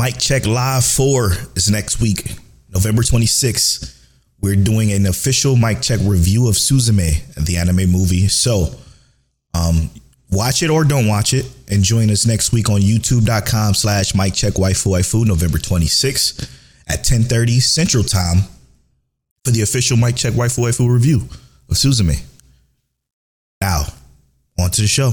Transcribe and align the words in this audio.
Mic 0.00 0.16
Check 0.16 0.46
Live 0.46 0.86
4 0.86 1.32
is 1.56 1.70
next 1.70 2.00
week, 2.00 2.34
November 2.70 3.02
26th. 3.02 4.02
We're 4.40 4.56
doing 4.56 4.92
an 4.92 5.04
official 5.04 5.56
mic 5.56 5.82
check 5.82 6.00
review 6.02 6.48
of 6.48 6.54
Suzume, 6.54 7.34
the 7.34 7.58
anime 7.58 7.90
movie. 7.90 8.26
So, 8.28 8.74
um, 9.52 9.90
watch 10.30 10.62
it 10.62 10.70
or 10.70 10.84
don't 10.84 11.06
watch 11.06 11.34
it 11.34 11.44
and 11.70 11.82
join 11.82 12.08
us 12.08 12.26
next 12.26 12.50
week 12.50 12.70
on 12.70 12.80
youtube.com 12.80 13.74
slash 13.74 14.14
mic 14.14 14.32
check 14.32 14.54
waifu 14.54 14.86
waifu 14.86 15.26
november 15.26 15.58
26th 15.58 16.48
at 16.88 17.04
10.30 17.04 17.60
central 17.60 18.04
time 18.04 18.38
for 19.44 19.50
the 19.50 19.60
official 19.60 19.98
mic 19.98 20.16
check 20.16 20.32
waifu 20.32 20.60
waifu 20.60 20.88
review 20.88 21.16
of 21.68 21.76
suzume 21.76 22.22
now 23.60 23.82
on 24.58 24.70
to 24.70 24.80
the 24.80 24.86
show 24.86 25.12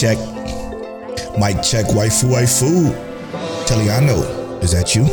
Check 0.00 0.16
mic 1.36 1.62
check 1.62 1.84
waifu 1.94 2.32
waifu 2.32 2.90
Teliano, 3.66 4.62
is 4.64 4.72
that 4.72 4.96
you 4.96 5.04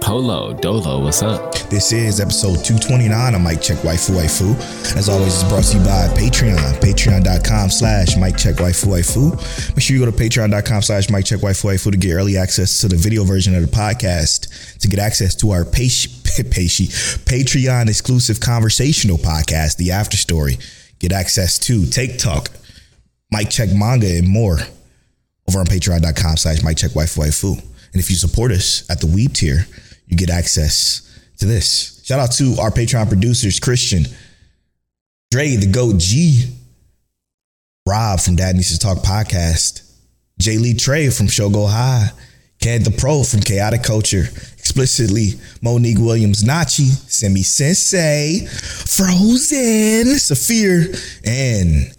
Polo, 0.00 0.52
Dolo, 0.52 1.02
what's 1.02 1.22
up? 1.22 1.54
This 1.70 1.90
is 1.90 2.20
episode 2.20 2.62
229 2.62 3.34
of 3.34 3.40
Mic 3.40 3.60
Check 3.62 3.78
Waifu 3.78 4.10
Waifu. 4.10 4.54
As 4.96 5.08
always, 5.08 5.34
it's 5.34 5.42
brought 5.44 5.64
to 5.64 5.78
you 5.78 5.82
by 5.82 6.08
Patreon. 6.14 6.74
Patreon.com 6.80 7.70
slash 7.70 8.16
Mic 8.16 8.36
Check 8.36 8.56
Waifu 8.56 8.86
Waifu. 8.86 9.30
Make 9.74 9.82
sure 9.82 9.96
you 9.96 10.04
go 10.04 10.10
to 10.10 10.16
patreon.com 10.16 10.82
slash 10.82 11.08
Mic 11.08 11.24
Check 11.24 11.40
Waifu 11.40 11.70
Waifu 11.70 11.90
to 11.90 11.96
get 11.96 12.12
early 12.12 12.36
access 12.36 12.82
to 12.82 12.88
the 12.88 12.96
video 12.96 13.24
version 13.24 13.54
of 13.54 13.62
the 13.62 13.76
podcast, 13.76 14.78
to 14.78 14.88
get 14.88 15.00
access 15.00 15.34
to 15.36 15.50
our 15.52 15.64
Patreon 15.64 16.22
Patreon 17.24 17.88
exclusive 17.88 18.40
conversational 18.40 19.16
podcast, 19.16 19.78
The 19.78 19.90
After 19.90 20.18
Story. 20.18 20.58
Get 20.98 21.12
access 21.12 21.58
to 21.60 21.86
Take 21.86 22.18
Talk, 22.18 22.50
Mic 23.34 23.50
Check 23.50 23.70
Manga, 23.72 24.06
and 24.06 24.28
more 24.28 24.58
over 25.48 25.58
on 25.58 25.66
patreon.com 25.66 26.36
slash 26.36 26.62
Mic 26.62 26.76
Check 26.76 26.92
Waifu 26.92 27.18
Waifu. 27.18 27.58
And 27.58 28.02
if 28.02 28.10
you 28.10 28.16
support 28.16 28.52
us 28.52 28.88
at 28.88 29.00
the 29.00 29.06
Weeb 29.06 29.34
tier, 29.34 29.66
you 30.06 30.16
get 30.16 30.30
access 30.30 31.00
to 31.38 31.46
this. 31.46 32.02
Shout 32.04 32.20
out 32.20 32.32
to 32.32 32.56
our 32.60 32.70
Patreon 32.70 33.08
producers, 33.08 33.58
Christian, 33.58 34.04
Dre, 35.30 35.56
the 35.56 35.66
GOAT 35.66 35.98
G, 35.98 36.54
Rob 37.88 38.20
from 38.20 38.36
Dad 38.36 38.54
Needs 38.54 38.72
to 38.72 38.78
Talk 38.78 38.98
podcast, 38.98 39.82
Jay 40.38 40.58
Lee 40.58 40.74
Trey 40.74 41.10
from 41.10 41.26
Show 41.26 41.50
Go 41.50 41.66
High, 41.66 42.10
KedDaPro 42.60 43.28
from 43.28 43.40
Chaotic 43.40 43.82
Culture, 43.82 44.22
ExplicitLi 44.22 45.40
Monique 45.62 45.98
Williams 45.98 46.44
Nochi, 46.44 46.86
Simi 47.10 47.42
Sensei, 47.42 48.46
Phrozen, 48.46 50.18
Saafir, 50.18 50.94
and 51.26 51.94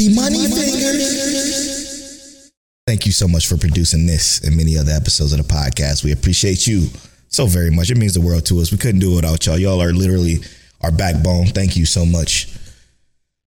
TMoneyFingerz. 0.00 2.50
Thank 2.86 3.04
you 3.06 3.12
so 3.12 3.28
much 3.28 3.46
for 3.46 3.56
producing 3.58 4.06
this 4.06 4.42
and 4.42 4.56
many 4.56 4.76
other 4.78 4.92
episodes 4.92 5.32
of 5.32 5.38
the 5.38 5.44
podcast. 5.44 6.02
We 6.02 6.12
appreciate 6.12 6.66
you 6.66 6.88
so 7.28 7.44
very 7.46 7.70
much. 7.70 7.90
It 7.90 7.98
means 7.98 8.14
the 8.14 8.20
world 8.22 8.46
to 8.46 8.58
us. 8.60 8.72
We 8.72 8.78
couldn't 8.78 9.00
do 9.00 9.12
it 9.12 9.16
without 9.16 9.44
y'all. 9.46 9.58
Y'all 9.58 9.82
are 9.82 9.92
literally 9.92 10.38
our 10.80 10.90
backbone. 10.90 11.44
Thank 11.46 11.76
you 11.76 11.84
so 11.84 12.06
much 12.06 12.48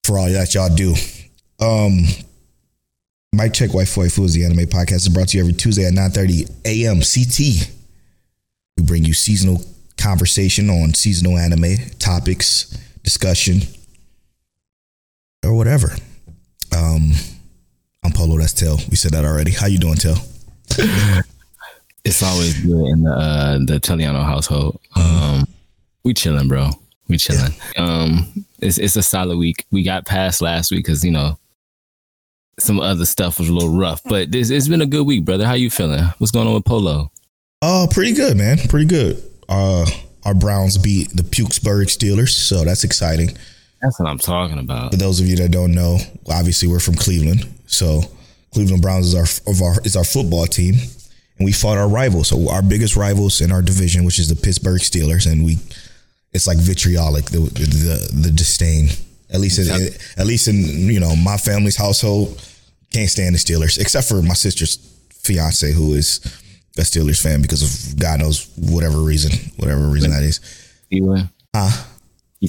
for 0.04 0.20
all 0.20 0.30
that 0.30 0.54
y'all 0.54 0.70
do. 0.74 0.94
Um, 1.60 2.02
Mic 3.34 3.54
Check 3.54 3.72
Waifu 3.72 4.04
Waifu 4.04 4.26
is 4.26 4.34
the 4.36 4.46
anime 4.46 4.68
podcast. 4.68 4.98
is 4.98 5.10
brought 5.10 5.30
to 5.30 5.38
you 5.38 5.44
every 5.44 5.54
Tuesday 5.54 5.86
at 5.86 5.94
9.30 5.94 6.48
a.m. 6.66 7.00
CT. 7.02 7.40
We 8.78 8.84
bring 8.84 9.04
you 9.04 9.16
seasonal 9.16 9.64
conversation 9.98 10.70
on 10.70 10.94
seasonal 10.94 11.40
anime 11.40 11.78
topics, 11.98 12.66
discussion, 13.04 13.62
or 15.44 15.56
whatever. 15.56 15.96
Um, 16.76 17.12
I'm 18.04 18.12
Polo. 18.12 18.38
That's 18.38 18.54
Tell. 18.54 18.78
We 18.90 18.96
said 18.98 19.12
that 19.12 19.26
already. 19.26 19.52
How 19.52 19.68
you 19.68 19.78
doing, 19.78 19.96
Tell? 19.96 20.18
It's 22.06 22.22
always 22.22 22.62
good 22.62 22.86
in 22.86 23.02
the 23.02 23.12
uh, 23.12 23.58
the 23.66 23.80
Teliano 23.80 24.24
household. 24.24 24.80
Um, 24.96 25.48
we 26.04 26.14
chilling, 26.14 26.48
bro. 26.48 26.70
We 27.08 27.18
chilling. 27.18 27.52
Um, 27.78 28.46
it's 28.60 28.78
it's 28.78 28.96
a 28.96 29.02
solid 29.02 29.40
week. 29.40 29.66
We 29.72 29.82
got 29.82 30.06
past 30.06 30.40
last 30.40 30.70
week 30.70 30.86
because 30.86 31.04
you 31.04 31.10
know 31.10 31.40
some 32.60 32.80
other 32.80 33.06
stuff 33.06 33.40
was 33.40 33.50
a 33.50 33.54
little 33.54 33.76
rough, 33.76 34.02
but 34.06 34.32
this 34.32 34.52
it's 34.52 34.68
been 34.68 34.84
a 34.84 34.86
good 34.86 35.08
week, 35.08 35.26
brother. 35.26 35.48
How 35.48 35.54
you 35.54 35.72
feeling? 35.72 36.04
What's 36.20 36.30
going 36.30 36.48
on 36.48 36.54
with 36.54 36.66
Polo? 36.66 37.12
Oh, 37.64 37.88
pretty 37.90 38.14
good, 38.14 38.38
man. 38.38 38.60
Pretty 38.70 38.86
good. 38.86 39.24
Uh, 39.50 39.88
our 40.26 40.36
Browns 40.36 40.78
beat 40.78 41.10
the 41.10 41.24
Pukesburg 41.24 41.86
Steelers, 41.86 42.30
so 42.30 42.64
that's 42.64 42.84
exciting. 42.84 43.36
That's 43.86 44.00
what 44.00 44.10
I'm 44.10 44.18
talking 44.18 44.58
about. 44.58 44.92
For 44.92 44.98
those 44.98 45.20
of 45.20 45.28
you 45.28 45.36
that 45.36 45.52
don't 45.52 45.76
know, 45.76 46.00
obviously 46.28 46.68
we're 46.68 46.80
from 46.80 46.96
Cleveland, 46.96 47.48
so 47.68 48.02
Cleveland 48.52 48.82
Browns 48.82 49.14
is 49.14 49.16
our 49.16 49.52
of 49.54 49.62
our 49.62 49.80
is 49.84 49.96
our 49.96 50.04
football 50.04 50.48
team, 50.48 50.74
and 51.38 51.46
we 51.46 51.52
fought 51.52 51.78
our 51.78 51.88
rivals. 51.88 52.30
So 52.30 52.50
our 52.50 52.64
biggest 52.64 52.96
rivals 52.96 53.42
in 53.42 53.52
our 53.52 53.62
division, 53.62 54.04
which 54.04 54.18
is 54.18 54.28
the 54.28 54.36
Pittsburgh 54.36 54.82
Steelers, 54.82 55.32
and 55.32 55.46
we 55.46 55.60
it's 56.34 56.48
like 56.48 56.58
vitriolic 56.58 57.26
the 57.26 57.42
the, 57.42 58.22
the 58.24 58.32
disdain. 58.32 58.90
At 59.32 59.40
least 59.40 59.60
in, 59.60 59.70
at 60.18 60.26
least 60.26 60.48
in 60.48 60.56
you 60.90 61.00
know 61.00 61.16
my 61.16 61.38
family's 61.38 61.76
household, 61.76 62.42
can't 62.92 63.10
stand 63.10 63.36
the 63.36 63.40
Steelers 63.40 63.80
except 63.80 64.08
for 64.08 64.24
my 64.24 64.34
sister's 64.34 64.78
fiance 65.12 65.72
who 65.72 65.94
is 65.94 66.22
a 66.76 66.82
Steelers 66.82 67.22
fan 67.22 67.44
because 67.44 67.62
of 67.62 68.00
God 68.00 68.20
knows 68.20 68.50
whatever 68.58 68.98
reason, 68.98 69.32
whatever 69.58 69.82
reason 69.82 70.10
that 70.10 70.24
is. 70.24 70.40
Cleveland. 70.90 71.30
Huh? 71.56 71.84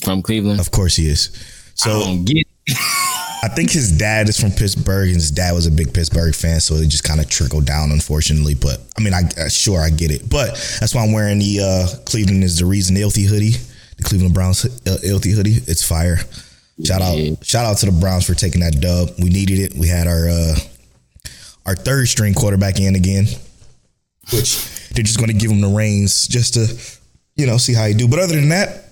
You 0.01 0.07
from 0.07 0.23
Cleveland? 0.23 0.61
Of 0.61 0.71
course 0.71 0.97
he 0.97 1.09
is. 1.09 1.31
So 1.75 1.91
I. 2.05 2.25
I 3.43 3.49
think 3.49 3.71
his 3.71 3.93
dad 3.93 4.29
is 4.29 4.41
from 4.41 4.51
Pittsburgh, 4.51 5.07
and 5.09 5.15
his 5.15 5.31
dad 5.31 5.53
was 5.53 5.67
a 5.67 5.71
big 5.71 5.93
Pittsburgh 5.95 6.35
fan, 6.35 6.59
so 6.59 6.75
it 6.77 6.89
just 6.89 7.05
kind 7.05 7.21
of 7.21 7.29
trickled 7.29 7.65
down, 7.65 7.93
unfortunately. 7.93 8.55
But 8.55 8.81
I 8.99 9.03
mean, 9.03 9.15
I 9.15 9.23
uh, 9.39 9.49
sure 9.49 9.81
I 9.81 9.91
get 9.91 10.11
it, 10.11 10.29
but 10.29 10.49
that's 10.81 10.95
why 10.95 11.05
I'm 11.05 11.13
wearing 11.13 11.39
the 11.39 11.61
uh, 11.61 12.05
Cleveland 12.07 12.43
is 12.43 12.59
the 12.59 12.65
reason 12.67 12.97
Ilthy 12.97 13.25
hoodie, 13.27 13.53
the 13.99 14.03
Cleveland 14.03 14.35
Browns 14.35 14.65
uh, 14.65 14.99
Ilthy 15.05 15.33
hoodie. 15.33 15.59
It's 15.69 15.87
fire. 15.87 16.17
Shout 16.85 17.01
Yeah. 17.03 17.31
out, 17.33 17.45
shout 17.47 17.65
out 17.67 17.77
to 17.79 17.87
the 17.87 17.93
Browns 17.93 18.27
for 18.27 18.35
taking 18.35 18.63
that 18.63 18.81
dub. 18.81 19.11
We 19.23 19.29
needed 19.31 19.61
it. 19.61 19.75
We 19.79 19.87
had 19.87 20.09
our 20.09 20.29
uh, 20.29 20.57
our 21.67 21.77
third 21.77 22.09
string 22.09 22.35
quarterback 22.35 22.81
in 22.81 22.97
again, 22.97 23.27
which 24.33 24.89
they're 24.91 25.05
just 25.05 25.19
going 25.19 25.31
to 25.31 25.37
give 25.39 25.51
him 25.53 25.61
the 25.61 25.69
reins 25.69 26.27
just 26.27 26.55
to, 26.55 26.67
you 27.37 27.47
know, 27.47 27.59
see 27.59 27.75
how 27.75 27.87
he 27.87 27.95
do. 27.95 28.09
But 28.09 28.19
other 28.19 28.35
than 28.35 28.49
that, 28.49 28.86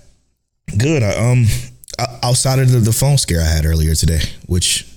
good. 0.77 1.03
I, 1.03 1.31
um, 1.31 1.45
outside 2.23 2.59
of 2.59 2.71
the, 2.71 2.79
the 2.79 2.93
phone 2.93 3.17
scare 3.17 3.41
I 3.41 3.45
had 3.45 3.65
earlier 3.65 3.95
today, 3.95 4.19
which 4.47 4.87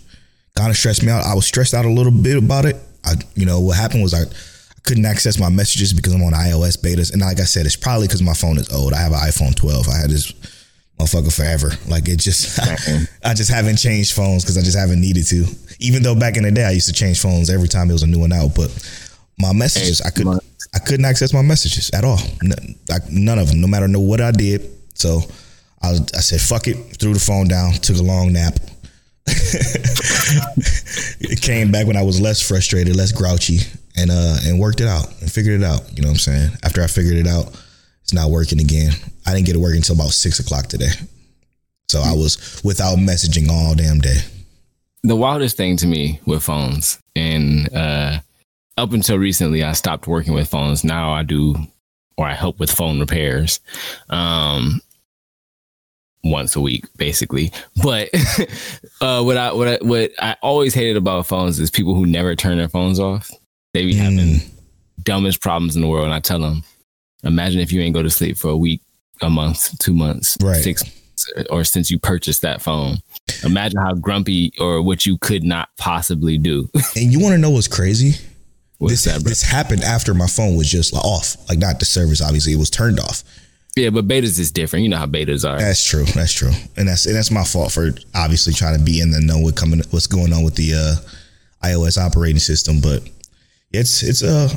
kind 0.57 0.71
of 0.71 0.77
stressed 0.77 1.03
me 1.03 1.11
out. 1.11 1.25
I 1.25 1.35
was 1.35 1.47
stressed 1.47 1.75
out 1.75 1.85
a 1.85 1.91
little 1.91 2.13
bit 2.13 2.37
about 2.37 2.65
it. 2.65 2.77
I, 3.05 3.15
you 3.35 3.47
know, 3.47 3.61
what 3.61 3.77
happened 3.77 4.03
was 4.03 4.15
I, 4.15 4.23
I 4.23 4.81
couldn't 4.85 5.07
access 5.07 5.39
my 5.39 5.49
messages 5.49 5.93
because 5.93 6.13
I'm 6.13 6.23
on 6.23 6.33
iOS 6.33 6.79
betas, 6.79 7.13
and 7.13 7.23
like 7.23 7.41
I 7.41 7.45
said, 7.45 7.67
it's 7.67 7.77
probably 7.77 8.07
because 8.07 8.23
my 8.23 8.35
phone 8.35 8.59
is 8.59 8.73
old. 8.73 8.93
I 8.93 9.01
have 9.01 9.13
an 9.13 9.19
iPhone 9.19 9.55
12. 9.55 9.89
I 9.89 9.97
had 9.97 10.11
this 10.11 10.33
motherfucker 10.99 11.35
forever. 11.35 11.71
Like 11.89 12.09
it 12.09 12.19
just, 12.19 12.59
I 13.25 13.35
just 13.35 13.51
haven't 13.51 13.77
changed 13.77 14.15
phones 14.15 14.43
because 14.43 14.59
I 14.59 14.63
just 14.63 14.77
haven't 14.77 15.01
needed 15.01 15.27
to. 15.27 15.47
Even 15.79 16.03
though 16.03 16.15
back 16.15 16.37
in 16.37 16.43
the 16.43 16.51
day 16.51 16.65
I 16.65 16.73
used 16.73 16.89
to 16.89 16.93
change 16.93 17.21
phones 17.21 17.51
every 17.51 17.69
time 17.69 17.89
it 17.89 17.93
was 17.93 18.03
a 18.03 18.07
new 18.07 18.19
one 18.19 18.33
out, 18.33 18.55
but 18.55 18.71
my 19.39 19.53
messages 19.53 20.01
I 20.01 20.11
couldn't, 20.11 20.43
I 20.75 20.81
couldn't 20.81 21.05
access 21.05 21.33
my 21.33 21.43
messages 21.43 21.91
at 21.95 22.05
all. 22.05 22.19
None, 22.43 22.75
like, 22.89 23.09
none 23.09 23.39
of 23.39 23.49
them, 23.49 23.61
no 23.61 23.69
matter 23.69 23.87
no 23.87 24.01
what 24.01 24.21
I 24.21 24.33
did. 24.33 24.69
So 24.95 25.21
I, 25.83 25.91
was, 25.91 26.01
I 26.15 26.21
said, 26.21 26.41
fuck 26.41 26.67
it, 26.67 26.75
threw 26.99 27.15
the 27.15 27.21
phone 27.21 27.49
down, 27.49 27.73
took 27.75 27.97
a 27.97 28.03
long 28.03 28.33
nap. 28.33 28.59
it 31.21 31.43
came 31.43 31.71
back 31.71 31.87
when 31.87 31.97
I 31.97 32.03
was 32.03 32.21
less 32.21 32.41
frustrated, 32.47 32.97
less 32.97 33.13
grouchy, 33.13 33.59
and 33.97 34.11
uh 34.11 34.37
and 34.45 34.59
worked 34.59 34.81
it 34.81 34.89
out 34.89 35.07
and 35.21 35.31
figured 35.31 35.61
it 35.61 35.65
out. 35.65 35.83
You 35.95 36.03
know 36.03 36.09
what 36.09 36.15
I'm 36.15 36.19
saying? 36.19 36.51
After 36.65 36.83
I 36.83 36.87
figured 36.87 37.17
it 37.17 37.27
out, 37.27 37.49
it's 38.03 38.15
not 38.15 38.31
working 38.31 38.59
again. 38.59 38.93
I 39.27 39.35
didn't 39.35 39.47
get 39.47 39.55
it 39.55 39.59
working 39.59 39.79
until 39.79 39.97
about 39.97 40.13
six 40.13 40.41
o'clock 40.41 40.69
today. 40.69 40.93
So 41.89 42.01
I 42.01 42.13
was 42.13 42.61
without 42.65 42.99
messaging 42.99 43.51
all 43.51 43.75
damn 43.75 43.99
day. 43.99 44.19
The 45.03 45.17
wildest 45.17 45.57
thing 45.57 45.77
to 45.79 45.87
me 45.87 46.21
with 46.27 46.43
phones, 46.43 46.99
and 47.15 47.73
uh, 47.75 48.21
up 48.77 48.93
until 48.93 49.19
recently, 49.19 49.63
I 49.63 49.73
stopped 49.73 50.07
working 50.07 50.35
with 50.35 50.49
phones. 50.49 50.85
Now 50.85 51.13
I 51.13 51.23
do, 51.23 51.55
or 52.17 52.27
I 52.27 52.35
help 52.35 52.59
with 52.59 52.71
phone 52.71 53.01
repairs. 53.01 53.61
Um, 54.09 54.81
once 56.25 56.57
a 56.57 56.61
week, 56.61 56.85
basically. 56.97 57.53
But 57.83 58.11
uh, 59.01 59.23
what 59.23 59.37
I 59.37 59.53
what 59.53 59.69
I, 59.69 59.79
what 59.81 60.11
I 60.19 60.37
always 60.43 60.75
hated 60.75 60.97
about 60.97 61.27
phones 61.27 61.59
is 61.61 61.71
people 61.71 61.95
who 61.95 62.07
never 62.07 62.35
turn 62.35 62.59
their 62.59 62.69
phones 62.69 62.99
off. 63.01 63.31
They 63.75 63.85
be 63.87 63.95
having 63.95 64.19
Mm. 64.19 64.51
dumbest 65.05 65.41
problems 65.41 65.77
in 65.77 65.83
the 65.83 65.89
world, 65.89 66.05
and 66.07 66.15
I 66.15 66.21
tell 66.21 66.41
them, 66.41 66.65
imagine 67.23 67.61
if 67.61 67.73
you 67.73 67.81
ain't 67.81 67.95
go 67.95 68.03
to 68.03 68.11
sleep 68.11 68.37
for 68.37 68.49
a 68.51 68.57
week, 68.57 68.81
a 69.21 69.31
month, 69.31 69.79
two 69.79 69.93
months, 69.95 70.37
Right. 70.43 70.63
six, 70.63 70.83
months, 70.85 71.33
or 71.51 71.65
since 71.65 71.91
you 71.91 71.99
purchased 71.99 72.43
that 72.43 72.63
phone. 72.63 72.99
Imagine 73.45 73.81
how 73.81 73.95
grumpy 73.95 74.53
or 74.59 74.81
what 74.83 75.05
you 75.07 75.19
could 75.19 75.45
not 75.45 75.69
possibly 75.77 76.39
do. 76.39 76.69
And 76.97 77.13
you 77.13 77.21
want 77.21 77.33
to 77.35 77.39
know 77.39 77.51
what's 77.51 77.69
crazy? 77.69 78.17
What's 78.79 79.03
this 79.03 79.05
that, 79.15 79.25
this 79.25 79.43
happened 79.43 79.83
after 79.83 80.15
my 80.15 80.27
phone 80.29 80.57
was 80.57 80.71
just 80.71 80.95
off, 80.95 81.37
like 81.49 81.59
not 81.59 81.79
the 81.81 81.85
service. 81.85 82.23
Obviously, 82.23 82.53
it 82.53 82.59
was 82.59 82.71
turned 82.71 82.99
off. 83.01 83.23
Yeah, 83.79 83.91
but 83.91 84.09
betas 84.09 84.41
is 84.41 84.51
different. 84.51 84.83
You 84.83 84.89
know 84.89 84.97
how 84.97 85.07
betas 85.07 85.49
are. 85.49 85.59
That's 85.59 85.85
true. 85.85 86.05
That's 86.05 86.33
true. 86.33 86.51
And 86.77 86.89
that's 86.89 87.07
and 87.07 87.15
that's 87.15 87.31
my 87.31 87.45
fault 87.45 87.71
for 87.71 87.95
obviously 88.13 88.53
trying 88.53 88.77
to 88.77 88.85
be 88.85 89.01
in 89.01 89.13
the 89.13 89.21
know 89.21 89.39
what 89.39 89.55
coming 89.55 89.81
what's 89.91 90.09
going 90.09 90.33
on 90.33 90.43
with 90.43 90.57
the 90.57 90.75
uh, 90.75 91.67
iOS 91.67 91.97
operating 91.97 92.41
system. 92.41 92.81
But 92.81 93.09
it's 93.71 94.03
it's 94.03 94.25
uh 94.25 94.49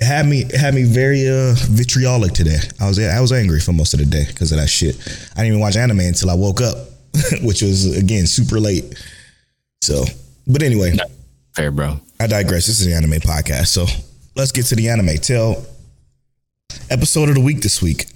it 0.00 0.04
had 0.04 0.26
me 0.26 0.40
it 0.40 0.56
had 0.56 0.74
me 0.74 0.82
very 0.82 1.28
uh 1.28 1.54
vitriolic 1.70 2.32
today. 2.32 2.58
I 2.80 2.88
was 2.88 2.98
I 2.98 3.20
was 3.20 3.30
angry 3.30 3.60
for 3.60 3.72
most 3.72 3.94
of 3.94 4.00
the 4.00 4.06
day 4.06 4.24
because 4.26 4.50
of 4.50 4.58
that 4.58 4.68
shit. 4.68 4.96
I 5.34 5.42
didn't 5.42 5.46
even 5.46 5.60
watch 5.60 5.76
anime 5.76 6.00
until 6.00 6.30
I 6.30 6.34
woke 6.34 6.60
up, 6.60 6.76
which 7.42 7.62
was 7.62 7.96
again 7.96 8.26
super 8.26 8.58
late. 8.58 9.00
So, 9.80 10.04
but 10.48 10.64
anyway, 10.64 10.96
Fair, 11.54 11.70
bro. 11.70 12.00
I 12.18 12.26
digress. 12.26 12.66
This 12.66 12.80
is 12.80 12.86
an 12.86 12.94
anime 12.94 13.20
podcast, 13.20 13.68
so 13.68 13.86
let's 14.34 14.50
get 14.50 14.66
to 14.66 14.74
the 14.74 14.88
anime. 14.88 15.16
Tell 15.18 15.64
episode 16.90 17.28
of 17.28 17.36
the 17.36 17.40
week 17.40 17.62
this 17.62 17.80
week. 17.80 18.06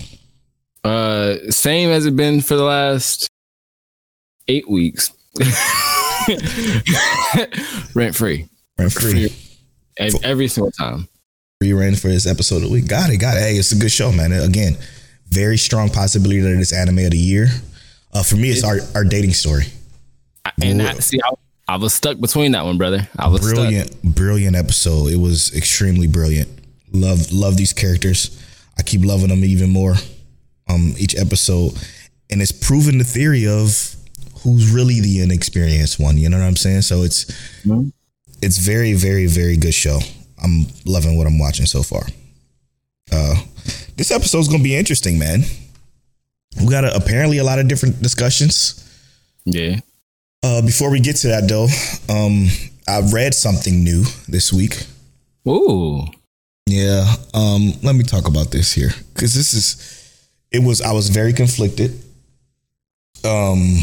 Uh, 0.85 1.37
same 1.50 1.91
as 1.91 2.06
it 2.06 2.17
been 2.17 2.41
for 2.41 2.56
the 2.56 2.65
last 2.65 3.29
eight 4.49 4.69
weeks. 4.69 5.12
Rent 7.94 8.15
free. 8.15 8.49
Rent 8.79 8.93
free. 8.93 9.32
Ev- 9.99 10.15
Every 10.23 10.49
single 10.49 10.71
time. 10.73 11.09
free 11.61 11.73
reign 11.73 11.94
for 11.97 12.09
this 12.09 12.27
episode 12.27 12.56
of 12.56 12.62
the 12.62 12.69
week. 12.71 12.88
Got 12.88 13.11
it, 13.11 13.19
got 13.19 13.37
it. 13.37 13.41
Hey, 13.41 13.56
it's 13.56 13.73
a 13.73 13.77
good 13.77 13.91
show, 13.91 14.11
man. 14.12 14.32
Again, 14.32 14.77
very 15.29 15.56
strong 15.59 15.91
possibility 15.91 16.41
that 16.41 16.59
it's 16.59 16.73
anime 16.73 16.99
of 17.00 17.11
the 17.11 17.19
year. 17.19 17.49
Uh, 18.12 18.23
for 18.23 18.37
me, 18.37 18.50
it's 18.50 18.65
our, 18.65 18.79
our 18.94 19.05
dating 19.05 19.33
story. 19.35 19.65
I- 20.44 20.53
And 20.62 20.81
I, 20.83 20.94
see, 20.94 21.19
I, 21.23 21.31
I 21.75 21.76
was 21.76 21.93
stuck 21.94 22.19
between 22.19 22.53
that 22.53 22.65
one, 22.65 22.79
brother. 22.79 23.06
I 23.19 23.29
was 23.29 23.43
stuck. 23.43 23.55
Brilliant, 23.56 24.03
brilliant 24.03 24.56
episode. 24.56 25.09
It 25.12 25.19
was 25.19 25.55
extremely 25.55 26.06
brilliant. 26.06 26.49
Love, 26.93 27.31
love 27.33 27.56
these 27.56 27.73
characters. 27.73 28.43
I 28.79 28.83
keep 28.83 29.05
loving 29.05 29.29
them 29.29 29.44
even 29.44 29.71
more. 29.71 29.94
Um, 30.71 30.95
each 30.99 31.17
episode, 31.17 31.73
and 32.31 32.41
it's 32.41 32.53
proven 32.53 32.99
the 32.99 33.05
theory 33.05 33.47
of 33.47 33.97
who's 34.43 34.71
really 34.71 35.01
the 35.01 35.21
inexperienced 35.21 35.99
one. 35.99 36.17
You 36.17 36.29
know 36.29 36.39
what 36.39 36.47
I'm 36.47 36.57
saying? 36.57 36.83
So 36.83 37.03
it's 37.03 37.27
it's 38.43 38.59
very, 38.59 38.95
very, 38.95 39.27
very 39.27 39.57
good 39.57 39.75
show. 39.75 39.99
I'm 40.43 40.67
loving 40.87 41.19
what 41.19 41.27
I'm 41.27 41.39
watching 41.39 41.67
so 41.67 41.83
far. 41.83 42.03
Uh, 43.13 43.35
this 43.97 44.11
episode's 44.11 44.49
gonna 44.49 44.63
be 44.63 44.77
interesting, 44.77 45.19
man. 45.19 45.43
We 46.61 46.69
got 46.71 46.85
a, 46.85 46.95
apparently 46.95 47.39
a 47.39 47.45
lot 47.45 47.59
of 47.59 47.69
different 47.69 48.01
discussions. 48.03 48.77
Yeah. 49.45 49.81
Uh, 50.43 50.63
before 50.63 50.91
we 50.91 51.01
get 51.01 51.17
to 51.17 51.29
that, 51.29 51.49
though, 51.49 51.69
um, 52.09 52.47
I 52.89 53.01
read 53.13 53.35
something 53.35 53.85
new 53.85 54.05
this 54.29 54.53
week. 54.53 54.87
Ooh. 55.47 56.05
Yeah. 56.67 57.15
Um, 57.35 57.75
let 57.83 57.95
me 57.95 58.05
talk 58.05 58.27
about 58.27 58.51
this 58.51 58.73
here 58.73 58.91
because 59.13 59.35
this 59.35 59.53
is 59.53 60.00
it 60.50 60.62
was 60.62 60.81
I 60.81 60.93
was 60.93 61.08
very 61.08 61.32
conflicted. 61.32 61.99
Um, 63.25 63.76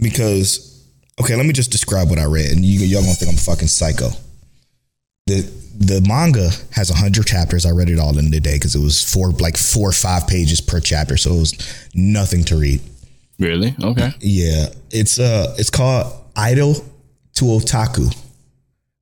because 0.00 0.84
okay, 1.20 1.36
let 1.36 1.46
me 1.46 1.52
just 1.52 1.70
describe 1.70 2.08
what 2.08 2.18
I 2.18 2.24
read, 2.24 2.52
and 2.52 2.64
you 2.64 2.80
y'all 2.86 3.02
gonna 3.02 3.14
think 3.14 3.30
I'm 3.30 3.36
a 3.36 3.40
fucking 3.40 3.68
psycho. 3.68 4.10
The 5.26 5.42
the 5.78 6.04
manga 6.06 6.50
has 6.72 6.90
hundred 6.90 7.26
chapters. 7.26 7.66
I 7.66 7.70
read 7.70 7.88
it 7.88 7.98
all 7.98 8.18
in 8.18 8.30
the 8.30 8.40
day 8.40 8.56
because 8.56 8.74
it 8.74 8.80
was 8.80 9.02
four 9.02 9.30
like 9.32 9.56
four 9.56 9.88
or 9.88 9.92
five 9.92 10.26
pages 10.26 10.60
per 10.60 10.80
chapter, 10.80 11.16
so 11.16 11.34
it 11.34 11.38
was 11.38 11.88
nothing 11.94 12.44
to 12.44 12.56
read. 12.56 12.80
Really? 13.38 13.74
Okay. 13.80 14.10
Yeah, 14.20 14.66
it's 14.90 15.18
uh, 15.18 15.54
it's 15.58 15.70
called 15.70 16.12
Idol 16.34 16.74
to 17.34 17.44
Otaku. 17.44 18.14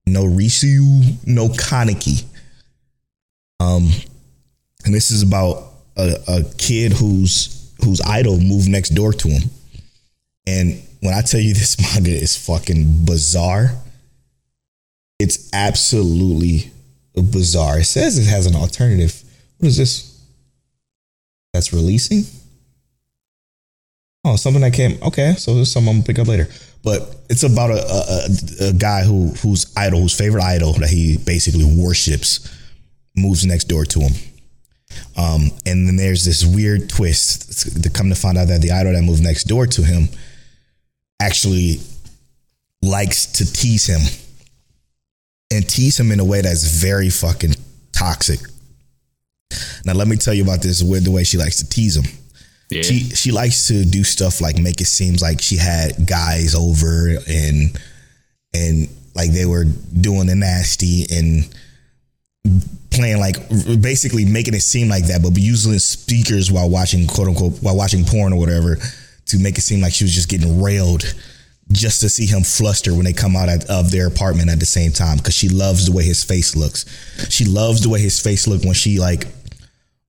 No 0.06 0.24
Risou, 0.24 1.26
no 1.26 1.48
Kankei. 1.48 2.24
Um, 3.58 3.90
and 4.84 4.94
this 4.94 5.10
is 5.10 5.22
about 5.22 5.65
a, 5.96 6.16
a 6.28 6.44
kid 6.58 6.92
whose 6.92 7.72
whose 7.84 8.00
idol 8.00 8.38
moved 8.38 8.68
next 8.68 8.90
door 8.90 9.12
to 9.12 9.28
him. 9.28 9.50
And 10.46 10.82
when 11.00 11.14
I 11.14 11.22
tell 11.22 11.40
you 11.40 11.54
this 11.54 11.80
manga 11.80 12.10
is 12.10 12.36
fucking 12.36 13.04
bizarre, 13.04 13.70
it's 15.18 15.50
absolutely 15.52 16.70
bizarre. 17.14 17.80
It 17.80 17.84
says 17.84 18.18
it 18.18 18.30
has 18.30 18.46
an 18.46 18.54
alternative. 18.54 19.22
What 19.58 19.68
is 19.68 19.76
this? 19.76 20.12
That's 21.52 21.72
releasing? 21.72 22.24
Oh, 24.24 24.36
something 24.36 24.62
that 24.62 24.74
came. 24.74 24.98
Okay, 25.02 25.34
so 25.38 25.54
this 25.54 25.68
is 25.68 25.72
something 25.72 25.88
I'm 25.88 25.96
gonna 25.96 26.06
pick 26.06 26.18
up 26.18 26.26
later. 26.26 26.48
But 26.82 27.16
it's 27.30 27.42
about 27.42 27.70
a, 27.70 27.80
a, 27.80 28.68
a, 28.68 28.72
guy 28.72 29.02
who 29.02 29.28
whose 29.42 29.72
idol, 29.76 30.00
whose 30.00 30.16
favorite 30.16 30.42
idol 30.42 30.72
that 30.74 30.90
he 30.90 31.16
basically 31.16 31.64
worships, 31.64 32.48
moves 33.16 33.46
next 33.46 33.64
door 33.64 33.84
to 33.84 34.00
him. 34.00 34.12
Um, 35.16 35.50
and 35.64 35.86
then 35.88 35.96
there's 35.96 36.24
this 36.24 36.44
weird 36.44 36.88
twist 36.90 37.82
to 37.82 37.90
come 37.90 38.08
to 38.10 38.14
find 38.14 38.36
out 38.38 38.48
that 38.48 38.60
the 38.60 38.70
idol 38.72 38.92
that 38.92 39.02
moved 39.02 39.22
next 39.22 39.44
door 39.44 39.66
to 39.66 39.82
him 39.82 40.08
actually 41.20 41.80
likes 42.82 43.26
to 43.26 43.50
tease 43.52 43.86
him 43.86 44.02
and 45.50 45.68
tease 45.68 45.98
him 45.98 46.12
in 46.12 46.20
a 46.20 46.24
way 46.24 46.40
that's 46.42 46.64
very 46.80 47.08
fucking 47.10 47.54
toxic. 47.92 48.40
Now, 49.84 49.94
let 49.94 50.08
me 50.08 50.16
tell 50.16 50.34
you 50.34 50.42
about 50.42 50.60
this 50.62 50.82
with 50.82 51.04
the 51.04 51.10
way 51.10 51.24
she 51.24 51.38
likes 51.38 51.56
to 51.58 51.68
tease 51.68 51.96
him 51.96 52.04
Yeah. 52.70 52.82
she 52.82 53.04
she 53.10 53.30
likes 53.30 53.68
to 53.68 53.84
do 53.84 54.02
stuff 54.04 54.40
like 54.40 54.58
make 54.58 54.80
it 54.80 54.86
seem 54.86 55.14
like 55.22 55.40
she 55.40 55.56
had 55.56 56.04
guys 56.06 56.54
over 56.54 57.16
and 57.28 57.78
and 58.52 58.88
like 59.14 59.30
they 59.32 59.46
were 59.46 59.64
doing 59.64 60.26
the 60.26 60.34
nasty 60.34 61.06
and 61.10 61.48
playing 62.90 63.18
like 63.18 63.36
basically 63.80 64.24
making 64.24 64.54
it 64.54 64.60
seem 64.60 64.88
like 64.88 65.06
that, 65.06 65.22
but 65.22 65.36
using 65.38 65.78
speakers 65.78 66.50
while 66.50 66.68
watching 66.68 67.06
quote 67.06 67.28
unquote 67.28 67.62
while 67.62 67.76
watching 67.76 68.04
porn 68.04 68.32
or 68.32 68.38
whatever 68.38 68.76
to 69.26 69.38
make 69.38 69.58
it 69.58 69.62
seem 69.62 69.80
like 69.80 69.92
she 69.92 70.04
was 70.04 70.14
just 70.14 70.28
getting 70.28 70.62
railed 70.62 71.02
just 71.72 72.00
to 72.00 72.08
see 72.08 72.26
him 72.26 72.44
fluster 72.44 72.94
when 72.94 73.04
they 73.04 73.12
come 73.12 73.34
out 73.34 73.48
of 73.68 73.90
their 73.90 74.06
apartment 74.06 74.48
at 74.50 74.60
the 74.60 74.66
same 74.66 74.92
time 74.92 75.16
because 75.16 75.34
she 75.34 75.48
loves 75.48 75.86
the 75.86 75.92
way 75.92 76.04
his 76.04 76.22
face 76.22 76.54
looks. 76.54 76.84
She 77.28 77.44
loves 77.44 77.82
the 77.82 77.88
way 77.88 78.00
his 78.00 78.20
face 78.20 78.46
look 78.46 78.62
when 78.62 78.74
she 78.74 78.98
like 78.98 79.26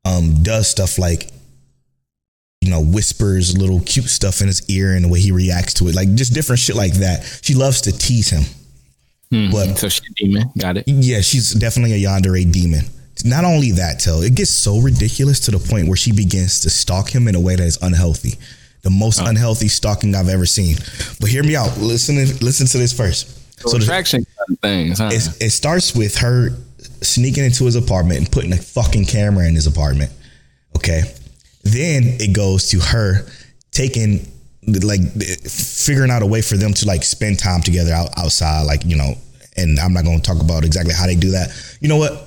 um 0.05 0.43
does 0.43 0.67
stuff 0.69 0.99
like 0.99 1.31
you 2.61 2.73
know, 2.73 2.81
whispers 2.81 3.57
little 3.57 3.79
cute 3.81 4.09
stuff 4.09 4.41
in 4.41 4.47
his 4.47 4.67
ear 4.69 4.93
and 4.93 5.05
the 5.05 5.07
way 5.07 5.21
he 5.21 5.31
reacts 5.31 5.75
to 5.75 5.87
it, 5.87 5.95
like 5.95 6.13
just 6.15 6.33
different 6.33 6.59
shit 6.59 6.75
like 6.75 6.93
that. 6.95 7.39
She 7.41 7.53
loves 7.53 7.81
to 7.81 7.97
tease 7.97 8.29
him. 8.29 8.43
Hmm. 9.31 9.51
But 9.51 9.77
so 9.77 9.89
she 9.89 10.01
demon. 10.15 10.49
Got 10.57 10.77
it. 10.77 10.87
yeah, 10.87 11.21
she's 11.21 11.51
definitely 11.53 12.03
a 12.03 12.07
yandere 12.07 12.49
demon. 12.51 12.85
Not 13.25 13.43
only 13.43 13.71
that, 13.71 13.99
Till, 13.99 14.21
it 14.21 14.35
gets 14.35 14.51
so 14.51 14.79
ridiculous 14.79 15.39
to 15.41 15.51
the 15.51 15.59
point 15.59 15.87
where 15.87 15.97
she 15.97 16.11
begins 16.11 16.61
to 16.61 16.69
stalk 16.69 17.13
him 17.13 17.27
in 17.27 17.35
a 17.35 17.39
way 17.39 17.55
that 17.55 17.63
is 17.63 17.77
unhealthy. 17.81 18.35
The 18.83 18.91
most 18.91 19.21
oh. 19.21 19.25
unhealthy 19.25 19.67
stalking 19.67 20.15
I've 20.15 20.29
ever 20.29 20.45
seen. 20.45 20.77
But 21.19 21.29
hear 21.29 21.43
me 21.43 21.55
out. 21.55 21.77
Listen, 21.77 22.15
listen 22.15 22.67
to 22.67 22.77
this 22.77 22.93
first. 22.93 23.33
So, 23.59 23.69
So 23.69 23.77
attraction 23.77 24.23
kind 24.23 24.49
of 24.51 24.59
things, 24.59 24.99
huh? 24.99 25.09
it's, 25.11 25.41
it 25.41 25.49
starts 25.49 25.95
with 25.95 26.17
her 26.19 26.51
sneaking 27.01 27.43
into 27.43 27.65
his 27.65 27.75
apartment 27.75 28.19
and 28.19 28.31
putting 28.31 28.53
a 28.53 28.57
fucking 28.57 29.05
camera 29.05 29.47
in 29.47 29.55
his 29.55 29.65
apartment. 29.65 30.11
Okay. 30.75 31.01
Then 31.63 32.03
it 32.19 32.35
goes 32.35 32.69
to 32.69 32.79
her 32.79 33.25
taking 33.71 34.27
like 34.67 35.01
figuring 35.43 36.11
out 36.11 36.21
a 36.21 36.25
way 36.25 36.41
for 36.41 36.57
them 36.57 36.73
to 36.73 36.85
like 36.85 37.03
spend 37.03 37.39
time 37.39 37.61
together 37.61 37.91
out, 37.93 38.09
outside, 38.17 38.63
like, 38.63 38.85
you 38.85 38.95
know, 38.95 39.13
and 39.55 39.79
I'm 39.79 39.93
not 39.93 40.03
going 40.03 40.19
to 40.19 40.23
talk 40.23 40.41
about 40.41 40.63
exactly 40.63 40.93
how 40.93 41.07
they 41.07 41.15
do 41.15 41.31
that. 41.31 41.49
You 41.79 41.89
know 41.89 41.97
what? 41.97 42.23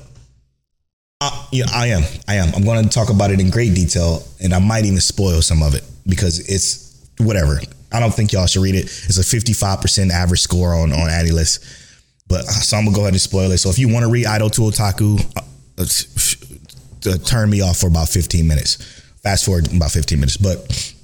Uh, 1.20 1.47
yeah, 1.52 1.66
I 1.73 1.88
am. 1.88 2.02
I 2.26 2.37
am. 2.37 2.54
I'm 2.54 2.64
going 2.64 2.82
to 2.82 2.90
talk 2.90 3.11
about 3.11 3.30
it 3.30 3.40
in 3.40 3.50
great 3.50 3.75
detail, 3.75 4.23
and 4.42 4.54
I 4.54 4.59
might 4.59 4.87
even 4.87 5.00
spoil 5.00 5.42
some 5.42 5.62
of 5.62 5.75
it 5.75 5.85
because 6.06 6.49
it's 6.49 7.11
whatever. 7.18 7.61
I 7.92 8.00
don't 8.00 8.12
think 8.12 8.32
y'all 8.32 8.47
should 8.47 8.62
read 8.62 8.75
it. 8.75 8.85
It's 8.85 9.18
a 9.18 9.37
55% 9.37 10.11
average 10.11 10.40
score 10.40 10.75
on 10.75 10.92
on 10.92 11.09
AniList. 11.09 11.78
But 12.26 12.44
uh, 12.44 12.52
so 12.52 12.76
I'm 12.76 12.85
gonna 12.85 12.94
go 12.94 13.02
ahead 13.02 13.12
and 13.12 13.20
spoil 13.20 13.50
it. 13.52 13.59
So 13.59 13.68
if 13.68 13.78
you 13.78 13.88
want 13.88 14.04
to 14.04 14.11
read 14.11 14.26
Idol 14.26 14.49
to 14.50 14.62
Otaku, 14.62 15.20
uh, 15.37 17.11
uh, 17.11 17.18
turn 17.25 17.50
me 17.50 17.61
off 17.61 17.78
for 17.78 17.88
about 17.88 18.09
15 18.09 18.47
minutes. 18.47 18.76
Fast 19.23 19.44
forward 19.44 19.70
about 19.75 19.90
15 19.90 20.18
minutes. 20.18 20.37
But 20.37 20.94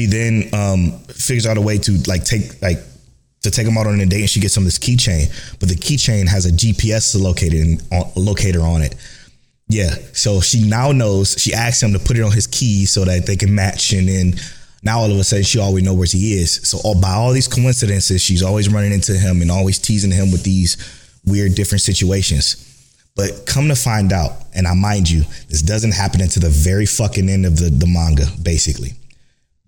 she 0.00 0.06
then 0.06 0.48
um, 0.54 0.98
figures 1.08 1.46
out 1.46 1.56
a 1.56 1.60
way 1.60 1.76
to 1.78 1.92
like 2.06 2.24
take 2.24 2.60
like 2.62 2.78
to 3.42 3.50
take 3.50 3.66
him 3.66 3.76
out 3.76 3.86
on 3.86 4.00
a 4.00 4.06
date, 4.06 4.20
and 4.20 4.30
she 4.30 4.40
gets 4.40 4.56
him 4.56 4.64
this 4.64 4.78
keychain. 4.78 5.28
But 5.58 5.68
the 5.68 5.74
keychain 5.74 6.28
has 6.28 6.46
a 6.46 6.50
GPS 6.50 7.20
located 7.20 7.82
on, 7.92 8.10
locator 8.16 8.62
on 8.62 8.82
it. 8.82 8.94
Yeah, 9.68 9.94
so 10.12 10.40
she 10.40 10.66
now 10.66 10.92
knows. 10.92 11.36
She 11.38 11.52
asks 11.52 11.82
him 11.82 11.92
to 11.92 11.98
put 11.98 12.16
it 12.16 12.22
on 12.22 12.32
his 12.32 12.46
key 12.46 12.86
so 12.86 13.04
that 13.04 13.26
they 13.26 13.36
can 13.36 13.54
match, 13.54 13.92
and 13.92 14.08
then 14.08 14.34
now 14.82 15.00
all 15.00 15.10
of 15.10 15.18
a 15.18 15.24
sudden 15.24 15.44
she 15.44 15.58
always 15.58 15.84
know 15.84 15.94
where 15.94 16.06
he 16.10 16.34
is. 16.34 16.54
So 16.68 16.78
all, 16.82 17.00
by 17.00 17.12
all 17.12 17.32
these 17.32 17.48
coincidences, 17.48 18.22
she's 18.22 18.42
always 18.42 18.72
running 18.72 18.92
into 18.92 19.12
him 19.12 19.42
and 19.42 19.50
always 19.50 19.78
teasing 19.78 20.10
him 20.10 20.32
with 20.32 20.42
these 20.42 20.76
weird 21.26 21.54
different 21.54 21.82
situations. 21.82 22.66
But 23.16 23.44
come 23.46 23.68
to 23.68 23.76
find 23.76 24.12
out, 24.12 24.32
and 24.54 24.66
I 24.66 24.74
mind 24.74 25.10
you, 25.10 25.24
this 25.48 25.62
doesn't 25.62 25.92
happen 25.92 26.22
until 26.22 26.42
the 26.42 26.48
very 26.48 26.86
fucking 26.86 27.28
end 27.28 27.44
of 27.44 27.58
the, 27.58 27.68
the 27.68 27.86
manga, 27.86 28.26
basically. 28.42 28.94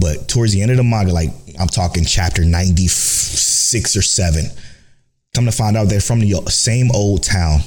But 0.03 0.29
towards 0.29 0.53
the 0.53 0.63
end 0.63 0.73
of 0.73 0.77
the 0.77 0.83
manga, 0.83 1.13
like 1.13 1.31
I'm 1.61 1.69
talking 1.69 2.05
chapter 2.05 2.45
96 2.45 3.97
or 3.97 4.03
7, 4.03 4.47
come 5.33 5.45
to 5.45 5.53
find 5.53 5.77
out 5.77 5.85
they're 5.85 6.01
from 6.01 6.19
the 6.19 6.35
same 6.49 6.91
old 6.91 7.23
town 7.23 7.61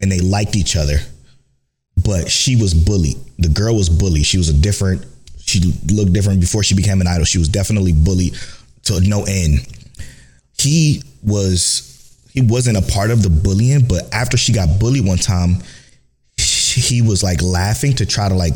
and 0.00 0.10
they 0.10 0.20
liked 0.20 0.56
each 0.56 0.76
other. 0.76 0.96
But 2.02 2.30
she 2.30 2.56
was 2.56 2.72
bullied. 2.72 3.18
The 3.38 3.50
girl 3.50 3.76
was 3.76 3.90
bullied. 3.90 4.24
She 4.24 4.38
was 4.38 4.48
a 4.48 4.54
different, 4.54 5.04
she 5.36 5.60
looked 5.92 6.14
different 6.14 6.40
before 6.40 6.62
she 6.62 6.74
became 6.74 7.02
an 7.02 7.06
idol. 7.06 7.26
She 7.26 7.38
was 7.38 7.50
definitely 7.50 7.92
bullied 7.92 8.34
to 8.84 9.00
no 9.00 9.24
end. 9.24 9.68
He 10.58 11.02
was 11.22 11.90
he 12.32 12.40
wasn't 12.40 12.78
a 12.78 12.82
part 12.92 13.10
of 13.10 13.22
the 13.22 13.30
bullying, 13.30 13.86
but 13.86 14.12
after 14.12 14.38
she 14.38 14.54
got 14.54 14.80
bullied 14.80 15.06
one 15.06 15.18
time, 15.18 15.58
he 16.36 17.02
was 17.02 17.22
like 17.22 17.42
laughing 17.42 17.92
to 17.96 18.06
try 18.06 18.28
to 18.28 18.34
like 18.34 18.54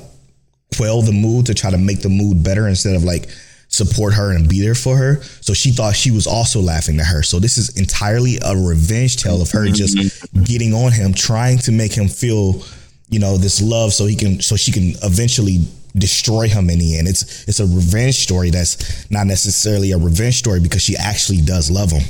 quell 0.77 1.03
the 1.03 1.13
mood 1.13 1.47
to 1.47 1.55
try 1.55 1.71
to 1.71 1.79
make 1.79 2.03
the 2.03 2.09
mood 2.09 2.43
better 2.43 2.69
instead 2.69 2.97
of 2.97 3.05
like 3.05 3.29
support 3.69 4.15
her 4.15 4.35
and 4.35 4.49
be 4.49 4.61
there 4.61 4.75
for 4.75 4.97
her. 4.97 5.23
So 5.41 5.53
she 5.53 5.71
thought 5.71 5.95
she 5.95 6.11
was 6.11 6.27
also 6.27 6.61
laughing 6.61 6.99
at 7.01 7.07
her. 7.07 7.23
So 7.23 7.39
this 7.39 7.59
is 7.59 7.77
entirely 7.79 8.39
a 8.43 8.57
revenge 8.57 9.23
tale 9.23 9.43
of 9.43 9.51
her 9.51 9.67
just 9.67 9.97
getting 10.45 10.73
on 10.73 10.93
him, 10.93 11.13
trying 11.13 11.59
to 11.59 11.73
make 11.73 11.93
him 11.93 12.09
feel, 12.09 12.63
you 13.09 13.19
know, 13.19 13.37
this 13.37 13.61
love 13.61 13.93
so 13.93 14.07
he 14.07 14.17
can 14.17 14.41
so 14.41 14.57
she 14.57 14.73
can 14.73 14.95
eventually 15.03 15.59
destroy 15.97 16.49
him 16.49 16.71
in 16.71 16.79
the 16.79 16.99
end. 16.99 17.09
It's 17.09 17.47
it's 17.49 17.61
a 17.61 17.67
revenge 17.67 18.17
story 18.17 18.51
that's 18.51 19.11
not 19.11 19.27
necessarily 19.27 19.93
a 19.93 19.99
revenge 19.99 20.39
story 20.39 20.61
because 20.61 20.83
she 20.83 20.97
actually 20.97 21.41
does 21.43 21.71
love 21.71 21.91
him 21.91 22.03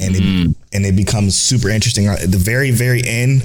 and 0.00 0.14
mm. 0.14 0.54
and 0.72 0.86
it 0.86 0.96
becomes 0.96 1.38
super 1.38 1.68
interesting. 1.68 2.06
At 2.06 2.30
the 2.30 2.38
very 2.38 2.70
very 2.70 3.02
end, 3.06 3.42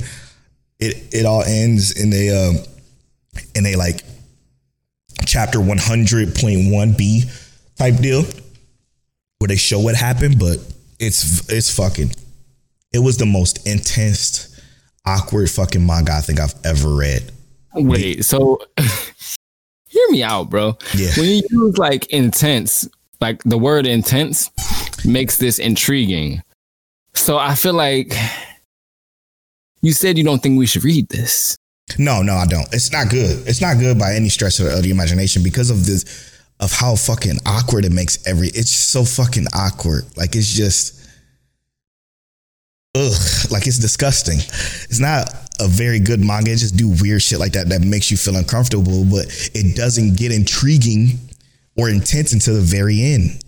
it 0.79 1.13
it 1.13 1.25
all 1.25 1.43
ends 1.43 1.91
in 1.91 2.13
a 2.13 2.29
um, 2.49 2.57
in 3.53 3.65
a 3.65 3.75
like 3.75 4.01
chapter 5.25 5.59
one 5.59 5.77
hundred 5.77 6.35
point 6.35 6.71
one 6.71 6.93
B 6.93 7.23
type 7.77 7.97
deal 7.97 8.23
where 9.39 9.47
they 9.47 9.55
show 9.55 9.79
what 9.79 9.95
happened, 9.95 10.39
but 10.39 10.57
it's 10.99 11.47
it's 11.51 11.75
fucking. 11.75 12.11
It 12.93 12.99
was 12.99 13.17
the 13.17 13.25
most 13.25 13.67
intense, 13.67 14.59
awkward 15.05 15.49
fucking 15.49 15.85
manga 15.85 16.13
I 16.13 16.21
think 16.21 16.39
I've 16.39 16.55
ever 16.63 16.89
read. 16.95 17.31
Wait, 17.73 18.23
so 18.23 18.59
hear 19.87 20.09
me 20.09 20.23
out, 20.23 20.49
bro. 20.49 20.77
Yeah. 20.93 21.11
When 21.17 21.25
you 21.25 21.41
use 21.49 21.77
like 21.77 22.05
intense, 22.07 22.87
like 23.19 23.43
the 23.43 23.57
word 23.57 23.85
intense 23.85 24.49
makes 25.05 25.37
this 25.37 25.59
intriguing. 25.59 26.41
So 27.13 27.37
I 27.37 27.55
feel 27.55 27.73
like 27.73 28.13
you 29.81 29.93
said 29.93 30.17
you 30.17 30.23
don't 30.23 30.41
think 30.41 30.57
we 30.57 30.65
should 30.65 30.83
read 30.83 31.09
this. 31.09 31.57
No, 31.97 32.21
no, 32.21 32.33
I 32.35 32.45
don't. 32.45 32.67
It's 32.73 32.91
not 32.91 33.09
good. 33.09 33.47
It's 33.47 33.61
not 33.61 33.77
good 33.77 33.97
by 33.99 34.13
any 34.15 34.29
stretch 34.29 34.59
of 34.59 34.83
the 34.83 34.89
imagination 34.89 35.43
because 35.43 35.69
of 35.69 35.85
this 35.85 36.31
of 36.59 36.71
how 36.71 36.95
fucking 36.95 37.37
awkward 37.45 37.83
it 37.85 37.91
makes 37.91 38.25
every 38.25 38.47
it's 38.47 38.71
so 38.71 39.03
fucking 39.03 39.45
awkward. 39.53 40.05
Like 40.17 40.35
it's 40.35 40.51
just 40.51 41.07
ugh, 42.95 43.51
like 43.51 43.67
it's 43.67 43.77
disgusting. 43.77 44.39
It's 44.39 44.99
not 44.99 45.29
a 45.59 45.67
very 45.67 45.99
good 45.99 46.19
manga. 46.19 46.51
It 46.51 46.57
just 46.57 46.75
do 46.75 46.95
weird 47.01 47.21
shit 47.21 47.39
like 47.39 47.53
that 47.53 47.69
that 47.69 47.81
makes 47.81 48.09
you 48.09 48.17
feel 48.17 48.35
uncomfortable, 48.35 49.05
but 49.05 49.25
it 49.53 49.75
doesn't 49.75 50.17
get 50.17 50.31
intriguing 50.31 51.19
or 51.77 51.89
intense 51.89 52.33
until 52.33 52.55
the 52.55 52.61
very 52.61 53.01
end. 53.01 53.41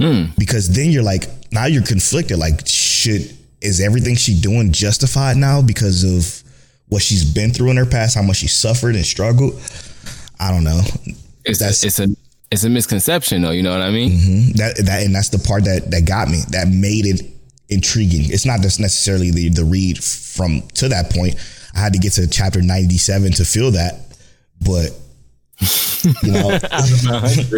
Mm. 0.00 0.36
Because 0.36 0.68
then 0.74 0.90
you're 0.90 1.02
like, 1.02 1.26
now 1.52 1.66
you're 1.66 1.84
conflicted. 1.84 2.38
Like, 2.38 2.66
should 2.66 3.36
is 3.60 3.80
everything 3.80 4.14
she 4.14 4.40
doing 4.40 4.72
justified 4.72 5.36
now 5.36 5.60
because 5.60 6.04
of 6.04 6.47
what 6.88 7.02
she's 7.02 7.24
been 7.24 7.52
through 7.52 7.70
in 7.70 7.76
her 7.76 7.86
past, 7.86 8.14
how 8.14 8.22
much 8.22 8.38
she 8.38 8.48
suffered 8.48 8.94
and 8.94 9.04
struggled? 9.04 9.60
I 10.40 10.50
don't 10.50 10.64
know. 10.64 10.80
It's 11.44 11.58
that's, 11.58 11.82
a, 11.82 11.86
it's 11.86 11.98
a 12.00 12.08
it's 12.50 12.64
a 12.64 12.70
misconception, 12.70 13.42
though. 13.42 13.50
You 13.50 13.62
know 13.62 13.72
what 13.72 13.82
I 13.82 13.90
mean? 13.90 14.10
Mm-hmm. 14.10 14.52
That 14.56 14.76
that 14.84 15.02
and 15.04 15.14
that's 15.14 15.28
the 15.28 15.38
part 15.38 15.64
that 15.64 15.90
that 15.90 16.06
got 16.06 16.28
me. 16.28 16.40
That 16.50 16.68
made 16.68 17.06
it 17.06 17.22
intriguing. 17.68 18.30
It's 18.32 18.46
not 18.46 18.60
just 18.60 18.80
necessarily 18.80 19.30
the 19.30 19.48
the 19.50 19.64
read 19.64 20.02
from 20.02 20.62
to 20.74 20.88
that 20.88 21.10
point. 21.10 21.36
I 21.74 21.80
had 21.80 21.92
to 21.92 21.98
get 21.98 22.12
to 22.14 22.26
chapter 22.28 22.62
ninety 22.62 22.98
seven 22.98 23.32
to 23.32 23.44
feel 23.44 23.72
that, 23.72 24.16
but 24.60 24.90
you 26.22 26.32
know, 26.32 26.50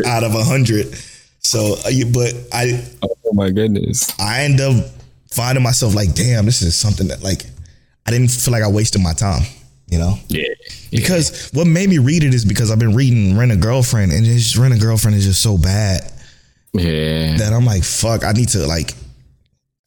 out 0.07 0.25
of 0.25 0.35
a 0.35 0.45
hundred 0.45 0.95
so, 1.43 1.75
uh, 1.85 1.91
but 2.13 2.35
I, 2.53 2.85
oh 3.03 3.33
my 3.33 3.51
goodness, 3.51 4.19
I 4.21 4.43
end 4.43 4.61
up 4.61 4.85
finding 5.31 5.65
myself 5.65 5.95
like, 5.95 6.15
damn, 6.15 6.45
this 6.45 6.63
is 6.63 6.77
something 6.77 7.09
that 7.09 7.23
like 7.23 7.45
I 8.07 8.11
didn't 8.11 8.29
feel 8.29 8.53
like 8.53 8.63
I 8.63 8.69
wasted 8.69 9.03
my 9.03 9.13
time. 9.13 9.43
You 9.91 9.99
know? 9.99 10.15
Yeah. 10.29 10.49
Because 10.93 11.51
what 11.53 11.67
made 11.67 11.91
me 11.91 11.99
read 11.99 12.23
it 12.23 12.33
is 12.33 12.45
because 12.45 12.71
I've 12.71 12.79
been 12.79 12.95
reading 12.95 13.37
Rent 13.37 13.51
a 13.51 13.57
Girlfriend, 13.57 14.13
and 14.13 14.25
just 14.25 14.57
Rent 14.57 14.73
a 14.73 14.79
Girlfriend 14.79 15.17
is 15.17 15.25
just 15.25 15.43
so 15.43 15.59
bad. 15.59 16.13
Yeah. 16.73 17.37
That 17.39 17.53
I'm 17.53 17.67
like, 17.67 17.83
fuck, 17.83 18.25
I 18.25 18.33
need 18.33 18.49
to 18.51 18.67
like, 18.67 18.93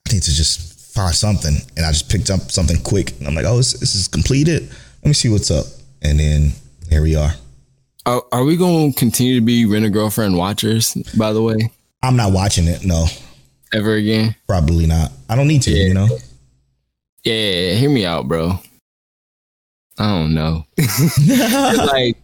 I 0.09 0.13
need 0.13 0.23
to 0.23 0.33
just 0.33 0.93
find 0.93 1.15
something, 1.15 1.55
and 1.77 1.85
I 1.85 1.91
just 1.91 2.09
picked 2.09 2.29
up 2.29 2.51
something 2.51 2.81
quick, 2.81 3.17
and 3.17 3.27
I'm 3.27 3.33
like, 3.33 3.45
oh, 3.45 3.57
this, 3.57 3.73
this 3.73 3.95
is 3.95 4.09
completed. 4.09 4.69
Let 5.01 5.07
me 5.07 5.13
see 5.13 5.29
what's 5.29 5.49
up, 5.49 5.65
and 6.01 6.19
then 6.19 6.51
here 6.89 7.01
we 7.01 7.15
are. 7.15 7.31
Are, 8.05 8.23
are 8.33 8.43
we 8.43 8.57
going 8.57 8.91
to 8.91 8.99
continue 8.99 9.35
to 9.35 9.45
be 9.45 9.65
rent 9.65 9.85
a 9.85 9.89
girlfriend 9.89 10.37
watchers? 10.37 10.95
By 11.17 11.31
the 11.31 11.41
way, 11.41 11.71
I'm 12.01 12.17
not 12.17 12.33
watching 12.33 12.67
it. 12.67 12.83
No, 12.83 13.05
ever 13.73 13.93
again? 13.93 14.35
Probably 14.47 14.85
not. 14.85 15.11
I 15.29 15.37
don't 15.37 15.47
need 15.47 15.61
to. 15.61 15.71
Yeah. 15.71 15.87
You 15.87 15.93
know. 15.93 16.09
Yeah, 17.23 17.73
hear 17.73 17.89
me 17.89 18.05
out, 18.05 18.27
bro. 18.27 18.59
I 19.97 20.07
don't 20.07 20.33
know. 20.33 20.65
like, 21.85 22.17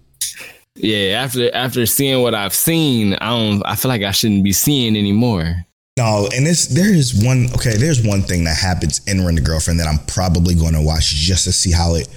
yeah, 0.76 1.22
after 1.24 1.54
after 1.54 1.86
seeing 1.86 2.22
what 2.22 2.34
I've 2.34 2.54
seen, 2.54 3.14
I 3.16 3.30
don't. 3.30 3.64
I 3.66 3.76
feel 3.76 3.90
like 3.90 4.02
I 4.02 4.12
shouldn't 4.12 4.44
be 4.44 4.54
seeing 4.54 4.98
anymore. 4.98 5.66
No, 5.98 6.30
and 6.34 6.48
it's 6.48 6.68
there 6.68 6.94
is 6.94 7.24
one. 7.24 7.48
Okay, 7.56 7.76
there's 7.78 8.06
one 8.06 8.22
thing 8.22 8.44
that 8.46 8.58
happens 8.58 9.02
in 9.08 9.26
Rent 9.26 9.40
a 9.40 9.42
Girlfriend 9.42 9.80
that 9.80 9.88
I'm 9.88 10.04
probably 10.06 10.56
going 10.56 10.74
to 10.74 10.82
watch 10.82 11.08
just 11.08 11.44
to 11.46 11.52
see 11.52 11.72
how 11.72 11.96
it 11.96 12.08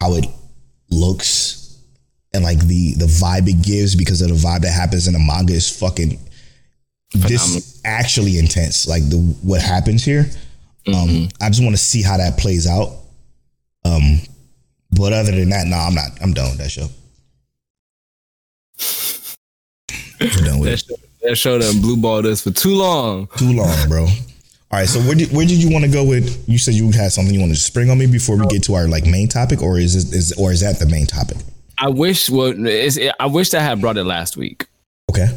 how 0.00 0.14
it 0.14 0.26
looks 0.90 1.64
and 2.34 2.44
like 2.44 2.58
the 2.58 2.94
the 2.94 3.06
vibe 3.06 3.48
it 3.48 3.62
gives 3.62 3.94
because 3.94 4.20
of 4.20 4.28
the 4.28 4.34
vibe 4.34 4.62
that 4.62 4.72
happens 4.72 5.06
in 5.06 5.12
the 5.12 5.18
manga 5.18 5.52
is 5.52 5.70
fucking 5.70 6.18
Phenomenal. 7.12 7.28
this 7.28 7.80
actually 7.84 8.38
intense. 8.38 8.86
Like 8.88 9.08
the 9.08 9.18
what 9.42 9.62
happens 9.62 10.04
here. 10.04 10.26
Um, 10.86 10.94
mm-hmm. 10.94 11.22
Um, 11.24 11.28
I 11.40 11.48
just 11.48 11.62
want 11.62 11.74
to 11.74 11.82
see 11.82 12.02
how 12.02 12.16
that 12.16 12.38
plays 12.38 12.66
out. 12.66 12.92
Um, 13.84 14.20
but 14.90 15.12
other 15.12 15.32
than 15.32 15.50
that, 15.50 15.66
no, 15.66 15.76
I'm 15.76 15.94
not. 15.94 16.10
I'm 16.22 16.32
done 16.32 16.50
with 16.50 16.58
that 16.58 16.70
show. 16.70 16.88
I'm 20.20 20.44
done 20.44 20.60
with 20.60 20.70
that, 20.70 20.78
show, 20.78 20.94
that 21.22 21.36
show 21.36 21.58
done 21.58 21.80
blue 21.80 21.96
balled 21.96 22.26
us 22.26 22.42
for 22.42 22.50
too 22.50 22.74
long. 22.74 23.28
Too 23.36 23.52
long, 23.52 23.88
bro. 23.88 24.06
All 24.74 24.80
right, 24.80 24.88
so 24.88 25.00
where 25.00 25.14
did 25.14 25.30
where 25.30 25.46
did 25.46 25.62
you 25.62 25.70
want 25.70 25.84
to 25.84 25.90
go 25.90 26.04
with? 26.04 26.48
You 26.48 26.58
said 26.58 26.74
you 26.74 26.90
had 26.90 27.12
something 27.12 27.32
you 27.32 27.40
wanted 27.40 27.54
to 27.54 27.60
spring 27.60 27.90
on 27.90 27.98
me 27.98 28.06
before 28.06 28.36
we 28.36 28.46
get 28.46 28.62
to 28.64 28.74
our 28.74 28.88
like 28.88 29.06
main 29.06 29.28
topic, 29.28 29.62
or 29.62 29.78
is 29.78 29.94
it 29.94 30.14
is 30.14 30.32
or 30.32 30.52
is 30.52 30.60
that 30.60 30.78
the 30.78 30.86
main 30.86 31.06
topic? 31.06 31.36
I 31.78 31.88
wish 31.88 32.30
well, 32.30 32.54
I 33.20 33.26
wish 33.26 33.54
I 33.54 33.60
had 33.60 33.80
brought 33.80 33.96
it 33.96 34.04
last 34.04 34.36
week. 34.36 34.66
Okay. 35.10 35.28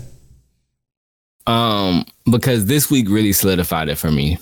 Um, 1.46 2.06
because 2.30 2.66
this 2.66 2.90
week 2.90 3.10
really 3.10 3.32
solidified 3.32 3.90
it 3.90 3.96
for 3.96 4.12
me. 4.12 4.38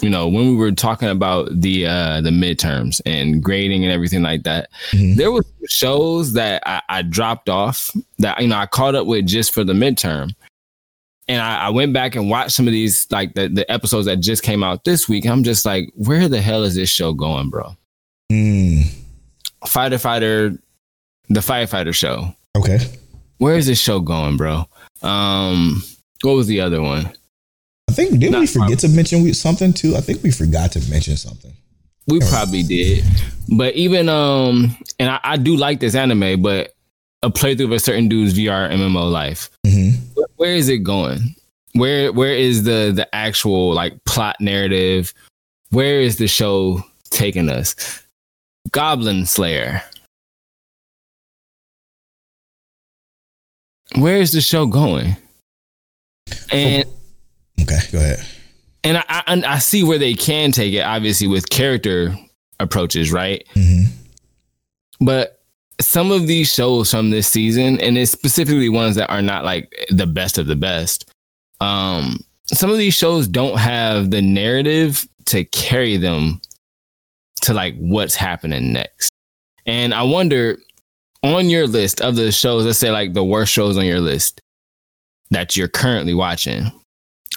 You 0.00 0.10
know, 0.10 0.28
when 0.28 0.48
we 0.50 0.56
were 0.56 0.72
talking 0.72 1.08
about 1.08 1.48
the 1.60 1.86
uh 1.86 2.20
the 2.20 2.30
midterms 2.30 3.00
and 3.04 3.42
grading 3.42 3.84
and 3.84 3.92
everything 3.92 4.22
like 4.22 4.44
that, 4.44 4.70
mm-hmm. 4.90 5.16
there 5.16 5.32
was 5.32 5.44
shows 5.66 6.34
that 6.34 6.62
I, 6.66 6.80
I, 6.88 7.02
dropped 7.02 7.48
off 7.48 7.90
that 8.18 8.40
you 8.40 8.48
know 8.48 8.56
I 8.56 8.66
caught 8.66 8.94
up 8.94 9.06
with 9.06 9.26
just 9.26 9.52
for 9.52 9.64
the 9.64 9.72
midterm. 9.72 10.34
And 11.26 11.42
I, 11.42 11.66
I 11.66 11.68
went 11.70 11.92
back 11.92 12.14
and 12.14 12.30
watched 12.30 12.52
some 12.52 12.66
of 12.66 12.72
these 12.72 13.06
like 13.10 13.34
the, 13.34 13.48
the 13.48 13.70
episodes 13.70 14.06
that 14.06 14.20
just 14.20 14.42
came 14.42 14.62
out 14.62 14.84
this 14.84 15.08
week. 15.08 15.26
I'm 15.26 15.42
just 15.42 15.66
like, 15.66 15.90
where 15.94 16.26
the 16.26 16.40
hell 16.40 16.62
is 16.62 16.74
this 16.74 16.88
show 16.88 17.12
going, 17.12 17.50
bro? 17.50 17.76
Mm. 18.32 18.84
Fighter 19.66 19.98
Fighter 19.98 20.58
the 21.28 21.40
firefighter 21.40 21.94
show. 21.94 22.34
Okay. 22.56 22.78
Where 23.38 23.56
is 23.56 23.66
this 23.66 23.78
show 23.78 24.00
going, 24.00 24.36
bro? 24.36 24.64
Um, 25.02 25.82
what 26.22 26.32
was 26.32 26.46
the 26.46 26.60
other 26.60 26.82
one? 26.82 27.12
I 27.88 27.92
think 27.92 28.18
didn't 28.18 28.40
we 28.40 28.46
forget 28.46 28.78
to 28.80 28.88
mention 28.88 29.32
something 29.34 29.72
too? 29.72 29.96
I 29.96 30.00
think 30.00 30.22
we 30.22 30.30
forgot 30.30 30.72
to 30.72 30.90
mention 30.90 31.16
something. 31.16 31.52
We 32.06 32.20
probably 32.20 32.62
did, 32.62 33.04
but 33.56 33.74
even 33.74 34.08
um, 34.08 34.76
and 34.98 35.10
I, 35.10 35.20
I, 35.22 35.36
do 35.36 35.56
like 35.56 35.80
this 35.80 35.94
anime, 35.94 36.40
but 36.40 36.74
a 37.22 37.30
playthrough 37.30 37.64
of 37.64 37.72
a 37.72 37.78
certain 37.78 38.08
dude's 38.08 38.38
VR 38.38 38.70
MMO 38.70 39.10
life. 39.10 39.50
Mm-hmm. 39.66 40.22
where 40.36 40.54
is 40.54 40.68
it 40.68 40.78
going? 40.78 41.34
Where 41.72 42.12
where 42.12 42.32
is 42.32 42.64
the 42.64 42.92
the 42.94 43.14
actual 43.14 43.74
like 43.74 44.02
plot 44.04 44.36
narrative? 44.40 45.12
Where 45.70 46.00
is 46.00 46.16
the 46.16 46.28
show 46.28 46.82
taking 47.10 47.50
us? 47.50 48.02
Goblin 48.70 49.26
Slayer. 49.26 49.82
Where 53.96 54.16
is 54.16 54.32
the 54.32 54.40
show 54.40 54.66
going? 54.66 55.16
And 56.50 56.84
Okay, 57.70 57.78
go 57.92 57.98
ahead. 57.98 58.24
and 58.84 58.98
I, 58.98 59.04
I 59.26 59.42
I 59.46 59.58
see 59.58 59.82
where 59.84 59.98
they 59.98 60.14
can 60.14 60.52
take 60.52 60.72
it, 60.74 60.80
obviously 60.80 61.26
with 61.26 61.50
character 61.50 62.16
approaches, 62.60 63.12
right? 63.12 63.46
hmm 63.54 63.82
But 65.00 65.40
some 65.80 66.10
of 66.10 66.26
these 66.26 66.52
shows 66.52 66.90
from 66.90 67.10
this 67.10 67.28
season, 67.28 67.80
and 67.80 67.96
it's 67.96 68.10
specifically 68.10 68.68
ones 68.68 68.96
that 68.96 69.10
are 69.10 69.22
not 69.22 69.44
like 69.44 69.72
the 69.90 70.06
best 70.06 70.38
of 70.38 70.46
the 70.46 70.56
best, 70.56 71.10
um, 71.60 72.18
some 72.46 72.70
of 72.70 72.78
these 72.78 72.94
shows 72.94 73.28
don't 73.28 73.58
have 73.58 74.10
the 74.10 74.22
narrative 74.22 75.06
to 75.26 75.44
carry 75.44 75.96
them 75.96 76.40
to 77.42 77.52
like 77.54 77.76
what's 77.78 78.14
happening 78.16 78.72
next. 78.72 79.10
And 79.66 79.92
I 79.94 80.02
wonder 80.02 80.58
on 81.22 81.50
your 81.50 81.66
list 81.66 82.00
of 82.00 82.16
the 82.16 82.32
shows, 82.32 82.64
let's 82.64 82.78
say 82.78 82.90
like 82.90 83.12
the 83.12 83.22
worst 83.24 83.52
shows 83.52 83.76
on 83.76 83.84
your 83.84 84.00
list 84.00 84.40
that 85.30 85.56
you're 85.56 85.68
currently 85.68 86.14
watching, 86.14 86.72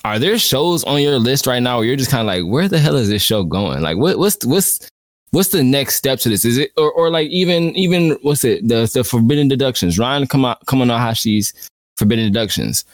are 0.03 0.19
there 0.19 0.37
shows 0.37 0.83
on 0.83 1.01
your 1.01 1.19
list 1.19 1.47
right 1.47 1.61
now 1.61 1.77
where 1.77 1.87
you're 1.87 1.95
just 1.95 2.11
kind 2.11 2.21
of 2.21 2.27
like, 2.27 2.51
where 2.51 2.67
the 2.67 2.79
hell 2.79 2.95
is 2.95 3.09
this 3.09 3.21
show 3.21 3.43
going? 3.43 3.81
Like, 3.81 3.97
what, 3.97 4.17
what's 4.17 4.43
what's 4.45 4.89
what's 5.31 5.49
the 5.49 5.63
next 5.63 5.95
step 5.95 6.19
to 6.19 6.29
this? 6.29 6.45
Is 6.45 6.57
it 6.57 6.71
or, 6.77 6.91
or 6.91 7.09
like 7.09 7.29
even 7.29 7.75
even 7.75 8.11
what's 8.21 8.43
it 8.43 8.67
the 8.67 8.89
the 8.93 9.03
forbidden 9.03 9.47
deductions? 9.47 9.99
Ryan 9.99 10.27
come 10.27 10.45
on 10.45 10.55
Kamonohashi's 10.67 11.53
forbidden 11.97 12.25
deductions. 12.25 12.85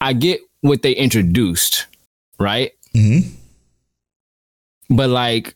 I 0.00 0.12
get 0.12 0.40
what 0.60 0.82
they 0.82 0.92
introduced, 0.92 1.86
right? 2.38 2.72
hmm 2.92 3.20
But 4.90 5.10
like 5.10 5.54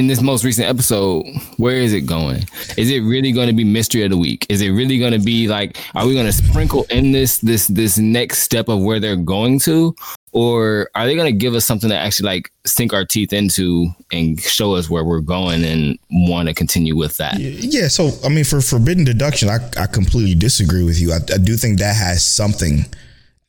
in 0.00 0.06
this 0.06 0.22
most 0.22 0.44
recent 0.44 0.66
episode, 0.66 1.26
where 1.58 1.76
is 1.76 1.92
it 1.92 2.06
going? 2.06 2.42
Is 2.78 2.90
it 2.90 3.00
really 3.00 3.32
going 3.32 3.48
to 3.48 3.52
be 3.52 3.64
mystery 3.64 4.02
of 4.02 4.10
the 4.10 4.16
week? 4.16 4.46
Is 4.48 4.62
it 4.62 4.70
really 4.70 4.98
going 4.98 5.12
to 5.12 5.18
be 5.18 5.46
like, 5.46 5.76
are 5.94 6.06
we 6.06 6.14
going 6.14 6.24
to 6.24 6.32
sprinkle 6.32 6.86
in 6.88 7.12
this 7.12 7.36
this 7.38 7.68
this 7.68 7.98
next 7.98 8.38
step 8.38 8.70
of 8.70 8.80
where 8.80 8.98
they're 8.98 9.14
going 9.14 9.58
to, 9.60 9.94
or 10.32 10.88
are 10.94 11.04
they 11.04 11.14
going 11.14 11.30
to 11.30 11.38
give 11.38 11.54
us 11.54 11.66
something 11.66 11.90
to 11.90 11.96
actually 11.96 12.28
like 12.28 12.50
sink 12.64 12.94
our 12.94 13.04
teeth 13.04 13.34
into 13.34 13.88
and 14.10 14.40
show 14.40 14.74
us 14.74 14.88
where 14.88 15.04
we're 15.04 15.20
going 15.20 15.64
and 15.64 15.98
want 16.10 16.48
to 16.48 16.54
continue 16.54 16.96
with 16.96 17.18
that? 17.18 17.38
Yeah, 17.38 17.88
so 17.88 18.08
I 18.24 18.30
mean, 18.30 18.44
for 18.44 18.62
forbidden 18.62 19.04
deduction, 19.04 19.50
I, 19.50 19.58
I 19.78 19.86
completely 19.86 20.34
disagree 20.34 20.82
with 20.82 20.98
you. 20.98 21.12
I, 21.12 21.18
I 21.34 21.36
do 21.36 21.58
think 21.58 21.78
that 21.78 21.94
has 21.94 22.24
something 22.24 22.86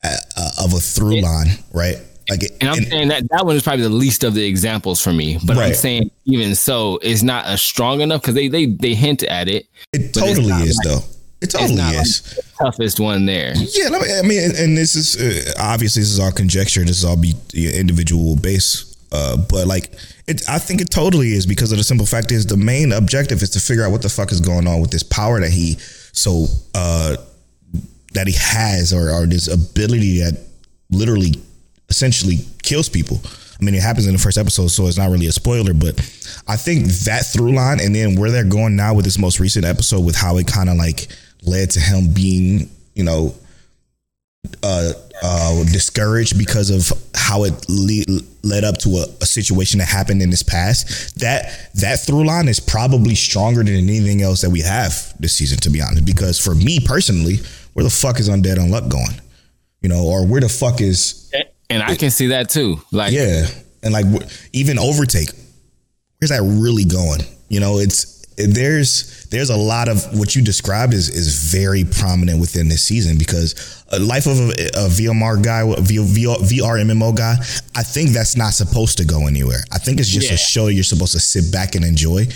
uh, 0.03 0.17
uh, 0.35 0.65
of 0.65 0.73
a 0.73 0.79
through 0.79 1.21
line, 1.21 1.47
right? 1.71 1.95
Like, 2.29 2.43
it, 2.43 2.51
And 2.61 2.69
I'm 2.69 2.77
and- 2.77 2.87
saying 2.87 3.07
that 3.09 3.29
that 3.31 3.45
one 3.45 3.55
is 3.55 3.63
probably 3.63 3.83
the 3.83 3.89
least 3.89 4.23
of 4.23 4.33
the 4.33 4.45
examples 4.45 5.01
for 5.01 5.11
me. 5.13 5.39
But 5.45 5.57
I'm 5.57 5.73
saying 5.73 6.11
even 6.25 6.55
so, 6.55 6.97
it's 7.01 7.23
not 7.23 7.45
as 7.45 7.61
strong 7.61 8.01
enough 8.01 8.21
because 8.21 8.35
they 8.35 8.47
they 8.47 8.65
they 8.67 8.93
hint 8.93 9.23
at 9.23 9.47
it. 9.47 9.67
it 9.93 10.13
totally 10.13 10.51
is, 10.67 10.77
like- 10.77 10.87
though. 10.87 11.03
It 11.41 11.45
It's 11.45 11.53
totally 11.55 11.77
like 11.79 11.95
is. 12.05 12.21
the 12.21 12.43
toughest 12.59 12.99
one 12.99 13.25
there. 13.25 13.53
Yeah, 13.55 13.89
I 13.89 14.21
mean- 14.21 14.43
and, 14.43 14.53
and 14.55 14.77
this 14.77 14.95
is 14.95 15.19
uh, 15.19 15.53
obviously 15.59 16.03
this 16.03 16.11
is 16.11 16.19
all 16.19 16.31
conjecture. 16.31 16.83
This 16.85 16.99
is 16.99 17.03
all 17.05 17.17
be 17.17 17.33
individual 17.55 18.35
base, 18.35 18.95
uh, 19.11 19.37
but 19.37 19.65
like 19.65 19.91
it, 20.27 20.43
I 20.47 20.59
think 20.59 20.81
it 20.81 20.91
totally 20.91 21.31
is 21.33 21.47
because 21.47 21.71
of 21.71 21.79
the 21.79 21.83
simple 21.83 22.05
fact 22.05 22.31
is 22.31 22.45
the 22.45 22.57
main 22.57 22.91
objective 22.91 23.41
is 23.41 23.49
to 23.51 23.59
figure 23.59 23.83
out 23.83 23.91
what 23.91 24.03
the 24.03 24.09
fuck 24.09 24.31
is 24.31 24.39
going 24.39 24.67
on 24.67 24.81
with 24.81 24.91
this 24.91 25.01
power 25.01 25.39
that 25.39 25.49
he 25.49 25.77
so 26.13 26.45
uh, 26.75 27.17
that 28.13 28.27
he 28.27 28.33
has, 28.37 28.93
or, 28.93 29.09
or 29.09 29.25
this 29.25 29.47
ability 29.47 30.19
that 30.19 30.37
literally 30.91 31.33
essentially 31.91 32.39
kills 32.63 32.89
people. 32.89 33.21
I 33.61 33.63
mean, 33.63 33.75
it 33.75 33.83
happens 33.83 34.07
in 34.07 34.13
the 34.13 34.19
first 34.19 34.39
episode, 34.39 34.69
so 34.69 34.87
it's 34.87 34.97
not 34.97 35.11
really 35.11 35.27
a 35.27 35.31
spoiler, 35.31 35.75
but 35.75 35.99
I 36.47 36.55
think 36.55 36.87
that 37.05 37.27
through 37.27 37.53
line 37.53 37.79
and 37.79 37.93
then 37.93 38.19
where 38.19 38.31
they're 38.31 38.43
going 38.43 38.75
now 38.75 38.95
with 38.95 39.05
this 39.05 39.19
most 39.19 39.39
recent 39.39 39.65
episode 39.65 40.03
with 40.03 40.15
how 40.15 40.37
it 40.37 40.47
kind 40.47 40.67
of 40.67 40.77
like 40.77 41.07
led 41.43 41.69
to 41.71 41.79
him 41.79 42.11
being, 42.11 42.71
you 42.95 43.03
know, 43.03 43.35
uh, 44.63 44.93
uh, 45.21 45.63
discouraged 45.65 46.39
because 46.39 46.71
of 46.71 46.91
how 47.13 47.43
it 47.43 47.53
le- 47.69 48.21
led 48.43 48.63
up 48.63 48.79
to 48.79 48.89
a, 48.89 49.05
a 49.21 49.25
situation 49.27 49.77
that 49.77 49.87
happened 49.87 50.23
in 50.23 50.31
his 50.31 50.41
past. 50.41 51.19
That 51.19 51.69
that 51.75 51.99
through 51.99 52.25
line 52.25 52.47
is 52.47 52.59
probably 52.59 53.13
stronger 53.13 53.63
than 53.63 53.75
anything 53.75 54.23
else 54.23 54.41
that 54.41 54.49
we 54.49 54.61
have 54.61 55.13
this 55.19 55.33
season, 55.33 55.59
to 55.59 55.69
be 55.69 55.81
honest. 55.81 56.05
Because 56.05 56.39
for 56.39 56.55
me 56.55 56.79
personally, 56.79 57.37
where 57.73 57.83
the 57.83 57.91
fuck 57.91 58.19
is 58.19 58.27
Undead 58.27 58.57
Unluck 58.57 58.89
going? 58.89 59.21
You 59.81 59.89
know, 59.89 60.03
or 60.03 60.25
where 60.25 60.41
the 60.41 60.49
fuck 60.49 60.81
is 60.81 61.20
And 61.71 61.83
I 61.83 61.95
can 61.95 62.11
see 62.11 62.27
that 62.27 62.49
too. 62.49 62.81
Like, 62.91 63.13
yeah, 63.13 63.45
and 63.83 63.93
like 63.93 64.05
even 64.53 64.77
overtake, 64.79 65.29
where's 66.19 66.29
that 66.29 66.41
really 66.43 66.85
going? 66.85 67.21
You 67.49 67.59
know, 67.59 67.79
it's 67.79 68.21
there's 68.37 69.25
there's 69.29 69.49
a 69.49 69.55
lot 69.57 69.87
of 69.87 70.17
what 70.17 70.35
you 70.35 70.41
described 70.41 70.93
is 70.93 71.09
is 71.09 71.51
very 71.51 71.83
prominent 71.83 72.39
within 72.39 72.67
this 72.69 72.83
season 72.83 73.17
because 73.17 73.83
a 73.91 73.99
life 73.99 74.25
of 74.25 74.37
a, 74.37 74.51
a 74.51 74.87
VMR 74.89 75.43
guy, 75.43 75.61
a 75.61 75.75
VR, 75.75 76.37
VR 76.37 76.81
MMO 76.83 77.15
guy, 77.15 77.35
I 77.75 77.83
think 77.83 78.11
that's 78.11 78.35
not 78.35 78.53
supposed 78.53 78.97
to 78.97 79.05
go 79.05 79.27
anywhere. 79.27 79.59
I 79.71 79.77
think 79.77 79.99
it's 79.99 80.09
just 80.09 80.27
Yeah. 80.29 80.35
a 80.35 80.37
show 80.37 80.67
you're 80.67 80.83
supposed 80.83 81.13
to 81.13 81.19
sit 81.19 81.51
back 81.51 81.75
and 81.75 81.83
enjoy. 81.85 82.27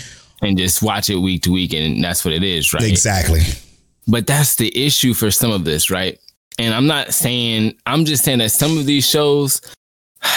and 0.42 0.58
just 0.58 0.82
watch 0.82 1.08
it 1.08 1.16
week 1.16 1.42
to 1.42 1.50
week, 1.52 1.72
and 1.72 2.04
that's 2.04 2.24
what 2.24 2.34
it 2.34 2.42
is, 2.42 2.72
right? 2.74 2.82
Exactly. 2.84 3.40
But 4.06 4.26
that's 4.26 4.56
the 4.56 4.70
issue 4.86 5.14
for 5.14 5.30
some 5.30 5.50
of 5.50 5.64
this, 5.64 5.90
right? 5.90 6.18
And 6.58 6.74
I'm 6.74 6.86
not 6.86 7.12
saying, 7.12 7.76
I'm 7.86 8.04
just 8.04 8.24
saying 8.24 8.38
that 8.38 8.50
some 8.50 8.78
of 8.78 8.86
these 8.86 9.08
shows, 9.08 9.60
and 10.22 10.32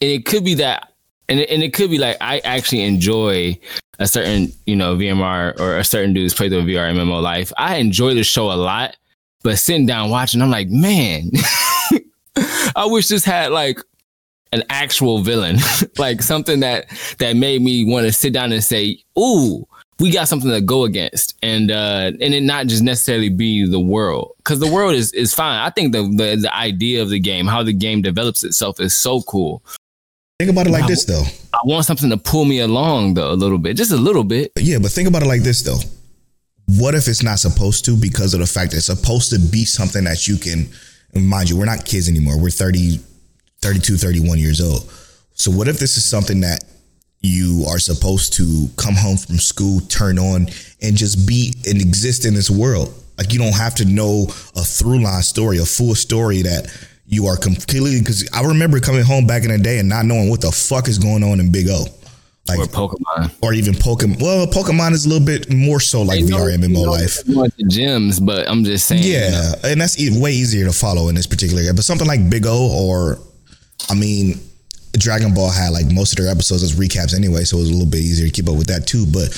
it 0.00 0.24
could 0.24 0.44
be 0.44 0.54
that, 0.54 0.92
and 1.28 1.40
it, 1.40 1.50
and 1.50 1.62
it 1.62 1.74
could 1.74 1.90
be 1.90 1.98
like 1.98 2.16
I 2.20 2.38
actually 2.40 2.82
enjoy 2.82 3.58
a 3.98 4.06
certain, 4.06 4.52
you 4.66 4.76
know, 4.76 4.96
VMR 4.96 5.58
or 5.58 5.78
a 5.78 5.84
certain 5.84 6.12
dude's 6.12 6.34
playthrough 6.34 6.64
VR 6.64 6.92
MMO 6.92 7.22
life. 7.22 7.52
I 7.56 7.76
enjoy 7.76 8.14
the 8.14 8.24
show 8.24 8.52
a 8.52 8.54
lot, 8.54 8.96
but 9.42 9.58
sitting 9.58 9.86
down 9.86 10.10
watching, 10.10 10.42
I'm 10.42 10.50
like, 10.50 10.68
man, 10.68 11.30
I 12.76 12.86
wish 12.86 13.08
this 13.08 13.24
had 13.24 13.52
like 13.52 13.78
an 14.52 14.62
actual 14.70 15.20
villain, 15.20 15.58
like 15.98 16.22
something 16.22 16.60
that 16.60 16.86
that 17.18 17.36
made 17.36 17.62
me 17.62 17.84
want 17.84 18.06
to 18.06 18.12
sit 18.12 18.32
down 18.32 18.52
and 18.52 18.62
say, 18.62 18.98
"Ooh, 19.18 19.66
we 20.04 20.10
got 20.10 20.28
something 20.28 20.50
to 20.50 20.60
go 20.60 20.84
against," 20.84 21.34
and 21.42 21.70
uh, 21.70 22.12
and 22.20 22.34
it 22.34 22.42
not 22.42 22.66
just 22.66 22.82
necessarily 22.82 23.30
be 23.30 23.66
the 23.66 23.80
world, 23.80 24.32
because 24.38 24.60
the 24.60 24.70
world 24.70 24.94
is 24.94 25.12
is 25.14 25.32
fine. 25.32 25.58
I 25.58 25.70
think 25.70 25.92
the, 25.92 26.02
the 26.02 26.36
the 26.42 26.54
idea 26.54 27.02
of 27.02 27.08
the 27.08 27.18
game, 27.18 27.46
how 27.46 27.62
the 27.62 27.72
game 27.72 28.02
develops 28.02 28.44
itself, 28.44 28.80
is 28.80 28.94
so 28.94 29.22
cool. 29.22 29.64
Think 30.38 30.50
about 30.50 30.66
it 30.66 30.70
like 30.70 30.82
Wow. 30.82 30.88
this 30.88 31.04
though. 31.06 31.24
I 31.54 31.58
want 31.64 31.86
something 31.86 32.10
to 32.10 32.16
pull 32.16 32.44
me 32.44 32.60
along 32.60 33.14
though, 33.14 33.32
a 33.32 33.34
little 33.34 33.58
bit, 33.58 33.76
just 33.76 33.92
a 33.92 33.96
little 33.96 34.24
bit. 34.24 34.52
Yeah, 34.58 34.78
but 34.78 34.90
think 34.90 35.08
about 35.08 35.22
it 35.22 35.26
like 35.26 35.42
this 35.42 35.62
though. 35.62 35.78
What 36.66 36.94
if 36.94 37.08
it's 37.08 37.22
not 37.22 37.38
supposed 37.38 37.84
to 37.86 37.96
because 37.96 38.34
of 38.34 38.40
the 38.40 38.46
fact 38.46 38.72
that 38.72 38.78
it's 38.78 38.86
supposed 38.86 39.30
to 39.30 39.38
be 39.38 39.64
something 39.64 40.04
that 40.04 40.26
you 40.28 40.36
can 40.36 40.68
mind 41.14 41.48
you, 41.50 41.56
we're 41.56 41.64
not 41.66 41.84
kids 41.84 42.08
anymore. 42.08 42.38
We're 42.40 42.50
30, 42.50 42.98
32, 43.60 43.96
31 43.96 44.38
years 44.38 44.60
old. 44.60 44.90
So 45.34 45.50
what 45.50 45.68
if 45.68 45.78
this 45.78 45.96
is 45.96 46.04
something 46.04 46.40
that 46.40 46.64
you 47.24 47.64
are 47.68 47.78
supposed 47.78 48.32
to 48.34 48.68
come 48.76 48.94
home 48.94 49.16
from 49.16 49.36
school, 49.38 49.80
turn 49.82 50.18
on, 50.18 50.46
and 50.82 50.96
just 50.96 51.26
be 51.26 51.52
and 51.68 51.80
exist 51.80 52.24
in 52.24 52.34
this 52.34 52.50
world? 52.50 52.92
Like 53.18 53.32
you 53.32 53.38
don't 53.38 53.54
have 53.54 53.74
to 53.76 53.84
know 53.84 54.24
a 54.56 54.62
through 54.62 55.02
line 55.02 55.22
story, 55.22 55.58
a 55.58 55.64
full 55.64 55.94
story 55.94 56.42
that 56.42 56.66
you 57.06 57.26
are 57.26 57.36
completely 57.36 57.98
because 57.98 58.28
I 58.32 58.42
remember 58.42 58.80
coming 58.80 59.02
home 59.04 59.26
back 59.26 59.44
in 59.44 59.50
the 59.50 59.58
day 59.58 59.78
and 59.78 59.88
not 59.88 60.04
knowing 60.06 60.30
what 60.30 60.40
the 60.40 60.50
fuck 60.50 60.88
is 60.88 60.98
going 60.98 61.22
on 61.22 61.38
in 61.40 61.52
Big 61.52 61.68
O. 61.68 61.84
Like 62.46 62.58
Or 62.58 62.64
Pokemon. 62.66 63.32
or 63.40 63.54
even 63.54 63.72
Pokemon. 63.72 64.20
Well, 64.20 64.46
Pokemon 64.46 64.92
is 64.92 65.06
a 65.06 65.08
little 65.08 65.24
bit 65.24 65.50
more 65.50 65.80
so 65.80 66.02
like 66.02 66.20
You 66.20 66.26
know- 66.28 66.36
VR 66.44 66.50
MMO 66.58 66.62
you 66.66 66.68
know, 66.68 66.82
life. 66.92 67.24
the 67.24 67.64
gyms, 67.70 68.22
but 68.24 68.46
I'm 68.50 68.64
just 68.64 68.86
saying. 68.86 69.02
you 69.02 69.12
know, 69.14 69.52
Yeah, 69.62 69.70
and 69.70 69.80
that's 69.80 69.96
way 70.18 70.32
easier 70.32 70.66
to 70.66 70.72
follow 70.72 71.08
in 71.08 71.14
this 71.14 71.26
particular 71.26 71.60
area. 71.62 71.72
But 71.72 71.84
something 71.84 72.06
like 72.06 72.28
Big 72.28 72.44
O 72.46 72.68
or, 72.70 73.18
I 73.88 73.94
mean, 73.94 74.40
Dragon 74.98 75.34
Ball 75.34 75.50
had 75.50 75.70
like 75.70 75.86
most 75.92 76.12
of 76.12 76.24
their 76.24 76.30
episodes 76.30 76.62
as 76.62 76.74
recaps 76.74 77.14
anyway, 77.14 77.44
so 77.44 77.56
it 77.56 77.60
was 77.60 77.70
a 77.70 77.72
little 77.72 77.88
bit 77.88 78.00
easier 78.00 78.26
to 78.26 78.32
keep 78.32 78.48
up 78.48 78.56
with 78.56 78.68
that 78.68 78.86
too. 78.86 79.06
But 79.06 79.28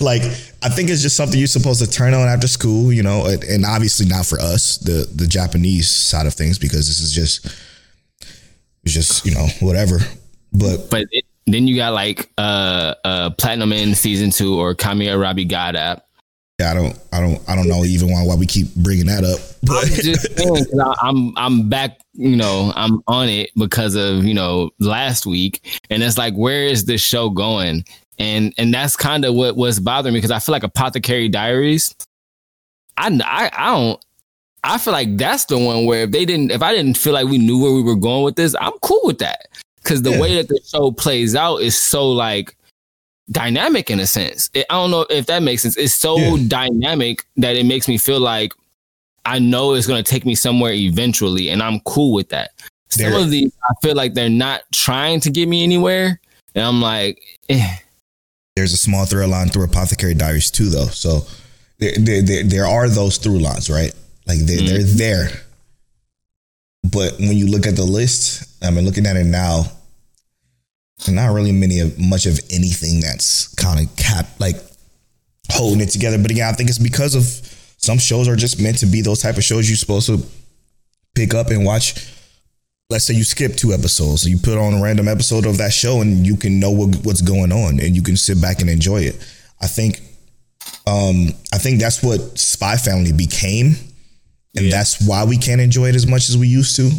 like, 0.00 0.22
I 0.62 0.68
think 0.68 0.90
it's 0.90 1.02
just 1.02 1.16
something 1.16 1.38
you're 1.38 1.46
supposed 1.46 1.84
to 1.84 1.90
turn 1.90 2.14
on 2.14 2.26
after 2.28 2.48
school, 2.48 2.92
you 2.92 3.02
know, 3.02 3.26
and, 3.26 3.64
obviously 3.64 4.06
not 4.06 4.26
for 4.26 4.40
us, 4.40 4.78
the 4.78 5.08
the 5.14 5.26
Japanese 5.26 5.90
side 5.90 6.26
of 6.26 6.34
things, 6.34 6.58
because 6.58 6.88
this 6.88 7.00
is 7.00 7.12
just, 7.12 7.46
it's 8.84 8.92
just 8.92 9.24
you 9.24 9.34
know 9.34 9.46
whatever. 9.60 9.98
But 10.52 10.90
but 10.90 11.06
it, 11.10 11.24
then 11.46 11.68
you 11.68 11.76
got 11.76 11.92
like 11.92 12.30
uh 12.38 12.94
uh 13.04 13.30
Platinum 13.30 13.72
in 13.72 13.94
season 13.94 14.30
two 14.30 14.58
or 14.58 14.74
Kamierabi 14.74 15.48
God 15.48 15.76
app. 15.76 16.04
Yeah, 16.58 16.70
I 16.70 16.74
don't, 16.74 16.98
I 17.12 17.20
don't, 17.20 17.48
I 17.48 17.54
don't 17.54 17.68
know 17.68 17.84
even 17.84 18.10
why 18.10 18.22
why 18.22 18.34
we 18.34 18.46
keep 18.46 18.74
bringing 18.76 19.06
that 19.06 19.24
up. 19.24 19.38
But 19.62 19.84
I'm 19.84 19.88
just 19.90 20.32
saying 20.38 20.48
'cause 20.54 20.78
I, 20.82 20.94
I'm 21.06 21.36
I'm 21.36 21.68
back, 21.68 21.98
you 22.14 22.34
know, 22.36 22.72
I'm 22.74 23.02
on 23.06 23.28
it 23.28 23.50
because 23.56 23.94
of 23.94 24.24
you 24.24 24.32
know 24.34 24.70
last 24.78 25.26
week, 25.26 25.80
and 25.90 26.02
it's 26.02 26.16
like, 26.16 26.34
where 26.34 26.62
is 26.66 26.84
this 26.86 27.02
show 27.02 27.28
going? 27.30 27.84
And 28.18 28.54
and 28.56 28.72
that's 28.72 28.96
kind 28.96 29.26
of 29.26 29.34
what 29.34 29.56
was 29.56 29.78
bothering 29.80 30.14
me 30.14 30.18
because 30.18 30.30
I 30.30 30.38
feel 30.38 30.54
like 30.54 30.62
Apothecary 30.62 31.28
Diaries. 31.28 31.94
I 32.96 33.08
I, 33.22 33.50
I 33.52 33.74
don't. 33.74 34.02
I 34.64 34.78
feel 34.78 34.94
like 34.94 35.16
that's 35.18 35.44
the 35.44 35.58
one 35.58 35.84
where 35.84 36.04
if 36.04 36.10
they 36.10 36.24
didn't, 36.24 36.50
if 36.50 36.62
I 36.62 36.74
didn't 36.74 36.96
feel 36.96 37.12
like 37.12 37.26
we 37.26 37.38
knew 37.38 37.62
where 37.62 37.72
we 37.72 37.82
were 37.82 37.94
going 37.94 38.24
with 38.24 38.34
this, 38.36 38.56
I'm 38.60 38.72
cool 38.82 39.00
with 39.04 39.18
that. 39.18 39.46
Because 39.82 40.02
the 40.02 40.10
Yeah. 40.10 40.20
way 40.20 40.34
that 40.36 40.48
the 40.48 40.58
show 40.66 40.90
plays 40.90 41.36
out 41.36 41.58
is 41.58 41.76
so 41.76 42.10
like 42.10 42.56
dynamic 43.30 43.90
in 43.90 44.00
a 44.00 44.06
sense. 44.06 44.50
It, 44.54 44.66
I 44.70 44.74
don't 44.74 44.90
know 44.90 45.06
if 45.10 45.26
that 45.26 45.42
makes 45.42 45.62
sense. 45.62 45.76
It's 45.76 45.94
so 45.94 46.16
Yeah. 46.18 46.36
dynamic 46.48 47.24
that 47.36 47.56
it 47.56 47.66
makes 47.66 47.88
me 47.88 47.98
feel 47.98 48.20
like 48.20 48.52
I 49.24 49.38
know 49.40 49.74
it's 49.74 49.86
going 49.86 50.02
to 50.02 50.08
take 50.08 50.24
me 50.24 50.34
somewhere 50.36 50.72
eventually, 50.72 51.48
and 51.50 51.62
I'm 51.62 51.80
cool 51.80 52.12
with 52.12 52.28
that. 52.28 52.52
Some 52.88 53.10
There- 53.10 53.20
of 53.20 53.30
these, 53.30 53.50
I 53.68 53.74
feel 53.82 53.96
like 53.96 54.14
they're 54.14 54.28
not 54.28 54.62
trying 54.72 55.18
to 55.20 55.30
get 55.30 55.48
me 55.48 55.64
anywhere, 55.64 56.20
and 56.54 56.64
I'm 56.64 56.80
like, 56.80 57.20
eh. 57.48 57.76
There's 58.54 58.72
a 58.72 58.76
small 58.76 59.04
through 59.04 59.26
line 59.26 59.48
through 59.48 59.64
Apothecary 59.64 60.14
Diaries 60.14 60.50
too, 60.50 60.70
though. 60.70 60.86
So 60.86 61.26
there, 61.78 61.92
there, 61.98 62.22
there, 62.22 62.42
there 62.44 62.66
are 62.66 62.88
those 62.88 63.18
through 63.18 63.40
lines, 63.40 63.68
right? 63.68 63.92
Like 64.26 64.38
they're, 64.38 64.60
they're 64.62 64.82
there. 64.82 65.28
But 66.90 67.18
when 67.18 67.36
you 67.36 67.48
look 67.48 67.66
at 67.66 67.76
the 67.76 67.84
list, 67.84 68.48
I 68.62 68.70
mean, 68.70 68.84
looking 68.84 69.06
at 69.06 69.16
it 69.16 69.24
now, 69.24 69.64
not 71.08 71.32
really 71.32 71.52
many 71.52 71.80
of 71.80 71.98
much 71.98 72.26
of 72.26 72.38
anything 72.50 73.00
that's 73.00 73.54
kind 73.54 73.80
of 73.80 73.96
cap 73.96 74.26
like 74.38 74.56
holding 75.50 75.80
it 75.80 75.90
together. 75.90 76.18
But 76.18 76.30
again, 76.30 76.48
I 76.48 76.52
think 76.52 76.68
it's 76.68 76.78
because 76.78 77.14
of 77.14 77.24
some 77.76 77.98
shows 77.98 78.28
are 78.28 78.36
just 78.36 78.60
meant 78.60 78.78
to 78.78 78.86
be 78.86 79.02
those 79.02 79.22
type 79.22 79.36
of 79.36 79.44
shows 79.44 79.68
you're 79.68 79.76
supposed 79.76 80.06
to 80.06 80.24
pick 81.14 81.34
up 81.34 81.50
and 81.50 81.64
watch. 81.64 82.12
Let's 82.88 83.04
say 83.04 83.14
you 83.14 83.24
skip 83.24 83.56
two 83.56 83.72
episodes, 83.72 84.28
you 84.28 84.38
put 84.38 84.58
on 84.58 84.74
a 84.74 84.82
random 84.82 85.08
episode 85.08 85.44
of 85.44 85.58
that 85.58 85.72
show, 85.72 86.00
and 86.00 86.24
you 86.24 86.36
can 86.36 86.60
know 86.60 86.70
what, 86.70 86.96
what's 87.04 87.20
going 87.20 87.50
on, 87.50 87.80
and 87.80 87.96
you 87.96 88.02
can 88.02 88.16
sit 88.16 88.40
back 88.40 88.60
and 88.60 88.70
enjoy 88.70 89.00
it. 89.00 89.16
I 89.60 89.66
think, 89.66 90.00
um, 90.86 91.30
I 91.52 91.58
think 91.58 91.80
that's 91.80 92.02
what 92.02 92.38
Spy 92.38 92.76
Family 92.76 93.12
became, 93.12 93.74
and 94.54 94.72
that's 94.72 95.06
why 95.06 95.24
we 95.24 95.36
can't 95.36 95.60
enjoy 95.60 95.86
it 95.86 95.96
as 95.96 96.06
much 96.06 96.28
as 96.28 96.38
we 96.38 96.46
used 96.46 96.76
to 96.76 96.90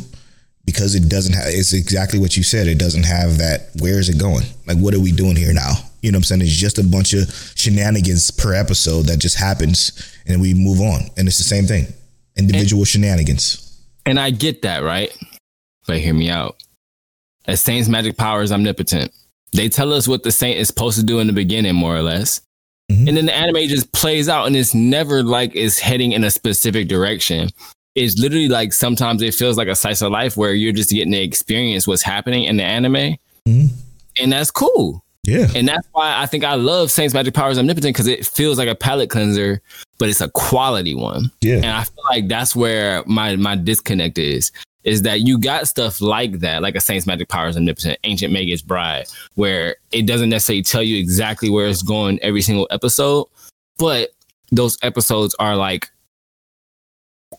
because 0.67 0.93
it 0.93 1.09
doesn't 1.09 1.33
have 1.33 1.45
it's 1.47 1.73
exactly 1.73 2.19
what 2.19 2.37
you 2.37 2.43
said 2.43 2.67
it 2.67 2.77
doesn't 2.77 3.03
have 3.03 3.39
that 3.39 3.69
where 3.81 3.97
is 3.97 4.09
it 4.09 4.19
going 4.19 4.45
like 4.67 4.77
what 4.77 4.93
are 4.93 4.99
we 4.99 5.11
doing 5.11 5.35
here 5.35 5.53
now 5.53 5.73
you 6.03 6.11
know 6.11 6.17
what 6.17 6.19
i'm 6.19 6.23
saying 6.23 6.41
it's 6.41 6.51
just 6.51 6.77
a 6.77 6.83
bunch 6.83 7.13
of 7.13 7.27
shenanigans 7.55 8.29
per 8.29 8.53
episode 8.53 9.07
that 9.07 9.17
just 9.17 9.39
happens 9.39 10.13
and 10.27 10.39
we 10.39 10.53
move 10.53 10.79
on 10.79 11.01
and 11.17 11.27
it's 11.27 11.39
the 11.39 11.43
same 11.43 11.65
thing 11.65 11.87
individual 12.37 12.85
shenanigans 12.85 13.63
and 14.07 14.19
I 14.19 14.29
get 14.29 14.61
that, 14.61 14.83
right? 14.83 15.11
But 15.85 15.97
hear 15.97 16.13
me 16.13 16.29
out. 16.29 16.63
A 17.45 17.57
saint's 17.57 17.89
magic 17.89 18.15
power 18.15 18.41
is 18.41 18.53
omnipotent. 18.53 19.11
They 19.51 19.67
tell 19.67 19.91
us 19.91 20.07
what 20.07 20.23
the 20.23 20.31
saint 20.31 20.59
is 20.59 20.67
supposed 20.67 20.97
to 20.97 21.05
do 21.05 21.19
in 21.19 21.27
the 21.27 21.33
beginning, 21.33 21.75
more 21.75 21.95
or 21.95 22.01
less. 22.01 22.39
Mhm. 22.89 23.09
And 23.09 23.17
then 23.17 23.25
the 23.25 23.35
anime 23.35 23.67
just 23.67 23.91
plays 23.91 24.29
out 24.29 24.47
and 24.47 24.55
it's 24.55 24.73
never 24.73 25.23
like 25.23 25.51
it's 25.55 25.79
heading 25.79 26.13
in 26.13 26.23
a 26.23 26.31
specific 26.31 26.87
direction. 26.87 27.49
It's 27.97 28.17
literally 28.19 28.47
like 28.47 28.73
sometimes 28.73 29.21
it 29.23 29.33
feels 29.33 29.57
like 29.57 29.67
a 29.67 29.75
slice 29.75 30.01
of 30.03 30.11
life 30.11 30.37
where 30.37 30.53
you're 30.53 30.71
just 30.71 30.89
getting 30.91 31.11
to 31.13 31.17
experience 31.19 31.87
what's 31.87 32.03
happening 32.03 32.43
in 32.43 32.57
the 32.57 32.63
anime. 32.63 33.17
Mhm. 33.47 33.69
And 34.19 34.31
that's 34.31 34.51
cool. 34.51 35.03
yeah 35.25 35.47
And 35.55 35.67
that's 35.67 35.87
why 35.93 36.21
I 36.21 36.25
think 36.27 36.43
I 36.43 36.53
love 36.55 36.91
Saint's 36.91 37.13
Magic 37.13 37.33
Powers 37.33 37.57
Omnipotent 37.57 37.95
because 37.95 38.07
it 38.07 38.25
feels 38.25 38.57
like 38.57 38.69
a 38.69 38.75
palate 38.75 39.09
cleanser, 39.09 39.61
but 39.97 40.09
it's 40.09 40.21
a 40.21 40.29
quality 40.29 40.93
one. 40.95 41.31
yeah 41.41 41.55
And 41.55 41.65
I 41.65 41.83
feel 41.85 42.03
like 42.09 42.27
that's 42.27 42.55
where 42.55 43.03
my 43.07 43.35
my 43.35 43.55
disconnect 43.55 44.17
is. 44.19 44.51
Is 44.83 45.01
that 45.01 45.21
you 45.21 45.37
got 45.37 45.67
stuff 45.67 45.99
like 45.99 46.39
that, 46.39 46.61
like 46.61 46.75
a 46.75 46.79
Saint's 46.79 47.05
Magic 47.07 47.27
Powers 47.27 47.57
Omnipotent, 47.57 47.97
Ancient 48.05 48.31
Magus 48.31 48.61
Bride, 48.61 49.07
where 49.35 49.75
it 49.91 50.05
doesn't 50.05 50.29
necessarily 50.29 50.61
tell 50.63 50.81
you 50.83 50.97
exactly 50.97 51.49
where 51.49 51.67
it's 51.67 51.81
going 51.83 52.19
every 52.21 52.41
single 52.41 52.67
episode, 52.71 53.25
but 53.77 54.11
those 54.51 54.77
episodes 54.83 55.35
are 55.39 55.57
like 55.57 55.89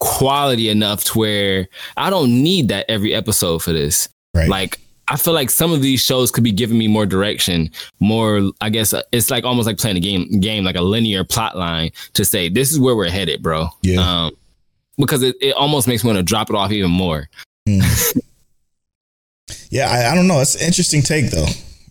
quality 0.00 0.68
enough 0.68 1.04
to 1.04 1.18
where 1.18 1.68
I 1.96 2.10
don't 2.10 2.42
need 2.42 2.68
that 2.68 2.86
every 2.88 3.14
episode 3.14 3.62
for 3.62 3.72
this. 3.72 4.08
right 4.34 4.48
Like 4.48 4.80
I 5.08 5.16
feel 5.16 5.32
like 5.32 5.48
some 5.50 5.72
of 5.72 5.80
these 5.80 6.04
shows 6.04 6.30
could 6.30 6.44
be 6.44 6.52
giving 6.52 6.76
me 6.76 6.86
more 6.86 7.06
direction, 7.06 7.70
more. 7.98 8.50
I 8.60 8.68
guess 8.68 8.92
uh, 8.92 9.02
it's 9.10 9.30
like 9.30 9.44
almost 9.44 9.66
like 9.66 9.78
playing 9.78 9.96
a 9.96 10.00
game, 10.00 10.40
game 10.40 10.64
like 10.64 10.76
a 10.76 10.82
linear 10.82 11.24
plot 11.24 11.56
line 11.56 11.92
to 12.12 12.26
say 12.26 12.50
this 12.50 12.70
is 12.70 12.78
where 12.78 12.94
we're 12.94 13.08
headed, 13.08 13.42
bro. 13.42 13.68
Yeah. 13.82 14.26
Um, 14.26 14.36
because 14.98 15.22
it, 15.22 15.36
it 15.40 15.54
almost 15.54 15.88
makes 15.88 16.04
me 16.04 16.08
want 16.08 16.18
to 16.18 16.22
drop 16.22 16.50
it 16.50 16.56
off 16.56 16.72
even 16.72 16.90
more. 16.90 17.30
yeah 19.70 19.90
I, 19.90 20.12
I 20.12 20.14
don't 20.14 20.26
know 20.26 20.40
it's 20.40 20.54
an 20.54 20.62
interesting 20.62 21.02
take 21.02 21.30
though 21.30 21.46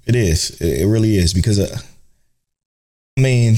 it 0.06 0.16
is 0.16 0.60
it, 0.62 0.82
it 0.82 0.88
really 0.88 1.18
is 1.18 1.34
because 1.34 1.60
uh, 1.60 1.80
i 3.18 3.22
mean 3.22 3.56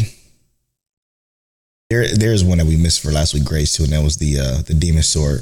there 1.90 2.08
there's 2.16 2.44
one 2.44 2.58
that 2.60 2.68
we 2.68 2.78
missed 2.78 3.02
for 3.02 3.12
last 3.12 3.34
week 3.34 3.44
grace 3.46 3.76
too 3.76 3.84
and 3.84 3.94
that 3.94 4.04
was 4.04 4.18
the 4.18 4.40
uh 4.40 4.62
the 4.64 4.74
demon 4.74 5.04
sword 5.04 5.42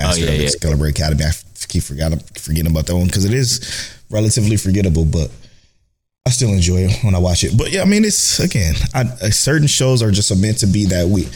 Master 0.00 0.22
Oh, 0.22 0.26
yeah, 0.26 0.32
of 0.32 0.38
yeah. 0.40 0.46
Excalibur 0.46 0.86
Academy. 0.86 1.24
I 1.24 1.28
f- 1.28 1.66
keep 1.68 1.82
forgetting 1.82 2.20
forgetting 2.36 2.70
about 2.70 2.86
that 2.86 2.94
one 2.96 3.06
because 3.06 3.24
it 3.24 3.34
is 3.34 3.92
relatively 4.10 4.56
forgettable, 4.56 5.04
but 5.04 5.28
I 6.24 6.30
still 6.30 6.50
enjoy 6.52 6.82
it 6.86 7.02
when 7.02 7.16
I 7.16 7.18
watch 7.18 7.42
it. 7.42 7.58
But 7.58 7.72
yeah, 7.72 7.82
I 7.82 7.84
mean, 7.84 8.04
it's 8.04 8.38
again, 8.38 8.74
I, 8.94 9.00
uh, 9.00 9.30
certain 9.30 9.66
shows 9.66 10.00
are 10.00 10.12
just 10.12 10.30
meant 10.40 10.58
to 10.58 10.66
be 10.68 10.86
that 10.86 11.08
week 11.08 11.28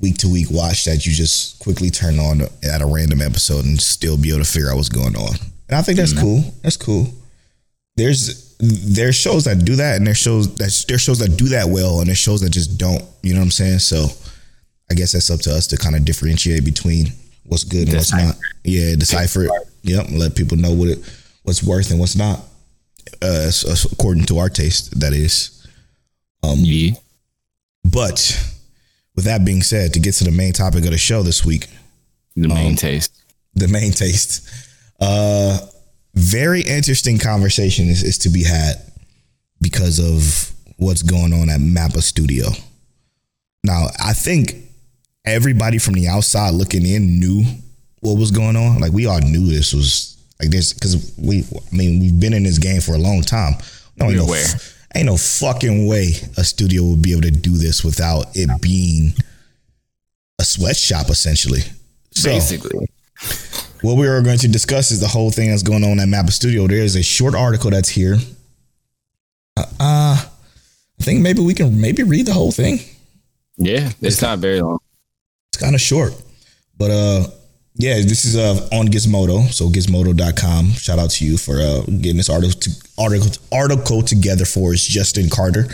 week 0.00 0.16
to 0.18 0.28
week 0.28 0.46
watch 0.50 0.86
that 0.86 1.04
you 1.04 1.12
just 1.12 1.58
quickly 1.58 1.90
turn 1.90 2.18
on 2.18 2.40
at 2.62 2.80
a 2.80 2.86
random 2.86 3.20
episode 3.20 3.66
and 3.66 3.78
still 3.78 4.16
be 4.16 4.30
able 4.30 4.42
to 4.42 4.50
figure 4.50 4.70
out 4.70 4.76
what's 4.76 4.88
going 4.88 5.14
on. 5.14 5.34
And 5.68 5.76
I 5.76 5.82
think 5.82 5.98
that's 5.98 6.18
cool. 6.18 6.40
That's 6.62 6.78
cool. 6.78 7.08
There's 7.96 8.45
there's 8.58 9.16
shows 9.16 9.44
that 9.44 9.64
do 9.64 9.76
that, 9.76 9.96
and 9.96 10.06
there's 10.06 10.16
shows 10.18 10.54
that 10.56 10.84
there's 10.88 11.02
shows 11.02 11.18
that 11.18 11.36
do 11.36 11.48
that 11.50 11.68
well, 11.68 11.98
and 12.00 12.08
there's 12.08 12.18
shows 12.18 12.40
that 12.40 12.50
just 12.50 12.78
don't. 12.78 13.04
You 13.22 13.34
know 13.34 13.40
what 13.40 13.46
I'm 13.46 13.50
saying? 13.50 13.80
So 13.80 14.06
I 14.90 14.94
guess 14.94 15.12
that's 15.12 15.30
up 15.30 15.40
to 15.40 15.50
us 15.54 15.66
to 15.68 15.76
kind 15.76 15.94
of 15.96 16.04
differentiate 16.04 16.64
between 16.64 17.12
what's 17.44 17.64
good 17.64 17.88
and 17.88 17.96
what's 17.96 18.12
not. 18.12 18.36
Yeah, 18.64 18.94
decipher 18.96 19.44
it. 19.44 19.50
Yep, 19.82 20.06
let 20.12 20.34
people 20.34 20.56
know 20.56 20.72
what 20.72 20.88
it 20.88 20.98
what's 21.42 21.62
worth 21.62 21.90
and 21.90 22.00
what's 22.00 22.16
not. 22.16 22.40
Uh, 23.22 23.50
according 23.92 24.24
to 24.26 24.38
our 24.38 24.48
taste, 24.48 24.98
that 25.00 25.12
is. 25.12 25.66
Um, 26.42 26.58
Yeah. 26.60 26.92
But 27.84 28.18
with 29.14 29.24
that 29.26 29.44
being 29.44 29.62
said, 29.62 29.92
to 29.94 30.00
get 30.00 30.14
to 30.16 30.24
the 30.24 30.30
main 30.32 30.52
topic 30.52 30.84
of 30.84 30.90
the 30.90 30.98
show 30.98 31.22
this 31.22 31.44
week, 31.44 31.68
The 32.34 32.48
main 32.48 32.70
Um, 32.70 32.76
taste. 32.76 33.12
the 33.54 33.68
main 33.68 33.92
taste, 33.92 34.42
uh, 35.00 35.58
very 36.16 36.62
interesting 36.62 37.18
conversation 37.18 37.88
is, 37.88 38.02
is 38.02 38.18
to 38.18 38.30
be 38.30 38.42
had 38.42 38.76
because 39.60 39.98
of 39.98 40.52
what's 40.78 41.02
going 41.02 41.32
on 41.32 41.48
at 41.50 41.60
Mappa 41.60 42.02
Studio. 42.02 42.48
Now, 43.62 43.88
I 44.02 44.12
think 44.14 44.54
everybody 45.24 45.78
from 45.78 45.94
the 45.94 46.08
outside 46.08 46.50
looking 46.54 46.86
in 46.86 47.20
knew 47.20 47.44
what 48.00 48.18
was 48.18 48.30
going 48.30 48.56
on. 48.56 48.80
Like 48.80 48.92
we 48.92 49.06
all 49.06 49.20
knew 49.20 49.46
this 49.46 49.74
was 49.74 50.16
like 50.40 50.50
this 50.50 50.72
because 50.72 51.14
we, 51.18 51.40
I 51.40 51.76
mean, 51.76 52.00
we've 52.00 52.18
been 52.18 52.32
in 52.32 52.44
this 52.44 52.58
game 52.58 52.80
for 52.80 52.94
a 52.94 52.98
long 52.98 53.22
time. 53.22 53.54
No, 53.96 54.06
ain't 54.06 54.16
no, 54.16 54.24
aware. 54.24 54.46
ain't 54.94 55.06
no 55.06 55.16
fucking 55.16 55.86
way 55.86 56.12
a 56.36 56.44
studio 56.44 56.84
would 56.84 57.02
be 57.02 57.12
able 57.12 57.22
to 57.22 57.30
do 57.30 57.56
this 57.56 57.84
without 57.84 58.26
it 58.34 58.60
being 58.60 59.14
a 60.38 60.44
sweatshop, 60.44 61.10
essentially. 61.10 61.60
So, 62.12 62.30
Basically. 62.30 62.88
What 63.82 63.96
we 63.96 64.06
are 64.06 64.22
going 64.22 64.38
to 64.38 64.48
discuss 64.48 64.90
is 64.90 65.00
the 65.00 65.08
whole 65.08 65.30
thing 65.30 65.50
that's 65.50 65.62
going 65.62 65.84
on 65.84 65.98
at 66.00 66.08
Mappa 66.08 66.30
Studio. 66.30 66.66
There 66.66 66.78
is 66.78 66.96
a 66.96 67.02
short 67.02 67.34
article 67.34 67.70
that's 67.70 67.88
here. 67.88 68.16
Uh, 69.56 69.64
uh, 69.80 70.24
I 71.00 71.02
think 71.02 71.20
maybe 71.20 71.42
we 71.42 71.54
can 71.54 71.80
maybe 71.80 72.02
read 72.02 72.26
the 72.26 72.32
whole 72.32 72.52
thing. 72.52 72.78
Yeah. 73.56 73.90
It's 74.00 74.22
not 74.22 74.38
very 74.38 74.60
long. 74.60 74.78
It's 75.52 75.62
kind 75.62 75.74
of 75.74 75.80
short, 75.80 76.12
but 76.76 76.90
uh, 76.90 77.26
yeah, 77.78 77.94
this 77.96 78.24
is 78.24 78.36
uh 78.36 78.68
on 78.72 78.88
Gizmodo. 78.88 79.52
So 79.52 79.68
Gizmodo.com. 79.68 80.70
Shout 80.72 80.98
out 80.98 81.10
to 81.10 81.26
you 81.26 81.36
for 81.36 81.60
uh 81.60 81.82
getting 81.82 82.16
this 82.16 82.30
article 82.30 82.58
to, 82.58 82.70
article 82.98 83.30
article 83.52 84.02
together 84.02 84.44
for 84.46 84.72
us, 84.72 84.82
Justin 84.82 85.28
Carter. 85.28 85.66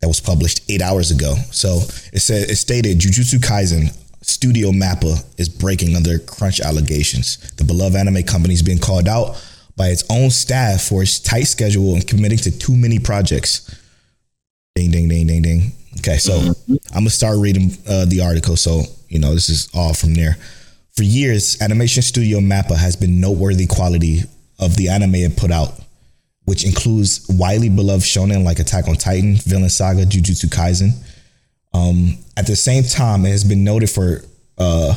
That 0.00 0.08
was 0.08 0.20
published 0.20 0.62
eight 0.70 0.80
hours 0.80 1.10
ago. 1.10 1.34
So 1.50 1.80
it 2.12 2.20
said 2.20 2.48
it 2.48 2.56
stated 2.56 2.98
Jujutsu 2.98 3.38
Kaisen 3.38 3.94
Studio 4.22 4.70
Mappa 4.70 5.24
is 5.38 5.48
breaking 5.48 5.96
under 5.96 6.18
crunch 6.18 6.60
allegations. 6.60 7.38
The 7.56 7.64
beloved 7.64 7.96
anime 7.96 8.22
company 8.22 8.54
is 8.54 8.62
being 8.62 8.78
called 8.78 9.08
out 9.08 9.42
by 9.76 9.88
its 9.88 10.04
own 10.10 10.30
staff 10.30 10.82
for 10.82 11.02
its 11.02 11.18
tight 11.18 11.44
schedule 11.44 11.94
and 11.94 12.06
committing 12.06 12.38
to 12.38 12.50
too 12.50 12.76
many 12.76 12.98
projects. 12.98 13.74
Ding, 14.74 14.90
ding, 14.90 15.08
ding, 15.08 15.26
ding, 15.26 15.42
ding. 15.42 15.72
Okay, 15.98 16.18
so 16.18 16.52
I'm 16.94 17.00
gonna 17.00 17.10
start 17.10 17.38
reading 17.38 17.72
uh, 17.88 18.04
the 18.04 18.20
article. 18.22 18.56
So 18.56 18.82
you 19.08 19.18
know 19.18 19.34
this 19.34 19.48
is 19.48 19.68
all 19.74 19.94
from 19.94 20.14
there. 20.14 20.36
For 20.96 21.02
years, 21.02 21.60
Animation 21.62 22.02
Studio 22.02 22.40
Mappa 22.40 22.76
has 22.76 22.96
been 22.96 23.20
noteworthy 23.20 23.66
quality 23.66 24.20
of 24.58 24.76
the 24.76 24.90
anime 24.90 25.14
it 25.16 25.36
put 25.36 25.50
out, 25.50 25.72
which 26.44 26.64
includes 26.64 27.26
widely 27.28 27.68
beloved 27.70 28.04
shonen 28.04 28.44
like 28.44 28.58
Attack 28.58 28.86
on 28.86 28.96
Titan, 28.96 29.36
Vinland 29.36 29.72
Saga, 29.72 30.04
Jujutsu 30.04 30.46
Kaisen. 30.46 30.90
Um, 31.72 32.18
at 32.36 32.46
the 32.46 32.56
same 32.56 32.84
time, 32.84 33.24
it 33.24 33.30
has 33.30 33.44
been 33.44 33.64
noted 33.64 33.90
for 33.90 34.22
uh, 34.58 34.94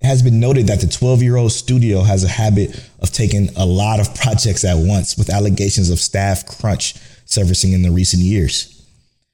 it 0.00 0.06
has 0.06 0.22
been 0.22 0.40
noted 0.40 0.66
that 0.66 0.80
the 0.80 0.86
12 0.86 1.22
year 1.22 1.36
old 1.36 1.52
studio 1.52 2.00
has 2.02 2.24
a 2.24 2.28
habit 2.28 2.78
of 3.00 3.10
taking 3.10 3.48
a 3.56 3.64
lot 3.64 4.00
of 4.00 4.14
projects 4.14 4.64
at 4.64 4.76
once, 4.76 5.16
with 5.16 5.30
allegations 5.30 5.90
of 5.90 5.98
staff 5.98 6.46
crunch 6.46 6.94
surfacing 7.24 7.72
in 7.72 7.82
the 7.82 7.90
recent 7.90 8.22
years. 8.22 8.70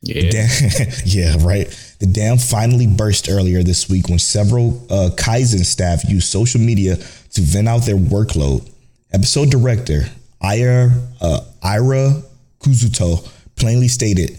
Yeah. 0.03 0.31
Dam- 0.31 0.49
yeah, 1.05 1.37
right. 1.41 1.69
The 1.99 2.07
dam 2.07 2.39
finally 2.39 2.87
burst 2.87 3.29
earlier 3.29 3.63
this 3.63 3.89
week 3.89 4.09
when 4.09 4.19
several 4.19 4.87
uh, 4.91 5.11
Kaisen 5.15 5.65
staff 5.65 6.09
used 6.09 6.29
social 6.29 6.61
media 6.61 6.97
to 6.97 7.41
vent 7.41 7.69
out 7.69 7.85
their 7.85 7.97
workload. 7.97 8.69
Episode 9.13 9.51
director 9.51 10.05
Ira 10.41 10.91
uh, 11.21 11.41
Ira 11.63 12.23
Kuzuto 12.61 13.29
plainly 13.57 13.89
stated 13.89 14.39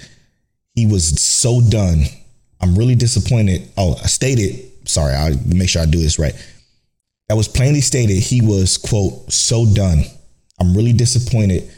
he 0.74 0.88
was 0.88 1.22
so 1.22 1.62
done. 1.62 2.06
I'm 2.62 2.76
really 2.76 2.96
disappointed. 2.96 3.70
Oh, 3.78 3.96
I 4.04 4.08
stated. 4.08 4.88
Sorry, 4.88 5.14
I'll 5.14 5.38
make 5.46 5.70
sure 5.70 5.82
I 5.82 5.86
do 5.86 6.00
this 6.00 6.20
right. 6.20 6.34
That 7.28 7.36
was 7.36 7.48
plainly 7.48 7.82
stated 7.82 8.16
he 8.16 8.42
was 8.42 8.78
quote 8.78 9.32
so 9.32 9.66
done. 9.66 10.04
I'm 10.60 10.76
really 10.76 10.94
disappointed. 10.94 11.70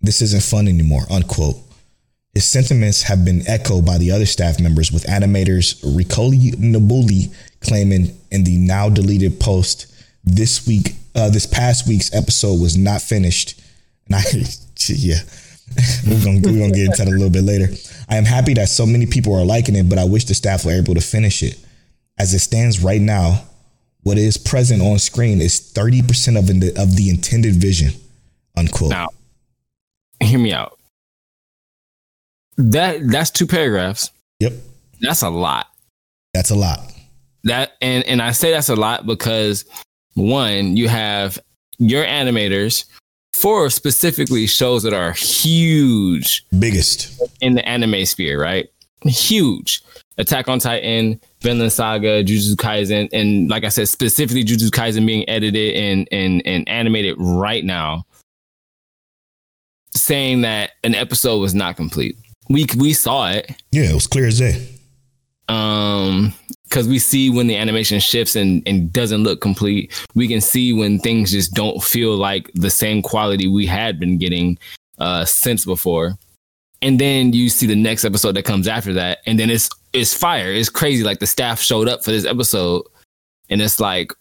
This 0.00 0.22
isn't 0.22 0.42
fun 0.42 0.68
anymore. 0.68 1.02
Unquote. 1.10 1.56
His 2.34 2.46
sentiments 2.46 3.02
have 3.02 3.24
been 3.24 3.46
echoed 3.46 3.84
by 3.84 3.98
the 3.98 4.10
other 4.10 4.24
staff 4.24 4.58
members, 4.58 4.90
with 4.90 5.04
animators 5.04 5.82
Ricoli 5.84 6.54
Nabuli 6.54 7.34
claiming 7.60 8.18
in 8.30 8.44
the 8.44 8.56
now 8.56 8.88
deleted 8.88 9.38
post 9.38 9.92
this 10.24 10.66
week, 10.66 10.94
uh, 11.14 11.28
this 11.28 11.46
past 11.46 11.86
week's 11.86 12.12
episode 12.14 12.60
was 12.60 12.76
not 12.76 13.02
finished. 13.02 13.60
And 14.06 14.16
I, 14.16 14.22
yeah, 14.86 15.20
we're 16.06 16.24
gonna 16.24 16.40
we're 16.42 16.58
gonna 16.58 16.72
get 16.72 16.86
into 16.86 16.96
that 16.98 17.08
a 17.08 17.10
little 17.10 17.30
bit 17.30 17.44
later. 17.44 17.68
I 18.08 18.16
am 18.16 18.24
happy 18.24 18.54
that 18.54 18.68
so 18.68 18.86
many 18.86 19.06
people 19.06 19.34
are 19.34 19.44
liking 19.44 19.76
it, 19.76 19.88
but 19.88 19.98
I 19.98 20.04
wish 20.04 20.24
the 20.24 20.34
staff 20.34 20.64
were 20.64 20.72
able 20.72 20.94
to 20.94 21.00
finish 21.00 21.42
it. 21.42 21.58
As 22.18 22.34
it 22.34 22.40
stands 22.40 22.82
right 22.82 23.00
now, 23.00 23.44
what 24.02 24.18
is 24.18 24.36
present 24.36 24.82
on 24.82 24.98
screen 24.98 25.40
is 25.40 25.58
thirty 25.58 26.02
percent 26.02 26.36
of 26.36 26.46
the 26.46 26.72
of 26.76 26.96
the 26.96 27.10
intended 27.10 27.54
vision. 27.54 27.92
Unquote. 28.56 28.90
Now, 28.90 29.08
hear 30.20 30.38
me 30.38 30.52
out. 30.52 30.78
That 32.58 33.08
that's 33.08 33.30
two 33.30 33.46
paragraphs. 33.46 34.10
Yep, 34.40 34.52
That's 35.00 35.22
a 35.22 35.30
lot. 35.30 35.66
that's 36.34 36.50
a 36.50 36.54
lot. 36.54 36.80
That 37.44 37.72
and 37.80 38.04
and 38.04 38.20
I 38.20 38.32
say 38.32 38.50
that's 38.50 38.68
a 38.68 38.76
lot 38.76 39.06
because 39.06 39.64
one, 40.14 40.76
you 40.76 40.88
have 40.88 41.38
your 41.78 42.04
animators 42.04 42.84
for 43.42 43.68
specifically 43.70 44.46
shows 44.46 44.82
that 44.84 44.94
are 44.94 45.12
huge 45.12 46.44
Biggest. 46.58 47.20
in 47.40 47.54
the 47.54 47.68
anime 47.68 48.06
sphere, 48.06 48.40
right? 48.40 48.68
Huge. 49.04 49.82
Attack 50.18 50.46
on 50.48 50.58
Titan, 50.60 51.20
Vinland 51.40 51.72
Saga, 51.72 52.22
Jujutsu 52.22 52.54
Kaisen, 52.54 53.08
and 53.12 53.48
like 53.50 53.64
I 53.64 53.68
said, 53.68 53.88
specifically 53.88 54.44
Jujutsu 54.44 54.70
Kaisen 54.70 55.04
being 55.06 55.28
edited 55.28 55.74
and 55.74 56.08
and 56.12 56.42
and 56.46 56.68
animated 56.68 57.16
right 57.18 57.64
now, 57.64 58.04
saying 59.96 60.42
that 60.42 60.72
an 60.84 60.94
episode 60.94 61.38
was 61.38 61.54
not 61.54 61.76
complete. 61.76 62.16
We 62.48 62.66
we 62.76 62.92
saw 62.92 63.30
it, 63.30 63.50
Yeah, 63.72 63.90
it 63.90 63.94
was 63.94 64.06
clear 64.06 64.26
as 64.28 64.38
day. 64.38 64.68
um 65.48 66.32
because 66.72 66.88
we 66.88 66.98
see 66.98 67.28
when 67.28 67.48
the 67.48 67.56
animation 67.56 68.00
shifts 68.00 68.34
and, 68.34 68.66
and 68.66 68.90
doesn't 68.90 69.24
look 69.24 69.42
complete 69.42 69.92
we 70.14 70.26
can 70.26 70.40
see 70.40 70.72
when 70.72 70.98
things 70.98 71.30
just 71.30 71.52
don't 71.52 71.82
feel 71.84 72.16
like 72.16 72.50
the 72.54 72.70
same 72.70 73.02
quality 73.02 73.46
we 73.46 73.66
had 73.66 74.00
been 74.00 74.16
getting 74.16 74.58
uh 74.98 75.22
since 75.26 75.66
before. 75.66 76.16
And 76.80 76.98
then 76.98 77.34
you 77.34 77.50
see 77.50 77.66
the 77.66 77.76
next 77.76 78.06
episode 78.06 78.32
that 78.32 78.44
comes 78.44 78.66
after 78.66 78.94
that 78.94 79.18
and 79.26 79.38
then 79.38 79.50
it's 79.50 79.68
it's 79.92 80.14
fire. 80.14 80.50
It's 80.50 80.70
crazy. 80.70 81.04
Like 81.04 81.18
the 81.18 81.26
staff 81.26 81.60
showed 81.60 81.88
up 81.88 82.02
for 82.02 82.10
this 82.10 82.24
episode 82.24 82.86
and 83.50 83.60
it's 83.60 83.78
like 83.78 84.14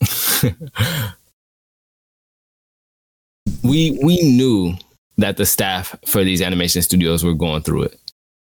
we 3.62 3.96
we 4.02 4.20
knew 4.22 4.74
that 5.16 5.36
the 5.36 5.46
staff 5.46 5.94
for 6.06 6.24
these 6.24 6.42
animation 6.42 6.82
studios 6.82 7.22
were 7.22 7.34
going 7.34 7.62
through 7.62 7.84
it 7.84 8.01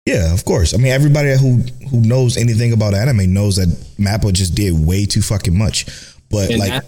Yeah, 0.09 0.33
of 0.33 0.45
course. 0.45 0.73
I 0.75 0.79
mean, 0.79 0.93
everybody 0.93 1.37
who 1.37 1.59
who 1.91 2.01
knows 2.01 2.37
anything 2.37 2.73
about 2.73 2.95
anime 2.95 3.33
knows 3.33 3.57
that 3.57 3.69
Mappa 3.99 4.33
just 4.33 4.55
did 4.55 4.73
way 4.87 5.05
too 5.05 5.21
fucking 5.23 5.57
much. 5.57 5.87
But 6.31 6.51
And 6.51 6.59
like, 6.59 6.83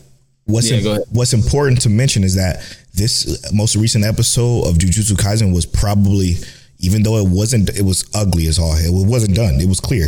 what's 0.45 0.71
Yeah, 0.71 0.79
ahead. 0.79 1.03
what's 1.11 1.33
important 1.35 1.83
to 1.83 1.91
mention 1.91 2.25
is 2.25 2.35
that 2.37 2.63
this 2.95 3.53
most 3.53 3.77
recent 3.77 4.05
episode 4.05 4.67
of 4.67 4.77
Jujutsu 4.79 5.17
Kaisen 5.17 5.53
was 5.55 5.67
probably, 5.67 6.37
even 6.79 7.03
though 7.03 7.19
it 7.19 7.29
wasn't, 7.29 7.69
it 7.79 7.83
was 7.83 8.09
ugly 8.15 8.47
as 8.47 8.59
all. 8.59 8.73
Hell. 8.75 9.03
It 9.03 9.07
wasn't 9.07 9.35
done. 9.37 9.61
It 9.61 9.69
was 9.69 9.81
clear, 9.81 10.07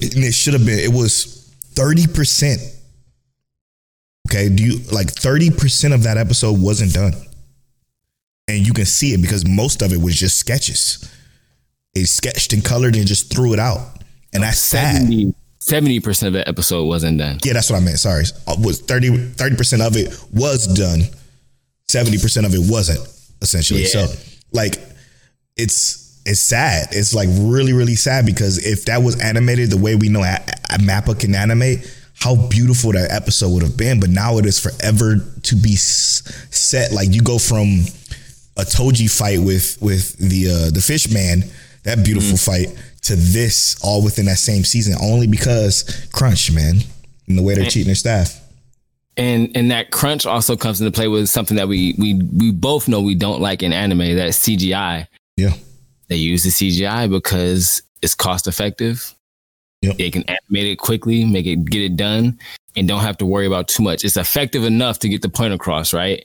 and 0.00 0.24
it 0.24 0.32
should 0.32 0.54
have 0.54 0.64
been. 0.64 0.78
It 0.78 0.92
was 0.92 1.52
thirty 1.74 2.06
percent. 2.06 2.60
Okay, 4.30 4.48
do 4.48 4.62
you 4.62 4.78
like 4.92 5.10
thirty 5.10 5.50
percent 5.50 5.94
of 5.94 6.04
that 6.04 6.16
episode 6.16 6.60
wasn't 6.60 6.92
done, 6.94 7.14
and 8.48 8.66
you 8.66 8.72
can 8.72 8.86
see 8.86 9.14
it 9.14 9.20
because 9.20 9.44
most 9.46 9.82
of 9.82 9.92
it 9.92 10.00
was 10.00 10.14
just 10.16 10.38
sketches. 10.38 11.12
They 11.96 12.04
sketched 12.04 12.52
and 12.52 12.62
colored 12.62 12.94
and 12.94 13.06
just 13.06 13.32
threw 13.34 13.54
it 13.54 13.58
out, 13.58 13.80
and 14.34 14.42
that's 14.42 14.58
sad. 14.58 15.08
70 15.60 16.00
percent 16.00 16.26
of 16.28 16.32
the 16.34 16.46
episode 16.46 16.84
wasn't 16.84 17.16
done. 17.16 17.38
Yeah, 17.42 17.54
that's 17.54 17.70
what 17.70 17.80
I 17.80 17.80
meant. 17.80 17.98
Sorry. 17.98 18.24
Uh, 18.46 18.54
Was 18.62 18.80
30 18.82 19.32
percent 19.56 19.80
of 19.80 19.96
it 19.96 20.14
was 20.30 20.66
done. 20.66 21.00
70% 21.88 22.44
of 22.44 22.52
it 22.52 22.70
wasn't, 22.70 23.00
essentially. 23.40 23.80
Yeah. 23.84 23.86
So 23.88 24.06
like 24.52 24.74
it's 25.56 26.20
it's 26.26 26.40
sad. 26.40 26.88
It's 26.90 27.14
like 27.14 27.30
really, 27.32 27.72
really 27.72 27.94
sad 27.94 28.26
because 28.26 28.58
if 28.66 28.84
that 28.84 29.02
was 29.02 29.18
animated 29.22 29.70
the 29.70 29.78
way 29.78 29.94
we 29.94 30.10
know 30.10 30.22
a- 30.22 30.44
a 30.68 30.78
Mappa 30.78 31.18
can 31.18 31.34
animate, 31.34 31.90
how 32.18 32.36
beautiful 32.48 32.92
that 32.92 33.10
episode 33.10 33.54
would 33.54 33.62
have 33.62 33.76
been. 33.78 34.00
But 34.00 34.10
now 34.10 34.36
it 34.36 34.44
is 34.44 34.60
forever 34.60 35.16
to 35.44 35.56
be 35.56 35.76
set. 35.76 36.92
Like 36.92 37.14
you 37.14 37.22
go 37.22 37.38
from 37.38 37.86
a 38.58 38.62
Toji 38.64 39.10
fight 39.10 39.40
with 39.40 39.78
with 39.80 40.16
the 40.18 40.48
uh, 40.50 40.70
the 40.70 40.80
fish 40.80 41.10
man, 41.10 41.44
that 41.86 42.04
beautiful 42.04 42.36
mm. 42.36 42.44
fight, 42.44 42.84
to 43.02 43.16
this 43.16 43.80
all 43.82 44.02
within 44.02 44.26
that 44.26 44.38
same 44.38 44.64
season, 44.64 44.94
only 45.00 45.26
because 45.26 46.08
crunch, 46.12 46.52
man, 46.52 46.76
and 47.28 47.38
the 47.38 47.42
way 47.42 47.54
they're 47.54 47.64
cheating 47.64 47.86
their 47.86 47.94
staff. 47.94 48.42
And 49.16 49.56
and 49.56 49.70
that 49.70 49.92
crunch 49.92 50.26
also 50.26 50.56
comes 50.56 50.80
into 50.80 50.90
play 50.90 51.08
with 51.08 51.28
something 51.28 51.56
that 51.56 51.68
we 51.68 51.94
we 51.98 52.14
we 52.36 52.52
both 52.52 52.86
know 52.86 53.00
we 53.00 53.14
don't 53.14 53.40
like 53.40 53.62
in 53.62 53.72
anime, 53.72 54.16
that 54.16 54.30
CGI. 54.30 55.06
Yeah. 55.36 55.54
They 56.08 56.16
use 56.16 56.44
the 56.44 56.50
CGI 56.50 57.08
because 57.08 57.82
it's 58.02 58.14
cost 58.14 58.46
effective. 58.46 59.14
Yep. 59.82 59.96
They 59.98 60.10
can 60.10 60.24
animate 60.24 60.72
it 60.72 60.76
quickly, 60.76 61.24
make 61.24 61.46
it 61.46 61.64
get 61.64 61.82
it 61.82 61.96
done, 61.96 62.38
and 62.76 62.86
don't 62.86 63.00
have 63.00 63.18
to 63.18 63.26
worry 63.26 63.46
about 63.46 63.68
too 63.68 63.82
much. 63.82 64.04
It's 64.04 64.16
effective 64.16 64.64
enough 64.64 64.98
to 65.00 65.08
get 65.08 65.22
the 65.22 65.28
point 65.28 65.54
across, 65.54 65.94
right? 65.94 66.24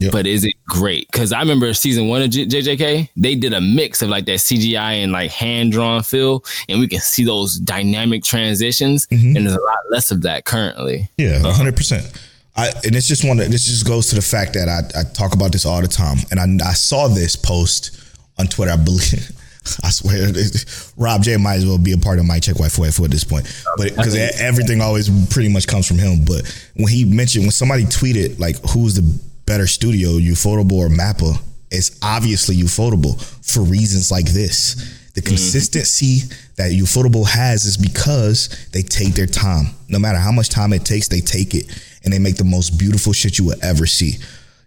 Yep. 0.00 0.12
But 0.12 0.26
is 0.26 0.44
it 0.44 0.54
great? 0.66 1.06
Because 1.12 1.32
I 1.32 1.40
remember 1.40 1.72
season 1.74 2.08
one 2.08 2.22
of 2.22 2.30
J- 2.30 2.46
JJK, 2.46 3.10
they 3.16 3.34
did 3.34 3.52
a 3.52 3.60
mix 3.60 4.00
of 4.02 4.08
like 4.08 4.24
that 4.26 4.38
CGI 4.40 5.02
and 5.02 5.12
like 5.12 5.30
hand 5.30 5.72
drawn 5.72 6.02
feel, 6.02 6.42
and 6.68 6.80
we 6.80 6.88
can 6.88 7.00
see 7.00 7.22
those 7.24 7.58
dynamic 7.58 8.24
transitions. 8.24 9.06
Mhm. 9.08 9.36
And 9.36 9.46
there's 9.46 9.56
a 9.56 9.60
lot 9.60 9.78
less 9.90 10.10
of 10.10 10.22
that 10.22 10.46
currently. 10.46 11.08
Yeah, 11.18 11.40
hundred 11.52 11.76
percent. 11.76 12.10
I 12.56 12.68
and 12.84 12.96
it's 12.96 13.06
just 13.06 13.24
one. 13.24 13.36
that- 13.36 13.50
This 13.50 13.66
just 13.66 13.86
goes 13.86 14.08
to 14.08 14.14
the 14.14 14.22
fact 14.22 14.54
that 14.54 14.68
I, 14.68 15.00
I 15.00 15.02
talk 15.12 15.34
about 15.34 15.52
this 15.52 15.64
all 15.66 15.80
the 15.82 15.88
time, 15.88 16.16
and 16.30 16.40
I, 16.62 16.70
I 16.70 16.72
saw 16.72 17.06
this 17.08 17.36
post 17.36 17.90
on 18.38 18.46
Twitter. 18.46 18.72
I 18.72 18.76
believe. 18.76 19.30
I 19.84 19.90
swear, 19.90 20.32
Rob 20.96 21.22
J 21.22 21.36
might 21.36 21.56
as 21.56 21.66
well 21.66 21.76
be 21.76 21.92
a 21.92 21.98
part 21.98 22.18
of 22.18 22.24
Mic 22.24 22.42
Check 22.44 22.56
Waifu 22.56 23.04
at 23.04 23.10
this 23.10 23.24
point, 23.24 23.46
but 23.76 23.94
because 23.94 24.16
everything 24.40 24.80
always 24.80 25.10
pretty 25.28 25.50
much 25.50 25.66
comes 25.66 25.86
from 25.86 25.98
him. 25.98 26.24
But 26.24 26.42
when 26.76 26.88
he 26.88 27.04
mentioned 27.04 27.44
when 27.44 27.50
somebody 27.50 27.84
tweeted 27.84 28.38
like, 28.38 28.56
"Who's 28.70 28.94
the 28.94 29.02
better 29.50 29.66
studio, 29.66 30.08
Ufotable 30.34 30.78
or 30.84 30.88
Mappa?" 30.88 31.32
It's 31.70 31.90
obviously 32.02 32.56
Ufotable 32.56 33.14
for 33.52 33.62
reasons 33.62 34.10
like 34.10 34.26
this. 34.40 34.76
The 35.14 35.22
consistency 35.22 36.22
that 36.56 36.70
Ufotable 36.72 37.26
has 37.26 37.64
is 37.64 37.76
because 37.76 38.48
they 38.72 38.82
take 38.82 39.14
their 39.14 39.26
time. 39.26 39.66
No 39.88 39.98
matter 39.98 40.18
how 40.18 40.32
much 40.32 40.48
time 40.48 40.72
it 40.72 40.84
takes, 40.84 41.08
they 41.08 41.20
take 41.20 41.54
it 41.54 41.66
and 42.02 42.12
they 42.12 42.18
make 42.26 42.36
the 42.36 42.44
most 42.56 42.78
beautiful 42.78 43.12
shit 43.12 43.38
you 43.38 43.44
will 43.48 43.58
ever 43.62 43.86
see. 43.86 44.12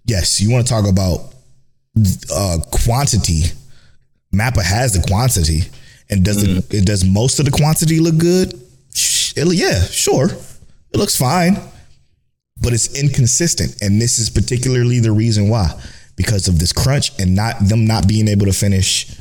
Yes, 0.05 0.41
you 0.41 0.51
want 0.51 0.67
to 0.67 0.73
talk 0.73 0.85
about 0.95 1.33
uh, 2.31 2.57
quantity. 2.83 3.43
Mappa 4.35 4.63
has 4.63 4.93
the 4.93 5.01
quantity, 5.07 5.61
and 6.09 6.25
does 6.25 6.43
it, 6.43 6.73
it 6.73 6.85
does 6.85 7.03
most 7.05 7.39
of 7.39 7.45
the 7.45 7.51
quantity 7.51 7.99
look 7.99 8.17
good? 8.17 8.53
It- 9.35 9.55
yeah, 9.55 9.79
sure, 9.85 10.27
it 10.93 10.97
looks 10.97 11.15
fine, 11.15 11.53
but 12.61 12.73
it's 12.73 12.97
inconsistent, 12.99 13.81
and 13.81 14.01
this 14.01 14.19
is 14.19 14.29
particularly 14.29 14.99
the 14.99 15.11
reason 15.11 15.49
why, 15.49 15.69
because 16.15 16.47
of 16.47 16.59
this 16.59 16.71
crunch 16.71 17.11
and 17.19 17.35
not 17.35 17.59
them 17.59 17.85
not 17.85 18.07
being 18.07 18.27
able 18.27 18.45
to 18.45 18.53
finish 18.53 19.17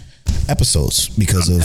episodes 0.49 1.09
because 1.11 1.49
of 1.49 1.63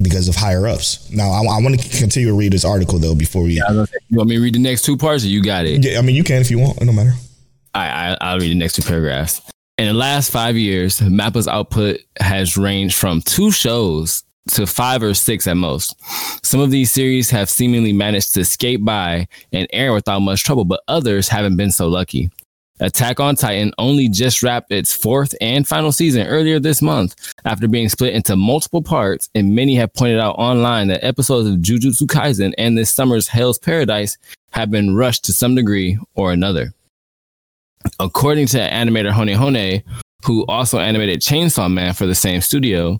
because 0.00 0.28
of 0.28 0.36
higher 0.36 0.66
ups. 0.66 1.10
Now, 1.10 1.30
I, 1.30 1.40
I 1.40 1.60
want 1.60 1.80
to 1.80 1.98
continue 1.98 2.28
to 2.28 2.34
read 2.34 2.52
this 2.52 2.64
article 2.64 2.98
though 2.98 3.14
before 3.14 3.42
we. 3.42 3.54
You 3.54 3.64
want 4.12 4.28
me 4.28 4.36
to 4.36 4.42
read 4.42 4.54
the 4.54 4.60
next 4.60 4.82
two 4.82 4.96
parts, 4.96 5.24
or 5.24 5.28
you 5.28 5.42
got 5.42 5.66
it? 5.66 5.84
Yeah, 5.84 5.98
I 5.98 6.02
mean, 6.02 6.14
you 6.14 6.24
can 6.24 6.40
if 6.40 6.50
you 6.50 6.58
want. 6.58 6.80
It 6.80 6.84
don't 6.84 6.94
matter. 6.94 7.14
I, 7.74 7.88
I 7.88 8.18
I'll 8.20 8.38
read 8.38 8.50
the 8.50 8.54
next 8.54 8.74
two 8.74 8.82
paragraphs. 8.82 9.40
In 9.76 9.86
the 9.86 9.94
last 9.94 10.32
five 10.32 10.56
years, 10.56 11.00
Mappa's 11.00 11.46
output 11.46 12.00
has 12.18 12.56
ranged 12.56 12.96
from 12.96 13.22
two 13.22 13.52
shows 13.52 14.24
to 14.48 14.66
five 14.66 15.02
or 15.02 15.14
six 15.14 15.46
at 15.46 15.56
most. 15.56 15.94
Some 16.44 16.60
of 16.60 16.70
these 16.70 16.92
series 16.92 17.30
have 17.30 17.50
seemingly 17.50 17.92
managed 17.92 18.34
to 18.34 18.44
skate 18.44 18.84
by 18.84 19.28
and 19.52 19.68
air 19.72 19.92
without 19.92 20.20
much 20.20 20.44
trouble, 20.44 20.64
but 20.64 20.82
others 20.88 21.28
haven't 21.28 21.56
been 21.56 21.70
so 21.70 21.88
lucky. 21.88 22.30
Attack 22.80 23.18
on 23.18 23.34
Titan 23.34 23.72
only 23.78 24.08
just 24.08 24.42
wrapped 24.42 24.70
its 24.70 24.92
fourth 24.92 25.34
and 25.40 25.66
final 25.66 25.90
season 25.90 26.26
earlier 26.28 26.60
this 26.60 26.80
month 26.80 27.34
after 27.44 27.66
being 27.66 27.88
split 27.88 28.14
into 28.14 28.36
multiple 28.36 28.82
parts, 28.82 29.28
and 29.34 29.54
many 29.54 29.74
have 29.74 29.92
pointed 29.94 30.20
out 30.20 30.36
online 30.38 30.88
that 30.88 31.04
episodes 31.04 31.48
of 31.48 31.56
Jujutsu 31.56 32.06
Kaisen 32.06 32.54
and 32.56 32.78
this 32.78 32.92
summer's 32.92 33.26
Hell's 33.26 33.58
Paradise 33.58 34.16
have 34.52 34.70
been 34.70 34.94
rushed 34.94 35.24
to 35.24 35.32
some 35.32 35.56
degree 35.56 35.98
or 36.14 36.32
another. 36.32 36.72
According 37.98 38.46
to 38.48 38.58
animator 38.58 39.10
Hone 39.10 39.28
Hone, 39.28 39.82
who 40.24 40.44
also 40.46 40.78
animated 40.78 41.20
Chainsaw 41.20 41.72
Man 41.72 41.94
for 41.94 42.06
the 42.06 42.14
same 42.14 42.40
studio, 42.40 42.98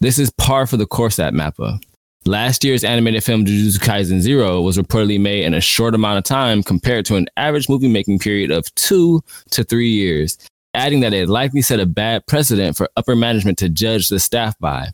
this 0.00 0.18
is 0.18 0.30
par 0.30 0.66
for 0.66 0.76
the 0.76 0.86
course 0.86 1.18
at 1.18 1.34
Mappa. 1.34 1.80
Last 2.26 2.64
year's 2.64 2.82
animated 2.82 3.22
film 3.22 3.44
Jujutsu 3.44 3.78
Kaisen 3.78 4.20
Zero 4.20 4.60
was 4.60 4.76
reportedly 4.76 5.20
made 5.20 5.44
in 5.44 5.54
a 5.54 5.60
short 5.60 5.94
amount 5.94 6.18
of 6.18 6.24
time 6.24 6.62
compared 6.62 7.06
to 7.06 7.14
an 7.14 7.28
average 7.36 7.68
movie 7.68 7.88
making 7.88 8.18
period 8.18 8.50
of 8.50 8.74
two 8.74 9.22
to 9.50 9.62
three 9.62 9.90
years, 9.90 10.36
adding 10.74 11.00
that 11.00 11.12
it 11.12 11.28
likely 11.28 11.62
set 11.62 11.78
a 11.78 11.86
bad 11.86 12.26
precedent 12.26 12.76
for 12.76 12.88
upper 12.96 13.14
management 13.14 13.58
to 13.58 13.68
judge 13.68 14.08
the 14.08 14.18
staff 14.18 14.58
by. 14.58 14.88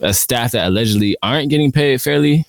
A 0.00 0.14
staff 0.14 0.52
that 0.52 0.66
allegedly 0.66 1.18
aren't 1.22 1.50
getting 1.50 1.70
paid 1.70 2.00
fairly 2.00 2.46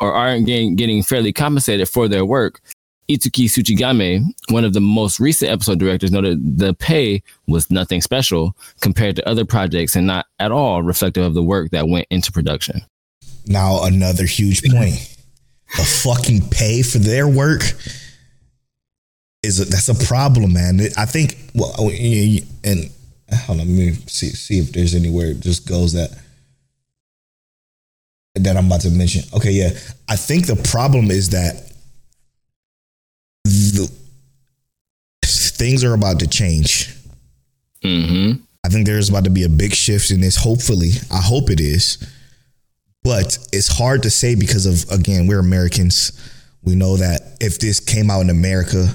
or 0.00 0.14
aren't 0.14 0.46
getting, 0.46 0.76
getting 0.76 1.02
fairly 1.02 1.34
compensated 1.34 1.86
for 1.86 2.08
their 2.08 2.24
work. 2.24 2.60
Itsuki 3.08 3.44
Tsuchigami, 3.44 4.24
one 4.48 4.64
of 4.64 4.72
the 4.72 4.80
most 4.80 5.20
recent 5.20 5.50
episode 5.50 5.78
directors, 5.78 6.10
noted 6.10 6.58
the 6.58 6.74
pay 6.74 7.22
was 7.46 7.70
nothing 7.70 8.00
special 8.00 8.56
compared 8.80 9.16
to 9.16 9.28
other 9.28 9.44
projects 9.44 9.94
and 9.94 10.06
not 10.06 10.26
at 10.38 10.52
all 10.52 10.82
reflective 10.82 11.24
of 11.24 11.34
the 11.34 11.42
work 11.42 11.70
that 11.70 11.88
went 11.88 12.06
into 12.10 12.32
production. 12.32 12.80
Now 13.46 13.84
another 13.84 14.24
huge 14.24 14.62
point: 14.62 15.16
the 15.76 15.82
fucking 15.82 16.48
pay 16.48 16.82
for 16.82 16.98
their 16.98 17.28
work 17.28 17.62
is 19.42 19.60
a, 19.60 19.66
that's 19.66 19.90
a 19.90 20.06
problem, 20.06 20.54
man. 20.54 20.80
I 20.96 21.04
think 21.04 21.36
well, 21.54 21.74
and 21.78 22.90
hold 23.30 23.60
on, 23.60 23.66
let 23.66 23.68
me 23.68 23.92
see 24.06 24.30
see 24.30 24.58
if 24.58 24.72
there's 24.72 24.94
anywhere 24.94 25.32
it 25.32 25.40
just 25.40 25.68
goes 25.68 25.92
that 25.92 26.18
that 28.34 28.56
I'm 28.56 28.66
about 28.66 28.80
to 28.80 28.90
mention. 28.90 29.24
Okay, 29.34 29.52
yeah, 29.52 29.70
I 30.08 30.16
think 30.16 30.46
the 30.46 30.56
problem 30.56 31.10
is 31.10 31.28
that 31.30 31.73
the 33.44 33.90
things 35.24 35.84
are 35.84 35.94
about 35.94 36.20
to 36.20 36.26
change. 36.26 36.94
Mm-hmm. 37.82 38.42
I 38.64 38.68
think 38.68 38.86
there's 38.86 39.10
about 39.10 39.24
to 39.24 39.30
be 39.30 39.44
a 39.44 39.48
big 39.48 39.74
shift 39.74 40.10
in 40.10 40.20
this. 40.20 40.36
Hopefully, 40.36 40.92
I 41.12 41.20
hope 41.20 41.50
it 41.50 41.60
is 41.60 41.98
but 43.04 43.36
it's 43.52 43.68
hard 43.68 44.02
to 44.04 44.10
say 44.10 44.34
because 44.34 44.66
of 44.66 44.90
again, 44.90 45.26
we're 45.26 45.38
Americans. 45.38 46.18
We 46.62 46.74
know 46.74 46.96
that 46.96 47.36
if 47.38 47.60
this 47.60 47.78
came 47.78 48.10
out 48.10 48.22
in 48.22 48.30
America, 48.30 48.88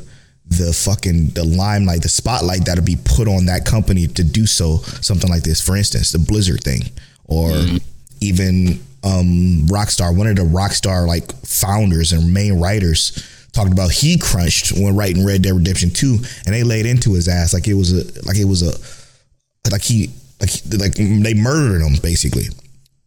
the 0.47 0.73
fucking 0.73 1.29
the 1.29 1.43
limelight, 1.43 2.01
the 2.01 2.09
spotlight 2.09 2.65
that'll 2.65 2.83
be 2.83 2.97
put 3.05 3.27
on 3.27 3.45
that 3.45 3.65
company 3.65 4.07
to 4.07 4.23
do 4.23 4.47
so, 4.47 4.77
something 5.01 5.29
like 5.29 5.43
this. 5.43 5.61
For 5.61 5.77
instance, 5.77 6.11
the 6.11 6.17
Blizzard 6.17 6.63
thing, 6.63 6.81
or 7.25 7.51
mm-hmm. 7.51 7.77
even 8.19 8.79
um, 9.03 9.67
Rockstar. 9.67 10.15
One 10.17 10.25
of 10.25 10.35
the 10.35 10.41
Rockstar 10.41 11.07
like 11.07 11.31
founders 11.45 12.11
and 12.11 12.33
main 12.33 12.59
writers 12.59 13.38
talked 13.53 13.71
about 13.71 13.91
he 13.91 14.17
crunched 14.17 14.71
when 14.71 14.95
writing 14.95 15.25
Red 15.25 15.41
Dead 15.41 15.53
Redemption 15.53 15.89
Two, 15.89 16.17
and 16.45 16.55
they 16.55 16.63
laid 16.63 16.85
into 16.85 17.13
his 17.13 17.27
ass 17.27 17.53
like 17.53 17.67
it 17.67 17.75
was 17.75 17.91
a 17.91 18.05
like 18.25 18.37
it 18.37 18.45
was 18.45 18.61
a 18.61 19.71
like 19.71 19.83
he 19.83 20.09
like 20.41 20.51
like 20.77 20.93
they 20.95 21.33
murdered 21.33 21.81
him 21.81 21.95
basically 22.01 22.45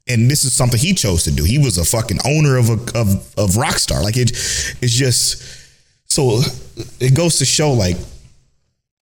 and 0.09 0.31
this 0.31 0.44
is 0.44 0.52
something 0.52 0.78
he 0.78 0.94
chose 0.94 1.24
to 1.24 1.31
do. 1.31 1.44
He 1.44 1.59
was 1.59 1.78
a 1.78 1.85
fucking 1.85 2.18
owner 2.24 2.57
of 2.57 2.68
a 2.68 2.98
of 2.98 3.35
of 3.38 3.50
Rockstar. 3.52 4.02
Like 4.02 4.16
it, 4.16 4.31
it's 4.31 4.92
just 4.92 5.42
so 6.07 6.40
it 7.00 7.14
goes 7.14 7.38
to 7.38 7.44
show 7.44 7.72
like 7.72 7.96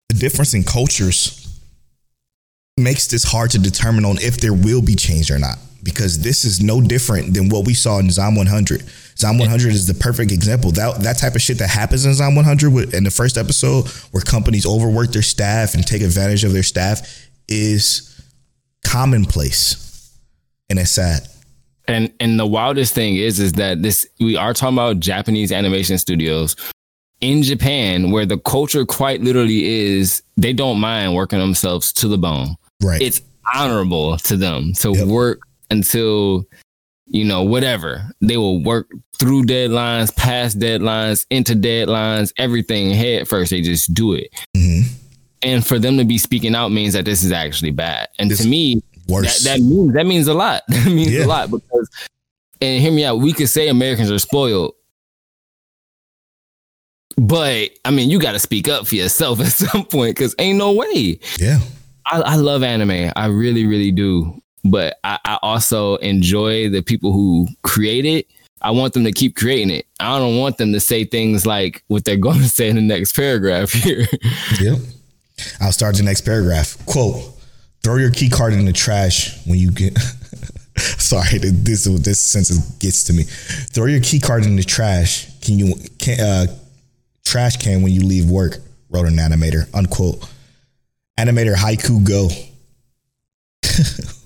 the 0.08 0.14
difference 0.16 0.54
in 0.54 0.62
cultures 0.62 1.36
makes 2.76 3.06
this 3.06 3.24
hard 3.24 3.50
to 3.50 3.58
determine 3.58 4.04
on 4.04 4.18
if 4.18 4.38
there 4.38 4.54
will 4.54 4.82
be 4.82 4.94
change 4.94 5.30
or 5.30 5.38
not. 5.38 5.56
Because 5.82 6.22
this 6.22 6.44
is 6.44 6.62
no 6.62 6.82
different 6.82 7.32
than 7.32 7.48
what 7.48 7.66
we 7.66 7.72
saw 7.72 7.98
in 7.98 8.10
Zom 8.10 8.36
100. 8.36 8.82
Zom 9.20 9.38
100 9.38 9.72
is 9.72 9.86
the 9.86 9.94
perfect 9.94 10.32
example. 10.32 10.70
That 10.72 11.02
that 11.02 11.18
type 11.18 11.34
of 11.34 11.42
shit 11.42 11.58
that 11.58 11.68
happens 11.68 12.06
in 12.06 12.14
Zom 12.14 12.34
100 12.34 12.94
in 12.94 13.04
the 13.04 13.10
first 13.10 13.36
episode, 13.36 13.86
where 14.12 14.22
companies 14.22 14.66
overwork 14.66 15.10
their 15.12 15.22
staff 15.22 15.74
and 15.74 15.86
take 15.86 16.00
advantage 16.00 16.42
of 16.42 16.52
their 16.52 16.62
staff, 16.62 17.28
is 17.46 18.06
commonplace 18.86 20.18
and 20.70 20.78
it's 20.78 20.92
sad. 20.92 21.28
And 21.86 22.12
and 22.18 22.40
the 22.40 22.46
wildest 22.46 22.94
thing 22.94 23.16
is 23.16 23.38
is 23.38 23.52
that 23.54 23.82
this 23.82 24.06
we 24.20 24.36
are 24.36 24.54
talking 24.54 24.76
about 24.76 25.00
Japanese 25.00 25.52
animation 25.52 25.98
studios 25.98 26.56
in 27.20 27.42
Japan 27.42 28.10
where 28.10 28.24
the 28.24 28.38
culture 28.38 28.86
quite 28.86 29.20
literally 29.20 29.64
is 29.66 30.22
they 30.36 30.54
don't 30.54 30.80
mind 30.80 31.14
working 31.14 31.38
themselves 31.38 31.92
to 31.94 32.08
the 32.08 32.16
bone. 32.16 32.56
Right. 32.82 33.02
It's 33.02 33.20
honorable 33.54 34.16
to 34.18 34.36
them 34.36 34.72
to 34.74 34.92
yep. 34.92 35.08
work 35.08 35.40
until 35.70 36.46
you 37.10 37.24
know 37.24 37.42
whatever. 37.42 38.02
They 38.20 38.36
will 38.36 38.62
work 38.62 38.90
through 39.18 39.44
deadlines, 39.44 40.14
past 40.16 40.58
deadlines, 40.58 41.26
into 41.30 41.54
deadlines, 41.54 42.32
everything 42.38 42.90
head 42.90 43.28
first. 43.28 43.50
They 43.50 43.60
just 43.60 43.92
do 43.92 44.14
it. 44.14 44.30
Mm-hmm. 44.56 44.94
And 45.42 45.66
for 45.66 45.78
them 45.78 45.96
to 45.98 46.04
be 46.04 46.18
speaking 46.18 46.54
out 46.54 46.70
means 46.70 46.92
that 46.94 47.04
this 47.04 47.22
is 47.22 47.32
actually 47.32 47.70
bad. 47.70 48.08
And 48.18 48.30
to 48.30 48.46
me, 48.46 48.82
Worse. 49.10 49.42
That, 49.42 49.58
that 49.58 49.60
means 49.60 49.92
that 49.94 50.06
means 50.06 50.28
a 50.28 50.34
lot. 50.34 50.62
That 50.68 50.86
means 50.86 51.12
yeah. 51.12 51.24
a 51.24 51.26
lot 51.26 51.50
because 51.50 51.90
and 52.60 52.80
hear 52.80 52.92
me 52.92 53.04
out. 53.04 53.16
We 53.16 53.32
could 53.32 53.48
say 53.48 53.68
Americans 53.68 54.10
are 54.10 54.18
spoiled, 54.18 54.74
but 57.16 57.70
I 57.84 57.90
mean, 57.90 58.10
you 58.10 58.20
got 58.20 58.32
to 58.32 58.38
speak 58.38 58.68
up 58.68 58.86
for 58.86 58.94
yourself 58.94 59.40
at 59.40 59.48
some 59.48 59.84
point 59.84 60.16
because 60.16 60.34
ain't 60.38 60.58
no 60.58 60.72
way. 60.72 61.18
Yeah, 61.38 61.58
I, 62.06 62.20
I, 62.20 62.36
love 62.36 62.62
anime. 62.62 63.12
I 63.16 63.26
really, 63.26 63.66
really 63.66 63.90
do. 63.90 64.40
But 64.64 64.98
I, 65.04 65.18
I 65.24 65.38
also 65.42 65.96
enjoy 65.96 66.68
the 66.68 66.82
people 66.82 67.12
who 67.12 67.48
create 67.62 68.04
it. 68.04 68.26
I 68.62 68.72
want 68.72 68.92
them 68.92 69.04
to 69.04 69.12
keep 69.12 69.36
creating 69.36 69.70
it. 69.70 69.86
I 70.00 70.18
don't 70.18 70.36
want 70.36 70.58
them 70.58 70.72
to 70.74 70.80
say 70.80 71.04
things 71.04 71.46
like 71.46 71.82
what 71.88 72.04
they're 72.04 72.16
going 72.28 72.40
to 72.40 72.48
say 72.48 72.68
in 72.68 72.76
the 72.76 72.82
next 72.82 73.16
paragraph 73.16 73.72
here. 73.72 74.06
yep. 74.60 74.78
I'll 75.60 75.72
start 75.72 75.96
the 75.96 76.02
next 76.02 76.22
paragraph. 76.22 76.76
Quote 76.84 77.40
throw 77.82 77.96
your 77.96 78.10
key 78.10 78.28
card 78.28 78.52
in 78.52 78.64
the 78.64 78.72
trash 78.72 79.44
when 79.46 79.58
you 79.58 79.70
get 79.70 79.98
sorry 80.76 81.38
this 81.38 81.84
this 81.84 82.20
sentence 82.20 82.70
gets 82.78 83.04
to 83.04 83.12
me 83.12 83.22
throw 83.24 83.86
your 83.86 84.00
key 84.00 84.18
card 84.18 84.44
in 84.44 84.56
the 84.56 84.62
trash 84.62 85.28
can 85.40 85.58
you 85.58 85.74
can 85.98 86.20
uh 86.20 86.46
trash 87.24 87.56
can 87.56 87.82
when 87.82 87.92
you 87.92 88.02
leave 88.02 88.28
work 88.28 88.58
wrote 88.90 89.06
an 89.06 89.16
animator 89.16 89.72
unquote 89.74 90.18
animator 91.18 91.54
haiku 91.54 92.06
go 92.06 92.28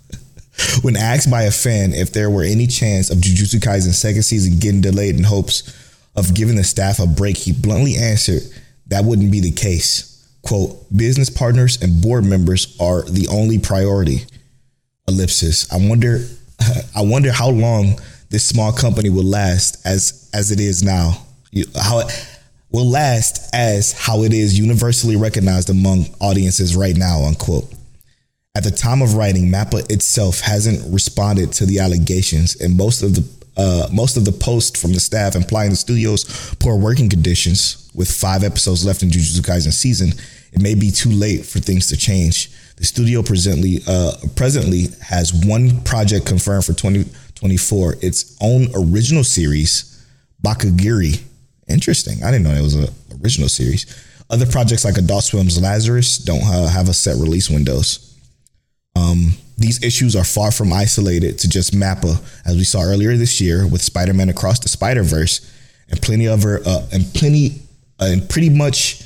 when 0.83 0.96
asked 0.96 1.31
by 1.31 1.42
a 1.42 1.50
fan 1.50 1.92
if 1.92 2.12
there 2.12 2.31
were 2.31 2.42
any 2.42 2.66
chance 2.66 3.11
of 3.11 3.18
Jujutsu 3.18 3.62
Kaisen's 3.62 3.98
second 3.98 4.22
season 4.22 4.59
getting 4.59 4.81
delayed 4.81 5.16
in 5.16 5.24
hopes 5.24 5.74
of 6.16 6.35
giving 6.35 6.57
the 6.57 6.64
staff 6.64 6.98
a 6.98 7.07
break, 7.07 7.37
he 7.37 7.53
bluntly 7.53 7.96
answered 7.96 8.42
that 8.87 9.05
wouldn't 9.05 9.33
be 9.33 9.40
the 9.40 9.50
case 9.50 10.14
quote, 10.44 10.87
business 10.96 11.31
partners 11.31 11.83
and 11.83 12.00
board 12.00 12.24
members 12.24 12.77
are 12.79 13.03
the 13.03 13.27
only 13.29 13.59
priority. 13.59 14.24
Ellipsis. 15.09 15.70
I 15.72 15.77
wonder 15.87 16.20
I 16.96 17.03
wonder 17.03 17.33
how 17.33 17.50
long 17.50 17.98
this 18.31 18.46
small 18.46 18.72
company 18.72 19.11
will 19.11 19.24
last 19.24 19.85
as 19.87 20.31
as 20.33 20.50
it 20.50 20.61
is 20.61 20.83
now. 20.83 21.27
How 21.81 22.00
it 22.00 22.29
will 22.70 22.88
last 22.88 23.55
as 23.55 23.92
how 23.92 24.22
it 24.22 24.33
is 24.33 24.59
universally 24.59 25.16
recognized 25.16 25.70
among 25.70 26.07
audiences 26.20 26.74
right 26.77 26.96
now, 26.96 27.24
unquote. 27.24 27.72
At 28.57 28.62
the 28.62 28.71
time 28.71 29.03
of 29.03 29.14
writing, 29.14 29.47
Mappa 29.47 29.90
itself 29.90 30.38
hasn't 30.38 30.81
responded 30.93 31.53
to 31.55 31.67
the 31.67 31.81
allegations, 31.81 32.55
and 32.61 32.77
most 32.77 33.03
of 33.03 33.17
the 33.17 33.25
uh, 33.57 33.88
most 33.93 34.17
of 34.17 34.25
the 34.25 34.33
posts 34.33 34.81
from 34.81 34.93
the 34.93 35.01
staff 35.01 35.35
implying 35.35 35.71
the 35.71 35.77
studio's 35.77 36.55
poor 36.61 36.77
working 36.77 37.09
conditions, 37.09 37.90
with 37.95 38.11
five 38.11 38.45
episodes 38.45 38.85
left 38.85 39.03
in 39.03 39.09
Jujutsu 39.09 39.40
Kaisen 39.40 39.73
season, 39.73 40.12
it 40.53 40.61
may 40.61 40.75
be 40.75 40.90
too 40.90 41.11
late 41.11 41.45
for 41.45 41.59
things 41.59 41.88
to 41.88 41.97
change. 41.97 42.51
The 42.77 42.85
studio 42.85 43.23
presently 43.23 43.81
uh, 43.88 44.12
presently 44.37 44.87
has 45.03 45.33
one 45.33 45.81
project 45.83 46.25
confirmed 46.25 46.65
for 46.65 46.75
2024, 46.75 47.96
its 48.02 48.37
own 48.40 48.69
original 48.77 49.25
series, 49.25 50.07
Bucchigiri. 50.44 51.21
Interesting. 51.69 52.23
I 52.23 52.31
didn't 52.31 52.44
know 52.44 52.55
it 52.55 52.63
was 52.63 52.75
an 52.77 52.88
original 53.21 53.48
series. 53.48 53.87
Other 54.31 54.46
projects 54.46 54.85
like 54.85 54.96
Adult 54.96 55.25
Swim's 55.25 55.61
Lazarus 55.61 56.19
don't 56.19 56.44
uh, 56.44 56.69
have 56.69 56.88
a 56.88 56.94
set 56.94 57.17
release 57.17 57.50
windows. 57.50 58.13
Um, 58.97 59.33
these 59.57 59.83
issues 59.83 60.17
are 60.17 60.25
far 60.25 60.51
from 60.51 60.73
isolated 60.73 61.38
to 61.40 61.49
just 61.49 61.73
Mappa, 61.73 62.21
as 62.45 62.57
we 62.57 62.65
saw 62.65 62.83
earlier 62.83 63.17
this 63.17 63.40
year 63.40 63.67
with 63.67 63.83
Spider-Man 63.83 64.29
Across 64.29 64.61
the 64.61 64.69
Spider-Verse, 64.69 65.53
and 65.90 66.01
plenty 66.01 66.27
of 66.27 66.40
other, 66.40 66.61
uh, 66.65 66.87
and 66.92 67.05
plenty, 67.15 67.63
uh, 68.01 68.07
and 68.07 68.29
pretty 68.29 68.51
much 68.51 69.03